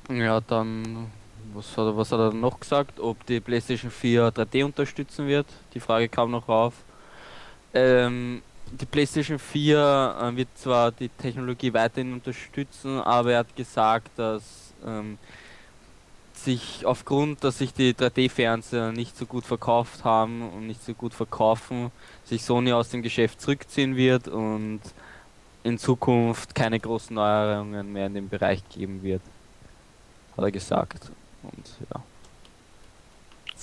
Ja, 0.09 0.41
dann, 0.41 1.11
was 1.53 1.77
hat, 1.77 1.85
er, 1.85 1.95
was 1.95 2.11
hat 2.11 2.19
er 2.19 2.33
noch 2.33 2.59
gesagt? 2.59 2.99
Ob 2.99 3.25
die 3.25 3.39
PlayStation 3.39 3.89
4 3.89 4.33
3D 4.33 4.65
unterstützen 4.65 5.27
wird? 5.27 5.47
Die 5.73 5.79
Frage 5.79 6.09
kam 6.09 6.31
noch 6.31 6.49
rauf. 6.49 6.73
Ähm, 7.73 8.41
die 8.71 8.85
PlayStation 8.85 9.39
4 9.39 10.17
äh, 10.21 10.35
wird 10.35 10.49
zwar 10.55 10.91
die 10.91 11.09
Technologie 11.09 11.73
weiterhin 11.73 12.13
unterstützen, 12.13 12.99
aber 12.99 13.33
er 13.33 13.39
hat 13.39 13.55
gesagt, 13.55 14.09
dass 14.17 14.43
ähm, 14.85 15.17
sich 16.33 16.85
aufgrund, 16.85 17.43
dass 17.43 17.59
sich 17.59 17.73
die 17.73 17.93
3D-Fernseher 17.93 18.91
nicht 18.91 19.17
so 19.17 19.25
gut 19.25 19.45
verkauft 19.45 20.03
haben 20.03 20.49
und 20.49 20.67
nicht 20.67 20.83
so 20.83 20.93
gut 20.93 21.13
verkaufen, 21.13 21.91
sich 22.25 22.43
Sony 22.43 22.73
aus 22.73 22.89
dem 22.89 23.01
Geschäft 23.01 23.41
zurückziehen 23.41 23.95
wird 23.95 24.27
und 24.27 24.81
in 25.63 25.77
Zukunft 25.77 26.53
keine 26.53 26.79
großen 26.79 27.15
Neuerungen 27.15 27.93
mehr 27.93 28.07
in 28.07 28.15
dem 28.15 28.29
Bereich 28.29 28.61
geben 28.69 29.03
wird 29.03 29.21
hat 30.37 30.43
er 30.43 30.51
gesagt. 30.51 31.11
Und 31.43 31.65
ja. 31.89 32.01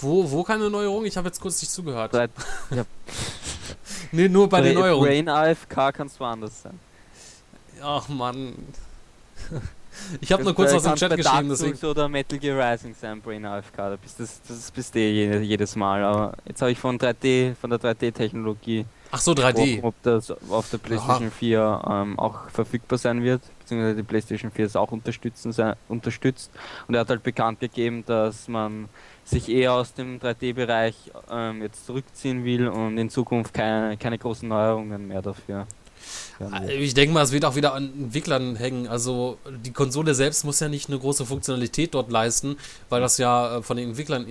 Wo, 0.00 0.30
wo 0.30 0.42
keine 0.42 0.70
Neuerung? 0.70 1.04
Ich 1.04 1.16
habe 1.16 1.28
jetzt 1.28 1.40
kurz 1.40 1.60
nicht 1.60 1.70
zugehört. 1.70 2.12
Seit, 2.12 2.30
ja 2.70 2.84
Nee, 4.12 4.28
nur 4.28 4.48
bei 4.48 4.60
den 4.60 4.74
Bra- 4.74 4.80
Neuerungen. 4.82 5.08
Brain 5.08 5.28
AFK 5.28 5.92
kann 5.92 6.06
es 6.06 6.18
woanders 6.18 6.62
sein. 6.62 6.78
Ach 7.82 8.08
Mann. 8.08 8.54
Ich 10.20 10.32
habe 10.32 10.44
nur 10.44 10.54
kurz 10.54 10.72
aus 10.72 10.84
dem 10.84 10.94
Chat 10.94 11.10
bei 11.10 11.16
geschrieben, 11.16 11.48
Dark 11.48 11.58
deswegen. 11.60 11.86
Oder 11.86 12.08
Metal 12.08 12.38
Gear 12.38 12.72
Rising 12.72 12.94
sein, 12.98 13.20
Brain 13.20 13.44
AFK. 13.44 13.76
Da 13.76 13.96
bist 14.00 14.18
das, 14.18 14.40
das 14.48 14.70
bist 14.70 14.94
du 14.94 14.98
eh 14.98 15.10
je- 15.12 15.40
jedes 15.40 15.76
Mal. 15.76 16.02
Aber 16.04 16.32
jetzt 16.46 16.62
habe 16.62 16.70
ich 16.70 16.78
von 16.78 16.96
3D, 16.98 17.54
von 17.56 17.68
der 17.68 17.78
3D-Technologie 17.80 18.86
Ach 19.10 19.20
so, 19.20 19.32
3D. 19.32 19.80
ob 19.82 19.94
das 20.02 20.30
auf 20.48 20.70
der 20.70 20.78
PlayStation 20.78 21.30
4 21.30 21.82
ähm, 21.86 22.18
auch 22.18 22.48
verfügbar 22.48 22.98
sein 22.98 23.22
wird, 23.22 23.42
beziehungsweise 23.58 23.96
die 23.96 24.02
PlayStation 24.04 24.50
4 24.50 24.64
es 24.66 24.76
auch 24.76 24.90
unterstützen, 24.92 25.52
sei, 25.52 25.74
unterstützt. 25.88 26.50
Und 26.88 26.94
er 26.94 27.00
hat 27.00 27.10
halt 27.10 27.22
bekannt 27.22 27.60
gegeben, 27.60 28.04
dass 28.06 28.48
man 28.48 28.88
sich 29.24 29.48
eher 29.48 29.72
aus 29.74 29.94
dem 29.94 30.18
3D-Bereich 30.18 30.94
ähm, 31.30 31.62
jetzt 31.62 31.86
zurückziehen 31.86 32.44
will 32.44 32.68
und 32.68 32.98
in 32.98 33.10
Zukunft 33.10 33.54
keine, 33.54 33.96
keine 33.96 34.18
großen 34.18 34.48
Neuerungen 34.48 35.06
mehr 35.06 35.22
dafür. 35.22 35.66
Ich 36.68 36.94
denke 36.94 37.12
mal, 37.12 37.22
es 37.22 37.32
wird 37.32 37.44
auch 37.44 37.54
wieder 37.54 37.74
an 37.74 37.92
Entwicklern 37.92 38.56
hängen. 38.56 38.88
Also 38.88 39.38
die 39.64 39.72
Konsole 39.72 40.14
selbst 40.14 40.44
muss 40.44 40.60
ja 40.60 40.68
nicht 40.68 40.88
eine 40.88 40.98
große 40.98 41.26
Funktionalität 41.26 41.94
dort 41.94 42.10
leisten, 42.10 42.56
weil 42.88 43.00
das 43.00 43.18
ja 43.18 43.58
äh, 43.58 43.62
von 43.62 43.76
den 43.76 43.90
Entwicklern 43.90 44.26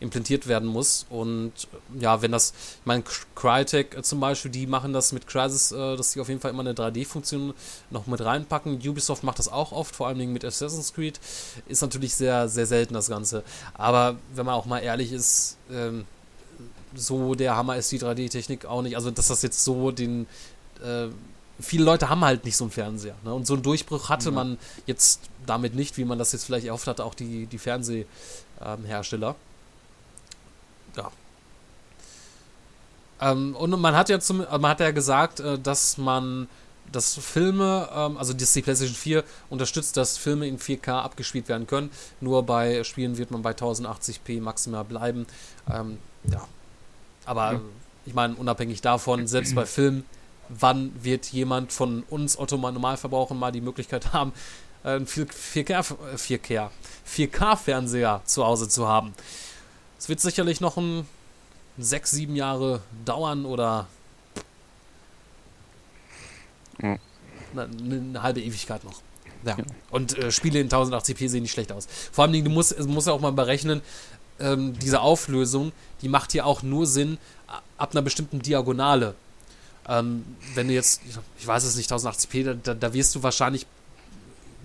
implementiert 0.00 0.46
werden 0.48 0.68
muss. 0.68 1.06
Und 1.10 1.52
äh, 1.98 2.02
ja, 2.02 2.22
wenn 2.22 2.32
das, 2.32 2.52
ich 2.80 2.86
meine, 2.86 3.02
Cry- 3.02 3.26
Crytek 3.34 3.96
äh, 3.96 4.02
zum 4.02 4.18
Beispiel, 4.20 4.50
die 4.50 4.66
machen 4.66 4.92
das 4.92 5.12
mit 5.12 5.26
Crysis, 5.26 5.72
äh, 5.72 5.96
dass 5.96 6.12
sie 6.12 6.20
auf 6.20 6.28
jeden 6.28 6.40
Fall 6.40 6.50
immer 6.50 6.60
eine 6.60 6.72
3D-Funktion 6.72 7.54
noch 7.90 8.06
mit 8.06 8.20
reinpacken. 8.20 8.80
Ubisoft 8.86 9.22
macht 9.24 9.38
das 9.38 9.48
auch 9.48 9.72
oft, 9.72 9.94
vor 9.94 10.08
allem 10.08 10.32
mit 10.32 10.44
Assassin's 10.44 10.92
Creed. 10.94 11.20
Ist 11.68 11.82
natürlich 11.82 12.14
sehr, 12.14 12.48
sehr 12.48 12.66
selten 12.66 12.94
das 12.94 13.08
Ganze. 13.08 13.44
Aber 13.74 14.16
wenn 14.34 14.46
man 14.46 14.54
auch 14.54 14.66
mal 14.66 14.78
ehrlich 14.80 15.12
ist, 15.12 15.56
ähm, 15.70 16.06
so 16.94 17.34
der 17.34 17.56
Hammer 17.56 17.76
ist 17.76 17.92
die 17.92 18.00
3D-Technik 18.00 18.64
auch 18.66 18.82
nicht. 18.82 18.96
Also, 18.96 19.10
dass 19.10 19.28
das 19.28 19.42
jetzt 19.42 19.62
so 19.62 19.90
den 19.92 20.26
äh, 20.82 21.06
viele 21.60 21.84
Leute 21.84 22.08
haben 22.08 22.24
halt 22.24 22.44
nicht 22.44 22.56
so 22.56 22.64
einen 22.64 22.70
Fernseher. 22.70 23.14
Ne? 23.22 23.34
Und 23.34 23.46
so 23.46 23.52
einen 23.54 23.62
Durchbruch 23.62 24.08
hatte 24.08 24.30
man 24.30 24.58
jetzt 24.86 25.20
damit 25.46 25.74
nicht, 25.74 25.98
wie 25.98 26.04
man 26.04 26.18
das 26.18 26.32
jetzt 26.32 26.44
vielleicht 26.46 26.66
erhofft 26.66 26.86
hatte, 26.86 27.04
auch 27.04 27.14
die, 27.14 27.46
die 27.46 27.58
Fernsehhersteller. 27.58 29.28
ja. 29.28 29.34
Ähm, 33.20 33.54
und 33.56 33.70
man 33.80 33.94
hat 33.94 34.08
ja 34.08 34.20
zum, 34.20 34.38
man 34.38 34.66
hat 34.66 34.80
ja 34.80 34.90
gesagt, 34.90 35.40
äh, 35.40 35.58
dass 35.58 35.98
man 35.98 36.48
dass 36.92 37.14
Filme, 37.14 37.88
ähm, 37.94 38.16
also 38.16 38.32
die 38.32 38.44
PlayStation 38.44 38.96
4 38.96 39.24
unterstützt, 39.48 39.96
dass 39.96 40.18
Filme 40.18 40.46
in 40.46 40.58
4K 40.58 41.02
abgespielt 41.02 41.48
werden 41.48 41.66
können. 41.66 41.90
Nur 42.20 42.44
bei 42.44 42.82
Spielen 42.84 43.16
wird 43.16 43.30
man 43.30 43.42
bei 43.42 43.52
1080p 43.52 44.40
maximal 44.40 44.84
bleiben. 44.84 45.26
Ähm, 45.72 45.98
ja. 46.24 46.46
Aber 47.26 47.60
ich 48.06 48.14
meine, 48.14 48.34
unabhängig 48.34 48.80
davon, 48.80 49.26
selbst 49.26 49.54
bei 49.54 49.66
Filmen, 49.66 50.04
wann 50.48 50.92
wird 51.02 51.26
jemand 51.26 51.72
von 51.72 52.02
uns 52.10 52.38
Otto 52.38 52.56
Normalverbrauchern 52.56 53.38
mal 53.38 53.52
die 53.52 53.60
Möglichkeit 53.60 54.12
haben, 54.12 54.32
äh, 54.82 54.90
einen 54.90 55.06
4K, 55.06 55.94
4K, 56.16 56.70
4K-Fernseher 57.06 58.22
zu 58.24 58.44
Hause 58.44 58.68
zu 58.68 58.88
haben? 58.88 59.12
Es 59.98 60.08
wird 60.08 60.20
sicherlich 60.20 60.60
noch 60.60 60.76
ein 60.76 61.06
sechs, 61.82 62.10
sieben 62.10 62.36
Jahre 62.36 62.80
dauern 63.04 63.44
oder 63.44 63.86
Ja. 66.82 66.98
eine, 67.52 67.96
eine 67.96 68.22
halbe 68.22 68.40
Ewigkeit 68.40 68.84
noch. 68.84 69.00
Ja. 69.44 69.56
Und 69.90 70.16
äh, 70.18 70.30
Spiele 70.30 70.60
in 70.60 70.68
1080p 70.68 71.28
sehen 71.28 71.42
nicht 71.42 71.52
schlecht 71.52 71.72
aus. 71.72 71.86
Vor 72.12 72.24
allem, 72.24 72.44
du 72.44 72.50
musst, 72.50 72.72
es 72.72 72.86
muss 72.86 73.06
ja 73.06 73.12
auch 73.12 73.20
mal 73.20 73.32
berechnen, 73.32 73.80
ähm, 74.38 74.78
diese 74.78 75.00
Auflösung, 75.00 75.72
die 76.02 76.08
macht 76.08 76.34
ja 76.34 76.44
auch 76.44 76.62
nur 76.62 76.86
Sinn 76.86 77.18
ab 77.76 77.92
einer 77.92 78.02
bestimmten 78.02 78.40
Diagonale. 78.40 79.14
Ähm, 79.88 80.24
wenn 80.54 80.68
du 80.68 80.74
jetzt, 80.74 81.00
ich 81.38 81.46
weiß 81.46 81.64
es 81.64 81.76
nicht, 81.76 81.90
1080p, 81.90 82.44
da, 82.44 82.54
da, 82.54 82.74
da 82.74 82.92
wirst 82.92 83.14
du 83.14 83.22
wahrscheinlich, 83.22 83.66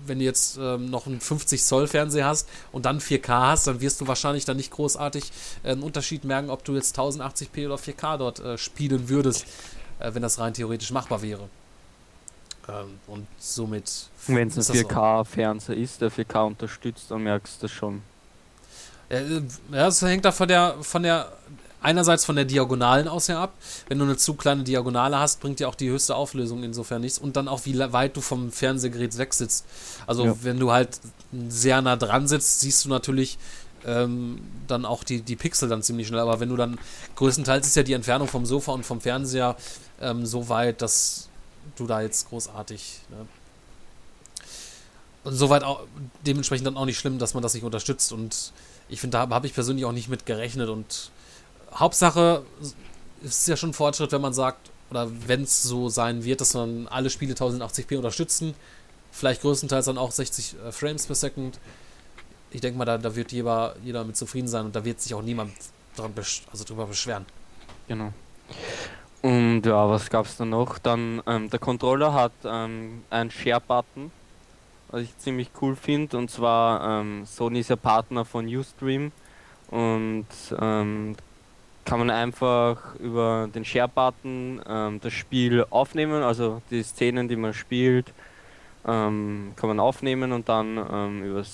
wenn 0.08 0.18
du 0.18 0.24
jetzt 0.24 0.58
ähm, 0.58 0.90
noch 0.90 1.06
einen 1.06 1.20
50 1.20 1.62
Zoll 1.62 1.86
Fernseher 1.86 2.26
hast 2.26 2.48
und 2.72 2.86
dann 2.86 3.00
4K 3.00 3.28
hast, 3.28 3.66
dann 3.66 3.80
wirst 3.80 4.00
du 4.00 4.06
wahrscheinlich 4.06 4.44
dann 4.44 4.56
nicht 4.56 4.70
großartig 4.70 5.30
äh, 5.62 5.72
einen 5.72 5.82
Unterschied 5.82 6.24
merken, 6.24 6.50
ob 6.50 6.64
du 6.64 6.74
jetzt 6.74 6.98
1080p 6.98 7.66
oder 7.66 7.76
4K 7.76 8.18
dort 8.18 8.40
äh, 8.40 8.58
spielen 8.58 9.08
würdest, 9.08 9.46
äh, 9.98 10.12
wenn 10.14 10.22
das 10.22 10.38
rein 10.38 10.54
theoretisch 10.54 10.90
machbar 10.90 11.22
wäre. 11.22 11.48
Ähm, 12.68 12.98
und 13.06 13.26
somit. 13.38 14.08
Wenn 14.26 14.48
es 14.48 14.54
ein 14.54 14.58
das 14.58 14.66
so. 14.66 14.72
4K-Fernseher 14.74 15.76
ist, 15.76 16.00
der 16.00 16.10
4K 16.10 16.46
unterstützt, 16.46 17.10
dann 17.10 17.22
merkst 17.22 17.62
du 17.62 17.66
das 17.66 17.70
schon. 17.70 18.02
Ja, 19.08 19.18
äh, 19.18 19.42
Ja, 19.72 19.86
es 19.86 20.02
hängt 20.02 20.24
da 20.24 20.32
von 20.32 20.48
der, 20.48 20.76
von 20.80 21.02
der, 21.02 21.32
einerseits 21.82 22.24
von 22.24 22.36
der 22.36 22.44
Diagonalen 22.44 23.08
aus 23.08 23.28
her 23.28 23.38
ab. 23.38 23.54
Wenn 23.88 23.98
du 23.98 24.04
eine 24.04 24.16
zu 24.16 24.34
kleine 24.34 24.64
Diagonale 24.64 25.18
hast, 25.18 25.40
bringt 25.40 25.60
dir 25.60 25.68
auch 25.68 25.74
die 25.74 25.90
höchste 25.90 26.14
Auflösung 26.16 26.62
insofern 26.62 27.00
nichts. 27.02 27.18
Und 27.18 27.36
dann 27.36 27.48
auch, 27.48 27.60
wie 27.64 27.78
weit 27.78 28.16
du 28.16 28.20
vom 28.20 28.50
Fernsehgerät 28.50 29.16
wegsitzt. 29.18 29.64
Also, 30.06 30.24
Ja. 30.24 30.34
wenn 30.42 30.58
du 30.58 30.72
halt 30.72 31.00
sehr 31.48 31.82
nah 31.82 31.96
dran 31.96 32.26
sitzt, 32.28 32.60
siehst 32.60 32.84
du 32.84 32.88
natürlich 32.88 33.38
ähm, 33.84 34.40
dann 34.66 34.84
auch 34.84 35.04
die, 35.04 35.22
die 35.22 35.36
Pixel 35.36 35.68
dann 35.68 35.82
ziemlich 35.82 36.08
schnell. 36.08 36.20
Aber 36.20 36.40
wenn 36.40 36.48
du 36.48 36.56
dann, 36.56 36.78
größtenteils 37.14 37.66
ist 37.66 37.76
ja 37.76 37.82
die 37.82 37.92
Entfernung 37.92 38.26
vom 38.28 38.44
Sofa 38.44 38.72
und 38.72 38.84
vom 38.84 39.00
Fernseher 39.00 39.56
ähm, 40.00 40.26
so 40.26 40.48
weit, 40.48 40.82
dass 40.82 41.28
du 41.76 41.86
da 41.86 42.00
jetzt 42.00 42.28
großartig. 42.28 43.00
Ne? 43.10 43.26
Und 45.24 45.34
soweit 45.34 45.62
auch 45.64 45.80
dementsprechend 46.24 46.66
dann 46.66 46.76
auch 46.76 46.84
nicht 46.84 46.98
schlimm, 46.98 47.18
dass 47.18 47.34
man 47.34 47.42
das 47.42 47.54
nicht 47.54 47.64
unterstützt. 47.64 48.12
Und 48.12 48.52
ich 48.88 49.00
finde, 49.00 49.18
da 49.18 49.28
habe 49.28 49.46
ich 49.46 49.54
persönlich 49.54 49.84
auch 49.84 49.92
nicht 49.92 50.08
mit 50.08 50.26
gerechnet. 50.26 50.68
Und 50.68 51.10
Hauptsache 51.76 52.42
ist 53.22 53.48
ja 53.48 53.56
schon 53.56 53.70
ein 53.70 53.74
Fortschritt, 53.74 54.12
wenn 54.12 54.20
man 54.20 54.32
sagt, 54.32 54.70
oder 54.90 55.08
wenn 55.26 55.42
es 55.42 55.62
so 55.62 55.88
sein 55.88 56.24
wird, 56.24 56.40
dass 56.40 56.54
man 56.54 56.86
alle 56.88 57.10
Spiele 57.10 57.34
1080p 57.34 57.96
unterstützen. 57.96 58.54
Vielleicht 59.10 59.42
größtenteils 59.42 59.86
dann 59.86 59.98
auch 59.98 60.10
60 60.10 60.56
äh, 60.66 60.72
Frames 60.72 61.06
per 61.06 61.14
Second. 61.14 61.58
Ich 62.50 62.60
denke 62.60 62.78
mal, 62.78 62.84
da, 62.84 62.98
da 62.98 63.16
wird 63.16 63.32
jeder, 63.32 63.74
jeder 63.82 64.04
mit 64.04 64.16
zufrieden 64.16 64.48
sein 64.48 64.66
und 64.66 64.76
da 64.76 64.84
wird 64.84 65.00
sich 65.00 65.14
auch 65.14 65.22
niemand 65.22 65.52
dran 65.96 66.12
besch 66.12 66.42
also 66.52 66.64
drüber 66.64 66.86
beschweren. 66.86 67.26
Genau. 67.88 68.12
Und 69.22 69.62
ja, 69.62 69.88
was 69.88 70.08
gab 70.08 70.26
es 70.26 70.36
da 70.36 70.44
noch? 70.44 70.78
Dann, 70.78 71.22
ähm, 71.26 71.50
der 71.50 71.58
Controller 71.58 72.12
hat 72.12 72.32
ähm, 72.44 73.02
einen 73.10 73.30
Share-Button, 73.30 74.12
was 74.90 75.02
ich 75.02 75.18
ziemlich 75.18 75.50
cool 75.60 75.74
finde. 75.74 76.16
Und 76.18 76.30
zwar, 76.30 77.00
ähm, 77.00 77.26
Sony 77.26 77.60
ist 77.60 77.70
ja 77.70 77.76
Partner 77.76 78.24
von 78.24 78.46
Ustream. 78.46 79.10
Und 79.68 80.26
ähm, 80.60 81.16
kann 81.86 82.00
man 82.00 82.10
einfach 82.10 82.96
über 82.96 83.48
den 83.54 83.64
Share-Button 83.64 84.60
ähm, 84.68 85.00
das 85.00 85.12
Spiel 85.12 85.64
aufnehmen, 85.70 86.22
also 86.22 86.60
die 86.70 86.82
Szenen, 86.82 87.28
die 87.28 87.36
man 87.36 87.54
spielt, 87.54 88.12
ähm, 88.86 89.52
kann 89.56 89.68
man 89.68 89.80
aufnehmen 89.80 90.32
und 90.32 90.48
dann 90.48 90.76
ähm, 90.76 91.24
über 91.24 91.44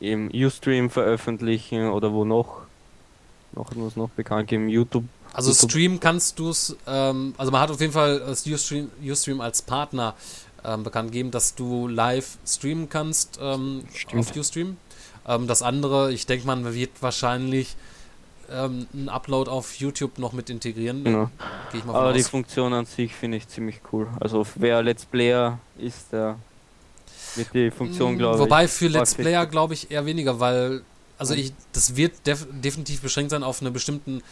eben 0.00 0.30
Ustream 0.32 0.90
veröffentlichen 0.90 1.90
oder 1.90 2.12
wo 2.12 2.24
noch, 2.24 2.62
noch 3.52 3.72
muss 3.74 3.94
noch 3.94 4.08
bekannt 4.10 4.48
geben, 4.48 4.68
YouTube. 4.68 5.04
Also 5.34 5.50
YouTube. 5.50 5.70
Stream 5.70 6.00
kannst 6.00 6.38
du 6.38 6.48
es, 6.48 6.76
ähm, 6.86 7.34
also 7.36 7.52
man 7.52 7.60
hat 7.60 7.70
auf 7.70 7.80
jeden 7.80 7.92
Fall 7.92 8.18
das 8.20 8.46
Ustream, 8.46 8.90
Ustream 9.02 9.40
als 9.42 9.62
Partner 9.62 10.14
ähm, 10.64 10.84
bekannt 10.84 11.12
gegeben, 11.12 11.30
dass 11.30 11.54
du 11.54 11.86
live 11.86 12.38
streamen 12.46 12.88
kannst 12.88 13.38
ähm, 13.42 13.84
auf 14.14 14.34
Ustream. 14.34 14.78
Ähm, 15.26 15.46
das 15.46 15.62
andere, 15.62 16.12
ich 16.12 16.26
denke, 16.26 16.46
man 16.46 16.72
wird 16.74 16.90
wahrscheinlich 17.00 17.76
ähm, 18.54 18.86
einen 18.92 19.08
Upload 19.08 19.50
auf 19.50 19.74
YouTube 19.76 20.18
noch 20.18 20.32
mit 20.32 20.50
integrieren. 20.50 21.04
Genau. 21.04 21.30
Gehe 21.70 21.80
ich 21.80 21.84
mal 21.84 21.92
von 21.92 22.02
Aber 22.02 22.12
die 22.12 22.20
aus. 22.20 22.28
Funktion 22.28 22.72
an 22.72 22.86
sich 22.86 23.14
finde 23.14 23.38
ich 23.38 23.48
ziemlich 23.48 23.80
cool. 23.92 24.08
Also 24.20 24.46
wer 24.56 24.82
Let's 24.82 25.04
Player 25.04 25.58
ist, 25.78 26.12
der 26.12 26.36
wird 27.36 27.54
die 27.54 27.70
Funktion, 27.70 28.18
glaube 28.18 28.36
ich. 28.36 28.40
Mm, 28.40 28.44
Wobei 28.44 28.68
für 28.68 28.88
Let's 28.88 29.14
Player 29.14 29.46
glaube 29.46 29.74
ich 29.74 29.90
eher 29.90 30.04
weniger, 30.06 30.38
weil 30.40 30.82
also 31.18 31.34
ich 31.34 31.52
das 31.72 31.96
wird 31.96 32.26
def 32.26 32.46
definitiv 32.50 33.00
beschränkt 33.00 33.30
sein 33.30 33.42
auf 33.42 33.60
eine 33.60 33.70
bestimmten 33.70 34.22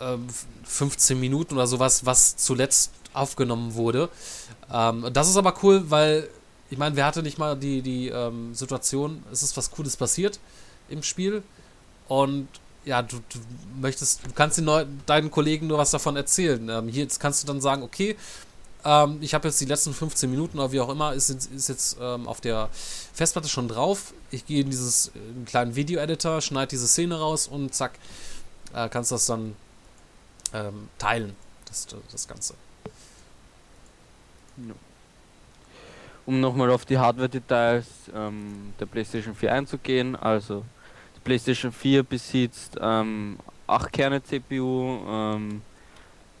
ähm, 0.00 0.26
15 0.64 1.18
Minuten 1.18 1.54
oder 1.54 1.66
sowas, 1.66 2.06
was 2.06 2.36
zuletzt 2.36 2.92
aufgenommen 3.12 3.74
wurde. 3.74 4.08
Ähm, 4.72 5.06
das 5.12 5.28
ist 5.28 5.36
aber 5.36 5.54
cool, 5.62 5.90
weil 5.90 6.28
ich 6.70 6.78
meine, 6.78 6.96
wer 6.96 7.06
hatte 7.06 7.22
nicht 7.22 7.38
mal 7.38 7.56
die 7.56 7.82
die 7.82 8.08
ähm, 8.08 8.54
Situation, 8.54 9.22
es 9.30 9.42
ist 9.42 9.56
was 9.56 9.70
Cooles 9.70 9.96
passiert 9.96 10.38
im 10.88 11.02
Spiel 11.02 11.42
und 12.08 12.48
ja, 12.84 13.02
du, 13.02 13.16
du 13.16 13.38
möchtest, 13.80 14.24
du 14.26 14.32
kannst 14.32 14.58
den 14.58 14.68
deinen 15.06 15.30
Kollegen 15.30 15.66
nur 15.68 15.78
was 15.78 15.90
davon 15.90 16.16
erzählen. 16.16 16.68
Ähm, 16.68 16.88
hier 16.88 17.02
jetzt 17.04 17.20
kannst 17.20 17.42
du 17.42 17.46
dann 17.46 17.60
sagen, 17.60 17.82
okay, 17.82 18.16
ähm, 18.84 19.18
ich 19.20 19.34
habe 19.34 19.46
jetzt 19.48 19.60
die 19.60 19.66
letzten 19.66 19.94
15 19.94 20.28
Minuten 20.30 20.58
oder 20.58 20.72
wie 20.72 20.80
auch 20.80 20.88
immer, 20.88 21.12
ist, 21.12 21.28
jetzt- 21.30 21.50
ist 21.52 21.68
jetzt 21.68 21.96
ähm, 22.00 22.26
auf 22.26 22.40
der 22.40 22.68
Festplatte 23.14 23.48
schon 23.48 23.68
drauf. 23.68 24.12
Ich 24.30 24.44
gehe 24.46 24.62
in 24.62 24.70
dieses 24.70 25.12
einen 25.14 25.44
kleinen 25.44 25.76
Video-Editor, 25.76 26.40
schneide 26.40 26.68
diese 26.68 26.88
Szene 26.88 27.18
raus 27.18 27.46
und 27.46 27.72
zack, 27.74 27.92
äh, 28.74 28.88
kannst 28.88 29.12
das 29.12 29.26
dann 29.26 29.54
ähm, 30.52 30.88
teilen, 30.98 31.36
das, 31.66 31.86
das 32.10 32.26
Ganze. 32.26 32.54
um 36.26 36.40
nochmal 36.40 36.70
auf 36.70 36.84
die 36.84 36.98
Hardware-Details 36.98 37.84
ähm, 38.14 38.72
der 38.78 38.86
PlayStation 38.86 39.34
4 39.34 39.52
einzugehen. 39.52 40.14
Also 40.16 40.64
PlayStation 41.24 41.72
4 41.72 42.02
besitzt 42.02 42.78
ähm, 42.80 43.38
8 43.66 43.92
Kerne 43.92 44.22
CPU, 44.22 44.98
ähm, 45.08 45.62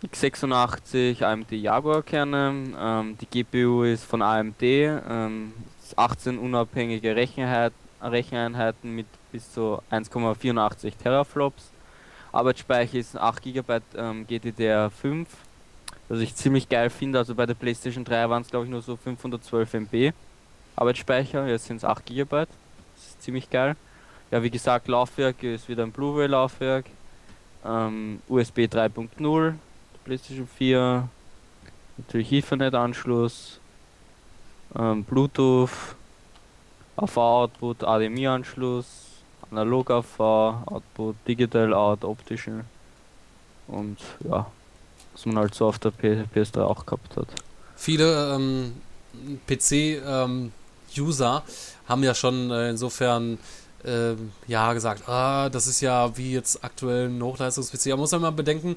x86 0.04 1.22
AMD 1.22 1.52
Jaguar 1.52 2.02
Kerne, 2.02 2.74
ähm, 2.78 3.18
die 3.20 3.26
GPU 3.26 3.84
ist 3.84 4.04
von 4.04 4.22
AMD, 4.22 4.62
ähm, 4.62 5.52
18 5.96 6.38
unabhängige 6.38 7.14
Rechenheit, 7.14 7.72
Recheneinheiten 8.02 8.94
mit 8.94 9.06
bis 9.30 9.52
zu 9.52 9.80
1,84 9.90 10.92
Teraflops. 11.00 11.70
Arbeitsspeicher 12.32 12.98
ist 12.98 13.16
8 13.16 13.42
GB 13.42 13.80
ähm, 13.96 14.26
GDDR5 14.26 15.26
was 16.08 16.20
ich 16.20 16.34
ziemlich 16.34 16.68
geil 16.68 16.90
finde. 16.90 17.18
Also 17.18 17.34
bei 17.34 17.46
der 17.46 17.54
PlayStation 17.54 18.04
3 18.04 18.28
waren 18.28 18.42
es 18.42 18.50
glaube 18.50 18.66
ich 18.66 18.70
nur 18.70 18.82
so 18.82 18.96
512 18.96 19.74
MB 19.74 20.12
Arbeitsspeicher, 20.76 21.46
jetzt 21.46 21.66
sind 21.66 21.78
es 21.78 21.84
8 21.84 22.04
GB. 22.06 22.28
Das 22.30 22.48
ist 22.96 23.22
ziemlich 23.22 23.50
geil. 23.50 23.76
Ja, 24.32 24.42
wie 24.42 24.50
gesagt, 24.50 24.88
Laufwerk 24.88 25.42
ist 25.42 25.68
wieder 25.68 25.82
ein 25.82 25.92
Blu-ray-Laufwerk. 25.92 26.86
Ähm, 27.66 28.22
USB 28.28 28.60
3.0, 28.60 29.54
PlayStation 30.04 30.48
4, 30.48 31.06
natürlich 31.98 32.32
Ethernet-Anschluss, 32.32 33.60
ähm, 34.74 35.04
Bluetooth, 35.04 35.68
AV-Output, 36.96 37.80
HDMI-Anschluss, 37.80 38.86
Analog-AV-Output, 39.50 41.16
Digital-Out, 41.28 42.04
optischen 42.04 42.64
und 43.68 43.98
ja, 44.24 44.50
was 45.12 45.26
man 45.26 45.36
halt 45.36 45.54
so 45.54 45.66
auf 45.66 45.78
der 45.78 45.90
P 45.90 46.24
PS3 46.34 46.62
auch 46.62 46.86
gehabt 46.86 47.18
hat. 47.18 47.28
Viele 47.76 48.34
ähm, 48.34 48.72
PC-User 49.46 51.42
haben 51.86 52.02
ja 52.02 52.14
schon 52.14 52.50
äh, 52.50 52.70
insofern 52.70 53.38
ähm, 53.84 54.32
ja 54.46 54.72
gesagt, 54.72 55.08
ah, 55.08 55.48
das 55.48 55.66
ist 55.66 55.80
ja 55.80 56.16
wie 56.16 56.32
jetzt 56.32 56.64
aktuell 56.64 57.08
ein 57.08 57.22
Hochleistungs-PC. 57.22 57.86
Man 57.86 58.00
muss 58.00 58.12
ja 58.12 58.18
mal 58.18 58.30
bedenken, 58.30 58.76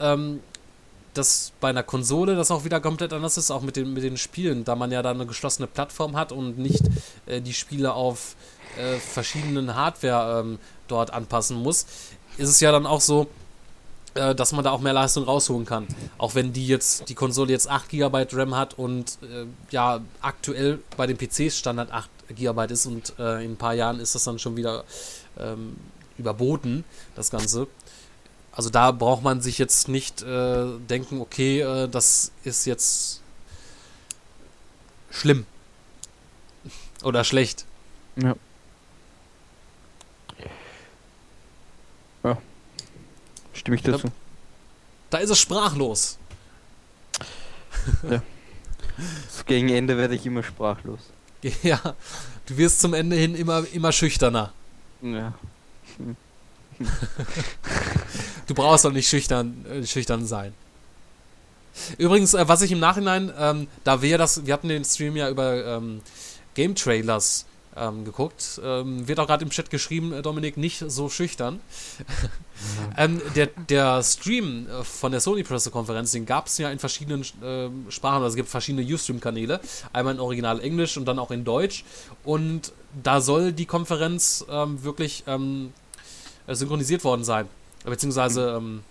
ähm, 0.00 0.40
dass 1.14 1.52
bei 1.60 1.68
einer 1.68 1.82
Konsole 1.82 2.34
das 2.36 2.50
auch 2.50 2.64
wieder 2.64 2.80
komplett 2.80 3.12
anders 3.12 3.36
ist, 3.36 3.50
auch 3.50 3.62
mit 3.62 3.76
den, 3.76 3.92
mit 3.94 4.02
den 4.02 4.16
Spielen, 4.16 4.64
da 4.64 4.74
man 4.74 4.90
ja 4.90 5.02
da 5.02 5.10
eine 5.10 5.26
geschlossene 5.26 5.66
Plattform 5.66 6.16
hat 6.16 6.32
und 6.32 6.58
nicht 6.58 6.82
äh, 7.26 7.40
die 7.40 7.54
Spiele 7.54 7.94
auf 7.94 8.36
äh, 8.76 8.96
verschiedenen 8.98 9.74
Hardware 9.74 10.40
ähm, 10.40 10.58
dort 10.88 11.12
anpassen 11.12 11.56
muss, 11.56 11.86
ist 12.36 12.48
es 12.48 12.60
ja 12.60 12.72
dann 12.72 12.86
auch 12.86 13.00
so, 13.00 13.28
äh, 14.14 14.34
dass 14.34 14.52
man 14.52 14.64
da 14.64 14.72
auch 14.72 14.80
mehr 14.80 14.92
Leistung 14.92 15.24
rausholen 15.24 15.66
kann. 15.66 15.86
Auch 16.18 16.34
wenn 16.34 16.52
die 16.52 16.66
jetzt, 16.66 17.08
die 17.08 17.14
Konsole 17.14 17.52
jetzt 17.52 17.68
8 17.68 17.88
GB 17.88 18.26
RAM 18.32 18.56
hat 18.56 18.74
und 18.74 19.18
äh, 19.22 19.46
ja, 19.70 20.00
aktuell 20.20 20.80
bei 20.96 21.06
den 21.06 21.16
PCs 21.16 21.58
Standard 21.58 21.92
8 21.92 22.10
GB 22.28 22.72
ist 22.72 22.86
und 22.86 23.14
äh, 23.18 23.44
in 23.44 23.52
ein 23.52 23.56
paar 23.56 23.74
Jahren 23.74 24.00
ist 24.00 24.14
das 24.14 24.24
dann 24.24 24.38
schon 24.38 24.56
wieder 24.56 24.84
ähm, 25.38 25.76
überboten, 26.18 26.84
das 27.14 27.30
Ganze. 27.30 27.66
Also 28.52 28.70
da 28.70 28.92
braucht 28.92 29.22
man 29.22 29.40
sich 29.40 29.58
jetzt 29.58 29.88
nicht 29.88 30.22
äh, 30.22 30.66
denken, 30.88 31.20
okay, 31.20 31.60
äh, 31.60 31.88
das 31.88 32.30
ist 32.44 32.66
jetzt 32.66 33.20
schlimm 35.10 35.44
oder 37.02 37.24
schlecht. 37.24 37.64
Ja. 38.16 38.36
Ja. 42.22 42.38
Stimme 43.52 43.76
ich 43.76 43.82
dazu. 43.82 44.08
Da 45.10 45.18
ist 45.18 45.30
es 45.30 45.38
sprachlos. 45.38 46.18
So 48.02 49.44
gegen 49.46 49.68
Ende 49.68 49.96
werde 49.96 50.14
ich 50.14 50.24
immer 50.26 50.42
sprachlos. 50.42 51.00
Ja, 51.62 51.94
du 52.46 52.56
wirst 52.56 52.80
zum 52.80 52.94
Ende 52.94 53.16
hin 53.16 53.34
immer, 53.34 53.64
immer 53.72 53.92
schüchterner. 53.92 54.52
Ja. 55.02 55.34
Du 58.46 58.54
brauchst 58.54 58.84
doch 58.84 58.92
nicht 58.92 59.08
schüchtern, 59.08 59.64
äh, 59.66 59.86
schüchtern 59.86 60.26
sein. 60.26 60.52
Übrigens, 61.98 62.34
äh, 62.34 62.46
was 62.46 62.62
ich 62.62 62.72
im 62.72 62.78
Nachhinein, 62.78 63.32
ähm, 63.38 63.68
da 63.84 64.02
wir 64.02 64.18
das, 64.18 64.46
wir 64.46 64.54
hatten 64.54 64.68
den 64.68 64.84
Stream 64.84 65.16
ja 65.16 65.28
über 65.28 65.64
ähm, 65.64 66.02
Game 66.54 66.74
Trailers 66.74 67.46
ähm, 67.76 68.04
geguckt, 68.04 68.60
ähm, 68.62 69.06
wird 69.08 69.18
auch 69.18 69.26
gerade 69.26 69.44
im 69.44 69.50
Chat 69.50 69.70
geschrieben, 69.70 70.12
äh, 70.12 70.22
Dominik, 70.22 70.56
nicht 70.56 70.84
so 70.88 71.08
schüchtern. 71.08 71.60
Ähm, 72.96 73.20
der, 73.34 73.48
der 73.68 74.02
Stream 74.02 74.68
äh, 74.68 74.84
von 74.84 75.12
der 75.12 75.20
Sony-Pressekonferenz, 75.20 76.12
den 76.12 76.26
gab 76.26 76.46
es 76.46 76.58
ja 76.58 76.70
in 76.70 76.78
verschiedenen 76.78 77.24
ähm, 77.42 77.86
Sprachen, 77.88 78.22
also 78.22 78.28
es 78.28 78.36
gibt 78.36 78.48
verschiedene 78.48 78.86
Ustream-Kanäle, 78.86 79.60
einmal 79.92 80.14
in 80.14 80.20
Original 80.20 80.60
Englisch 80.60 80.96
und 80.96 81.04
dann 81.06 81.18
auch 81.18 81.30
in 81.30 81.44
Deutsch. 81.44 81.84
Und 82.24 82.72
da 83.02 83.20
soll 83.20 83.52
die 83.52 83.66
Konferenz 83.66 84.44
ähm, 84.48 84.82
wirklich 84.84 85.24
ähm, 85.26 85.72
äh, 86.46 86.54
synchronisiert 86.54 87.04
worden 87.04 87.24
sein, 87.24 87.48
beziehungsweise 87.84 88.56
ähm, 88.56 88.82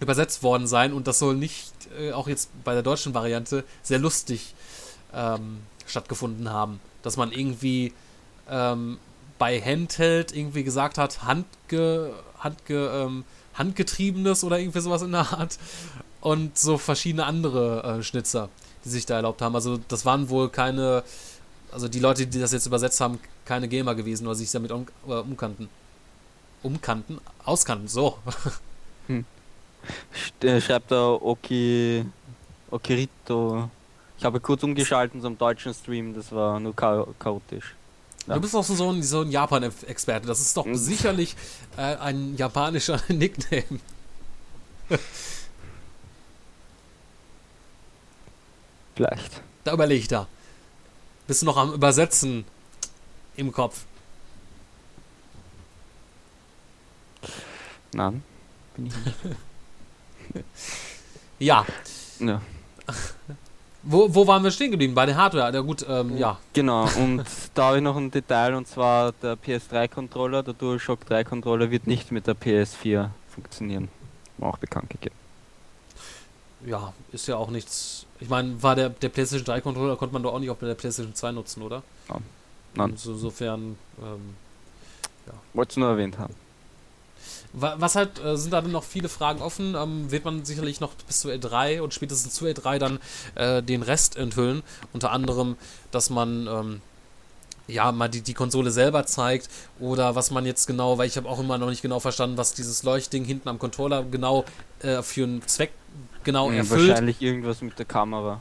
übersetzt 0.00 0.42
worden 0.42 0.66
sein. 0.66 0.92
Und 0.92 1.06
das 1.06 1.18
soll 1.18 1.36
nicht 1.36 1.72
äh, 1.98 2.12
auch 2.12 2.28
jetzt 2.28 2.50
bei 2.64 2.74
der 2.74 2.82
deutschen 2.82 3.14
Variante 3.14 3.64
sehr 3.82 3.98
lustig 3.98 4.54
ähm, 5.14 5.58
stattgefunden 5.86 6.50
haben, 6.50 6.80
dass 7.02 7.16
man 7.16 7.32
irgendwie 7.32 7.92
ähm, 8.50 8.98
bei 9.38 9.60
Handheld 9.60 10.34
irgendwie 10.34 10.64
gesagt 10.64 10.98
hat, 10.98 11.22
handge, 11.22 12.12
handge, 12.38 12.88
ähm, 12.92 13.24
handgetriebenes 13.54 14.44
oder 14.44 14.58
irgendwie 14.58 14.80
sowas 14.80 15.02
in 15.02 15.12
der 15.12 15.32
Art 15.32 15.58
und 16.20 16.58
so 16.58 16.78
verschiedene 16.78 17.24
andere 17.26 17.98
äh, 17.98 18.02
Schnitzer. 18.02 18.48
die 18.84 18.88
sich 18.90 19.06
da 19.06 19.16
erlaubt 19.16 19.42
haben. 19.42 19.54
Also 19.54 19.78
das 19.88 20.04
waren 20.04 20.28
wohl 20.28 20.48
keine, 20.48 21.02
also 21.72 21.88
die 21.88 21.98
Leute, 22.00 22.26
die 22.26 22.38
das 22.40 22.52
jetzt 22.52 22.66
übersetzt 22.66 23.00
haben, 23.00 23.18
keine 23.44 23.68
Gamer 23.68 23.94
gewesen 23.94 24.26
oder 24.26 24.36
sich 24.36 24.50
damit 24.50 24.70
um, 24.72 24.86
äh, 25.08 25.12
umkannten. 25.12 25.68
Umkannten? 26.62 27.20
Auskannten, 27.44 27.88
so. 27.88 28.18
St- 29.08 30.44
äh, 30.44 30.60
Schreibt 30.60 30.90
da 30.90 31.10
Oki, 31.10 32.04
Okirito. 32.70 33.70
Ich 34.18 34.24
habe 34.24 34.40
kurz 34.40 34.62
umgeschalten 34.62 35.20
zum 35.20 35.36
deutschen 35.38 35.74
Stream, 35.74 36.14
das 36.14 36.32
war 36.32 36.58
nur 36.58 36.74
chao 36.74 37.14
chaotisch. 37.18 37.74
Ja. 38.26 38.34
Du 38.34 38.40
bist 38.40 38.54
auch 38.56 38.64
so 38.64 38.90
ein, 38.92 39.02
so 39.02 39.20
ein 39.22 39.30
Japan-Experte. 39.30 40.26
Das 40.26 40.40
ist 40.40 40.56
doch 40.56 40.66
Mhm. 40.66 40.74
sicherlich 40.76 41.36
äh, 41.76 41.96
ein 41.96 42.36
japanischer 42.36 43.00
Nickname. 43.08 43.80
Vielleicht. 48.94 49.40
Da 49.64 49.72
überlege 49.72 50.00
ich 50.00 50.08
da. 50.08 50.26
Bist 51.26 51.42
du 51.42 51.46
noch 51.46 51.56
am 51.56 51.72
Übersetzen 51.72 52.44
im 53.36 53.52
Kopf? 53.52 53.84
Nein. 57.92 58.22
Ja. 61.38 61.66
Ja. 62.18 62.40
Wo, 63.88 64.12
wo 64.12 64.26
waren 64.26 64.42
wir 64.42 64.50
stehen 64.50 64.72
geblieben? 64.72 64.94
Bei 64.94 65.06
der 65.06 65.16
Hardware. 65.16 65.54
Ja, 65.54 65.60
gut, 65.60 65.86
ähm, 65.88 66.16
ja. 66.16 66.38
Genau, 66.52 66.88
und 66.98 67.24
da 67.54 67.68
habe 67.68 67.76
ich 67.76 67.82
noch 67.82 67.96
ein 67.96 68.10
Detail 68.10 68.54
und 68.54 68.66
zwar 68.66 69.12
der 69.12 69.36
PS3-Controller, 69.36 70.42
der 70.42 70.54
DualShock 70.54 71.00
3-Controller 71.08 71.70
wird 71.70 71.86
nicht 71.86 72.10
mit 72.10 72.26
der 72.26 72.34
PS4 72.34 73.10
funktionieren. 73.28 73.88
War 74.38 74.50
auch 74.50 74.58
bekannt 74.58 74.90
gegeben. 74.90 75.14
Ja, 76.64 76.92
ist 77.12 77.28
ja 77.28 77.36
auch 77.36 77.50
nichts. 77.50 78.06
Ich 78.18 78.28
meine, 78.28 78.60
war 78.60 78.74
der, 78.74 78.88
der 78.88 79.08
PlayStation 79.08 79.44
3 79.44 79.60
Controller, 79.60 79.96
konnte 79.96 80.12
man 80.12 80.22
doch 80.22 80.34
auch 80.34 80.40
nicht 80.40 80.50
auf 80.50 80.58
der 80.58 80.74
PlayStation 80.74 81.14
2 81.14 81.32
nutzen, 81.32 81.62
oder? 81.62 81.82
Nein. 82.08 82.22
Nein. 82.74 82.90
Insofern, 82.90 83.76
ähm, 84.02 84.34
Wollte 85.54 85.70
es 85.70 85.76
nur 85.76 85.88
erwähnt 85.88 86.18
haben. 86.18 86.34
Wa- 87.56 87.74
was 87.78 87.96
halt, 87.96 88.22
äh, 88.24 88.36
sind 88.36 88.52
da 88.52 88.62
noch 88.62 88.84
viele 88.84 89.08
Fragen 89.08 89.42
offen? 89.42 89.74
Ähm, 89.74 90.10
wird 90.10 90.24
man 90.24 90.44
sicherlich 90.44 90.80
noch 90.80 90.92
bis 90.94 91.20
zu 91.20 91.28
E3 91.30 91.80
und 91.80 91.92
spätestens 91.92 92.34
zu 92.34 92.46
E3 92.46 92.78
dann 92.78 92.98
äh, 93.34 93.62
den 93.62 93.82
Rest 93.82 94.16
enthüllen. 94.16 94.62
Unter 94.92 95.10
anderem, 95.10 95.56
dass 95.90 96.10
man, 96.10 96.46
ähm, 96.46 96.80
ja, 97.68 97.90
mal 97.90 98.08
die, 98.08 98.20
die 98.20 98.34
Konsole 98.34 98.70
selber 98.70 99.06
zeigt 99.06 99.48
oder 99.80 100.14
was 100.14 100.30
man 100.30 100.46
jetzt 100.46 100.66
genau, 100.68 100.98
weil 100.98 101.08
ich 101.08 101.16
habe 101.16 101.28
auch 101.28 101.40
immer 101.40 101.58
noch 101.58 101.68
nicht 101.68 101.82
genau 101.82 101.98
verstanden, 101.98 102.36
was 102.38 102.52
dieses 102.54 102.84
Leuchtding 102.84 103.24
hinten 103.24 103.48
am 103.48 103.58
Controller 103.58 104.04
genau 104.04 104.44
äh, 104.80 105.02
für 105.02 105.24
einen 105.24 105.42
Zweck 105.48 105.72
genau 106.22 106.50
Ja, 106.52 106.58
erfüllt. 106.58 106.90
wahrscheinlich 106.90 107.20
irgendwas 107.20 107.62
mit 107.62 107.76
der 107.78 107.86
Kamera. 107.86 108.40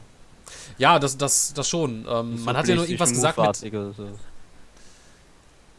Ja, 0.78 1.00
das, 1.00 1.18
das, 1.18 1.54
das 1.54 1.68
schon. 1.68 2.06
Ähm, 2.08 2.38
So 2.38 2.46
man 2.46 2.56
hat 2.58 2.68
ja 2.68 2.76
nur 2.76 2.86
irgendwas 2.86 3.10
gesagt 3.12 3.38
mit. 3.40 3.56
So. 3.98 4.08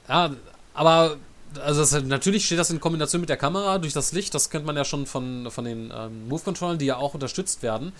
Ja, 0.08 0.30
aber 0.74 1.16
also 1.64 1.80
das, 1.80 2.04
natürlich 2.04 2.46
steht 2.46 2.58
das 2.58 2.70
in 2.70 2.80
Kombination 2.80 3.20
mit 3.20 3.28
der 3.28 3.36
Kamera 3.36 3.78
durch 3.78 3.92
das 3.92 4.12
Licht. 4.12 4.34
Das 4.34 4.50
kennt 4.50 4.66
man 4.66 4.76
ja 4.76 4.84
schon 4.84 5.06
von, 5.06 5.50
von 5.50 5.64
den 5.64 5.92
ähm, 5.94 6.28
Move-Controllern, 6.28 6.78
die 6.78 6.86
ja 6.86 6.96
auch 6.96 7.14
unterstützt 7.14 7.62
werden. 7.62 7.92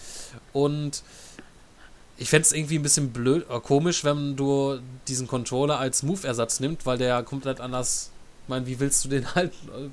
Und 0.53 1.03
ich 2.19 2.31
fände 2.31 2.43
es 2.43 2.53
irgendwie 2.53 2.79
ein 2.79 2.83
bisschen 2.83 3.13
blöd, 3.13 3.47
äh, 3.51 3.61
komisch, 3.61 4.05
wenn 4.05 4.37
du 4.37 4.79
diesen 5.09 5.27
Controller 5.27 5.79
als 5.79 6.03
Move-Ersatz 6.03 6.61
nimmst, 6.61 6.87
weil 6.87 6.99
der 6.99 7.23
komplett 7.23 7.61
anders. 7.61 8.11
Ich 8.45 8.49
meine, 8.49 8.67
wie 8.67 8.79
willst 8.81 9.05
du 9.05 9.09
den 9.09 9.35
halten? 9.35 9.93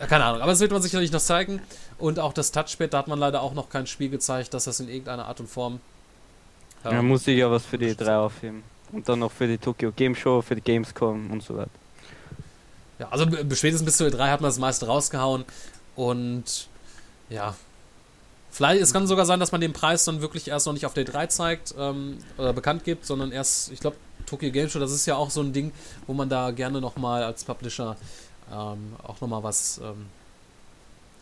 Äh, 0.00 0.06
keine 0.06 0.24
Ahnung, 0.24 0.40
aber 0.40 0.50
das 0.50 0.60
wird 0.60 0.72
man 0.72 0.82
sicherlich 0.82 1.12
noch 1.12 1.20
zeigen. 1.20 1.60
Und 1.98 2.18
auch 2.18 2.32
das 2.32 2.50
Touchpad, 2.50 2.92
da 2.92 2.98
hat 2.98 3.08
man 3.08 3.18
leider 3.18 3.42
auch 3.42 3.54
noch 3.54 3.68
kein 3.68 3.86
Spiel 3.86 4.08
gezeigt, 4.08 4.54
dass 4.54 4.64
das 4.64 4.80
in 4.80 4.88
irgendeiner 4.88 5.26
Art 5.26 5.38
und 5.40 5.48
Form. 5.48 5.80
Ja, 6.84 7.00
muss 7.00 7.26
ich 7.28 7.38
ja 7.38 7.48
was 7.48 7.64
für 7.64 7.78
die 7.78 7.94
E3 7.94 8.16
aufheben. 8.16 8.64
Und 8.90 9.08
dann 9.08 9.20
noch 9.20 9.30
für 9.30 9.46
die 9.46 9.58
Tokyo 9.58 9.92
Game 9.92 10.14
Show, 10.16 10.42
für 10.42 10.56
die 10.56 10.60
Gamescom 10.60 11.30
und 11.30 11.42
so 11.42 11.56
weiter. 11.56 11.70
Ja, 12.98 13.08
also 13.10 13.24
spätestens 13.54 13.84
bis 13.84 13.96
zur 13.96 14.08
E3 14.08 14.30
hat 14.30 14.40
man 14.40 14.48
das 14.48 14.58
meiste 14.58 14.86
rausgehauen. 14.86 15.44
Und 15.96 16.68
ja. 17.30 17.54
Vielleicht, 18.50 18.82
es 18.82 18.92
kann 18.92 19.06
sogar 19.06 19.24
sein, 19.24 19.40
dass 19.40 19.50
man 19.50 19.62
den 19.62 19.72
Preis 19.72 20.04
dann 20.04 20.20
wirklich 20.20 20.48
erst 20.48 20.66
noch 20.66 20.74
nicht 20.74 20.84
auf 20.84 20.92
der 20.92 21.06
E3 21.06 21.28
zeigt 21.28 21.74
ähm, 21.78 22.18
oder 22.36 22.52
bekannt 22.52 22.84
gibt, 22.84 23.06
sondern 23.06 23.32
erst, 23.32 23.72
ich 23.72 23.80
glaube, 23.80 23.96
Tokyo 24.26 24.50
Game 24.50 24.68
Show, 24.68 24.78
das 24.78 24.92
ist 24.92 25.06
ja 25.06 25.16
auch 25.16 25.30
so 25.30 25.40
ein 25.40 25.54
Ding, 25.54 25.72
wo 26.06 26.12
man 26.12 26.28
da 26.28 26.50
gerne 26.50 26.80
nochmal 26.80 27.22
als 27.22 27.44
Publisher 27.44 27.96
ähm, 28.52 28.94
auch 29.02 29.20
nochmal 29.22 29.42
was 29.42 29.80
ähm, 29.82 30.06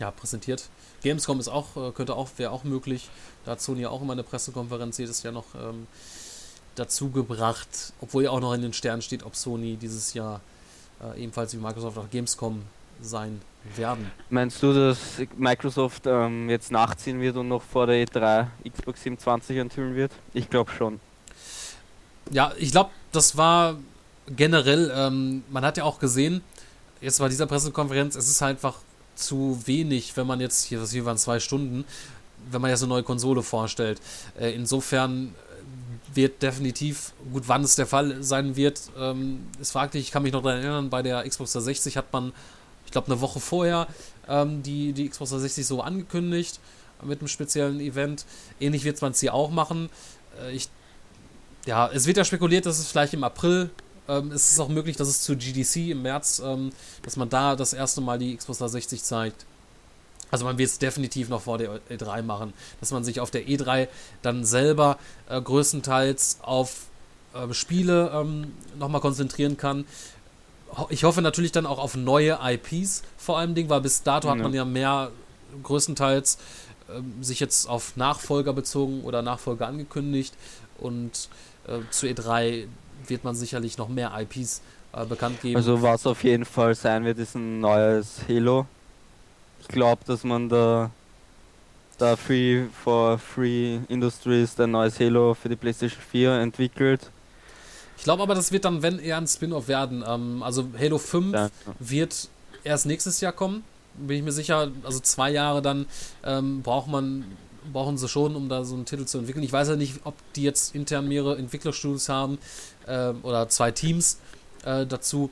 ja, 0.01 0.11
präsentiert. 0.11 0.69
Gamescom 1.03 1.39
ist 1.39 1.49
auch, 1.49 1.77
äh, 1.77 1.93
könnte 1.93 2.17
auch, 2.17 2.31
wäre 2.37 2.51
auch 2.51 2.65
möglich. 2.65 3.09
Da 3.45 3.53
hat 3.53 3.61
Sony 3.61 3.83
ja 3.83 3.91
auch 3.91 4.03
immer 4.03 4.13
eine 4.13 4.23
Pressekonferenz 4.23 4.99
jedes 4.99 5.23
Jahr 5.23 5.33
noch 5.33 5.55
ähm, 5.55 5.87
dazu 6.75 7.11
gebracht, 7.11 7.93
obwohl 8.01 8.25
ja 8.25 8.31
auch 8.31 8.41
noch 8.41 8.53
in 8.55 8.63
den 8.63 8.73
Sternen 8.73 9.03
steht, 9.03 9.23
ob 9.23 9.37
Sony 9.37 9.77
dieses 9.77 10.15
Jahr 10.15 10.41
äh, 11.03 11.23
ebenfalls 11.23 11.53
wie 11.55 11.59
Microsoft 11.59 11.99
auch 11.99 12.11
Gamescom 12.11 12.63
sein 13.01 13.41
werden. 13.77 14.11
Meinst 14.31 14.63
du, 14.63 14.73
dass 14.73 14.99
Microsoft 15.37 16.07
ähm, 16.07 16.49
jetzt 16.49 16.71
nachziehen 16.71 17.21
wird 17.21 17.37
und 17.37 17.49
noch 17.49 17.63
vor 17.63 17.87
der 17.87 18.07
E3 18.07 18.47
Xbox 18.71 19.03
27 19.03 19.57
enthüllen 19.57 19.95
wird? 19.95 20.13
Ich 20.35 20.49
glaube 20.49 20.71
schon. 20.73 21.01
Ja, 22.31 22.53
ich 22.59 22.71
glaube, 22.71 22.91
das 23.13 23.37
war 23.37 23.77
generell, 24.29 24.93
ähm, 24.95 25.43
man 25.51 25.65
hat 25.65 25.77
ja 25.77 25.85
auch 25.85 25.99
gesehen, 25.99 26.43
jetzt 27.01 27.19
bei 27.19 27.29
dieser 27.29 27.47
Pressekonferenz, 27.47 28.15
es 28.15 28.29
ist 28.29 28.43
einfach 28.43 28.77
zu 29.15 29.61
wenig, 29.67 30.17
wenn 30.17 30.27
man 30.27 30.41
jetzt, 30.41 30.65
hier, 30.65 30.79
das 30.79 30.93
hier 30.93 31.05
waren 31.05 31.19
zwei 31.19 31.41
Stunden, 31.41 31.85
wenn 32.51 32.61
man 32.61 32.71
jetzt 32.71 32.83
eine 32.83 32.89
neue 32.89 33.03
Konsole 33.03 33.43
vorstellt. 33.43 34.01
Äh, 34.39 34.53
insofern 34.55 35.35
wird 36.15 36.43
definitiv, 36.43 37.13
gut, 37.33 37.45
wann 37.47 37.63
es 37.63 37.77
der 37.77 37.87
Fall 37.87 38.23
sein 38.23 38.57
wird, 38.57 38.81
ähm, 38.99 39.47
ist 39.61 39.73
fraglich. 39.73 40.05
Ich 40.05 40.11
kann 40.11 40.23
mich 40.23 40.33
noch 40.33 40.43
daran 40.43 40.61
erinnern, 40.61 40.91
bei 40.91 41.03
der 41.03 41.29
Xbox 41.29 41.53
360 41.53 41.97
hat 41.97 42.13
man, 42.13 42.33
ich 42.85 42.93
glaube, 42.93 43.07
eine 43.07 43.21
Woche 43.21 43.41
vorher 43.41 43.87
ähm, 44.29 44.63
die, 44.63 44.93
die 44.93 45.09
Xbox 45.09 45.31
360 45.31 45.67
so 45.67 45.83
angekündigt 45.83 46.61
mit 47.03 47.21
einem 47.21 47.29
speziellen 47.29 47.81
Event. 47.81 48.25
Ähnlich 48.59 48.85
wird 48.85 49.01
man 49.01 49.13
es 49.13 49.21
hier 49.21 49.35
auch 49.35 49.51
machen. 49.51 49.89
Äh, 50.43 50.53
ich 50.53 50.69
ja, 51.67 51.89
es 51.93 52.07
wird 52.07 52.17
ja 52.17 52.25
spekuliert, 52.25 52.67
dass 52.67 52.79
es 52.79 52.89
vielleicht 52.89 53.15
im 53.15 53.25
April, 53.25 53.71
ähm, 54.09 54.33
es 54.33 54.51
ist 54.51 54.61
auch 54.61 54.69
möglich, 54.69 54.97
dass 54.97 55.09
es 55.09 55.23
zu 55.23 55.37
GDC 55.37 55.91
im 55.91 56.03
März, 56.03 56.41
ähm, 56.45 56.71
dass 57.03 57.17
man 57.17 57.29
da 57.29 57.57
das 57.57 57.73
erste 57.73 58.01
Mal 58.01 58.19
die 58.19 58.37
Xbox 58.37 58.59
360 58.59 59.03
zeigt. 59.03 59.47
Also 60.31 60.45
man 60.45 60.59
wird 60.59 60.69
es 60.71 60.79
definitiv 60.79 61.29
noch 61.29 61.43
vor 61.43 61.59
der 61.59 61.81
E3 61.91 62.23
machen, 62.23 62.53
dass 62.81 62.91
man 62.93 63.05
sich 63.05 63.21
auf 63.21 63.31
der 63.31 63.47
E3 63.47 63.89
dann 64.23 64.45
selber 64.45 64.99
äh, 65.29 65.41
größtenteils 65.41 66.39
auf 66.43 66.87
äh, 67.35 67.53
Spiele 67.53 68.11
ähm, 68.15 68.53
nochmal 68.79 69.01
konzentrieren 69.01 69.57
kann. 69.57 69.85
Ich 70.89 71.03
hoffe 71.05 71.21
natürlich 71.21 71.51
dann 71.53 71.67
auch 71.67 71.79
auf 71.81 71.97
neue 71.97 72.39
IPs 72.43 73.03
vor 73.19 73.39
allem 73.39 73.55
Ding, 73.57 73.69
weil 73.69 73.81
bis 73.81 74.03
dato 74.05 74.29
hat 74.31 74.37
Ja. 74.39 74.43
man 74.45 74.55
ja 74.55 74.65
mehr 74.65 75.11
größtenteils 75.65 76.39
ähm, 76.95 77.23
sich 77.23 77.41
jetzt 77.41 77.69
auf 77.69 77.97
Nachfolger 77.97 78.53
bezogen 78.53 79.03
oder 79.03 79.23
Nachfolger 79.23 79.67
angekündigt 79.67 80.35
und 80.79 81.29
äh, 81.67 81.79
zu 81.91 82.07
E3 82.07 82.67
wird 83.09 83.25
man 83.25 83.35
sicherlich 83.35 83.79
noch 83.79 83.89
mehr 83.89 84.13
IPs 84.17 84.61
äh, 84.93 85.05
bekannt 85.07 85.41
geben. 85.43 85.57
Also 85.57 85.83
was 85.83 86.07
auf 86.07 86.23
jeden 86.23 86.45
Fall 86.45 86.75
sein 86.77 87.05
wird, 87.05 87.19
ist 87.19 87.35
ein 87.35 87.61
neues 87.61 88.21
Halo. 88.29 88.67
Ich 89.61 89.69
glaube, 89.69 90.03
dass 90.07 90.25
man 90.25 90.49
da 90.49 90.91
da 91.99 92.17
Free 92.17 92.65
for 92.83 93.19
Free 93.19 93.79
Industries 93.89 94.59
ein 94.59 94.71
neues 94.71 94.99
Halo 94.99 95.35
für 95.35 95.51
die 95.51 95.57
PlayStation 95.57 96.01
4 96.11 96.33
entwickelt. 96.41 97.11
ich 97.99 98.05
glaube 98.05 98.23
aber, 98.23 98.35
das 98.35 98.53
wird 98.53 98.65
dann, 98.65 98.81
wenn 98.83 98.99
eher 98.99 99.19
ein 99.19 99.27
Spin-off 99.27 99.69
werden. 99.69 100.03
Ähm, 100.07 100.43
also 100.43 100.67
Halo 100.79 100.97
5 100.97 101.35
Ja. 101.35 101.51
wird 101.79 102.29
erst 102.65 102.87
nächstes 102.87 103.21
Jahr 103.21 103.33
kommen, 103.33 103.65
bin 103.99 104.17
ich 104.17 104.23
mir 104.23 104.33
sicher. 104.33 104.71
Also 104.83 105.01
zwei 105.01 105.31
Jahre 105.31 105.61
dann 105.61 105.85
ähm, 106.25 106.63
braucht 106.63 106.89
man, 106.89 107.25
brauchen 107.71 107.99
sie 107.99 108.09
schon, 108.09 108.35
um 108.35 108.49
da 108.49 108.65
so 108.65 108.75
einen 108.77 108.87
Titel 108.87 109.05
zu 109.05 109.19
entwickeln. 109.19 109.45
Ich 109.45 109.53
weiß 109.53 109.69
ja 109.69 109.77
nicht, 109.77 110.01
ob 110.05 110.15
die 110.37 110.43
jetzt 110.45 110.75
intern 110.75 111.07
mehrere 111.07 111.37
Entwicklerstudios 111.37 112.09
haben 112.09 112.39
äh, 112.87 113.11
oder 113.23 113.51
zwei 113.51 113.73
Teams 113.73 114.19
äh, 114.65 114.87
dazu. 114.87 115.29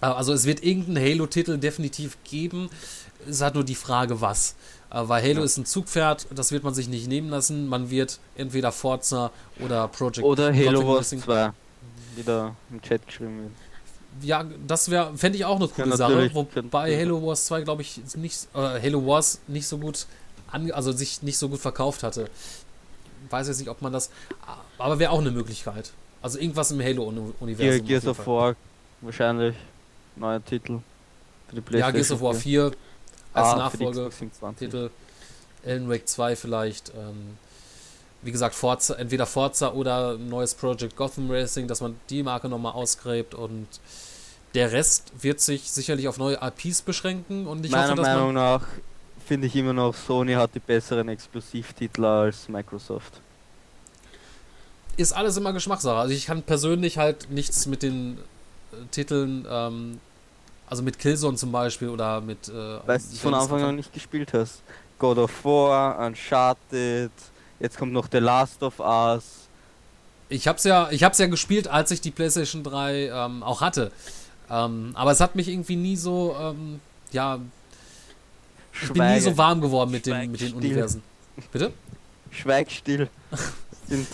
Äh, 0.00 0.06
Also 0.06 0.32
es 0.32 0.46
wird 0.46 0.64
irgendeinen 0.64 1.04
Halo-Titel 1.04 1.58
definitiv 1.58 2.16
geben. 2.24 2.70
Es 3.28 3.40
hat 3.42 3.54
nur 3.54 3.64
die 3.64 3.74
Frage, 3.74 4.20
was. 4.20 4.54
Äh, 4.90 5.02
Weil 5.06 5.22
Halo 5.22 5.40
Ja. 5.40 5.44
ist 5.44 5.56
ein 5.56 5.66
Zugpferd, 5.66 6.26
das 6.34 6.52
wird 6.52 6.62
man 6.64 6.74
sich 6.74 6.88
nicht 6.88 7.08
nehmen 7.08 7.28
lassen. 7.28 7.66
Man 7.68 7.90
wird 7.90 8.18
entweder 8.36 8.72
Forza 8.72 9.30
oder 9.60 9.88
Project 9.88 10.24
Oder 10.24 10.52
Halo 10.54 10.80
Conflict 10.80 10.86
Wars 10.86 10.98
Racing- 10.98 11.22
2, 11.22 11.52
wie 12.16 12.22
da 12.22 12.54
im 12.70 12.82
Chat 12.82 13.06
geschrieben 13.06 13.38
wird. 13.42 13.52
Ja, 14.22 14.44
das 14.66 14.90
wäre, 14.90 15.14
fände 15.16 15.36
ich 15.36 15.44
auch 15.44 15.56
eine 15.56 15.68
coole 15.68 15.96
Sache. 15.96 16.30
Wobei 16.34 16.98
Halo 16.98 17.26
Wars 17.26 17.44
2, 17.46 17.62
glaube 17.62 17.82
ich, 17.82 18.00
nicht, 18.16 18.48
äh, 18.54 18.58
Halo 18.58 19.06
Wars 19.06 19.40
nicht 19.46 19.66
so 19.66 19.76
gut, 19.78 20.06
ange 20.50 20.72
also 20.74 20.92
sich 20.92 21.22
nicht 21.22 21.36
so 21.36 21.48
gut 21.48 21.60
verkauft 21.60 22.02
hatte. 22.02 22.30
Weiß 23.28 23.48
jetzt 23.48 23.58
nicht, 23.58 23.68
ob 23.68 23.82
man 23.82 23.92
das, 23.92 24.10
aber 24.78 24.98
wäre 24.98 25.10
auch 25.10 25.20
eine 25.20 25.32
Möglichkeit. 25.32 25.90
Also 26.22 26.38
irgendwas 26.38 26.70
im 26.70 26.80
Halo-Universum. 26.80 27.86
Gears 27.86 28.06
of. 28.06 28.26
War, 28.26 28.56
wahrscheinlich 29.00 29.54
neuer 30.16 30.42
Titel 30.44 30.80
für 31.50 31.60
die 31.60 31.76
Ja, 31.78 31.90
Gears 31.90 32.10
of 32.10 32.20
War 32.22 32.34
4. 32.34 32.72
4 33.36 33.44
als 33.44 33.60
Ah, 33.60 33.70
für 33.70 33.76
die 33.78 33.84
Nachfolge. 33.84 34.08
Xbox 34.08 34.18
27. 34.40 34.58
Titel. 34.70 34.90
Alan 35.64 35.88
Wake 35.88 36.08
2 36.08 36.36
vielleicht. 36.36 36.90
Ähm, 36.90 37.36
wie 38.22 38.32
gesagt, 38.32 38.54
Forza, 38.54 38.94
entweder 38.94 39.26
Forza 39.26 39.72
oder 39.72 40.12
ein 40.14 40.28
neues 40.28 40.54
Project 40.54 40.96
Gotham 40.96 41.30
Racing, 41.30 41.68
dass 41.68 41.80
man 41.80 41.96
die 42.10 42.22
Marke 42.22 42.48
nochmal 42.48 42.72
ausgräbt 42.72 43.34
und 43.34 43.66
der 44.54 44.72
Rest 44.72 45.12
wird 45.20 45.40
sich 45.40 45.70
sicherlich 45.70 46.08
auf 46.08 46.18
neue 46.18 46.38
IPs 46.42 46.82
beschränken 46.82 47.46
und 47.46 47.64
ich 47.64 47.72
Meiner 47.72 47.88
hoffe, 47.88 47.96
dass 47.96 48.06
Meinung 48.06 48.32
man, 48.32 48.34
nach 48.34 48.66
finde 49.26 49.48
ich 49.48 49.56
immer 49.56 49.72
noch, 49.72 49.94
Sony 49.94 50.32
hat 50.34 50.54
die 50.54 50.60
besseren 50.60 51.08
Exklusivtitel 51.08 52.04
als 52.04 52.48
Microsoft. 52.48 53.12
ist 54.96 55.12
alles 55.12 55.36
immer 55.36 55.52
Geschmackssache. 55.52 55.98
Also 55.98 56.14
ich 56.14 56.26
kann 56.26 56.42
persönlich 56.42 56.96
halt 56.98 57.30
nichts 57.30 57.66
mit 57.66 57.82
den 57.82 58.18
äh, 58.72 58.76
Titeln, 58.92 59.46
ähm, 59.50 60.00
also 60.66 60.82
mit 60.82 60.98
Killzone 60.98 61.36
zum 61.36 61.52
Beispiel 61.52 61.88
oder 61.88 62.20
mit. 62.20 62.48
Äh, 62.48 62.52
Weil 62.86 62.98
du 62.98 63.16
von 63.16 63.34
Anfang 63.34 63.62
an 63.62 63.76
nicht 63.76 63.92
gespielt 63.92 64.32
hast. 64.32 64.62
God 64.98 65.18
of 65.18 65.44
War, 65.44 65.98
Uncharted, 66.06 67.10
jetzt 67.60 67.76
kommt 67.76 67.92
noch 67.92 68.08
The 68.10 68.18
Last 68.18 68.62
of 68.62 68.80
Us. 68.80 69.48
Ich 70.28 70.48
hab's 70.48 70.64
ja, 70.64 70.88
ich 70.90 71.04
hab's 71.04 71.18
ja 71.18 71.26
gespielt, 71.26 71.68
als 71.68 71.90
ich 71.90 72.00
die 72.00 72.10
PlayStation 72.10 72.64
3 72.64 73.10
ähm, 73.10 73.42
auch 73.42 73.60
hatte. 73.60 73.92
Ähm, 74.50 74.92
aber 74.94 75.12
es 75.12 75.20
hat 75.20 75.36
mich 75.36 75.48
irgendwie 75.48 75.76
nie 75.76 75.96
so, 75.96 76.34
ähm, 76.40 76.80
ja, 77.12 77.38
ich 78.82 78.92
bin 78.92 79.12
nie 79.12 79.20
so 79.20 79.36
warm 79.36 79.60
geworden 79.60 79.90
mit, 79.90 80.06
den, 80.06 80.32
mit 80.32 80.40
den 80.40 80.48
Schweig. 80.48 80.56
Universen. 80.56 81.02
Bitte? 81.52 81.72
Schweig 82.30 82.70
still. 82.70 83.08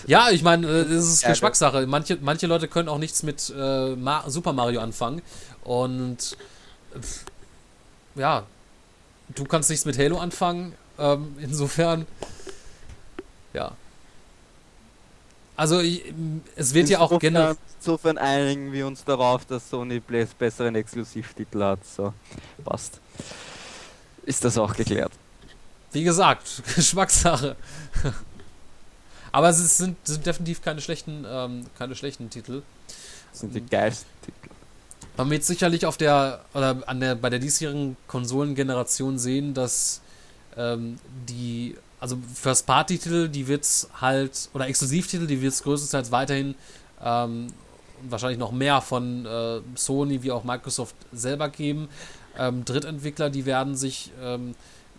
Ja, 0.07 0.31
ich 0.31 0.43
meine, 0.43 0.66
äh, 0.66 0.85
das 0.85 1.07
ist 1.07 1.24
Geschmackssache. 1.24 1.86
Manche, 1.86 2.19
manche 2.20 2.47
Leute 2.47 2.69
können 2.69 2.89
auch 2.89 2.99
nichts 2.99 3.23
mit 3.23 3.53
äh, 3.57 3.97
Ma 3.97 4.28
Super 4.28 4.53
Mario 4.53 4.81
anfangen. 4.81 5.23
Und 5.65 6.36
äh, 6.94 8.20
ja, 8.20 8.44
du 9.35 9.44
kannst 9.44 9.70
nichts 9.70 9.85
mit 9.85 9.99
Halo 9.99 10.19
anfangen. 10.19 10.74
Ähm, 10.99 11.36
insofern, 11.40 12.07
ja. 13.53 13.73
Also 15.57 15.81
ich, 15.81 16.03
es 16.57 16.74
wird 16.74 16.89
ja 16.89 17.01
auch 17.01 17.19
generell. 17.19 17.57
Insofern 17.78 18.16
einigen 18.16 18.73
wir 18.73 18.86
uns 18.86 19.05
darauf, 19.05 19.44
dass 19.44 19.69
Sony 19.69 19.99
Blaze 19.99 20.32
besseren 20.39 20.74
Exklusivtitel 20.77 21.62
hat. 21.62 21.81
So, 21.85 22.15
passt. 22.65 23.01
Ist 24.24 24.44
das 24.44 24.57
auch 24.57 24.74
geklärt? 24.74 25.12
Wie 25.90 26.05
gesagt, 26.05 26.62
Geschmackssache. 26.77 27.57
Aber 29.32 29.48
es 29.48 29.78
sind, 29.78 29.96
sind 30.06 30.26
definitiv 30.26 30.62
keine 30.62 30.80
schlechten, 30.80 31.24
ähm, 31.28 31.66
keine 31.78 31.94
schlechten 31.96 32.30
Titel. 32.30 32.62
Das 33.30 33.40
sind 33.40 33.54
die 33.54 33.64
geilsten 33.64 34.09
Titel. 34.20 34.54
Man 35.16 35.30
wird 35.30 35.44
sicherlich 35.44 35.84
auf 35.84 35.96
der 35.96 36.40
oder 36.54 36.82
an 36.86 37.00
der 37.00 37.14
bei 37.14 37.28
der 37.28 37.38
diesjährigen 37.38 37.96
Konsolengeneration 38.06 39.18
sehen, 39.18 39.52
dass 39.52 40.00
ähm, 40.56 40.98
die 41.28 41.76
also 42.00 42.18
First 42.34 42.66
Party 42.66 42.98
Titel, 42.98 43.28
die 43.28 43.46
wird's 43.46 43.88
halt 44.00 44.48
oder 44.54 44.66
Exklusivtitel, 44.66 45.26
die 45.26 45.40
wird's 45.40 45.62
größtenteils 45.62 46.10
weiterhin 46.10 46.54
ähm, 47.02 47.46
und 48.02 48.10
wahrscheinlich 48.10 48.38
noch 48.38 48.52
mehr 48.52 48.80
von 48.80 49.24
äh, 49.24 49.60
Sony 49.76 50.22
wie 50.22 50.32
auch 50.32 50.44
Microsoft 50.44 50.96
selber 51.12 51.48
geben. 51.48 51.88
Ähm, 52.36 52.64
Drittentwickler, 52.64 53.30
die 53.30 53.46
werden 53.46 53.76
sich, 53.76 54.10
ähm, 54.20 54.54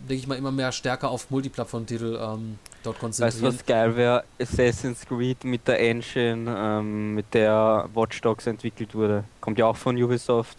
denke 0.08 0.14
ich 0.14 0.26
mal, 0.26 0.36
immer 0.36 0.52
mehr 0.52 0.72
stärker 0.72 1.10
auf 1.10 1.30
Multiplattform-Titel 1.30 2.18
ähm, 2.20 2.58
dort 2.82 2.96
Weißt 2.96 3.20
du, 3.20 3.22
konzentrieren. 3.22 3.54
was 3.54 3.66
geil 3.66 3.96
wäre? 3.96 4.24
Assassin's 4.40 5.06
Creed 5.06 5.44
mit 5.44 5.66
der 5.66 5.80
Engine, 5.80 6.54
ähm, 6.56 7.14
mit 7.14 7.32
der 7.34 7.88
Watch 7.94 8.20
Dogs 8.20 8.46
entwickelt 8.46 8.94
wurde. 8.94 9.24
Kommt 9.40 9.58
ja 9.58 9.66
auch 9.66 9.76
von 9.76 10.00
Ubisoft. 10.00 10.58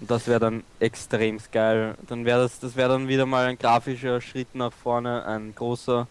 Und 0.00 0.10
das 0.10 0.26
wäre 0.26 0.40
dann 0.40 0.62
extrem 0.78 1.38
geil. 1.52 1.94
Dann 2.06 2.24
wäre 2.24 2.42
das, 2.42 2.60
das 2.60 2.76
wäre 2.76 2.90
dann 2.90 3.08
wieder 3.08 3.24
mal 3.24 3.46
ein 3.46 3.58
grafischer 3.58 4.20
Schritt 4.20 4.54
nach 4.54 4.72
vorne, 4.72 5.24
ein 5.24 5.54
großer. 5.54 6.06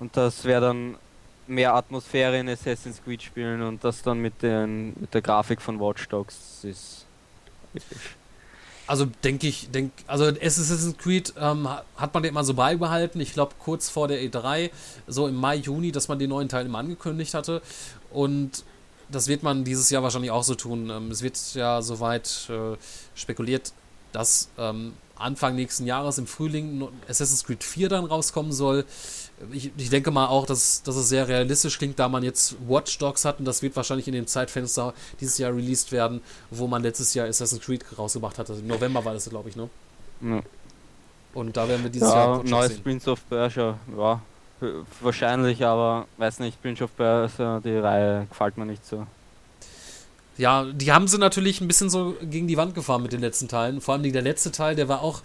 Und 0.00 0.16
das 0.16 0.44
wäre 0.44 0.60
dann 0.60 0.96
mehr 1.46 1.74
Atmosphäre 1.74 2.38
in 2.38 2.48
Assassin's 2.48 3.00
Creed 3.04 3.22
spielen 3.22 3.62
und 3.62 3.84
das 3.84 4.02
dann 4.02 4.18
mit, 4.18 4.42
den, 4.42 4.94
mit 4.98 5.12
der 5.14 5.22
Grafik 5.22 5.60
von 5.60 5.78
Watch 5.78 6.08
Dogs 6.08 6.64
ist 6.64 7.06
episch. 7.74 8.16
Also 8.86 9.06
denke 9.24 9.46
ich, 9.46 9.70
denk, 9.70 9.92
also 10.06 10.26
Assassin's 10.26 10.96
Creed 10.98 11.32
ähm, 11.38 11.68
ha- 11.68 11.84
hat 11.96 12.12
man 12.12 12.22
den 12.22 12.30
immer 12.30 12.44
so 12.44 12.52
beibehalten. 12.54 13.18
Ich 13.20 13.32
glaube 13.32 13.54
kurz 13.58 13.88
vor 13.88 14.08
der 14.08 14.20
E3, 14.22 14.70
so 15.06 15.26
im 15.26 15.36
Mai, 15.36 15.56
Juni, 15.56 15.90
dass 15.90 16.08
man 16.08 16.18
den 16.18 16.28
neuen 16.30 16.48
Teil 16.50 16.66
immer 16.66 16.78
angekündigt 16.80 17.32
hatte. 17.32 17.62
Und 18.10 18.64
das 19.10 19.26
wird 19.28 19.42
man 19.42 19.64
dieses 19.64 19.88
Jahr 19.90 20.02
wahrscheinlich 20.02 20.30
auch 20.30 20.44
so 20.44 20.54
tun. 20.54 20.90
Ähm, 20.90 21.10
es 21.10 21.22
wird 21.22 21.38
ja 21.54 21.80
soweit 21.80 22.48
äh, 22.50 22.76
spekuliert, 23.14 23.72
dass 24.12 24.48
ähm, 24.58 24.92
Anfang 25.16 25.54
nächsten 25.54 25.86
Jahres 25.86 26.18
im 26.18 26.26
Frühling 26.26 26.86
Assassin's 27.08 27.44
Creed 27.44 27.64
4 27.64 27.88
dann 27.88 28.04
rauskommen 28.04 28.52
soll. 28.52 28.84
Ich, 29.52 29.70
ich 29.76 29.90
denke 29.90 30.10
mal 30.10 30.26
auch, 30.26 30.46
dass, 30.46 30.82
dass 30.82 30.96
es 30.96 31.08
sehr 31.08 31.26
realistisch 31.26 31.78
klingt, 31.78 31.98
da 31.98 32.08
man 32.08 32.22
jetzt 32.22 32.56
Watch 32.68 32.98
Dogs 32.98 33.24
hat 33.24 33.40
und 33.40 33.44
das 33.44 33.62
wird 33.62 33.74
wahrscheinlich 33.76 34.06
in 34.06 34.14
dem 34.14 34.26
Zeitfenster 34.26 34.94
dieses 35.20 35.38
Jahr 35.38 35.52
released 35.54 35.92
werden, 35.92 36.22
wo 36.50 36.66
man 36.66 36.82
letztes 36.82 37.14
Jahr 37.14 37.26
Assassin's 37.26 37.62
Creed 37.64 37.84
rausgebracht 37.98 38.38
hatte. 38.38 38.52
Im 38.54 38.66
November 38.66 39.04
war 39.04 39.12
das, 39.12 39.28
glaube 39.28 39.48
ich, 39.48 39.56
ne? 39.56 39.68
Ja. 40.20 40.40
Und 41.34 41.56
da 41.56 41.68
werden 41.68 41.82
wir 41.82 41.90
dieses 41.90 42.08
Jahr 42.08 42.26
Ja, 42.26 42.32
Watch 42.32 42.38
Dogs 42.42 42.50
neues 42.50 42.72
sehen. 42.72 42.82
Prince 42.84 43.10
of 43.10 43.28
Persia, 43.28 43.78
ja, 43.98 44.22
wahrscheinlich, 45.00 45.64
aber 45.64 46.06
weiß 46.16 46.38
nicht, 46.38 46.62
Prince 46.62 46.84
of 46.84 46.96
Persia, 46.96 47.60
die 47.64 47.76
Reihe 47.76 48.26
gefällt 48.30 48.56
mir 48.56 48.66
nicht 48.66 48.86
so. 48.86 49.06
Ja, 50.36 50.64
die 50.64 50.92
haben 50.92 51.06
sie 51.06 51.18
natürlich 51.18 51.60
ein 51.60 51.68
bisschen 51.68 51.90
so 51.90 52.16
gegen 52.22 52.48
die 52.48 52.56
Wand 52.56 52.74
gefahren 52.74 53.02
mit 53.02 53.12
den 53.12 53.20
letzten 53.20 53.46
Teilen. 53.46 53.80
Vor 53.80 53.94
allem 53.94 54.12
der 54.12 54.22
letzte 54.22 54.50
Teil, 54.50 54.74
der 54.74 54.88
war 54.88 55.02
auch, 55.02 55.22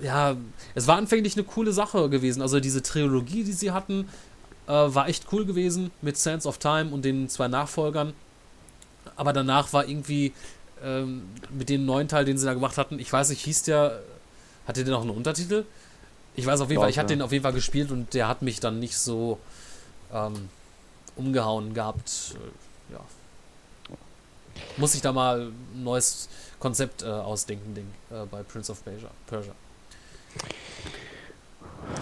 ja, 0.00 0.36
es 0.74 0.86
war 0.86 0.96
anfänglich 0.96 1.36
eine 1.36 1.44
coole 1.44 1.72
Sache 1.72 2.08
gewesen. 2.08 2.42
Also 2.42 2.60
diese 2.60 2.82
Trilogie, 2.82 3.44
die 3.44 3.52
sie 3.52 3.72
hatten, 3.72 4.08
äh, 4.66 4.72
war 4.72 5.08
echt 5.08 5.26
cool 5.32 5.44
gewesen 5.44 5.90
mit 6.02 6.16
Sands 6.16 6.46
of 6.46 6.58
Time 6.58 6.90
und 6.90 7.04
den 7.04 7.28
zwei 7.28 7.48
Nachfolgern. 7.48 8.12
Aber 9.16 9.32
danach 9.32 9.72
war 9.72 9.88
irgendwie 9.88 10.32
ähm, 10.84 11.22
mit 11.50 11.68
dem 11.68 11.84
neuen 11.84 12.08
Teil, 12.08 12.24
den 12.24 12.38
sie 12.38 12.46
da 12.46 12.54
gemacht 12.54 12.78
hatten, 12.78 12.98
ich 12.98 13.12
weiß 13.12 13.30
nicht, 13.30 13.44
hieß 13.44 13.64
der, 13.64 14.00
hatte 14.66 14.84
der 14.84 14.92
noch 14.92 15.02
einen 15.02 15.10
Untertitel? 15.10 15.64
Ich 16.36 16.46
weiß 16.46 16.60
auf 16.60 16.68
jeden 16.70 16.80
Fall, 16.80 16.90
ich 16.90 16.98
hatte 16.98 17.14
ja. 17.14 17.16
den 17.16 17.22
auf 17.22 17.32
jeden 17.32 17.42
Fall 17.42 17.52
gespielt 17.52 17.90
und 17.90 18.14
der 18.14 18.28
hat 18.28 18.42
mich 18.42 18.60
dann 18.60 18.78
nicht 18.78 18.96
so 18.96 19.40
ähm, 20.12 20.48
umgehauen 21.16 21.74
gehabt. 21.74 22.36
Äh, 22.90 22.94
ja. 22.94 23.00
Muss 24.76 24.94
ich 24.94 25.00
da 25.00 25.12
mal 25.12 25.48
ein 25.48 25.82
neues 25.82 26.28
Konzept 26.60 27.02
äh, 27.02 27.06
ausdenken, 27.06 27.74
Ding, 27.74 27.88
äh, 28.10 28.24
bei 28.26 28.42
Prince 28.42 28.70
of 28.70 28.82
Persia. 28.84 29.10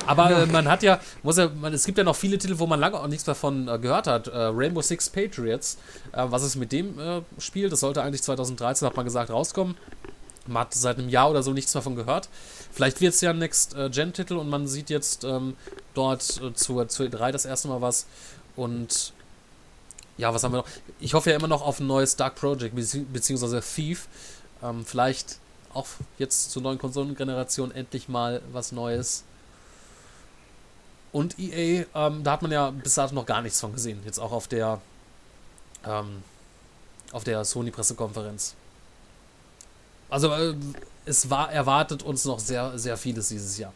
Aber 0.07 0.31
äh, 0.31 0.47
man 0.47 0.69
hat 0.69 0.83
ja, 0.83 1.01
muss 1.23 1.37
ja, 1.37 1.49
man, 1.49 1.73
es 1.73 1.85
gibt 1.85 1.99
ja 1.99 2.05
noch 2.05 2.17
viele 2.17 2.39
Titel, 2.39 2.59
wo 2.59 2.67
man 2.67 2.81
lange 2.81 2.99
auch 2.99 3.07
nichts 3.07 3.25
davon 3.25 3.69
äh, 3.69 3.79
gehört 3.79 4.07
hat. 4.07 4.29
Äh, 4.29 4.37
Rainbow 4.37 4.83
Six 4.83 5.11
Patriots, 5.11 5.79
äh, 6.13 6.25
was 6.29 6.43
ist 6.43 6.57
mit 6.57 6.73
dem 6.73 6.99
äh, 6.99 7.23
Spiel? 7.39 7.69
Das 7.69 7.81
sollte 7.81 8.03
eigentlich 8.03 8.23
2013, 8.23 8.87
hat 8.87 8.97
man 8.97 9.05
gesagt, 9.05 9.31
rauskommen. 9.31 9.77
Man 10.47 10.63
hat 10.63 10.75
seit 10.75 10.99
einem 10.99 11.09
Jahr 11.09 11.31
oder 11.31 11.43
so 11.43 11.53
nichts 11.53 11.73
davon 11.73 11.97
gehört. 11.97 12.29
Vielleicht 12.71 13.01
wird 13.01 13.15
es 13.15 13.21
ja 13.21 13.31
ein 13.31 13.39
Next-Gen-Titel 13.39 14.37
und 14.37 14.49
man 14.49 14.69
sieht 14.69 14.91
jetzt 14.91 15.25
ähm, 15.25 15.57
dort 15.95 16.41
äh, 16.41 16.55
zur, 16.55 16.89
zur 16.89 17.07
E3 17.07 17.33
das 17.33 17.45
erste 17.45 17.69
Mal 17.69 17.81
was. 17.81 18.07
Und 18.55 19.13
ja, 20.19 20.33
was 20.33 20.45
haben 20.45 20.53
wir 20.53 20.59
noch? 20.59 20.69
Ich 21.01 21.15
hoffe 21.15 21.31
ja 21.31 21.37
immer 21.37 21.49
noch 21.49 21.63
auf 21.63 21.81
ein 21.81 21.87
neues 21.87 22.17
Dark 22.17 22.37
Project, 22.37 22.77
bezieh 22.77 23.01
beziehungsweise 23.01 23.61
Thief. 23.61 24.09
Ähm, 24.63 24.85
vielleicht 24.87 25.39
auch 25.77 25.87
jetzt 26.19 26.51
zur 26.51 26.63
neuen 26.63 26.79
Konsolengeneration 26.79 27.71
endlich 27.71 28.09
mal 28.09 28.43
was 28.53 28.73
Neues. 28.73 29.25
Und 31.13 31.39
EA, 31.39 31.87
ähm, 31.95 32.25
da 32.25 32.33
hat 32.33 32.43
man 32.43 32.51
ja 32.51 32.71
bis 32.71 32.95
dato 32.95 33.15
noch 33.15 33.27
gar 33.27 33.43
nichts 33.43 33.61
von 33.61 33.73
gesehen. 33.73 34.01
Jetzt 34.05 34.19
auch 34.19 34.33
auf 34.33 34.49
der 34.49 34.81
ähm, 35.85 36.23
auf 37.13 37.25
der 37.25 37.45
Sony-Pressekonferenz. 37.45 38.55
Also 40.09 40.33
äh, 40.33 40.55
es 41.05 41.31
war 41.31 41.53
erwartet 41.53 42.03
uns 42.03 42.25
noch 42.25 42.41
sehr, 42.41 42.79
sehr 42.79 42.97
vieles 42.97 43.29
dieses 43.29 43.59
Jahr. 43.59 43.73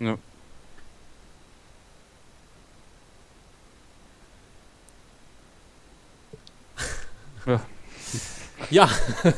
Ja. 0.00 0.18
Ja. 7.46 7.60
Ja. 8.70 8.90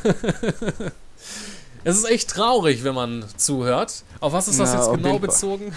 es 1.84 1.96
ist 1.96 2.04
echt 2.10 2.30
traurig, 2.30 2.84
wenn 2.84 2.94
man 2.94 3.24
zuhört. 3.36 4.04
Auf 4.20 4.32
was 4.32 4.48
ist 4.48 4.60
das 4.60 4.72
Ja, 4.72 4.80
jetzt 4.80 4.92
genau 4.94 5.18
bezogen? 5.18 5.74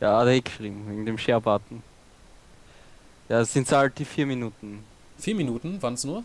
Ja, 0.00 0.18
hat 0.18 0.26
er 0.26 0.40
geschrieben, 0.40 0.84
wegen 0.88 1.06
dem 1.06 1.16
Share-Button. 1.18 1.82
Ja, 3.28 3.38
das 3.38 3.52
sind 3.52 3.70
halt 3.70 3.98
die 3.98 4.04
vier 4.04 4.26
Minuten. 4.26 4.84
Vier 5.18 5.36
Minuten 5.36 5.80
waren 5.80 5.94
es 5.94 6.04
nur? 6.04 6.24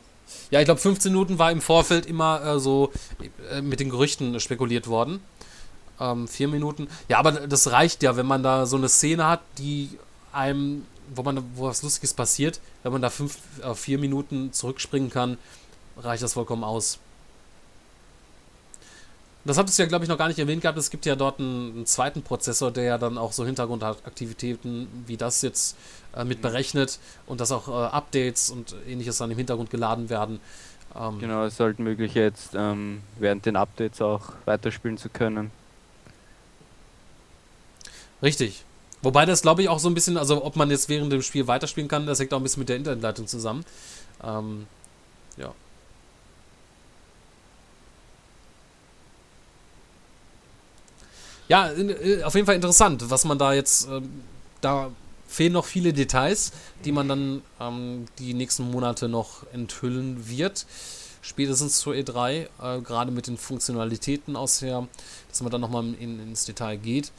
Ja, 0.49 0.59
ich 0.59 0.65
glaube 0.65 0.81
15 0.81 1.11
Minuten 1.11 1.39
war 1.39 1.51
im 1.51 1.61
Vorfeld 1.61 2.05
immer 2.05 2.43
äh, 2.43 2.59
so 2.59 2.91
äh, 3.51 3.61
mit 3.61 3.79
den 3.79 3.89
Gerüchten 3.89 4.39
spekuliert 4.39 4.87
worden. 4.87 5.21
Ähm, 5.99 6.27
vier 6.27 6.47
Minuten. 6.47 6.87
Ja, 7.07 7.19
aber 7.19 7.31
das 7.31 7.71
reicht 7.71 8.03
ja, 8.03 8.17
wenn 8.17 8.25
man 8.25 8.43
da 8.43 8.65
so 8.65 8.77
eine 8.77 8.89
Szene 8.89 9.27
hat, 9.27 9.41
die 9.57 9.89
einem, 10.31 10.85
wo 11.15 11.23
man 11.23 11.43
wo 11.55 11.65
was 11.65 11.83
Lustiges 11.83 12.13
passiert, 12.13 12.59
wenn 12.83 12.91
man 12.91 13.01
da 13.01 13.09
fünf, 13.09 13.37
äh, 13.61 13.73
vier 13.73 13.97
Minuten 13.97 14.53
zurückspringen 14.53 15.09
kann, 15.09 15.37
reicht 15.97 16.23
das 16.23 16.33
vollkommen 16.33 16.63
aus. 16.63 16.99
Das 19.45 19.57
habt 19.57 19.69
ihr 19.69 19.85
ja, 19.85 19.87
glaube 19.87 20.03
ich, 20.03 20.09
noch 20.09 20.17
gar 20.17 20.27
nicht 20.27 20.39
erwähnt 20.39 20.61
gehabt. 20.61 20.77
Es 20.77 20.89
gibt 20.89 21.05
ja 21.05 21.15
dort 21.15 21.39
einen, 21.39 21.73
einen 21.73 21.85
zweiten 21.85 22.21
Prozessor, 22.21 22.69
der 22.69 22.83
ja 22.83 22.97
dann 22.97 23.17
auch 23.17 23.31
so 23.31 23.45
Hintergrundaktivitäten 23.45 24.87
wie 25.07 25.15
das 25.15 25.41
jetzt 25.41 25.77
äh, 26.15 26.25
mit 26.25 26.41
berechnet 26.41 26.99
und 27.27 27.39
dass 27.39 27.53
auch 27.53 27.69
äh, 27.69 27.71
Updates 27.71 28.49
und 28.49 28.75
ähnliches 28.85 29.17
dann 29.17 29.31
im 29.31 29.37
Hintergrund 29.37 29.69
geladen 29.69 30.09
werden. 30.09 30.41
Ähm, 30.95 31.19
Genau, 31.19 31.45
es 31.45 31.53
ist 31.53 31.59
halt 31.61 31.79
möglich 31.79 32.13
jetzt 32.13 32.55
ähm, 32.55 33.01
während 33.19 33.45
den 33.45 33.55
Updates 33.55 34.01
auch 34.01 34.33
weiterspielen 34.43 34.97
zu 34.97 35.07
können. 35.07 35.51
Richtig. 38.21 38.65
Wobei 39.01 39.25
das, 39.25 39.41
glaube 39.41 39.61
ich, 39.61 39.69
auch 39.69 39.79
so 39.79 39.89
ein 39.89 39.93
bisschen, 39.93 40.17
also 40.17 40.43
ob 40.43 40.55
man 40.55 40.71
jetzt 40.71 40.89
während 40.89 41.11
dem 41.11 41.21
Spiel 41.21 41.47
weiterspielen 41.47 41.87
kann, 41.87 42.05
das 42.05 42.19
hängt 42.19 42.33
auch 42.33 42.37
ein 42.37 42.43
bisschen 42.43 42.61
mit 42.61 42.69
der 42.69 42.77
Internetleitung 42.77 43.27
zusammen. 43.27 43.63
Ähm, 44.23 44.65
ja. 45.37 45.53
Ja, 51.47 51.71
äh, 51.71 52.23
auf 52.23 52.35
jeden 52.35 52.45
Fall 52.45 52.55
interessant, 52.55 53.09
was 53.09 53.23
man 53.23 53.37
da 53.37 53.53
jetzt, 53.53 53.87
ähm, 53.87 54.23
da 54.61 54.91
fehlen 55.27 55.53
noch 55.53 55.65
viele 55.65 55.93
Details, 55.93 56.51
die 56.83 56.91
man 56.91 57.07
dann 57.07 57.41
ähm, 57.59 58.05
die 58.19 58.33
nächsten 58.33 58.69
Monate 58.71 59.07
noch 59.07 59.45
enthüllen 59.53 60.27
wird. 60.27 60.65
Spätestens 61.21 61.79
zur 61.79 61.93
E3, 61.93 62.47
äh, 62.61 62.81
gerade 62.81 63.11
mit 63.11 63.27
den 63.27 63.37
Funktionalitäten 63.37 64.35
aus 64.35 64.61
her, 64.61 64.87
dass 65.29 65.41
man 65.41 65.51
dann 65.51 65.61
nochmal 65.61 65.85
in, 65.99 66.19
ins 66.19 66.45
Detail 66.45 66.77
geht. 66.77 67.11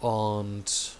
Und 0.00 0.92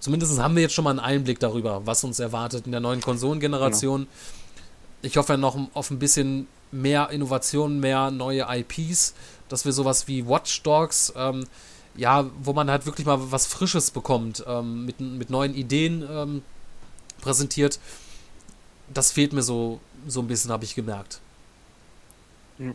zumindest 0.00 0.38
haben 0.38 0.54
wir 0.54 0.62
jetzt 0.62 0.74
schon 0.74 0.84
mal 0.84 0.90
einen 0.90 1.00
Einblick 1.00 1.40
darüber, 1.40 1.86
was 1.86 2.04
uns 2.04 2.18
erwartet 2.18 2.66
in 2.66 2.72
der 2.72 2.80
neuen 2.80 3.00
Konsolengeneration. 3.00 4.06
Ich 5.02 5.16
hoffe 5.16 5.38
noch 5.38 5.58
auf 5.74 5.90
ein 5.90 5.98
bisschen 5.98 6.46
mehr 6.72 7.10
Innovation, 7.10 7.80
mehr 7.80 8.10
neue 8.10 8.46
IPs, 8.48 9.14
dass 9.48 9.64
wir 9.64 9.72
sowas 9.72 10.06
wie 10.08 10.26
Watch 10.26 10.62
Dogs, 10.62 11.12
ähm, 11.16 11.46
ja, 11.96 12.30
wo 12.42 12.52
man 12.52 12.70
halt 12.70 12.86
wirklich 12.86 13.06
mal 13.06 13.18
was 13.32 13.46
Frisches 13.46 13.90
bekommt, 13.90 14.44
ähm, 14.46 14.84
mit, 14.84 15.00
mit 15.00 15.30
neuen 15.30 15.54
Ideen 15.54 16.06
ähm, 16.08 16.42
präsentiert. 17.20 17.80
Das 18.92 19.10
fehlt 19.10 19.32
mir 19.32 19.42
so, 19.42 19.80
so 20.06 20.20
ein 20.20 20.28
bisschen, 20.28 20.52
habe 20.52 20.64
ich 20.64 20.74
gemerkt. 20.74 21.20
Ja. 22.58 22.74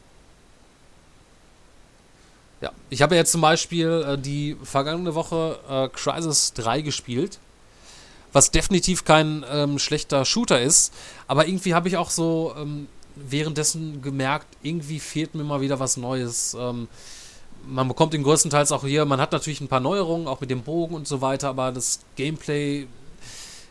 Ja, 2.62 2.72
ich 2.90 3.02
habe 3.02 3.16
jetzt 3.16 3.32
zum 3.32 3.42
Beispiel 3.42 4.06
äh, 4.08 4.18
die 4.18 4.56
vergangene 4.64 5.16
Woche 5.16 5.60
äh, 5.70 5.90
Crisis 5.90 6.54
3 6.54 6.82
gespielt, 6.82 7.40
was 8.32 8.52
definitiv 8.52 9.06
kein 9.06 9.46
ähm, 9.52 9.80
schlechter 9.80 10.26
Shooter 10.26 10.62
ist, 10.62 10.94
aber 11.28 11.48
irgendwie 11.48 11.74
habe 11.74 11.88
ich 11.88 11.98
auch 11.98 12.10
so 12.10 12.56
ähm, 12.58 12.88
währenddessen 13.16 14.02
gemerkt, 14.02 14.48
irgendwie 14.62 15.00
fehlt 15.00 15.36
mir 15.36 15.44
mal 15.44 15.62
wieder 15.62 15.80
was 15.80 15.98
Neues. 15.98 16.56
Ähm, 16.60 16.88
man 17.68 17.88
bekommt 17.88 18.14
den 18.14 18.24
größtenteils 18.24 18.72
auch 18.72 18.86
hier, 18.86 19.06
man 19.06 19.20
hat 19.20 19.32
natürlich 19.32 19.62
ein 19.62 19.68
paar 19.68 19.80
Neuerungen, 19.80 20.28
auch 20.28 20.42
mit 20.42 20.50
dem 20.50 20.64
Bogen 20.64 20.96
und 20.96 21.08
so 21.08 21.22
weiter, 21.22 21.50
aber 21.50 21.72
das 21.72 22.00
Gameplay, 22.16 22.88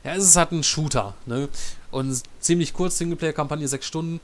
ja, 0.02 0.14
es 0.14 0.24
ist 0.24 0.36
halt 0.36 0.52
ein 0.52 0.62
Shooter, 0.62 1.14
ne? 1.26 1.48
Und 1.90 2.22
ziemlich 2.40 2.74
kurz, 2.74 2.98
Singleplayer-Kampagne, 2.98 3.68
sechs 3.68 3.86
Stunden. 3.86 4.20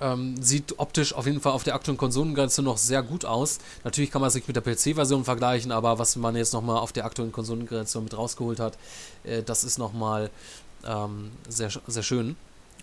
Ähm, 0.00 0.42
sieht 0.42 0.78
optisch 0.78 1.12
auf 1.12 1.26
jeden 1.26 1.40
Fall 1.40 1.52
auf 1.52 1.62
der 1.62 1.74
aktuellen 1.74 1.98
Konsolengrenze 1.98 2.62
noch 2.62 2.78
sehr 2.78 3.02
gut 3.02 3.24
aus. 3.24 3.58
Natürlich 3.84 4.10
kann 4.10 4.22
man 4.22 4.28
es 4.28 4.34
nicht 4.34 4.48
mit 4.48 4.56
der 4.56 4.62
PC-Version 4.62 5.24
vergleichen, 5.24 5.72
aber 5.72 5.98
was 5.98 6.16
man 6.16 6.36
jetzt 6.36 6.54
nochmal 6.54 6.78
auf 6.78 6.92
der 6.92 7.04
aktuellen 7.04 7.32
Konsolengrenze 7.32 8.00
mit 8.00 8.16
rausgeholt 8.16 8.60
hat, 8.60 8.78
äh, 9.24 9.42
das 9.42 9.64
ist 9.64 9.78
nochmal 9.78 10.30
ähm, 10.86 11.32
sehr, 11.48 11.70
sehr 11.86 12.02
schön, 12.02 12.36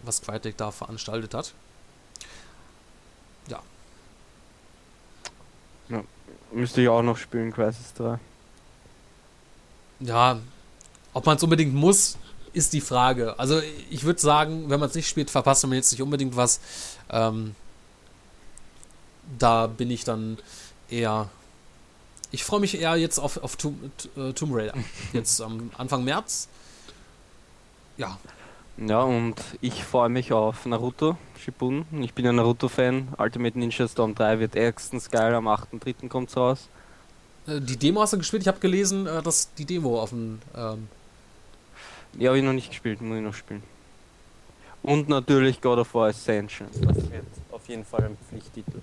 was 0.03 0.21
Crytek 0.21 0.57
da 0.57 0.71
veranstaltet 0.71 1.33
hat. 1.33 1.53
Ja. 3.47 3.63
Müsste 6.51 6.81
ich 6.81 6.87
auch 6.87 7.01
noch 7.01 7.17
spielen, 7.17 7.51
Crisis 7.51 7.93
3. 7.95 8.19
Ja, 9.99 10.39
ob 11.13 11.25
man 11.25 11.37
es 11.37 11.43
unbedingt 11.43 11.73
muss, 11.73 12.17
ist 12.53 12.73
die 12.73 12.81
Frage. 12.81 13.37
Also 13.39 13.61
ich 13.89 14.03
würde 14.03 14.19
sagen, 14.19 14.69
wenn 14.69 14.79
man 14.79 14.89
es 14.89 14.95
nicht 14.95 15.07
spielt, 15.07 15.29
verpasst 15.29 15.63
man 15.65 15.73
jetzt 15.73 15.91
nicht 15.91 16.01
unbedingt 16.01 16.35
was. 16.35 16.59
Ähm, 17.09 17.55
da 19.39 19.67
bin 19.67 19.91
ich 19.91 20.03
dann 20.03 20.37
eher. 20.89 21.29
Ich 22.31 22.43
freue 22.43 22.59
mich 22.59 22.79
eher 22.79 22.95
jetzt 22.95 23.19
auf, 23.19 23.37
auf 23.37 23.55
Tomb, 23.55 23.77
äh, 24.17 24.33
Tomb 24.33 24.53
Raider. 24.53 24.73
Jetzt 25.13 25.41
am 25.41 25.71
Anfang 25.77 26.03
März. 26.03 26.49
Ja, 27.97 28.17
Ja, 28.77 29.01
und 29.01 29.35
ich 29.61 29.83
freue 29.83 30.09
mich 30.09 30.33
auf 30.33 30.65
Naruto 30.65 31.17
Shippuden. 31.39 31.85
Ich 32.03 32.13
bin 32.13 32.27
ein 32.27 32.35
Naruto-Fan. 32.35 33.07
Ultimate 33.17 33.57
Ninja 33.57 33.87
Storm 33.87 34.13
3 34.13 34.39
wird 34.39 34.55
erstens 34.55 35.09
geil, 35.09 35.33
am 35.33 35.47
8.3. 35.47 36.09
kommt's 36.09 36.35
raus. 36.35 36.67
Äh, 37.47 37.61
die 37.61 37.77
Demo 37.77 38.01
hast 38.01 38.13
du 38.13 38.17
gespielt. 38.17 38.43
Ich 38.43 38.47
habe 38.47 38.59
gelesen, 38.59 39.07
äh, 39.07 39.21
dass 39.23 39.53
die 39.53 39.65
Demo 39.65 40.01
auf 40.01 40.09
dem. 40.09 40.39
Ähm, 40.55 40.89
Ja, 42.17 42.29
habe 42.29 42.39
ich 42.39 42.43
noch 42.43 42.53
nicht 42.53 42.69
gespielt, 42.69 43.01
muss 43.01 43.17
ich 43.17 43.23
noch 43.23 43.33
spielen. 43.33 43.63
Und 44.83 45.09
natürlich 45.09 45.61
God 45.61 45.79
of 45.79 45.93
War 45.93 46.09
Ascension. 46.09 46.67
Das 46.81 46.95
wird 46.95 47.25
auf 47.51 47.67
jeden 47.67 47.85
Fall 47.85 48.05
ein 48.05 48.17
Pflichttitel. 48.29 48.81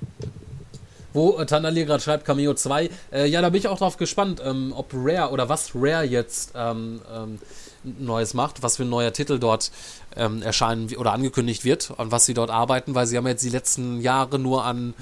Wo 1.14 1.38
äh, 1.38 1.46
Tanalier 1.46 1.86
gerade 1.86 2.02
schreibt, 2.02 2.24
Cameo 2.24 2.54
2. 2.54 2.90
Äh, 3.12 3.26
ja, 3.26 3.40
da 3.40 3.48
bin 3.48 3.60
ich 3.60 3.68
auch 3.68 3.78
drauf 3.78 3.96
gespannt, 3.96 4.42
ähm, 4.44 4.72
ob 4.76 4.92
Rare 4.92 5.30
oder 5.30 5.48
was 5.48 5.70
Rare 5.74 6.04
jetzt 6.04 6.52
ähm, 6.56 7.00
ähm, 7.12 7.38
Neues 7.84 8.34
macht, 8.34 8.62
was 8.62 8.76
für 8.76 8.82
ein 8.82 8.88
neuer 8.88 9.12
Titel 9.12 9.38
dort 9.38 9.70
ähm, 10.16 10.42
erscheinen 10.42 10.94
oder 10.96 11.12
angekündigt 11.12 11.64
wird, 11.64 11.92
an 11.98 12.10
was 12.10 12.26
sie 12.26 12.34
dort 12.34 12.50
arbeiten, 12.50 12.94
weil 12.94 13.06
sie 13.06 13.16
haben 13.16 13.26
jetzt 13.26 13.44
die 13.44 13.50
letzten 13.50 14.00
Jahre 14.00 14.38
nur 14.38 14.64
an 14.64 14.94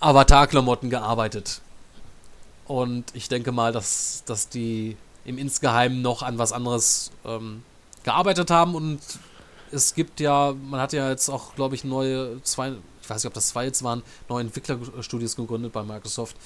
Avatar-Klamotten 0.00 0.90
gearbeitet. 0.90 1.62
Und 2.66 3.04
ich 3.14 3.28
denke 3.28 3.52
mal, 3.52 3.72
dass, 3.72 4.24
dass 4.26 4.48
die 4.48 4.96
im 5.26 5.38
Insgeheimen 5.38 6.02
noch 6.02 6.22
an 6.22 6.38
was 6.38 6.52
anderes 6.52 7.10
ähm, 7.24 7.62
gearbeitet 8.04 8.50
haben 8.50 8.74
und 8.74 9.00
es 9.72 9.94
gibt 9.94 10.20
ja, 10.20 10.54
man 10.54 10.80
hat 10.80 10.92
ja 10.92 11.10
jetzt 11.10 11.28
auch, 11.28 11.54
glaube 11.54 11.74
ich, 11.74 11.84
neue 11.84 12.40
zwei, 12.42 12.72
ich 13.02 13.10
weiß 13.10 13.22
nicht, 13.22 13.26
ob 13.26 13.34
das 13.34 13.48
zwei 13.48 13.64
jetzt 13.64 13.82
waren, 13.82 14.02
neue 14.28 14.42
Entwicklerstudios 14.42 15.36
gegründet 15.36 15.72
bei 15.72 15.82
Microsoft. 15.82 16.36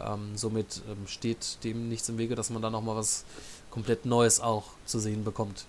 Ähm, 0.00 0.36
somit 0.36 0.82
ähm, 0.88 1.06
steht 1.06 1.62
dem 1.64 1.88
nichts 1.88 2.08
im 2.08 2.18
Wege, 2.18 2.36
dass 2.36 2.50
man 2.50 2.62
da 2.62 2.70
nochmal 2.70 2.96
was 2.96 3.24
komplett 3.70 4.06
Neues 4.06 4.40
auch 4.40 4.64
zu 4.86 5.00
sehen 5.00 5.24
bekommt. 5.24 5.64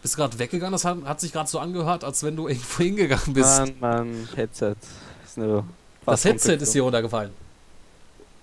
Bist 0.00 0.14
du 0.14 0.18
gerade 0.18 0.38
weggegangen? 0.38 0.72
Das 0.72 0.84
hat, 0.84 1.04
hat 1.04 1.20
sich 1.20 1.32
gerade 1.32 1.48
so 1.48 1.58
angehört, 1.58 2.02
als 2.02 2.22
wenn 2.22 2.34
du 2.34 2.48
irgendwo 2.48 2.82
hingegangen 2.82 3.34
bist. 3.34 3.58
Mein, 3.58 3.76
mein 3.80 4.28
Headset 4.34 4.76
das 5.34 6.04
fast 6.04 6.24
Headset 6.24 6.54
ist 6.54 6.72
hier 6.72 6.82
runtergefallen. 6.82 7.30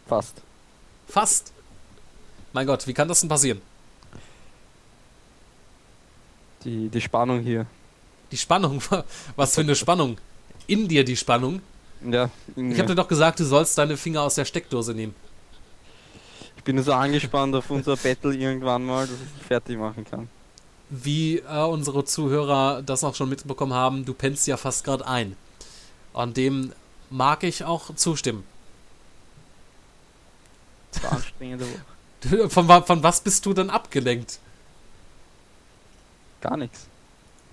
Fast. 0.08 0.42
Fast. 1.08 1.52
Mein 2.54 2.66
Gott, 2.66 2.86
wie 2.88 2.94
kann 2.94 3.08
das 3.08 3.20
denn 3.20 3.30
passieren? 3.30 3.62
Die, 6.64 6.90
die 6.90 7.02
Spannung 7.02 7.42
hier. 7.42 7.66
Die 8.32 8.38
Spannung, 8.38 8.82
was 9.36 9.56
für 9.56 9.62
eine 9.62 9.76
Spannung? 9.76 10.18
In 10.68 10.88
dir 10.88 11.04
die 11.04 11.16
Spannung. 11.16 11.62
Ja, 12.02 12.30
Ich 12.56 12.78
habe 12.80 12.88
dir 12.90 12.96
doch 12.96 13.08
gesagt, 13.08 13.40
du 13.40 13.44
sollst 13.46 13.78
deine 13.78 13.98
Finger 13.98 14.22
aus 14.22 14.36
der 14.36 14.46
Steckdose 14.46 14.94
nehmen. 14.94 15.14
ich 16.58 16.64
bin 16.64 16.76
nur 16.76 16.86
so 16.86 16.94
angespannt 16.94 17.54
auf 17.56 17.70
unser 17.70 17.98
Battle 17.98 18.34
irgendwann 18.34 18.86
mal, 18.86 19.06
dass 19.06 19.18
ich 19.20 19.46
fertig 19.46 19.78
machen 19.78 20.06
kann. 20.06 20.30
Wie 20.90 21.40
äh, 21.40 21.64
unsere 21.64 22.04
Zuhörer 22.06 22.82
das 22.82 23.04
auch 23.04 23.16
schon 23.16 23.30
mitbekommen 23.30 23.74
haben, 23.74 24.06
du 24.06 24.14
pennst 24.14 24.48
ja 24.48 24.58
fast 24.58 24.84
gerade 24.86 25.06
ein. 25.06 25.36
Und 26.14 26.38
dem 26.38 26.74
mag 27.10 27.44
ich 27.44 27.64
auch 27.64 27.94
zustimmen. 27.96 28.44
Das 30.92 31.04
war 31.04 31.12
anstrengende 31.14 31.66
Woche. 31.66 31.99
Von, 32.50 32.68
von 32.68 33.04
was 33.04 33.22
bist 33.22 33.46
du 33.46 33.54
denn 33.54 33.70
abgelenkt? 33.70 34.40
Gar 36.42 36.58
nichts. 36.58 36.88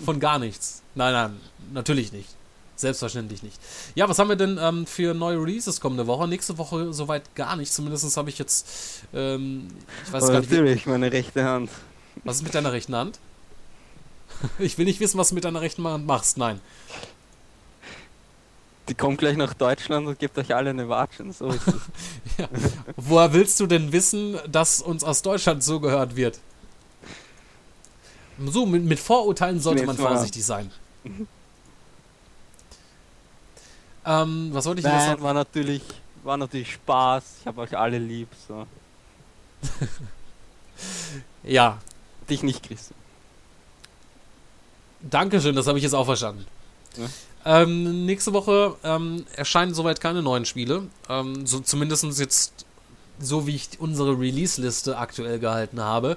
Von 0.05 0.21
gar 0.21 0.39
nichts. 0.39 0.83
Nein, 0.95 1.13
nein, 1.13 1.41
natürlich 1.73 2.13
nicht. 2.13 2.29
Selbstverständlich 2.77 3.43
nicht. 3.43 3.59
Ja, 3.95 4.07
was 4.09 4.19
haben 4.19 4.29
wir 4.29 4.37
denn 4.37 4.59
ähm, 4.61 4.87
für 4.87 5.15
neue 5.15 5.39
Releases 5.41 5.81
kommende 5.81 6.07
Woche? 6.07 6.29
Nächste 6.29 6.59
Woche 6.59 6.93
soweit 6.93 7.35
gar 7.35 7.57
nicht. 7.57 7.73
Zumindest 7.73 8.15
habe 8.17 8.29
ich 8.29 8.39
jetzt. 8.39 9.03
Ähm, 9.15 9.69
ich 10.05 10.13
weiß 10.13 10.25
Aber 10.25 10.33
gar 10.33 10.41
nicht, 10.41 10.51
natürlich, 10.51 10.87
meine 10.87 11.11
rechte 11.11 11.43
Hand. 11.45 11.71
was 12.25 12.37
ist 12.37 12.43
mit 12.43 12.55
deiner 12.55 12.73
rechten 12.73 12.95
Hand? 12.95 13.19
Ich 14.59 14.77
will 14.77 14.85
nicht 14.85 15.01
wissen, 15.01 15.17
was 15.17 15.31
du 15.31 15.35
mit 15.35 15.45
deiner 15.45 15.63
rechten 15.63 15.87
Hand 15.87 16.05
machst. 16.07 16.37
Nein. 16.37 16.61
Die 18.89 18.95
kommt 18.95 19.19
gleich 19.19 19.37
nach 19.37 19.55
Deutschland 19.55 20.07
und 20.07 20.19
gibt 20.19 20.39
euch 20.39 20.55
alle 20.55 20.71
eine 20.71 20.89
Watschen. 20.89 21.33
So 21.33 21.49
ist 21.51 21.67
es. 21.67 21.75
Woher 22.97 23.33
willst 23.33 23.59
du 23.61 23.67
denn 23.67 23.93
wissen, 23.93 24.39
dass 24.49 24.81
uns 24.81 25.03
aus 25.03 25.23
Deutschland 25.23 25.63
zugehört 25.65 26.17
wird? 26.17 26.39
So, 28.39 28.67
mit, 28.67 28.85
mit 28.85 29.01
Vorurteilen 29.01 29.61
sollte 29.61 29.87
man 29.87 29.97
vorsichtig 29.97 30.45
sein. 30.45 30.71
ähm, 34.05 34.51
was 34.53 34.67
wollte 34.67 34.81
ich 34.81 34.85
Nein, 34.87 35.13
noch? 35.17 35.23
war 35.23 35.35
natürlich, 35.35 35.83
war 36.23 36.37
natürlich 36.37 36.75
Spaß. 36.75 37.25
Ich 37.41 37.47
habe 37.47 37.63
euch 37.63 37.77
alle 37.77 37.99
lieb. 37.99 38.29
So. 38.47 38.67
Ja, 41.43 41.79
Dich 42.29 42.43
nicht, 42.43 42.63
Chris. 42.63 42.91
Dankeschön, 45.01 45.55
das 45.55 45.67
habe 45.67 45.79
ich 45.79 45.85
jetzt 45.85 45.95
auch 45.95 46.05
verstanden. 46.05 46.45
Ähm, 47.47 48.05
nächste 48.07 48.33
Woche 48.33 48.75
ähm, 48.83 49.25
erscheinen 49.37 49.73
soweit 49.73 50.01
keine 50.01 50.21
neuen 50.21 50.45
Spiele. 50.45 50.83
Ähm, 51.09 51.47
so 51.47 51.61
zumindest 51.61 52.05
jetzt 52.19 52.67
so, 53.21 53.47
wie 53.47 53.55
ich 53.55 53.69
unsere 53.79 54.19
Release-Liste 54.19 54.99
aktuell 54.99 55.39
gehalten 55.39 55.81
habe. 55.81 56.17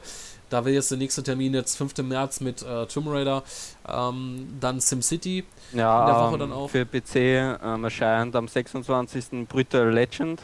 Da 0.50 0.66
wäre 0.66 0.74
jetzt 0.74 0.90
der 0.90 0.98
nächste 0.98 1.22
Termin 1.22 1.54
jetzt 1.54 1.78
5. 1.78 1.98
März 2.00 2.40
mit 2.40 2.64
äh, 2.64 2.88
Tomb 2.88 3.08
Raider, 3.10 3.44
ähm, 3.88 4.58
dann 4.60 4.80
SimCity 4.82 5.44
Ja, 5.74 6.02
in 6.02 6.08
der 6.08 6.16
Woche 6.16 6.34
ähm, 6.34 6.40
dann 6.40 6.52
auch. 6.54 6.70
für 6.72 6.86
PC 6.86 7.16
ähm, 7.64 7.84
erscheint 7.84 8.36
am 8.36 8.48
26. 8.48 9.48
Brutal 9.48 9.92
Legend. 9.92 10.42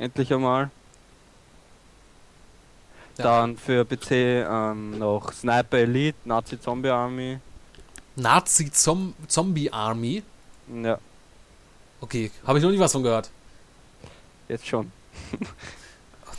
Endlich 0.00 0.34
einmal. 0.34 0.70
Ja. 3.18 3.24
Dann 3.24 3.56
für 3.56 3.84
PC 3.84 4.10
ähm, 4.10 4.98
noch 4.98 5.32
Sniper 5.32 5.78
Elite, 5.78 6.18
Nazi 6.24 6.60
Zombie 6.60 6.90
Army. 6.90 7.38
Nazi 8.16 8.64
-Zom 8.72 9.12
Zombie 9.28 9.70
Army. 9.70 10.22
Ja, 10.82 10.98
Okay, 12.00 12.30
habe 12.46 12.58
ich 12.58 12.64
noch 12.64 12.70
nie 12.70 12.78
was 12.78 12.92
von 12.92 13.02
gehört. 13.02 13.30
jetzt 14.48 14.66
schon. 14.66 14.90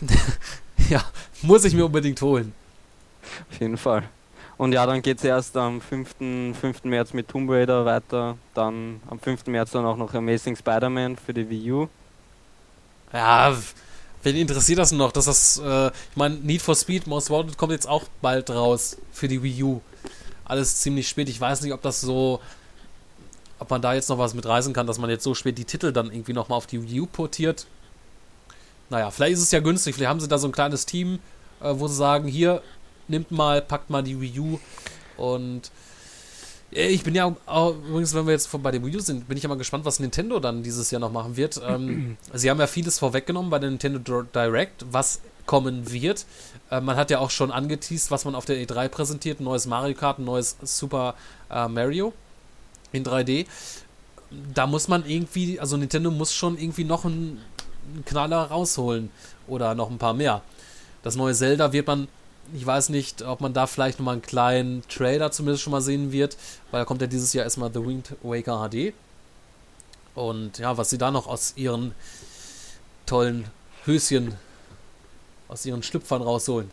Ja, 0.90 1.04
muss 1.42 1.66
ich 1.66 1.74
mir 1.74 1.86
unbedingt 1.86 2.22
holen. 2.22 2.54
Auf 3.52 3.60
jeden 3.60 3.78
Fall. 3.78 4.04
Und 4.58 4.72
ja, 4.72 4.86
dann 4.86 5.02
geht 5.02 5.18
es 5.18 5.24
erst 5.24 5.58
am 5.58 5.82
5. 5.82 6.16
5. 6.60 6.84
März 6.84 7.14
mit 7.14 7.28
Tomb 7.28 7.50
Raider 7.50 7.86
weiter. 7.86 8.38
Dann 8.54 9.02
am 9.10 9.20
5. 9.20 9.48
März 9.48 9.72
dann 9.72 9.86
auch 9.86 9.98
noch 9.98 10.14
Amazing 10.14 10.56
Spider-Man 10.56 11.18
für 11.18 11.34
die 11.34 11.50
Wii 11.50 11.72
U. 11.74 11.88
Ja, 13.12 13.56
wen 14.24 14.36
interessiert 14.36 14.80
das 14.80 14.92
noch? 14.92 15.12
Dass 15.12 15.26
das, 15.26 15.58
äh, 15.64 15.88
ich 15.88 16.16
meine, 16.16 16.36
Need 16.36 16.62
for 16.62 16.76
Speed 16.76 17.06
Most 17.06 17.30
Wanted 17.30 17.58
kommt 17.58 17.72
jetzt 17.74 17.88
auch 17.88 18.06
bald 18.22 18.50
raus 18.50 18.98
für 19.12 19.28
die 19.28 19.42
Wii 19.44 19.64
U. 19.64 19.82
Alles 20.48 20.78
ziemlich 20.78 21.08
spät. 21.08 21.28
Ich 21.30 21.40
weiß 21.40 21.62
nicht, 21.62 21.74
ob 21.74 21.82
das 21.82 22.00
so, 22.02 22.40
ob 23.60 23.70
man 23.70 23.82
da 23.82 23.94
jetzt 23.94 24.10
noch 24.10 24.18
was 24.18 24.34
mit 24.34 24.46
reißen 24.46 24.74
kann, 24.74 24.88
dass 24.88 24.98
man 24.98 25.10
jetzt 25.10 25.24
so 25.24 25.34
spät 25.36 25.58
die 25.58 25.66
Titel 25.66 25.92
dann 25.92 26.12
irgendwie 26.12 26.34
nochmal 26.34 26.58
auf 26.58 26.68
die 26.68 26.82
Wii 26.82 27.02
U 27.02 27.06
portiert. 27.06 27.68
Naja, 28.90 29.12
vielleicht 29.12 29.34
ist 29.34 29.42
es 29.42 29.52
ja 29.52 29.60
günstig. 29.60 29.96
Vielleicht 29.96 30.10
haben 30.10 30.20
sie 30.22 30.28
da 30.30 30.38
so 30.38 30.48
ein 30.48 30.54
kleines 30.54 30.86
Team, 30.86 31.20
äh, 31.62 31.74
wo 31.76 31.88
sie 31.88 31.96
sagen, 31.96 32.28
hier, 32.28 32.62
nimmt 33.10 33.32
mal, 33.32 33.62
packt 33.62 33.90
mal 33.90 34.04
die 34.04 34.20
Wii 34.22 34.40
U 34.40 34.60
und 35.18 35.70
äh, 36.72 36.88
ich 36.88 37.04
bin 37.04 37.14
ja 37.16 37.36
auch, 37.46 37.76
übrigens, 37.76 38.14
wenn 38.14 38.26
wir 38.26 38.32
jetzt 38.34 38.50
bei 38.64 38.72
der 38.72 38.84
Wii 38.86 38.96
U 38.96 39.00
sind, 39.02 39.28
bin 39.28 39.36
ich 39.36 39.44
ja 39.44 39.50
mal 39.50 39.58
gespannt, 39.58 39.84
was 39.84 40.00
Nintendo 40.00 40.40
dann 40.40 40.64
dieses 40.64 40.90
Jahr 40.92 41.02
noch 41.02 41.12
machen 41.12 41.36
wird. 41.36 41.60
Ähm, 41.68 42.16
sie 42.34 42.50
haben 42.50 42.60
ja 42.60 42.68
vieles 42.68 43.00
vorweggenommen 43.00 43.50
bei 43.50 43.60
der 43.60 43.70
Nintendo 43.70 44.00
Dir- 44.00 44.28
Direct, 44.34 44.86
was 44.90 45.20
kommen 45.48 45.92
wird. 45.92 46.28
Äh, 46.70 46.82
man 46.82 46.96
hat 46.96 47.10
ja 47.10 47.18
auch 47.18 47.32
schon 47.32 47.52
angeteased, 47.52 48.12
was 48.12 48.26
man 48.26 48.36
auf 48.36 48.46
der 48.46 48.58
E3 48.58 48.88
präsentiert. 48.90 49.40
Ein 49.40 49.46
neues 49.46 49.66
Mario 49.66 49.96
Kart, 49.96 50.20
ein 50.20 50.26
neues 50.26 50.58
Super 50.62 51.16
äh, 51.50 51.68
Mario 51.68 52.14
in 52.92 53.04
3D. 53.04 53.48
Da 54.54 54.68
muss 54.68 54.88
man 54.88 55.04
irgendwie, 55.10 55.60
also 55.60 55.78
Nintendo 55.78 56.12
muss 56.12 56.34
schon 56.34 56.60
irgendwie 56.60 56.84
noch 56.84 57.06
einen, 57.06 57.42
einen 57.92 58.06
Knaller 58.06 58.44
rausholen 58.44 59.10
oder 59.48 59.74
noch 59.74 59.90
ein 59.90 59.98
paar 59.98 60.14
mehr. 60.14 60.44
Das 61.02 61.16
neue 61.16 61.34
Zelda 61.34 61.74
wird 61.74 61.88
man 61.88 62.08
ich 62.54 62.66
weiß 62.66 62.90
nicht, 62.90 63.24
ob 63.24 63.42
man 63.42 63.54
da 63.54 63.68
vielleicht 63.68 64.00
nochmal 64.00 64.14
einen 64.14 64.22
kleinen 64.22 64.88
Trailer 64.88 65.32
zumindest 65.32 65.64
schon 65.64 65.72
mal 65.72 65.82
sehen 65.82 66.12
wird, 66.12 66.38
weil 66.72 66.82
da 66.82 66.86
kommt 66.86 67.02
ja 67.02 67.08
dieses 67.08 67.34
Jahr 67.34 67.44
erstmal 67.44 67.72
The 67.74 67.86
Wind 67.86 68.16
Waker 68.24 68.70
HD. 68.70 68.94
Und 70.16 70.58
ja, 70.58 70.78
was 70.78 70.90
sie 70.90 70.98
da 70.98 71.12
noch 71.12 71.28
aus 71.28 71.54
ihren 71.58 71.94
tollen 73.06 73.46
Höschen, 73.86 74.34
aus 75.48 75.66
ihren 75.66 75.84
Schlüpfern 75.84 76.22
rausholen. 76.22 76.70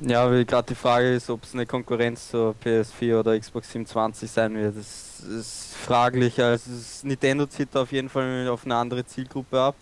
Ja, 0.00 0.28
weil 0.28 0.44
gerade 0.44 0.68
die 0.68 0.74
Frage 0.74 1.14
ist, 1.14 1.30
ob 1.30 1.44
es 1.44 1.54
eine 1.54 1.64
Konkurrenz 1.64 2.30
zur 2.30 2.56
PS4 2.64 3.20
oder 3.20 3.38
Xbox 3.38 3.70
720 3.70 4.30
sein 4.30 4.54
wird. 4.54 4.76
Das 4.76 5.20
ist 5.20 5.74
fraglich. 5.74 6.40
Also 6.42 6.70
Nintendo 7.04 7.46
zieht 7.46 7.76
auf 7.76 7.92
jeden 7.92 8.08
Fall 8.08 8.48
auf 8.48 8.64
eine 8.64 8.74
andere 8.74 9.06
Zielgruppe 9.06 9.60
ab. 9.60 9.76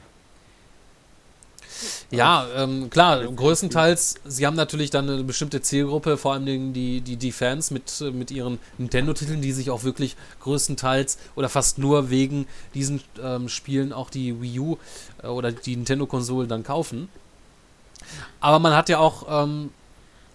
Ja, 2.10 2.46
ähm, 2.56 2.90
klar, 2.90 3.24
größtenteils, 3.24 4.16
sie 4.26 4.46
haben 4.46 4.56
natürlich 4.56 4.90
dann 4.90 5.08
eine 5.08 5.24
bestimmte 5.24 5.62
Zielgruppe, 5.62 6.16
vor 6.16 6.34
allem 6.34 6.72
die, 6.72 7.00
die, 7.00 7.16
die 7.16 7.32
Fans 7.32 7.70
mit, 7.70 8.02
mit 8.12 8.30
ihren 8.30 8.58
Nintendo-Titeln, 8.78 9.40
die 9.40 9.52
sich 9.52 9.70
auch 9.70 9.84
wirklich 9.84 10.16
größtenteils 10.40 11.18
oder 11.36 11.48
fast 11.48 11.78
nur 11.78 12.10
wegen 12.10 12.46
diesen 12.74 13.00
ähm, 13.22 13.48
Spielen 13.48 13.92
auch 13.92 14.10
die 14.10 14.42
Wii 14.42 14.58
U 14.58 14.78
äh, 15.22 15.28
oder 15.28 15.52
die 15.52 15.76
Nintendo-Konsole 15.76 16.46
dann 16.46 16.64
kaufen. 16.64 17.08
Aber 18.40 18.58
man 18.58 18.74
hat 18.74 18.88
ja 18.88 18.98
auch, 18.98 19.44
ähm, 19.44 19.70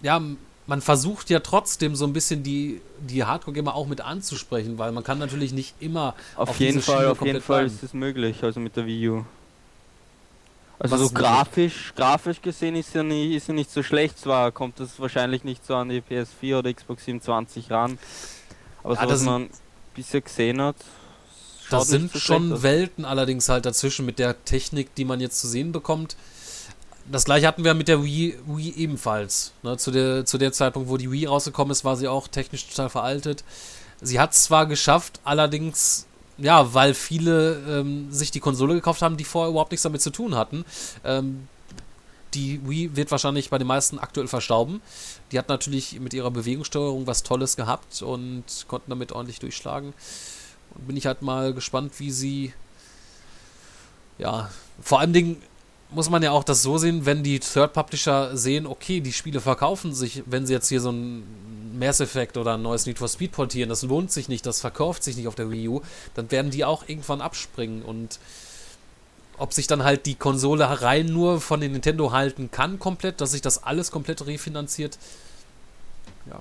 ja, 0.02 0.20
man 0.66 0.80
versucht 0.80 1.30
ja 1.30 1.40
trotzdem 1.40 1.94
so 1.94 2.04
ein 2.06 2.12
bisschen 2.12 2.42
die, 2.42 2.80
die 3.00 3.24
Hardcore-Gamer 3.24 3.74
auch 3.74 3.86
mit 3.86 4.00
anzusprechen, 4.00 4.78
weil 4.78 4.92
man 4.92 5.04
kann 5.04 5.18
natürlich 5.18 5.52
nicht 5.52 5.74
immer 5.80 6.14
Auf, 6.34 6.50
Auf 6.50 6.60
jeden 6.60 6.78
diese 6.78 6.86
Fall, 6.86 6.98
Schiene 6.98 7.10
auf 7.12 7.22
jeden 7.22 7.40
Fall 7.40 7.64
bleiben. 7.64 7.74
ist 7.74 7.82
es 7.82 7.92
möglich, 7.94 8.42
also 8.42 8.58
mit 8.60 8.76
der 8.76 8.86
Wii 8.86 9.08
U. 9.10 9.24
Also 10.78 10.94
Was 10.94 11.00
so 11.02 11.10
grafisch, 11.10 11.94
grafisch 11.96 12.42
gesehen 12.42 12.76
ist 12.76 12.94
ja 12.94 13.02
nie, 13.02 13.34
ist 13.34 13.48
ja 13.48 13.54
nicht 13.54 13.70
so 13.70 13.82
schlecht. 13.82 14.18
Zwar 14.18 14.52
kommt 14.52 14.78
das 14.78 15.00
wahrscheinlich 15.00 15.42
nicht 15.42 15.64
so 15.64 15.74
an 15.74 15.88
die 15.88 16.02
PS4 16.02 16.58
oder 16.58 16.72
Xbox 16.74 17.04
720 17.06 17.70
ran. 17.70 17.98
Aber 18.82 18.94
Ja, 18.94 19.00
so 19.02 19.06
das 19.08 19.20
was 19.20 19.24
man 19.24 19.48
bisher 19.94 20.20
gesehen 20.20 20.60
hat, 20.60 20.76
Da 21.70 21.78
nicht 21.78 21.86
sind 21.88 22.12
so 22.12 22.18
schon. 22.18 22.62
Welten 22.62 23.04
allerdings 23.06 23.48
halt 23.48 23.64
dazwischen 23.64 24.04
mit 24.04 24.18
der 24.18 24.44
Technik, 24.44 24.94
die 24.96 25.06
man 25.06 25.20
jetzt 25.20 25.40
zu 25.40 25.48
sehen 25.48 25.72
bekommt. 25.72 26.16
Das 27.10 27.24
gleiche 27.24 27.46
hatten 27.46 27.62
wir 27.62 27.74
mit 27.74 27.88
der 27.88 28.02
Wii, 28.02 28.36
Wii 28.46 28.74
ebenfalls. 28.76 29.52
Ne, 29.62 29.76
zu, 29.76 29.90
der, 29.90 30.26
zu 30.26 30.38
der 30.38 30.52
Zeitpunkt, 30.52 30.88
wo 30.88 30.96
die 30.96 31.10
Wii 31.10 31.26
rausgekommen 31.26 31.70
ist, 31.70 31.84
war 31.84 31.96
sie 31.96 32.08
auch 32.08 32.26
technisch 32.26 32.66
total 32.66 32.90
veraltet. 32.90 33.44
Sie 34.00 34.18
hat 34.18 34.34
zwar 34.34 34.66
geschafft, 34.66 35.20
allerdings, 35.24 36.06
ja, 36.36 36.74
weil 36.74 36.94
viele 36.94 37.62
ähm, 37.68 38.10
sich 38.12 38.30
die 38.30 38.40
Konsole 38.40 38.74
gekauft 38.74 39.02
haben, 39.02 39.16
die 39.16 39.24
vorher 39.24 39.50
überhaupt 39.50 39.70
nichts 39.70 39.84
damit 39.84 40.02
zu 40.02 40.10
tun 40.10 40.34
hatten. 40.34 40.64
Ähm, 41.04 41.48
die 42.34 42.60
Wii 42.68 42.96
wird 42.96 43.10
wahrscheinlich 43.10 43.50
bei 43.50 43.58
den 43.58 43.68
meisten 43.68 43.98
aktuell 43.98 44.28
verstauben. 44.28 44.82
Die 45.32 45.38
hat 45.38 45.48
natürlich 45.48 45.98
mit 46.00 46.12
ihrer 46.12 46.30
Bewegungssteuerung 46.30 47.06
was 47.06 47.22
Tolles 47.22 47.56
gehabt 47.56 48.02
und 48.02 48.44
konnten 48.68 48.90
damit 48.90 49.12
ordentlich 49.12 49.38
durchschlagen. 49.38 49.94
Und 50.74 50.86
bin 50.88 50.96
ich 50.96 51.06
halt 51.06 51.22
mal 51.22 51.54
gespannt, 51.54 51.98
wie 51.98 52.10
sie. 52.10 52.52
Ja, 54.18 54.50
vor 54.80 55.00
allem 55.00 55.12
Dingen 55.12 55.42
muss 55.90 56.10
man 56.10 56.22
ja 56.22 56.32
auch 56.32 56.44
das 56.44 56.62
so 56.62 56.78
sehen, 56.78 57.06
wenn 57.06 57.22
die 57.22 57.38
Third 57.40 57.72
Publisher 57.72 58.36
sehen, 58.36 58.66
okay, 58.66 59.00
die 59.00 59.12
Spiele 59.12 59.40
verkaufen 59.40 59.94
sich, 59.94 60.22
wenn 60.26 60.46
sie 60.46 60.52
jetzt 60.52 60.68
hier 60.68 60.80
so 60.80 60.90
ein 60.90 61.22
Mass 61.78 62.00
Effect 62.00 62.36
oder 62.36 62.54
ein 62.54 62.62
neues 62.62 62.86
Need 62.86 62.98
for 62.98 63.08
Speed 63.08 63.32
portieren, 63.32 63.68
das 63.68 63.82
lohnt 63.82 64.10
sich 64.10 64.28
nicht, 64.28 64.46
das 64.46 64.60
verkauft 64.60 65.04
sich 65.04 65.16
nicht 65.16 65.28
auf 65.28 65.34
der 65.34 65.50
Wii 65.50 65.68
U, 65.68 65.82
dann 66.14 66.30
werden 66.30 66.50
die 66.50 66.64
auch 66.64 66.88
irgendwann 66.88 67.20
abspringen 67.20 67.82
und 67.82 68.18
ob 69.38 69.52
sich 69.52 69.66
dann 69.66 69.84
halt 69.84 70.06
die 70.06 70.14
Konsole 70.14 70.82
rein 70.82 71.06
nur 71.06 71.40
von 71.40 71.60
den 71.60 71.72
Nintendo 71.72 72.12
halten 72.12 72.50
kann 72.50 72.78
komplett, 72.78 73.20
dass 73.20 73.32
sich 73.32 73.42
das 73.42 73.62
alles 73.62 73.90
komplett 73.90 74.26
refinanziert. 74.26 74.98
Ja. 76.26 76.40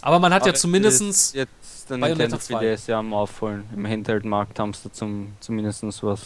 Aber 0.00 0.20
man 0.20 0.32
hat 0.32 0.46
ja 0.46 0.52
Aber 0.52 0.58
zumindestens 0.58 1.32
Jetzt 1.34 1.90
der 1.90 1.98
Bayonetta 1.98 2.36
Nintendo 2.36 2.38
2. 2.38 2.74
3DS 2.74 2.88
ja 2.88 2.98
am 2.98 3.12
Aufholen. 3.12 3.64
Im 3.74 3.86
Handheld-Markt 3.86 4.58
haben 4.58 4.72
sie 4.72 4.88
da 4.88 4.92
zum, 4.92 5.34
zumindest 5.40 5.82
was 6.02 6.20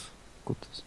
Gutes. 0.45 0.85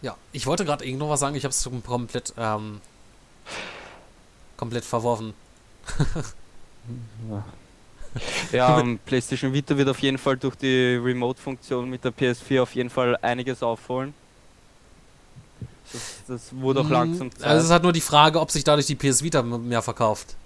Ja, 0.00 0.16
ich 0.32 0.46
wollte 0.46 0.64
gerade 0.64 0.84
irgend 0.84 1.00
noch 1.00 1.08
was 1.10 1.20
sagen, 1.20 1.34
ich 1.36 1.44
habe 1.44 1.50
es 1.50 1.68
komplett, 1.84 2.32
ähm, 2.36 2.82
komplett 4.56 4.84
verworfen. 4.84 5.34
Ja, 8.50 8.80
ähm, 8.80 9.00
PlayStation 9.04 9.52
Vita 9.52 9.76
wird 9.76 9.88
auf 9.88 10.00
jeden 10.00 10.18
Fall 10.18 10.36
durch 10.38 10.56
die 10.56 10.96
Remote-Funktion 10.96 11.88
mit 11.88 12.04
der 12.04 12.12
PS4 12.12 12.62
auf 12.62 12.74
jeden 12.74 12.90
Fall 12.90 13.16
einiges 13.22 13.62
aufholen. 13.62 14.14
Das, 15.92 16.22
das 16.26 16.52
wurde 16.54 16.80
auch 16.82 16.88
Mm, 16.88 16.92
langsam 16.92 17.34
Zeit. 17.34 17.48
Also 17.48 17.58
es 17.60 17.64
ist 17.66 17.70
halt 17.70 17.82
nur 17.82 17.92
die 17.92 18.00
Frage, 18.00 18.40
ob 18.40 18.50
sich 18.50 18.64
dadurch 18.64 18.86
die 18.86 18.96
PS 18.96 19.22
Vita 19.22 19.42
mehr 19.42 19.82
verkauft. 19.82 20.36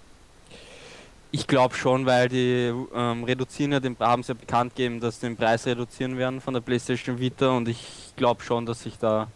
ich 1.30 1.46
glaube 1.46 1.74
schon, 1.74 2.04
weil 2.06 2.28
die 2.28 2.72
ähm, 2.94 3.24
reduzieren 3.24 3.72
ja 3.72 3.80
den, 3.80 3.96
haben 3.98 4.22
sie 4.22 4.32
ja 4.32 4.34
bekannt 4.38 4.74
gegeben, 4.76 5.00
dass 5.00 5.20
sie 5.20 5.26
den 5.28 5.36
Preis 5.36 5.66
reduzieren 5.66 6.18
werden 6.18 6.40
von 6.40 6.54
der 6.54 6.60
PlayStation 6.60 7.18
Vita 7.18 7.50
und 7.50 7.68
ich 7.68 8.12
glaube 8.16 8.42
schon, 8.42 8.66
dass 8.66 8.82
sich 8.82 8.98
da 8.98 9.32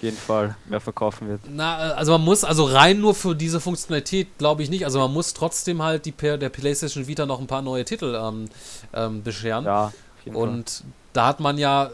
jeden 0.00 0.16
Fall 0.16 0.56
mehr 0.66 0.80
verkaufen 0.80 1.28
wird. 1.28 1.40
Na, 1.48 1.90
äh, 1.90 1.92
also 1.92 2.12
man 2.12 2.22
muss, 2.22 2.44
also 2.44 2.64
rein 2.64 3.00
nur 3.00 3.14
für 3.14 3.34
diese 3.34 3.60
Funktionalität 3.60 4.38
glaube 4.38 4.62
ich 4.62 4.70
nicht. 4.70 4.84
Also 4.84 4.98
man 4.98 5.12
muss 5.12 5.34
trotzdem 5.34 5.82
halt 5.82 6.04
die 6.04 6.12
per 6.12 6.36
der 6.38 6.48
PlayStation 6.48 7.06
Vita 7.06 7.26
noch 7.26 7.40
ein 7.40 7.46
paar 7.46 7.62
neue 7.62 7.84
Titel 7.84 8.18
ähm, 8.20 8.46
ähm, 8.92 9.22
bescheren. 9.22 9.64
Ja, 9.64 9.92
jeden 10.24 10.36
Fall. 10.36 10.48
Und 10.48 10.84
da 11.12 11.26
hat 11.26 11.40
man 11.40 11.58
ja, 11.58 11.90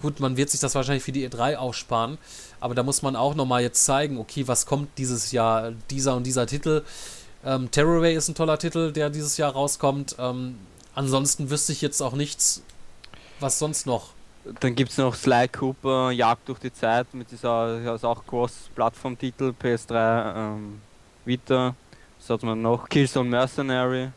gut, 0.00 0.20
man 0.20 0.36
wird 0.36 0.50
sich 0.50 0.60
das 0.60 0.74
wahrscheinlich 0.74 1.02
für 1.02 1.12
die 1.12 1.28
E3 1.28 1.56
aufsparen, 1.56 2.18
aber 2.60 2.74
da 2.74 2.82
muss 2.82 3.02
man 3.02 3.16
auch 3.16 3.34
nochmal 3.34 3.62
jetzt 3.62 3.84
zeigen, 3.84 4.18
okay, 4.18 4.46
was 4.48 4.66
kommt 4.66 4.98
dieses 4.98 5.32
Jahr, 5.32 5.72
dieser 5.90 6.16
und 6.16 6.24
dieser 6.24 6.46
Titel. 6.46 6.82
Ähm, 7.44 7.70
Terrorway 7.70 8.14
ist 8.14 8.28
ein 8.28 8.34
toller 8.34 8.58
Titel, 8.58 8.92
der 8.92 9.10
dieses 9.10 9.36
Jahr 9.36 9.52
rauskommt. 9.52 10.16
Ähm, 10.18 10.58
ansonsten 10.94 11.50
wüsste 11.50 11.72
ich 11.72 11.82
jetzt 11.82 12.00
auch 12.00 12.12
nichts, 12.12 12.62
was 13.40 13.58
sonst 13.58 13.86
noch. 13.86 14.10
Dann 14.44 14.74
gibt 14.74 14.90
es 14.90 14.98
noch 14.98 15.14
Sly 15.14 15.48
Cooper, 15.48 16.10
Jagd 16.10 16.48
durch 16.48 16.58
die 16.58 16.72
Zeit 16.72 17.14
mit 17.14 17.30
dieser, 17.30 17.80
ja, 17.80 17.94
ist 17.94 18.04
auch 18.04 18.26
Cross-Plattform-Titel, 18.26 19.54
PS3, 19.60 20.36
ähm, 20.36 20.80
Vita, 21.24 21.76
Was 22.18 22.30
hat 22.30 22.42
man 22.42 22.60
noch? 22.60 22.88
Killzone 22.88 23.28
Mercenary 23.28 24.10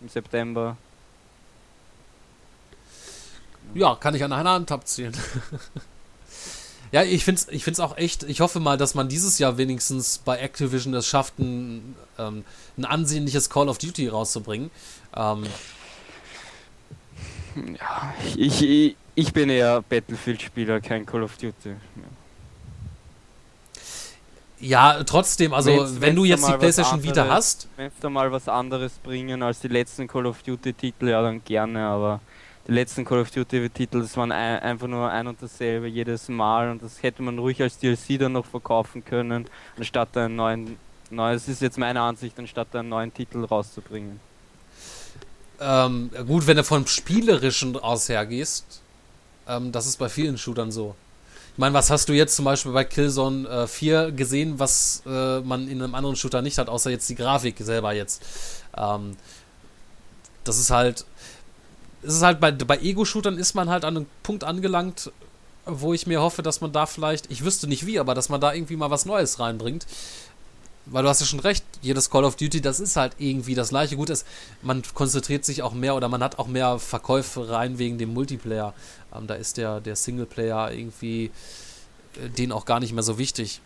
im 0.00 0.08
September. 0.08 0.76
Ja, 3.74 3.94
kann 3.94 4.14
ich 4.14 4.24
an 4.24 4.32
einer 4.32 4.50
Hand 4.50 4.72
abzählen. 4.72 5.14
ja, 6.92 7.02
ich 7.02 7.24
finde 7.24 7.42
es 7.42 7.48
ich 7.48 7.62
find's 7.62 7.80
auch 7.80 7.96
echt, 7.96 8.24
ich 8.24 8.40
hoffe 8.40 8.58
mal, 8.58 8.76
dass 8.76 8.94
man 8.94 9.08
dieses 9.08 9.38
Jahr 9.38 9.56
wenigstens 9.56 10.18
bei 10.18 10.38
Activision 10.38 10.94
es 10.94 11.06
schafft, 11.06 11.38
ein, 11.38 11.94
ähm, 12.18 12.44
ein 12.76 12.84
ansehnliches 12.84 13.50
Call 13.50 13.68
of 13.68 13.78
Duty 13.78 14.08
rauszubringen. 14.08 14.70
Ähm, 15.14 15.44
Ja, 17.80 18.14
ich, 18.36 18.62
ich, 18.62 18.96
ich 19.18 19.32
bin 19.32 19.50
eher 19.50 19.82
Battlefield-Spieler, 19.82 20.80
kein 20.80 21.04
Call 21.04 21.22
of 21.24 21.36
Duty. 21.36 21.74
ja, 24.60 25.02
trotzdem, 25.04 25.52
also 25.52 25.70
Wenn's- 25.70 26.00
wenn 26.00 26.16
du 26.16 26.24
jetzt 26.24 26.46
die 26.46 26.52
PlayStation 26.52 27.00
anderes- 27.00 27.28
hast, 27.30 27.68
Wenn 27.76 27.90
da 28.00 28.10
mal 28.10 28.30
was 28.32 28.48
anderes 28.48 28.92
bringen 29.02 29.42
als 29.42 29.60
die 29.60 29.68
letzten 29.68 30.06
Call 30.08 30.26
of 30.26 30.42
Duty-Titel, 30.42 31.08
ja 31.08 31.22
dann 31.22 31.42
gerne, 31.44 31.86
aber 31.86 32.20
die 32.66 32.72
letzten 32.72 33.04
Call 33.04 33.20
of 33.20 33.30
Duty-Titel, 33.30 34.00
das 34.02 34.16
waren 34.16 34.32
ein, 34.32 34.58
einfach 34.60 34.88
nur 34.88 35.08
ein 35.10 35.26
und 35.28 35.40
dasselbe 35.40 35.86
jedes 35.86 36.28
Mal 36.28 36.70
und 36.70 36.82
das 36.82 37.02
hätte 37.02 37.22
man 37.22 37.38
ruhig 37.38 37.62
als 37.62 37.78
DLC 37.78 38.18
dann 38.18 38.32
noch 38.32 38.46
verkaufen 38.46 39.04
können, 39.04 39.46
anstatt 39.76 40.16
einen 40.16 40.36
neuen, 40.36 40.76
neu, 41.10 41.32
das 41.32 41.46
ist 41.48 41.62
jetzt 41.62 41.78
meine 41.78 42.00
Ansicht, 42.00 42.38
anstatt 42.38 42.74
einen 42.74 42.88
neuen 42.88 43.12
Titel 43.14 43.44
rauszubringen. 43.44 44.20
ähm, 45.60 46.10
gut, 46.26 46.46
wenn 46.46 46.56
du 46.56 46.62
vom 46.64 46.86
Spielerischen 46.86 47.76
aus 47.76 48.08
hergehst, 48.08 48.80
ähm, 49.48 49.72
das 49.72 49.86
ist 49.86 49.98
bei 49.98 50.08
vielen 50.08 50.38
Shootern 50.38 50.70
so. 50.70 50.94
Ich 51.52 51.58
meine, 51.58 51.74
was 51.74 51.90
hast 51.90 52.08
du 52.08 52.12
jetzt 52.12 52.36
zum 52.36 52.44
Beispiel 52.44 52.72
bei 52.72 52.84
Killzone 52.84 53.48
äh, 53.48 53.66
4 53.66 54.12
gesehen, 54.12 54.58
was 54.58 55.02
äh, 55.06 55.40
man 55.40 55.66
in 55.66 55.82
einem 55.82 55.94
anderen 55.94 56.14
Shooter 56.14 56.40
nicht 56.40 56.56
hat, 56.58 56.68
außer 56.68 56.90
jetzt 56.90 57.08
die 57.08 57.16
Grafik 57.16 57.56
selber 57.58 57.92
jetzt. 57.92 58.22
Ähm, 58.76 59.16
das 60.44 60.58
ist 60.58 60.70
halt, 60.70 61.04
es 62.02 62.14
ist 62.14 62.22
halt 62.22 62.38
bei, 62.38 62.52
bei 62.52 62.78
Ego-Shootern 62.78 63.38
ist 63.38 63.54
man 63.54 63.68
halt 63.68 63.84
an 63.84 63.96
einem 63.96 64.06
Punkt 64.22 64.44
angelangt, 64.44 65.10
wo 65.66 65.92
ich 65.92 66.06
mir 66.06 66.22
hoffe, 66.22 66.42
dass 66.42 66.60
man 66.60 66.72
da 66.72 66.86
vielleicht, 66.86 67.30
ich 67.30 67.44
wüsste 67.44 67.66
nicht 67.66 67.86
wie, 67.86 67.98
aber 67.98 68.14
dass 68.14 68.28
man 68.28 68.40
da 68.40 68.54
irgendwie 68.54 68.76
mal 68.76 68.90
was 68.90 69.04
Neues 69.04 69.40
reinbringt. 69.40 69.86
Weil 70.90 71.02
du 71.02 71.08
hast 71.08 71.20
ja 71.20 71.26
schon 71.26 71.40
recht, 71.40 71.64
jedes 71.82 72.08
Call 72.08 72.24
of 72.24 72.36
Duty, 72.36 72.60
das 72.60 72.80
ist 72.80 72.96
halt 72.96 73.14
irgendwie 73.18 73.54
das 73.54 73.70
gleiche. 73.70 73.96
Gut 73.96 74.10
ist, 74.10 74.26
man 74.62 74.82
konzentriert 74.94 75.44
sich 75.44 75.62
auch 75.62 75.74
mehr 75.74 75.94
oder 75.94 76.08
man 76.08 76.22
hat 76.22 76.38
auch 76.38 76.46
mehr 76.46 76.78
Verkäufe 76.78 77.50
rein 77.50 77.78
wegen 77.78 77.98
dem 77.98 78.14
Multiplayer. 78.14 78.74
Ähm, 79.14 79.26
da 79.26 79.34
ist 79.34 79.58
der, 79.58 79.80
der 79.80 79.96
Singleplayer 79.96 80.72
irgendwie 80.72 81.30
äh, 82.16 82.28
den 82.30 82.52
auch 82.52 82.64
gar 82.64 82.80
nicht 82.80 82.92
mehr 82.92 83.02
so 83.02 83.18
wichtig. 83.18 83.60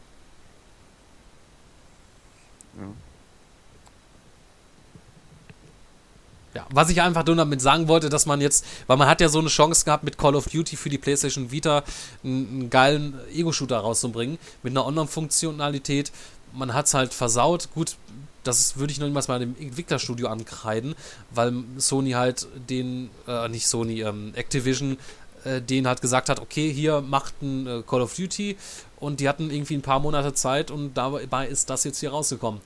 Ja, 6.55 6.67
was 6.71 6.91
ich 6.91 7.01
einfach 7.01 7.25
nur 7.25 7.37
damit 7.37 7.63
sagen 7.63 7.89
wollte, 7.89 8.11
dass 8.11 8.27
man 8.27 8.41
jetzt, 8.41 8.67
weil 8.87 8.99
man 8.99 9.09
hat 9.09 9.23
ja 9.23 9.29
so 9.29 9.39
eine 9.39 9.49
Chance 9.49 9.87
gehabt, 9.87 10.05
mit 10.05 10.19
Call 10.19 10.35
of 10.35 10.49
Duty 10.49 10.77
für 10.77 10.91
die 10.91 10.99
PlayStation 10.99 11.51
Vita 11.51 11.83
einen, 12.23 12.49
einen 12.49 12.71
geilen 12.71 13.19
Ego-Shooter 13.33 13.79
rauszubringen, 13.79 14.39
mit 14.63 14.73
einer 14.73 14.85
Online-Funktionalität. 14.85 16.13
Man 16.53 16.75
hat 16.75 16.87
es 16.87 16.95
halt 16.95 17.15
versaut. 17.15 17.69
Gut, 17.75 17.97
das 18.45 18.77
würde 18.77 18.93
ich 18.93 18.99
noch 18.99 19.07
niemals 19.07 19.29
mal 19.29 19.39
dem 19.39 19.57
Entwicklerstudio 19.59 20.29
ankreiden, 20.29 20.95
weil 21.31 21.55
Sony 21.79 22.13
halt 22.13 22.47
den, 22.69 23.11
äh, 23.27 23.49
nicht 23.49 23.67
Sony, 23.67 24.03
ähm, 24.03 24.33
Activision, 24.35 24.99
äh, 25.45 25.61
den 25.61 25.87
halt 25.87 26.01
gesagt 26.01 26.29
hat, 26.29 26.41
okay, 26.41 26.73
hier 26.73 27.01
macht 27.01 27.41
ein 27.43 27.67
äh, 27.67 27.83
Call 27.87 28.03
of 28.03 28.15
Duty 28.15 28.57
und 29.01 29.21
die 29.21 29.29
hatten 29.29 29.51
irgendwie 29.51 29.75
ein 29.75 29.83
paar 29.83 30.01
Monate 30.01 30.35
Zeit 30.35 30.71
und 30.71 30.95
dabei 30.95 31.47
ist 31.47 31.71
das 31.71 31.85
jetzt 31.85 32.01
hier 32.01 32.11
rausgekommen. 32.11 32.61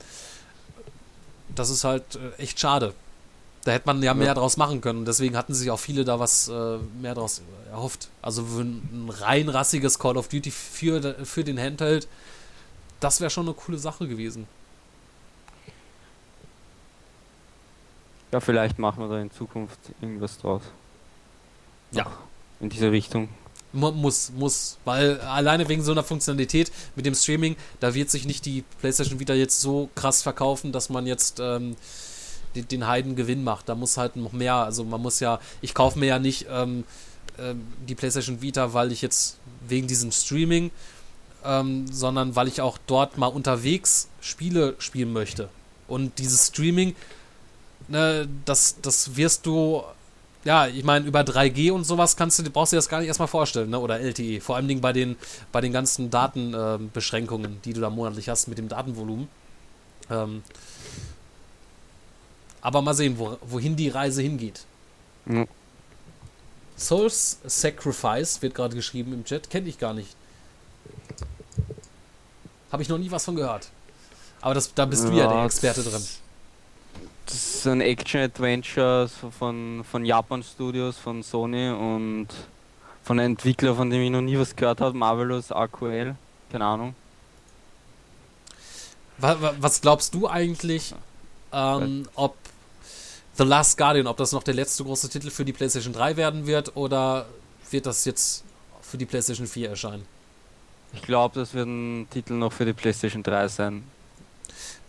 Das 1.55 1.69
ist 1.69 1.83
halt 1.83 2.15
äh, 2.15 2.41
echt 2.41 2.59
schade. 2.59 2.93
Da 3.63 3.73
hätte 3.73 3.87
man 3.87 4.01
ja 4.01 4.13
mehr 4.13 4.33
draus 4.33 4.55
machen 4.55 4.79
können. 4.79 5.03
Deswegen 5.03 5.35
hatten 5.35 5.53
sich 5.53 5.71
auch 5.71 5.79
viele 5.79 6.05
da 6.05 6.19
was 6.19 6.47
äh, 6.47 6.77
mehr 7.01 7.15
draus 7.15 7.41
erhofft. 7.69 8.07
Also 8.21 8.43
ein 8.43 9.09
rein 9.09 9.49
rassiges 9.49 9.99
Call 9.99 10.15
of 10.15 10.29
Duty 10.29 10.51
für, 10.51 11.15
für 11.25 11.43
den 11.43 11.59
Handheld, 11.59 12.07
das 12.99 13.19
wäre 13.21 13.29
schon 13.29 13.45
eine 13.45 13.53
coole 13.55 13.77
Sache 13.77 14.07
gewesen. 14.07 14.47
Ja, 18.31 18.39
vielleicht 18.39 18.77
machen 18.77 18.99
wir 19.01 19.07
da 19.09 19.21
in 19.21 19.31
Zukunft 19.31 19.79
irgendwas 20.01 20.37
draus. 20.37 20.61
Ja. 21.91 22.05
In 22.59 22.69
diese 22.69 22.91
Richtung. 22.91 23.29
Mu- 23.71 23.91
Muss, 23.91 24.31
muss, 24.31 24.77
weil 24.85 25.19
alleine 25.21 25.67
wegen 25.69 25.83
so 25.83 25.91
einer 25.91 26.03
Funktionalität 26.03 26.71
mit 26.95 27.05
dem 27.05 27.13
Streaming, 27.15 27.55
da 27.79 27.93
wird 27.93 28.09
sich 28.09 28.25
nicht 28.25 28.45
die 28.45 28.63
PlayStation 28.81 29.19
Vita 29.19 29.33
jetzt 29.33 29.61
so 29.61 29.89
krass 29.95 30.23
verkaufen, 30.23 30.71
dass 30.71 30.89
man 30.89 31.05
jetzt 31.05 31.39
ähm, 31.39 31.75
den, 32.55 32.67
den 32.67 32.87
Heiden 32.87 33.15
Gewinn 33.15 33.43
macht. 33.43 33.69
Da 33.69 33.75
muss 33.75 33.97
halt 33.97 34.15
noch 34.15 34.31
mehr, 34.33 34.55
also 34.55 34.83
man 34.83 35.01
muss 35.01 35.19
ja, 35.19 35.39
ich 35.61 35.73
kaufe 35.73 35.99
mir 35.99 36.07
ja 36.07 36.19
nicht 36.19 36.47
ähm, 36.49 36.83
ähm, 37.37 37.65
die 37.87 37.95
PlayStation 37.95 38.41
Vita, 38.41 38.73
weil 38.73 38.91
ich 38.91 39.01
jetzt 39.01 39.37
wegen 39.67 39.87
diesem 39.87 40.11
Streaming, 40.11 40.71
ähm, 41.45 41.85
sondern 41.91 42.35
weil 42.35 42.47
ich 42.47 42.61
auch 42.61 42.77
dort 42.87 43.17
mal 43.17 43.27
unterwegs 43.27 44.09
Spiele 44.21 44.75
spielen 44.79 45.13
möchte. 45.13 45.49
Und 45.87 46.19
dieses 46.19 46.47
Streaming, 46.47 46.95
ne, 47.87 48.27
das, 48.45 48.77
das 48.81 49.15
wirst 49.15 49.45
du 49.45 49.83
ja, 50.47 50.65
ich 50.65 50.85
meine, 50.85 51.05
über 51.05 51.21
3G 51.21 51.73
und 51.73 51.83
sowas 51.83 52.15
kannst 52.15 52.39
du, 52.39 52.49
brauchst 52.49 52.71
du 52.71 52.75
dir 52.75 52.77
das 52.77 52.87
gar 52.87 52.99
nicht 52.99 53.09
erstmal 53.09 53.27
vorstellen, 53.27 53.69
ne? 53.69 53.79
Oder 53.79 53.99
LTE. 53.99 54.39
Vor 54.39 54.55
allem 54.55 54.79
bei 54.79 54.93
den, 54.93 55.17
bei 55.51 55.59
den 55.59 55.73
ganzen 55.73 56.09
Datenbeschränkungen, 56.09 57.61
die 57.65 57.73
du 57.73 57.81
da 57.81 57.89
monatlich 57.89 58.29
hast 58.29 58.47
mit 58.47 58.57
dem 58.57 58.69
Datenvolumen. 58.69 59.27
Ähm, 60.09 60.43
aber 62.61 62.81
mal 62.81 62.93
sehen, 62.93 63.19
wo, 63.19 63.37
wohin 63.41 63.75
die 63.75 63.89
Reise 63.89 64.21
hingeht. 64.21 64.65
Ja. 65.25 65.45
Souls 66.77 67.39
Sacrifice 67.43 68.41
wird 68.41 68.55
gerade 68.55 68.75
geschrieben 68.75 69.11
im 69.13 69.25
Chat. 69.25 69.49
Kenne 69.49 69.67
ich 69.67 69.79
gar 69.79 69.93
nicht. 69.93 70.15
Habe 72.71 72.83
ich 72.83 72.89
noch 72.89 72.97
nie 72.97 73.09
was 73.11 73.25
von 73.25 73.35
gehört. 73.35 73.69
Aber 74.41 74.53
das, 74.53 74.73
da 74.73 74.85
bist 74.85 75.03
du 75.05 75.11
ja 75.11 75.27
der 75.27 75.37
Ja, 75.37 75.45
Experte 75.45 75.83
drin. 75.83 76.03
Das 77.25 77.35
ist 77.35 77.67
ein 77.67 77.81
Action-Adventure 77.81 79.09
von, 79.37 79.83
von 79.89 80.05
Japan 80.05 80.43
Studios, 80.43 80.97
von 80.97 81.23
Sony 81.23 81.69
und 81.69 82.27
von 83.03 83.19
einem 83.19 83.31
Entwickler, 83.33 83.75
von 83.75 83.89
dem 83.89 84.01
ich 84.01 84.09
noch 84.09 84.21
nie 84.21 84.37
was 84.37 84.55
gehört 84.55 84.79
habe, 84.81 84.95
Marvelous 84.97 85.51
AQL. 85.51 86.15
Keine 86.51 86.65
Ahnung. 86.65 86.95
Wa- 89.17 89.37
wa- 89.41 89.55
Was 89.59 89.81
glaubst 89.81 90.13
du 90.13 90.27
eigentlich, 90.29 90.93
ähm, 91.51 92.07
ob 92.15 92.35
The 93.37 93.43
Last 93.43 93.77
Guardian, 93.77 94.07
ob 94.07 94.17
das 94.17 94.31
noch 94.31 94.43
der 94.43 94.53
letzte 94.53 94.83
große 94.83 95.09
Titel 95.09 95.29
für 95.29 95.45
die 95.45 95.53
PlayStation 95.53 95.93
3 95.93 96.15
werden 96.17 96.47
wird 96.47 96.75
oder 96.75 97.25
wird 97.71 97.85
das 97.85 98.05
jetzt 98.05 98.43
für 98.81 98.97
die 98.97 99.05
PlayStation 99.05 99.47
4 99.47 99.69
erscheinen? 99.69 100.05
Ich 100.93 101.01
glaube, 101.01 101.39
das 101.39 101.53
wird 101.53 101.67
ein 101.67 102.07
Titel 102.09 102.33
noch 102.33 102.51
für 102.53 102.65
die 102.65 102.73
PlayStation 102.73 103.23
3 103.23 103.47
sein. 103.47 103.83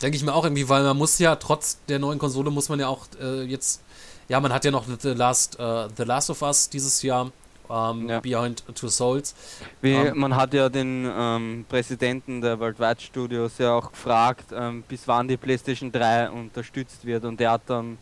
Denke 0.01 0.17
ich 0.17 0.23
mir 0.23 0.33
auch 0.33 0.43
irgendwie, 0.45 0.67
weil 0.69 0.83
man 0.83 0.97
muss 0.97 1.19
ja 1.19 1.35
trotz 1.35 1.79
der 1.87 1.99
neuen 1.99 2.19
Konsole 2.19 2.49
muss 2.51 2.69
man 2.69 2.79
ja 2.79 2.87
auch 2.87 3.05
äh, 3.21 3.43
jetzt, 3.43 3.81
ja, 4.29 4.39
man 4.39 4.53
hat 4.53 4.63
ja 4.65 4.71
noch 4.71 4.85
The 4.87 5.09
Last, 5.09 5.59
äh, 5.59 5.87
The 5.95 6.03
Last 6.03 6.29
of 6.29 6.41
Us 6.41 6.69
dieses 6.69 7.01
Jahr, 7.03 7.31
ähm, 7.69 8.07
Ja. 8.09 8.19
Behind 8.21 8.63
Two 8.75 8.87
Souls. 8.87 9.35
Wie, 9.81 9.91
Ähm. 9.91 10.17
man 10.17 10.35
hat 10.35 10.53
ja 10.53 10.69
den 10.69 11.05
ähm, 11.15 11.65
Präsidenten 11.67 12.39
der 12.41 12.59
Worldwide 12.59 13.01
Studios 13.01 13.57
ja 13.57 13.73
auch 13.73 13.91
gefragt, 13.91 14.45
ähm, 14.53 14.83
bis 14.87 15.07
wann 15.07 15.27
die 15.27 15.37
PlayStation 15.37 15.91
3 15.91 16.29
unterstützt 16.29 17.05
wird 17.05 17.25
und 17.25 17.39
der 17.39 17.51
hat 17.51 17.61
dann 17.67 17.97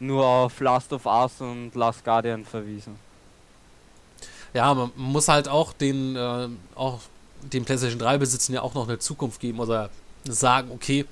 nur 0.00 0.26
auf 0.26 0.58
Last 0.60 0.92
of 0.92 1.06
Us 1.06 1.40
und 1.40 1.74
Last 1.74 2.04
Guardian 2.04 2.44
verwiesen. 2.44 2.96
Ja, 4.52 4.74
man 4.74 4.90
muss 4.96 5.28
halt 5.28 5.48
auch 5.48 5.72
den, 5.72 6.16
äh, 6.16 6.48
auch 6.74 6.98
den 7.42 7.64
PlayStation 7.64 7.98
3 7.98 8.18
Besitzern 8.18 8.54
ja 8.54 8.62
auch 8.62 8.74
noch 8.74 8.88
eine 8.88 8.98
Zukunft 8.98 9.40
geben 9.40 9.60
oder 9.60 9.90
sagen, 10.24 10.70
okay, 10.72 11.06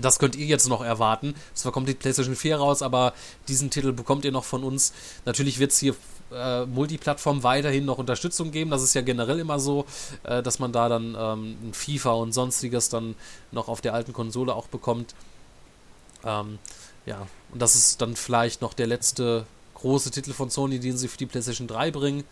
das 0.00 0.18
könnt 0.18 0.36
ihr 0.36 0.46
jetzt 0.46 0.68
noch 0.68 0.82
erwarten. 0.82 1.34
Zwar 1.54 1.72
kommt 1.72 1.88
die 1.88 1.94
PlayStation 1.94 2.34
4 2.34 2.56
raus, 2.56 2.82
aber 2.82 3.14
diesen 3.48 3.70
Titel 3.70 3.92
bekommt 3.92 4.24
ihr 4.24 4.32
noch 4.32 4.44
von 4.44 4.64
uns. 4.64 4.92
Natürlich 5.24 5.58
wird 5.58 5.70
es 5.70 5.78
hier 5.78 5.94
äh, 6.32 6.66
Multiplattform 6.66 7.42
weiterhin 7.42 7.84
noch 7.84 7.98
Unterstützung 7.98 8.50
geben. 8.50 8.70
Das 8.70 8.82
ist 8.82 8.94
ja 8.94 9.02
generell 9.02 9.38
immer 9.38 9.60
so, 9.60 9.86
äh, 10.24 10.42
dass 10.42 10.58
man 10.58 10.72
da 10.72 10.88
dann 10.88 11.16
ähm, 11.18 11.72
FIFA 11.72 12.12
und 12.14 12.32
sonstiges 12.32 12.88
dann 12.88 13.14
noch 13.52 13.68
auf 13.68 13.80
der 13.80 13.94
alten 13.94 14.12
Konsole 14.12 14.54
auch 14.54 14.66
bekommt. 14.66 15.14
Ähm, 16.24 16.58
ja, 17.06 17.26
und 17.52 17.62
das 17.62 17.76
ist 17.76 18.02
dann 18.02 18.16
vielleicht 18.16 18.62
noch 18.62 18.74
der 18.74 18.86
letzte 18.86 19.46
große 19.74 20.10
Titel 20.10 20.32
von 20.32 20.50
Sony, 20.50 20.80
den 20.80 20.96
sie 20.96 21.08
für 21.08 21.18
die 21.18 21.26
PlayStation 21.26 21.68
3 21.68 21.90
bringen. 21.90 22.24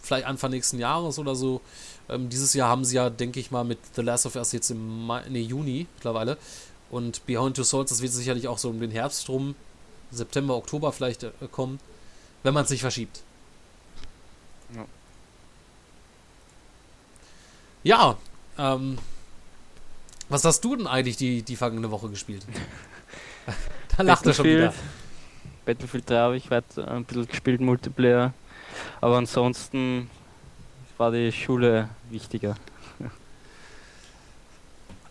Vielleicht 0.00 0.26
Anfang 0.26 0.50
nächsten 0.50 0.78
Jahres 0.78 1.18
oder 1.18 1.34
so. 1.34 1.60
Ähm, 2.08 2.28
dieses 2.28 2.54
Jahr 2.54 2.68
haben 2.68 2.84
sie 2.84 2.96
ja, 2.96 3.10
denke 3.10 3.40
ich 3.40 3.50
mal, 3.50 3.64
mit 3.64 3.78
The 3.94 4.02
Last 4.02 4.26
of 4.26 4.36
Us 4.36 4.52
jetzt 4.52 4.70
im 4.70 5.06
Mai, 5.06 5.22
nee, 5.28 5.40
Juni 5.40 5.86
mittlerweile. 5.94 6.36
Und 6.90 7.24
Behind 7.26 7.56
Two 7.56 7.64
Souls, 7.64 7.88
das 7.90 8.02
wird 8.02 8.12
sicherlich 8.12 8.48
auch 8.48 8.58
so 8.58 8.68
um 8.68 8.80
den 8.80 8.90
Herbst 8.90 9.28
rum, 9.28 9.54
September, 10.10 10.56
Oktober 10.56 10.92
vielleicht 10.92 11.22
äh, 11.22 11.30
kommen, 11.50 11.80
wenn 12.42 12.52
man 12.54 12.64
es 12.64 12.70
nicht 12.70 12.82
verschiebt. 12.82 13.22
Ja. 14.74 14.86
Ja, 17.84 18.16
ähm, 18.58 18.98
Was 20.28 20.44
hast 20.44 20.62
du 20.64 20.76
denn 20.76 20.86
eigentlich 20.86 21.16
die, 21.16 21.42
die 21.42 21.56
vergangene 21.56 21.90
Woche 21.90 22.08
gespielt? 22.08 22.46
da 23.96 24.02
lacht 24.02 24.26
er 24.26 24.34
schon 24.34 24.46
wieder. 24.46 24.74
Battlefield 25.64 26.10
3 26.10 26.16
habe 26.16 26.36
ich 26.36 26.50
weiter 26.50 26.88
ein 26.88 27.04
bisschen 27.04 27.26
gespielt, 27.28 27.60
Multiplayer. 27.60 28.34
Aber 29.00 29.16
ansonsten 29.16 30.10
war 31.02 31.10
die 31.10 31.32
Schule 31.32 31.88
wichtiger. 32.10 32.54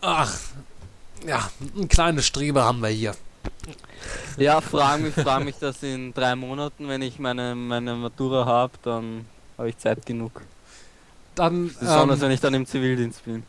Ach, 0.00 0.34
ja, 1.26 1.50
ein 1.76 1.86
kleines 1.86 2.26
Strebe 2.26 2.64
haben 2.64 2.80
wir 2.80 2.88
hier. 2.88 3.14
Ja, 4.38 4.62
frag 4.62 5.00
mich, 5.00 5.12
frag 5.12 5.44
mich 5.44 5.56
das 5.60 5.82
in 5.82 6.14
drei 6.14 6.34
Monaten, 6.34 6.88
wenn 6.88 7.02
ich 7.02 7.18
meine, 7.18 7.54
meine 7.54 7.94
Matura 7.94 8.46
habe, 8.46 8.72
dann 8.82 9.26
habe 9.58 9.68
ich 9.68 9.76
Zeit 9.76 10.06
genug. 10.06 10.40
Dann, 11.34 11.68
Besonders 11.78 12.18
ähm, 12.18 12.22
wenn 12.22 12.30
ich 12.32 12.40
dann 12.40 12.54
im 12.54 12.64
Zivildienst 12.64 13.22
bin. 13.26 13.42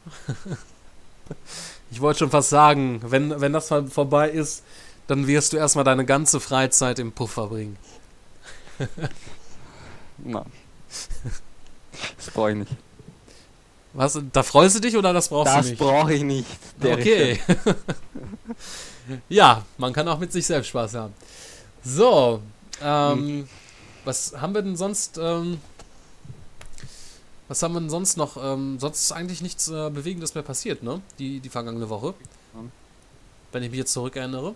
ich 1.91 2.01
wollte 2.01 2.19
schon 2.19 2.29
fast 2.29 2.49
sagen, 2.49 2.99
wenn, 3.05 3.39
wenn 3.39 3.53
das 3.53 3.69
vor- 3.69 3.87
vorbei 3.87 4.29
ist, 4.29 4.63
dann 5.07 5.27
wirst 5.27 5.53
du 5.53 5.57
erstmal 5.57 5.85
deine 5.85 6.03
ganze 6.03 6.41
Freizeit 6.41 6.99
im 6.99 7.13
Puff 7.13 7.31
verbringen. 7.31 7.77
Nein. 10.17 10.43
Das 12.17 12.31
brauche 12.33 12.51
ich 12.51 12.57
nicht. 12.57 12.71
Was? 13.93 14.19
Da 14.31 14.41
freust 14.43 14.75
du 14.75 14.79
dich 14.79 14.97
oder 14.97 15.13
das 15.13 15.29
brauchst 15.29 15.53
Das 15.53 15.65
du 15.65 15.69
nicht? 15.71 15.79
brauche 15.79 16.13
ich 16.13 16.23
nicht. 16.23 16.47
Okay. 16.83 17.39
ja, 19.29 19.63
man 19.77 19.93
kann 19.93 20.07
auch 20.07 20.17
mit 20.19 20.31
sich 20.31 20.45
selbst 20.45 20.69
Spaß 20.69 20.95
haben. 20.95 21.13
So, 21.83 22.41
ähm, 22.81 23.47
was 24.05 24.33
haben 24.39 24.55
wir 24.55 24.61
denn 24.61 24.75
sonst? 24.75 25.19
Ähm, 25.21 25.59
was 27.47 27.61
haben 27.61 27.73
wir 27.75 27.81
denn 27.81 27.89
sonst 27.89 28.17
noch? 28.17 28.37
Ähm, 28.41 28.79
sonst 28.79 29.01
ist 29.01 29.11
eigentlich 29.11 29.41
nichts 29.41 29.67
äh, 29.67 29.89
Bewegendes 29.89 30.33
mehr 30.33 30.43
passiert, 30.43 30.81
ne? 30.81 31.01
Die, 31.19 31.39
die 31.39 31.49
vergangene 31.49 31.89
Woche. 31.89 32.13
Mhm. 32.53 32.71
Wenn 33.51 33.63
ich 33.63 33.69
mich 33.69 33.79
jetzt 33.79 33.93
zurückerinnere. 33.93 34.55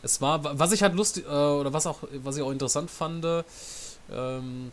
Es 0.00 0.20
war, 0.20 0.42
wa- 0.44 0.52
was 0.54 0.72
ich 0.72 0.82
halt 0.82 0.94
lustig, 0.94 1.24
äh, 1.26 1.28
oder 1.28 1.72
was 1.72 1.86
auch, 1.86 1.98
was 2.22 2.36
ich 2.36 2.42
auch 2.42 2.52
interessant 2.52 2.88
fand, 2.90 3.26
ähm, 4.10 4.70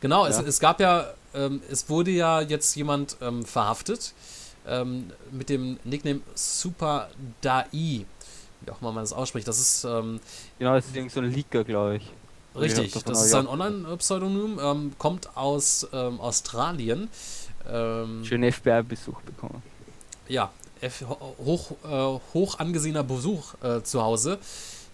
genau, 0.00 0.26
es, 0.26 0.36
Ja. 0.36 0.42
es 0.44 0.60
gab 0.60 0.80
ja, 0.80 1.06
ähm, 1.34 1.60
es 1.70 1.88
wurde 1.88 2.10
ja 2.10 2.40
jetzt 2.40 2.74
jemand 2.76 3.16
ähm, 3.20 3.44
verhaftet 3.44 4.12
ähm, 4.66 5.10
mit 5.32 5.48
dem 5.48 5.78
Nickname 5.84 6.20
Super 6.34 7.08
Dai, 7.40 7.66
wie 7.72 8.70
auch 8.70 8.80
immer 8.80 8.92
man 8.92 9.04
das 9.04 9.12
ausspricht. 9.12 9.46
Das 9.48 9.58
ist 9.58 9.84
ähm, 9.84 10.20
Genau, 10.58 10.74
das 10.74 10.86
ist 10.86 10.96
irgend 10.96 11.12
so 11.12 11.20
ein 11.20 11.32
Leaker, 11.32 11.64
glaube 11.64 11.96
ich. 11.96 12.10
richtig, 12.54 12.94
Ich 12.96 13.02
das 13.04 13.24
ist 13.26 13.34
ein. 13.34 13.46
Online-Pseudonym, 13.46 14.58
ähm, 14.62 14.92
kommt 14.98 15.36
aus 15.36 15.86
ähm, 15.92 16.20
Australien. 16.20 17.08
Schönen 17.66 18.50
FBI-Besuch 18.52 19.20
bekommen. 19.22 19.62
ja, 20.28 20.50
F 20.80 21.02
ho- 21.08 21.34
hoch, 21.44 21.72
äh, 21.84 22.20
hoch 22.34 22.58
angesehener 22.58 23.02
Besuch 23.02 23.54
äh, 23.62 23.82
zu 23.82 24.00
Hause. 24.02 24.38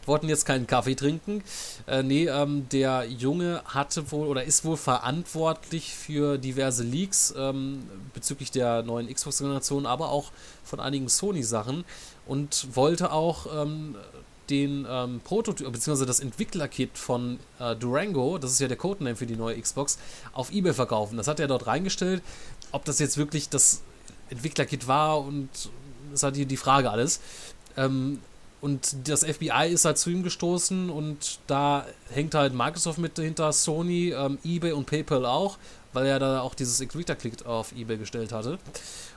Wollten 0.07 0.29
jetzt 0.29 0.45
keinen 0.45 0.67
Kaffee 0.67 0.95
trinken. 0.95 1.43
Äh, 1.87 2.03
nee, 2.03 2.27
ähm, 2.27 2.69
der 2.71 3.07
Junge 3.07 3.63
hatte 3.65 4.11
wohl 4.13 4.27
oder 4.27 4.45
ist 4.45 4.65
wohl 4.65 4.77
verantwortlich 4.77 5.95
für 5.95 6.39
diverse 6.39 6.83
Leaks 6.83 7.35
ähm, 7.37 7.85
bezüglich 8.13 8.51
der 8.51 8.83
neuen 8.83 9.13
Xbox-Generation, 9.13 9.87
aber 9.87 10.11
auch 10.11 10.31
von 10.63 10.81
einigen 10.81 11.09
Sony-Sachen 11.09 11.85
und 12.27 12.69
wollte 12.75 13.13
auch 13.13 13.47
ähm, 13.63 13.97
den 14.51 14.87
ähm, 14.89 15.21
Prototyp, 15.25 15.73
beziehungsweise 15.73 16.07
das 16.07 16.21
Entwicklerkit 16.21 16.99
von 16.99 17.39
äh, 17.59 17.75
Durango, 17.75 18.39
das 18.39 18.53
ist 18.53 18.61
ja 18.61 18.69
der 18.69 18.77
Codename 18.77 19.17
für 19.17 19.27
die 19.27 19.37
neue 19.37 19.61
Xbox, 19.61 19.99
auf 20.33 20.53
Ebay 20.53 20.75
verkaufen. 20.75 21.17
Das 21.17 21.29
hat 21.29 21.41
er 21.41 21.47
dort 21.47 21.67
reingestellt. 21.67 22.23
Ob 22.73 22.85
das 22.85 22.99
jetzt 22.99 23.17
wirklich 23.17 23.49
das 23.49 23.83
Entwicklerkit 24.29 24.87
war 24.87 25.21
und 25.21 25.49
das 26.11 26.23
halt 26.23 26.37
die, 26.37 26.47
die 26.47 26.57
Frage 26.57 26.91
alles. 26.91 27.21
Ähm, 27.77 28.21
und 28.65 29.09
das 29.09 29.25
FBI 29.25 29.69
ist 29.71 29.85
halt 29.85 29.99
zu 29.99 30.09
ihm 30.09 30.23
gestoßen 30.23 30.89
und 30.89 31.39
da 31.47 31.85
hängt 32.09 32.35
halt 32.35 32.55
Microsoft 32.55 32.97
mit 32.99 33.19
hinter 33.19 33.53
Sony, 33.53 34.15
ähm, 34.17 34.39
eBay 34.43 34.73
und 34.73 34.87
PayPal 34.87 35.27
auch, 35.27 35.59
weil 35.93 36.07
er 36.07 36.19
da 36.19 36.41
auch 36.41 36.55
dieses 36.55 36.81
Entwicklerkit 36.81 37.45
auf 37.45 37.73
eBay 37.73 37.99
gestellt 37.99 38.33
hatte. 38.33 38.59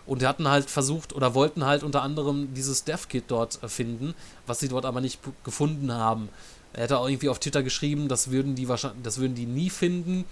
Und 0.06 0.22
die 0.22 0.28
hatten 0.28 0.49
halt 0.49 0.69
versucht 0.69 1.15
oder 1.15 1.34
wollten 1.34 1.64
halt 1.64 1.84
unter 1.84 2.02
anderem 2.02 2.53
dieses 2.56 2.84
Dev-Kit 2.84 3.24
dort 3.30 3.57
finden, 3.68 4.15
was 4.48 4.60
sie 4.60 4.68
dort 4.68 4.86
aber 4.86 4.99
nicht 4.99 5.22
gefunden 5.45 5.94
haben. 5.94 6.28
Er 6.74 6.84
hätte 6.84 6.98
auch 6.98 7.07
irgendwie 7.07 7.30
auf 7.30 7.40
Twitter 7.40 7.64
geschrieben, 7.64 8.10
das 8.10 8.32
würden 8.32 8.53
die 8.53 8.68
wahrscheinlich, 8.68 9.02
das 9.03 9.18
würden 9.18 9.36
die 9.36 9.45
nie 9.45 9.69
finden. 9.69 10.26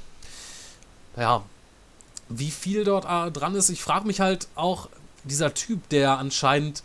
Ja, 1.15 1.41
wie 2.27 2.51
viel 2.51 2.83
dort 2.83 3.05
äh, 3.05 3.31
dran 3.31 3.55
ist, 3.55 3.69
ich 3.69 3.81
frage 3.81 4.07
mich 4.07 4.19
halt 4.19 4.49
auch, 4.55 4.89
dieser 5.23 5.53
Typ, 5.53 5.87
der 5.87 6.17
anscheinend, 6.17 6.83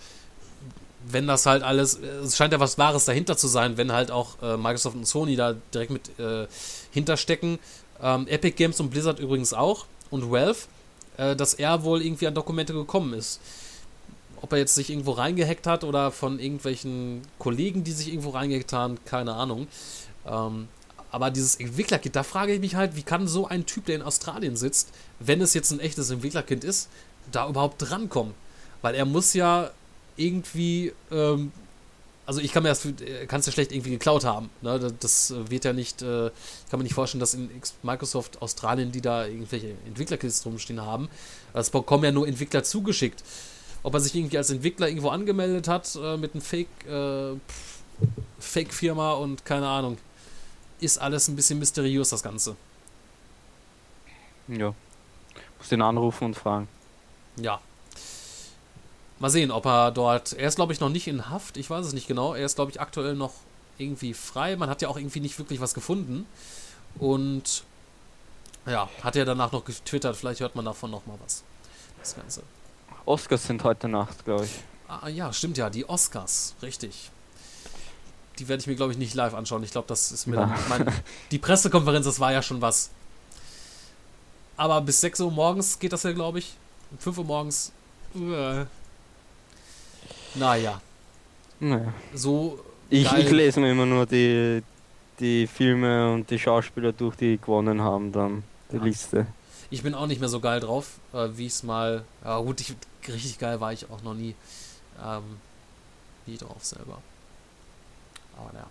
wenn 1.08 1.26
das 1.26 1.46
halt 1.46 1.62
alles, 1.62 1.98
es 1.98 2.36
scheint 2.36 2.52
ja 2.52 2.60
was 2.60 2.78
Wahres 2.78 3.04
dahinter 3.04 3.36
zu 3.36 3.48
sein, 3.48 3.76
wenn 3.76 3.92
halt 3.92 4.10
auch 4.10 4.40
äh, 4.42 4.56
Microsoft 4.56 4.96
und 4.96 5.06
Sony 5.06 5.36
da 5.36 5.54
direkt 5.72 5.90
mit 5.90 6.18
äh, 6.18 6.46
hinterstecken, 6.90 7.58
ähm, 8.02 8.26
Epic 8.28 8.56
Games 8.56 8.80
und 8.80 8.90
Blizzard 8.90 9.18
übrigens 9.18 9.52
auch 9.52 9.86
und 10.10 10.30
Valve, 10.30 10.58
äh, 11.16 11.34
dass 11.36 11.54
er 11.54 11.82
wohl 11.84 12.02
irgendwie 12.02 12.26
an 12.26 12.34
Dokumente 12.34 12.72
gekommen 12.72 13.14
ist. 13.14 13.40
Ob 14.42 14.52
er 14.52 14.58
jetzt 14.58 14.74
sich 14.74 14.90
irgendwo 14.90 15.12
reingehackt 15.12 15.66
hat 15.66 15.84
oder 15.84 16.10
von 16.10 16.38
irgendwelchen 16.38 17.22
Kollegen, 17.38 17.84
die 17.84 17.92
sich 17.92 18.08
irgendwo 18.08 18.30
reingehackt 18.30 18.72
haben, 18.72 18.98
keine 19.04 19.34
Ahnung. 19.34 19.68
Ähm, 20.26 20.68
aber 21.12 21.30
dieses 21.30 21.56
Entwicklerkit, 21.56 22.14
da 22.14 22.22
frage 22.22 22.54
ich 22.54 22.60
mich 22.60 22.74
halt, 22.74 22.96
wie 22.96 23.02
kann 23.02 23.26
so 23.26 23.46
ein 23.46 23.66
Typ, 23.66 23.86
der 23.86 23.96
in 23.96 24.02
Australien 24.02 24.56
sitzt, 24.56 24.90
wenn 25.18 25.40
es 25.40 25.54
jetzt 25.54 25.70
ein 25.72 25.80
echtes 25.80 26.10
Entwicklerkind 26.10 26.64
ist, 26.64 26.88
da 27.32 27.48
überhaupt 27.48 27.76
drankommen? 27.78 28.34
Weil 28.80 28.94
er 28.94 29.04
muss 29.04 29.34
ja 29.34 29.70
irgendwie, 30.16 30.92
ähm, 31.10 31.52
also 32.26 32.40
ich 32.40 32.52
kann 32.52 32.62
mir 32.62 32.68
das, 32.68 32.82
kann 33.28 33.40
es 33.40 33.46
ja 33.46 33.52
schlecht 33.52 33.72
irgendwie 33.72 33.90
geklaut 33.90 34.24
haben. 34.24 34.50
Ne? 34.62 34.78
Das- 34.78 34.94
Das 35.00 35.34
wird 35.50 35.64
ja 35.64 35.72
nicht, 35.72 36.02
äh, 36.02 36.26
ich 36.28 36.32
kann 36.70 36.78
mir 36.78 36.84
nicht 36.84 36.94
vorstellen, 36.94 37.20
dass 37.20 37.34
in 37.34 37.50
Microsoft 37.82 38.40
Australien, 38.42 38.92
die 38.92 39.00
da 39.00 39.26
irgendwelche 39.26 39.74
Entwicklerkits 39.86 40.44
rumstehen 40.46 40.80
haben, 40.80 41.08
es 41.54 41.70
bekommen 41.70 42.04
ja 42.04 42.12
nur 42.12 42.28
Entwickler 42.28 42.62
zugeschickt. 42.62 43.22
Ob 43.82 43.94
er 43.94 44.00
sich 44.00 44.14
irgendwie 44.14 44.36
als 44.38 44.50
Entwickler 44.50 44.88
irgendwo 44.88 45.08
angemeldet 45.08 45.66
hat 45.66 45.96
äh, 45.96 46.16
mit 46.18 46.34
einem 46.34 46.42
Fake, 46.42 46.68
äh, 46.86 47.34
Fake-Firma 48.38 49.12
und 49.14 49.44
keine 49.44 49.66
Ahnung. 49.68 49.98
Ist 50.80 50.98
alles 50.98 51.28
ein 51.28 51.36
bisschen 51.36 51.58
mysteriös, 51.58 52.10
das 52.10 52.22
Ganze. 52.22 52.56
Ja. 54.48 54.74
Muss 55.58 55.68
den 55.68 55.82
anrufen 55.82 56.24
und 56.24 56.34
fragen. 56.36 56.68
Ja. 57.36 57.60
Mal 59.20 59.28
sehen, 59.28 59.50
ob 59.50 59.66
er 59.66 59.90
dort. 59.92 60.32
Er 60.32 60.48
ist, 60.48 60.56
glaube 60.56 60.72
ich, 60.72 60.80
noch 60.80 60.88
nicht 60.88 61.06
in 61.06 61.28
Haft. 61.28 61.58
Ich 61.58 61.68
weiß 61.68 61.86
es 61.86 61.92
nicht 61.92 62.08
genau. 62.08 62.34
Er 62.34 62.46
ist, 62.46 62.56
glaube 62.56 62.70
ich, 62.70 62.80
aktuell 62.80 63.14
noch 63.14 63.34
irgendwie 63.76 64.14
frei. 64.14 64.56
Man 64.56 64.70
hat 64.70 64.80
ja 64.80 64.88
auch 64.88 64.96
irgendwie 64.96 65.20
nicht 65.20 65.38
wirklich 65.38 65.60
was 65.60 65.74
gefunden. 65.74 66.26
Und 66.98 67.64
ja, 68.66 68.88
hat 69.02 69.16
er 69.16 69.26
danach 69.26 69.52
noch 69.52 69.64
getwittert. 69.64 70.16
Vielleicht 70.16 70.40
hört 70.40 70.56
man 70.56 70.64
davon 70.64 70.90
noch 70.90 71.04
mal 71.06 71.18
was. 71.22 71.42
Das 71.98 72.16
Ganze. 72.16 72.42
Oscars 73.04 73.44
sind 73.44 73.62
heute 73.62 73.88
Nacht, 73.88 74.24
glaube 74.24 74.46
ich. 74.46 74.52
Ah, 74.88 75.08
ja, 75.08 75.30
stimmt 75.34 75.58
ja. 75.58 75.68
Die 75.68 75.86
Oscars. 75.86 76.54
Richtig. 76.62 77.10
Die 78.38 78.48
werde 78.48 78.62
ich 78.62 78.66
mir, 78.66 78.74
glaube 78.74 78.92
ich, 78.92 78.98
nicht 78.98 79.12
live 79.12 79.34
anschauen. 79.34 79.62
Ich 79.64 79.70
glaube, 79.70 79.88
das 79.88 80.12
ist 80.12 80.28
mir 80.28 80.36
dann. 80.36 80.54
Ich 80.54 80.68
meine, 80.68 80.90
die 81.30 81.38
Pressekonferenz, 81.38 82.06
das 82.06 82.20
war 82.20 82.32
ja 82.32 82.40
schon 82.40 82.62
was. 82.62 82.88
Aber 84.56 84.80
bis 84.80 85.02
6 85.02 85.20
Uhr 85.20 85.30
morgens 85.30 85.78
geht 85.78 85.92
das 85.92 86.04
ja, 86.04 86.12
glaube 86.12 86.38
ich. 86.38 86.54
Um 86.90 86.98
5 86.98 87.18
Uhr 87.18 87.24
morgens. 87.24 87.72
Äh. 88.14 88.64
Naja, 90.34 90.80
Naja. 91.58 91.92
so. 92.14 92.60
Ich, 92.88 93.08
geil. 93.10 93.20
ich 93.24 93.30
lese 93.30 93.60
mir 93.60 93.70
immer 93.72 93.86
nur 93.86 94.06
die, 94.06 94.62
die 95.18 95.46
Filme 95.46 96.12
und 96.12 96.28
die 96.30 96.38
Schauspieler 96.38 96.92
durch, 96.92 97.16
die 97.16 97.38
gewonnen 97.38 97.80
haben, 97.82 98.10
dann 98.12 98.42
die 98.72 98.76
Ja. 98.76 98.82
Liste. 98.84 99.26
Ich 99.70 99.82
bin 99.84 99.94
auch 99.94 100.06
nicht 100.06 100.18
mehr 100.20 100.28
so 100.28 100.40
geil 100.40 100.58
drauf, 100.60 100.98
äh, 101.12 101.28
wie 101.36 101.46
ich 101.46 101.52
es 101.52 101.62
mal. 101.62 102.02
Ja, 102.24 102.38
gut, 102.40 102.60
ich, 102.60 102.74
richtig 103.06 103.38
geil 103.38 103.60
war 103.60 103.72
ich 103.72 103.88
auch 103.90 104.02
noch 104.02 104.14
nie. 104.14 104.34
Ähm, 105.04 105.22
nie 106.26 106.36
drauf 106.36 106.64
selber. 106.64 106.98
Aber 108.36 108.52
naja. 108.52 108.66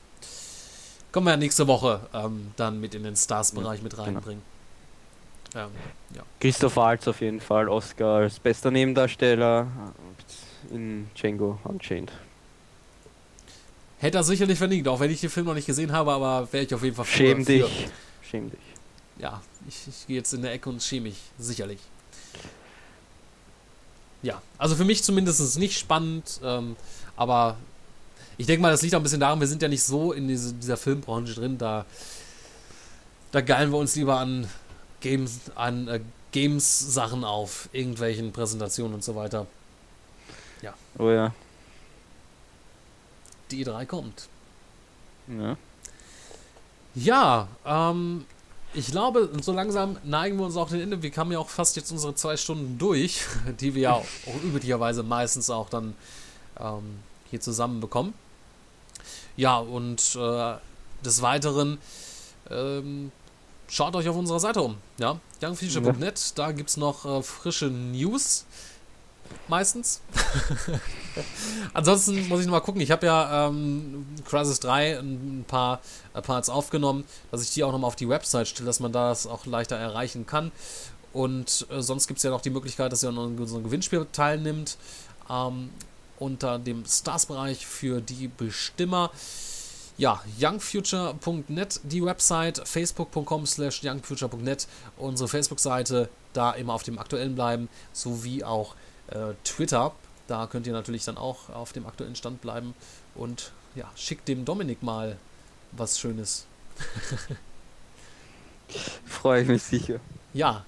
Kommen 1.12 1.26
wir 1.28 1.32
ja 1.32 1.38
nächste 1.38 1.66
Woche 1.68 2.02
ähm, 2.14 2.52
dann 2.58 2.80
mit 2.82 2.94
in 2.94 3.04
den 3.04 3.16
Stars-Bereich 3.16 3.82
mit 3.82 3.98
reinbringen. 3.98 4.44
Ähm, 5.56 5.70
ja. 6.14 6.22
Christoph 6.40 6.76
Waltz 6.76 7.08
auf 7.08 7.22
jeden 7.22 7.40
Fall, 7.42 7.68
Oscar 7.70 8.18
als 8.18 8.38
bester 8.40 8.70
Nebendarsteller 8.70 9.66
in 10.72 11.10
Django 11.16 11.60
Unchained. 11.64 12.12
Hätte 14.00 14.18
er 14.18 14.24
sicherlich 14.24 14.58
verdient, 14.58 14.88
auch 14.88 15.00
wenn 15.00 15.12
ich 15.12 15.20
den 15.20 15.30
Film 15.30 15.46
noch 15.46 15.54
nicht 15.54 15.68
gesehen 15.68 15.92
habe, 15.92 16.12
aber 16.12 16.48
wäre 16.52 16.64
ich 16.64 16.74
auf 16.74 16.84
jeden 16.84 16.96
Fall 16.96 17.06
Schäm 17.06 17.44
dich. 17.44 17.66
Schäm 18.22 18.50
dich. 18.50 18.60
Ja, 19.18 19.42
ich, 19.68 19.88
ich 19.88 20.08
gehe 20.08 20.18
jetzt 20.18 20.34
in 20.34 20.42
der 20.42 20.54
Ecke 20.54 20.70
und 20.70 20.82
schäme 20.82 21.10
mich, 21.10 21.18
sicherlich. 21.38 21.80
Ja, 24.22 24.42
also 24.58 24.76
für 24.76 24.86
mich 24.86 25.04
zumindest 25.04 25.60
nicht 25.60 25.78
spannend, 25.78 26.40
ähm, 26.44 26.78
aber 27.18 27.58
ich 28.38 28.46
denke 28.48 28.62
mal, 28.62 28.72
das 28.72 28.82
liegt 28.82 28.96
auch 28.96 29.00
ein 29.00 29.04
bisschen 29.04 29.20
daran, 29.20 29.40
wir 29.40 29.48
sind 29.48 29.62
ja 29.62 29.68
nicht 29.68 29.84
so 29.84 30.14
in 30.14 30.30
diese, 30.30 30.54
dieser 30.54 30.78
Filmbranche 30.78 31.34
drin, 31.34 31.58
da, 31.58 31.86
da 33.32 33.42
geilen 33.42 33.72
wir 33.72 33.78
uns 33.78 33.96
lieber 33.96 34.18
an 34.18 34.48
Games, 35.02 35.40
an 35.56 35.88
äh, 35.90 36.00
Games-Sachen 36.32 37.26
auf, 37.26 37.68
irgendwelchen 37.74 38.32
Präsentationen 38.32 38.94
und 38.94 39.04
so 39.04 39.16
weiter. 39.16 39.46
Oh 40.98 41.10
ja. 41.10 41.34
Die 43.52 43.66
E3 43.66 43.86
kommt. 43.86 44.28
ja. 45.28 45.58
Ja, 46.96 47.48
ähm, 47.66 48.26
ich 48.74 48.88
glaube, 48.88 49.30
so 49.42 49.54
langsam 49.54 49.98
neigen 50.04 50.38
wir 50.38 50.46
uns 50.46 50.58
auch 50.58 50.70
dem 50.70 50.82
Ende. 50.82 51.02
Wir 51.02 51.12
haben 51.16 51.32
ja 51.32 51.40
auch 51.40 51.50
fast 51.50 51.76
jetzt 51.76 51.92
unsere 51.92 52.16
zwei 52.16 52.36
Stunden 52.36 52.78
durch, 52.78 53.22
die 53.60 53.74
wir 53.76 53.82
ja 53.82 53.94
auch 53.94 54.06
üblicherweise 54.44 55.04
meistens 55.04 55.50
auch 55.50 55.70
dann 55.70 55.96
ähm, 56.60 57.00
hier 57.30 57.42
zusammen 57.42 57.80
bekommen. 57.80 58.14
Ja, 59.38 59.58
und 59.58 60.16
äh, 60.16 60.56
des 61.06 61.22
Weiteren 61.22 61.78
ähm, 62.50 63.12
schaut 63.68 63.96
euch 63.96 64.10
auf 64.10 64.16
unserer 64.16 64.40
Seite 64.40 64.62
um. 64.62 64.78
Ja, 64.98 65.20
youngfuture.net, 65.42 66.38
da 66.38 66.52
gibt 66.52 66.70
es 66.70 66.78
noch 66.78 67.06
äh, 67.06 67.24
frische 67.24 67.68
News. 67.68 68.46
Meistens. 69.48 70.02
Ansonsten 71.74 72.28
muss 72.28 72.40
ich 72.40 72.46
noch 72.46 72.54
mal 72.54 72.60
gucken. 72.60 72.82
Ich 72.82 72.92
habe 72.92 73.06
ja 73.06 73.48
ähm, 73.48 74.06
Crisis 74.26 74.60
3 74.60 75.00
ein 75.00 75.46
paar 75.48 75.82
äh, 76.14 76.22
Parts 76.22 76.50
aufgenommen, 76.50 77.04
dass 77.32 77.42
ich 77.42 77.54
die 77.54 77.64
auch 77.64 77.72
noch 77.72 77.80
mal 77.80 77.88
auf 77.88 77.96
die 77.96 78.08
Website 78.08 78.48
stelle, 78.48 78.68
dass 78.68 78.80
man 78.80 78.92
das 78.92 79.26
auch 79.26 79.46
leichter 79.46 79.76
erreichen 79.76 80.26
kann. 80.26 80.52
Und 81.14 81.66
äh, 81.72 81.82
sonst 81.82 82.08
gibt 82.08 82.20
es 82.20 82.24
ja 82.24 82.30
noch 82.30 82.42
die 82.42 82.52
Möglichkeit, 82.52 82.92
dass 82.92 83.04
ihr 83.04 83.10
an 83.10 83.18
unserem 83.18 83.64
Gewinnspiel 83.64 84.06
teilnimmt. 84.12 84.78
Ähm, 85.30 85.70
unter 86.20 86.60
dem 86.60 86.86
Stars-Bereich 86.86 87.66
für 87.66 88.02
die 88.02 88.28
Bestimmer. 88.28 89.12
Ja, 89.98 90.22
youngfuture.net, 90.40 91.82
die 91.84 92.04
Website, 92.04 92.62
facebook.com 92.66 93.46
slash 93.46 93.84
youngfuture.net, 93.84 94.68
unsere 94.98 95.28
Facebook-Seite, 95.28 96.10
da 96.32 96.52
immer 96.52 96.74
auf 96.74 96.84
dem 96.84 97.00
Aktuellen 97.00 97.36
bleiben, 97.36 97.68
sowie 97.92 98.44
auch 98.44 98.76
äh, 99.12 99.34
Twitter. 99.44 99.94
Da 100.28 100.48
könnt 100.48 100.68
ihr 100.68 100.74
natürlich 100.74 101.06
dann 101.06 101.18
auch 101.18 101.50
auf 101.50 101.74
dem 101.74 101.86
aktuellen 101.86 102.16
Stand 102.16 102.42
bleiben 102.42 102.74
und 103.16 103.52
ja, 103.76 103.90
schickt 103.96 104.28
dem 104.28 104.46
Dominik 104.46 104.84
mal 104.84 105.18
was 105.72 106.00
Schönes. 106.00 106.46
Freue 109.06 109.42
ich 109.42 109.48
mich 109.48 109.64
sicher. 109.64 110.00
Ja, 110.34 110.66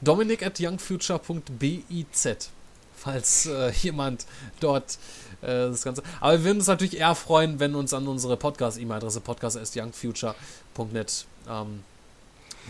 dominik 0.00 0.44
at 0.44 0.60
youngfuture.biz, 0.60 2.50
falls 2.96 3.46
äh, 3.46 3.70
jemand 3.70 4.26
dort 4.60 4.98
äh, 5.42 5.46
das 5.46 5.82
Ganze. 5.82 6.02
Aber 6.20 6.32
wir 6.32 6.44
würden 6.44 6.58
uns 6.58 6.66
natürlich 6.66 6.98
eher 6.98 7.14
freuen, 7.14 7.60
wenn 7.60 7.74
uns 7.74 7.94
an 7.94 8.08
unsere 8.08 8.36
Podcast-E-Mail-Adresse 8.36 9.20
podcast.youngfuture.net 9.20 11.26
ähm, 11.48 11.84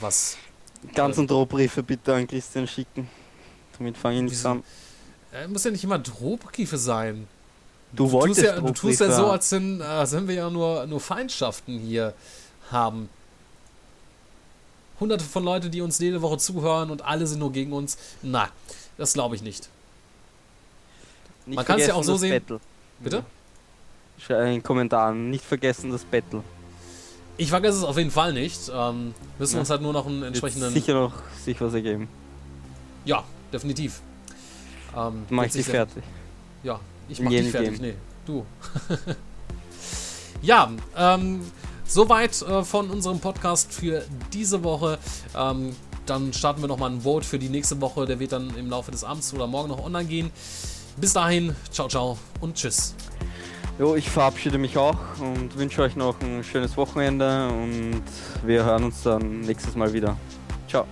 was. 0.01 0.37
Ganzen 0.95 1.27
Drohbriefe 1.27 1.83
bitte 1.83 2.15
an 2.15 2.29
Christian 2.29 2.69
schicken. 2.69 3.09
Damit 3.79 3.97
fange 3.97 4.17
ich 4.17 4.23
nicht 4.23 4.33
Wieso? 4.33 4.51
an. 4.51 4.65
Äh, 5.43 5.49
muss 5.49 5.65
ja 5.65 5.71
nicht 5.71 5.85
immer 5.85 5.99
Drohbriefe 5.99 6.79
sein. 6.79 7.27
Du 7.93 8.07
Du 8.07 8.13
wolltest 8.13 8.41
tust 8.41 8.55
ja, 8.55 8.61
du 8.61 8.73
tust 8.73 9.01
ja 9.01 9.11
so, 9.11 9.23
haben. 9.25 9.31
als 9.31 9.53
wenn, 9.53 9.81
äh, 9.81 9.85
als 9.85 10.13
wenn 10.13 10.29
wir 10.29 10.35
ja 10.35 10.51
nur, 10.51 10.87
nur 10.87 11.01
Feindschaften 11.01 11.79
hier 11.79 12.13
haben. 12.71 13.09
Hunderte 15.01 15.25
von 15.25 15.45
Leuten, 15.45 15.71
die 15.71 15.81
uns 15.81 15.99
jede 15.99 16.21
Woche 16.23 16.39
zuhören 16.39 16.91
und 16.91 17.03
alle 17.05 17.27
sind 17.27 17.39
nur 17.39 17.53
gegen 17.53 17.73
uns. 17.73 17.97
Na, 18.23 18.49
das 18.97 19.13
glaube 19.15 19.37
ich 19.37 19.43
nicht. 19.43 19.69
Nicht 21.47 21.57
man 21.57 21.65
kann's 21.65 21.83
ja 21.87 21.95
vergessen 21.95 21.99
auch 22.01 22.05
so 22.05 22.13
das 22.13 22.21
sehen- 22.23 22.31
Battle. 22.43 22.61
Bitte? 23.01 23.25
Schreib 24.19 24.41
in 24.41 24.53
den 24.55 24.63
Kommentaren. 24.63 25.31
Nicht 25.31 25.45
vergessen 25.45 25.91
das 25.93 26.05
Battle. 26.05 26.43
Ich 27.37 27.51
vergesse 27.51 27.79
es 27.79 27.85
auf 27.85 27.97
jeden 27.97 28.11
Fall 28.11 28.33
nicht. 28.33 28.61
Ähm, 28.75 29.15
müssen 29.39 29.55
Ja. 29.55 29.61
uns 29.61 29.71
halt 29.71 29.81
nur 29.81 29.93
noch 29.93 30.07
einen 30.07 30.21
Wird 30.23 30.29
entsprechenden. 30.31 30.73
sicher 30.73 30.95
noch 30.95 31.13
sich 31.45 31.61
was 31.61 31.73
ergeben. 31.73 32.09
Ja, 33.05 33.23
definitiv. 33.53 34.03
Ähm, 34.97 35.25
Mach 35.31 35.43
wird 35.43 35.47
ich 35.47 35.53
sich 35.53 35.65
dich 35.67 35.75
fertig. 35.75 36.05
Ja, 36.63 36.81
ich 37.09 37.21
mach 37.21 37.31
dich 37.31 37.51
fertig. 37.51 37.81
Game. 37.81 37.83
Nee, 37.83 37.95
du. 38.27 38.45
ja, 40.43 40.71
ähm, 40.97 41.41
soweit 41.87 42.41
äh, 42.43 42.65
von 42.65 42.91
unserem 42.91 43.21
Podcast 43.21 43.73
für 43.73 44.05
diese 44.33 44.63
Woche. 44.65 44.99
Ähm, 45.37 45.75
dann 46.07 46.33
starten 46.33 46.63
wir 46.63 46.69
nochmal 46.69 46.91
ein 46.91 47.03
Vote 47.03 47.27
für 47.27 47.39
die 47.39 47.49
nächste 47.49 47.81
Woche. 47.81 48.07
Der 48.07 48.19
wird 48.19 48.33
dann 48.33 48.57
im 48.57 48.71
Laufe 48.71 48.91
des 48.91 49.05
Abends 49.05 49.33
oder 49.35 49.47
morgen 49.47 49.69
noch 49.69 49.85
online 49.85 50.09
gehen. 50.09 50.31
Bis 50.97 51.13
dahin, 51.13 51.55
ciao, 51.71 51.89
ciao 51.89 52.19
und 52.41 52.55
tschüss. 52.55 52.95
Jo, 53.79 53.95
ich 53.95 54.11
verabschiede 54.11 54.59
mich 54.59 54.77
auch 54.77 54.99
und 55.21 55.57
wünsche 55.57 55.83
euch 55.83 55.95
noch 55.95 56.21
ein 56.21 56.43
schönes 56.43 56.77
Wochenende 56.77 57.49
und 57.49 58.03
wir 58.45 58.65
hören 58.65 58.85
uns 58.85 59.03
dann 59.05 59.43
nächstes 59.43 59.77
Mal 59.77 59.93
wieder. 59.93 60.17
Ciao. 60.67 60.85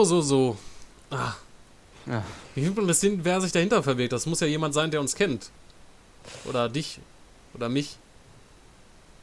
So, 0.00 0.04
so, 0.04 0.22
so. 0.22 0.56
Ah. 1.10 1.34
Ja. 2.06 2.24
Wie 2.54 2.64
fühlt 2.64 2.76
man 2.76 2.88
das 2.88 3.02
hin, 3.02 3.20
wer 3.22 3.38
sich 3.42 3.52
dahinter 3.52 3.82
verbirgt? 3.82 4.14
Das 4.14 4.24
muss 4.24 4.40
ja 4.40 4.46
jemand 4.46 4.72
sein, 4.72 4.90
der 4.90 4.98
uns 4.98 5.14
kennt. 5.14 5.50
Oder 6.46 6.70
dich. 6.70 7.00
Oder 7.52 7.68
mich. 7.68 7.98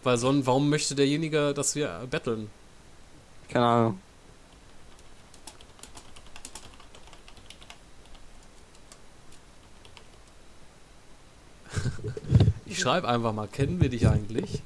Weil 0.04 0.20
sonst, 0.20 0.46
warum 0.46 0.70
möchte 0.70 0.94
derjenige, 0.94 1.56
dass 1.56 1.74
wir 1.74 2.06
betteln? 2.12 2.52
Keine 3.50 3.66
Ahnung. 3.66 4.00
Ich 12.68 12.80
schreibe 12.80 13.08
einfach 13.08 13.34
mal, 13.34 13.48
kennen 13.48 13.82
wir 13.82 13.90
dich 13.90 14.08
eigentlich? 14.08 14.62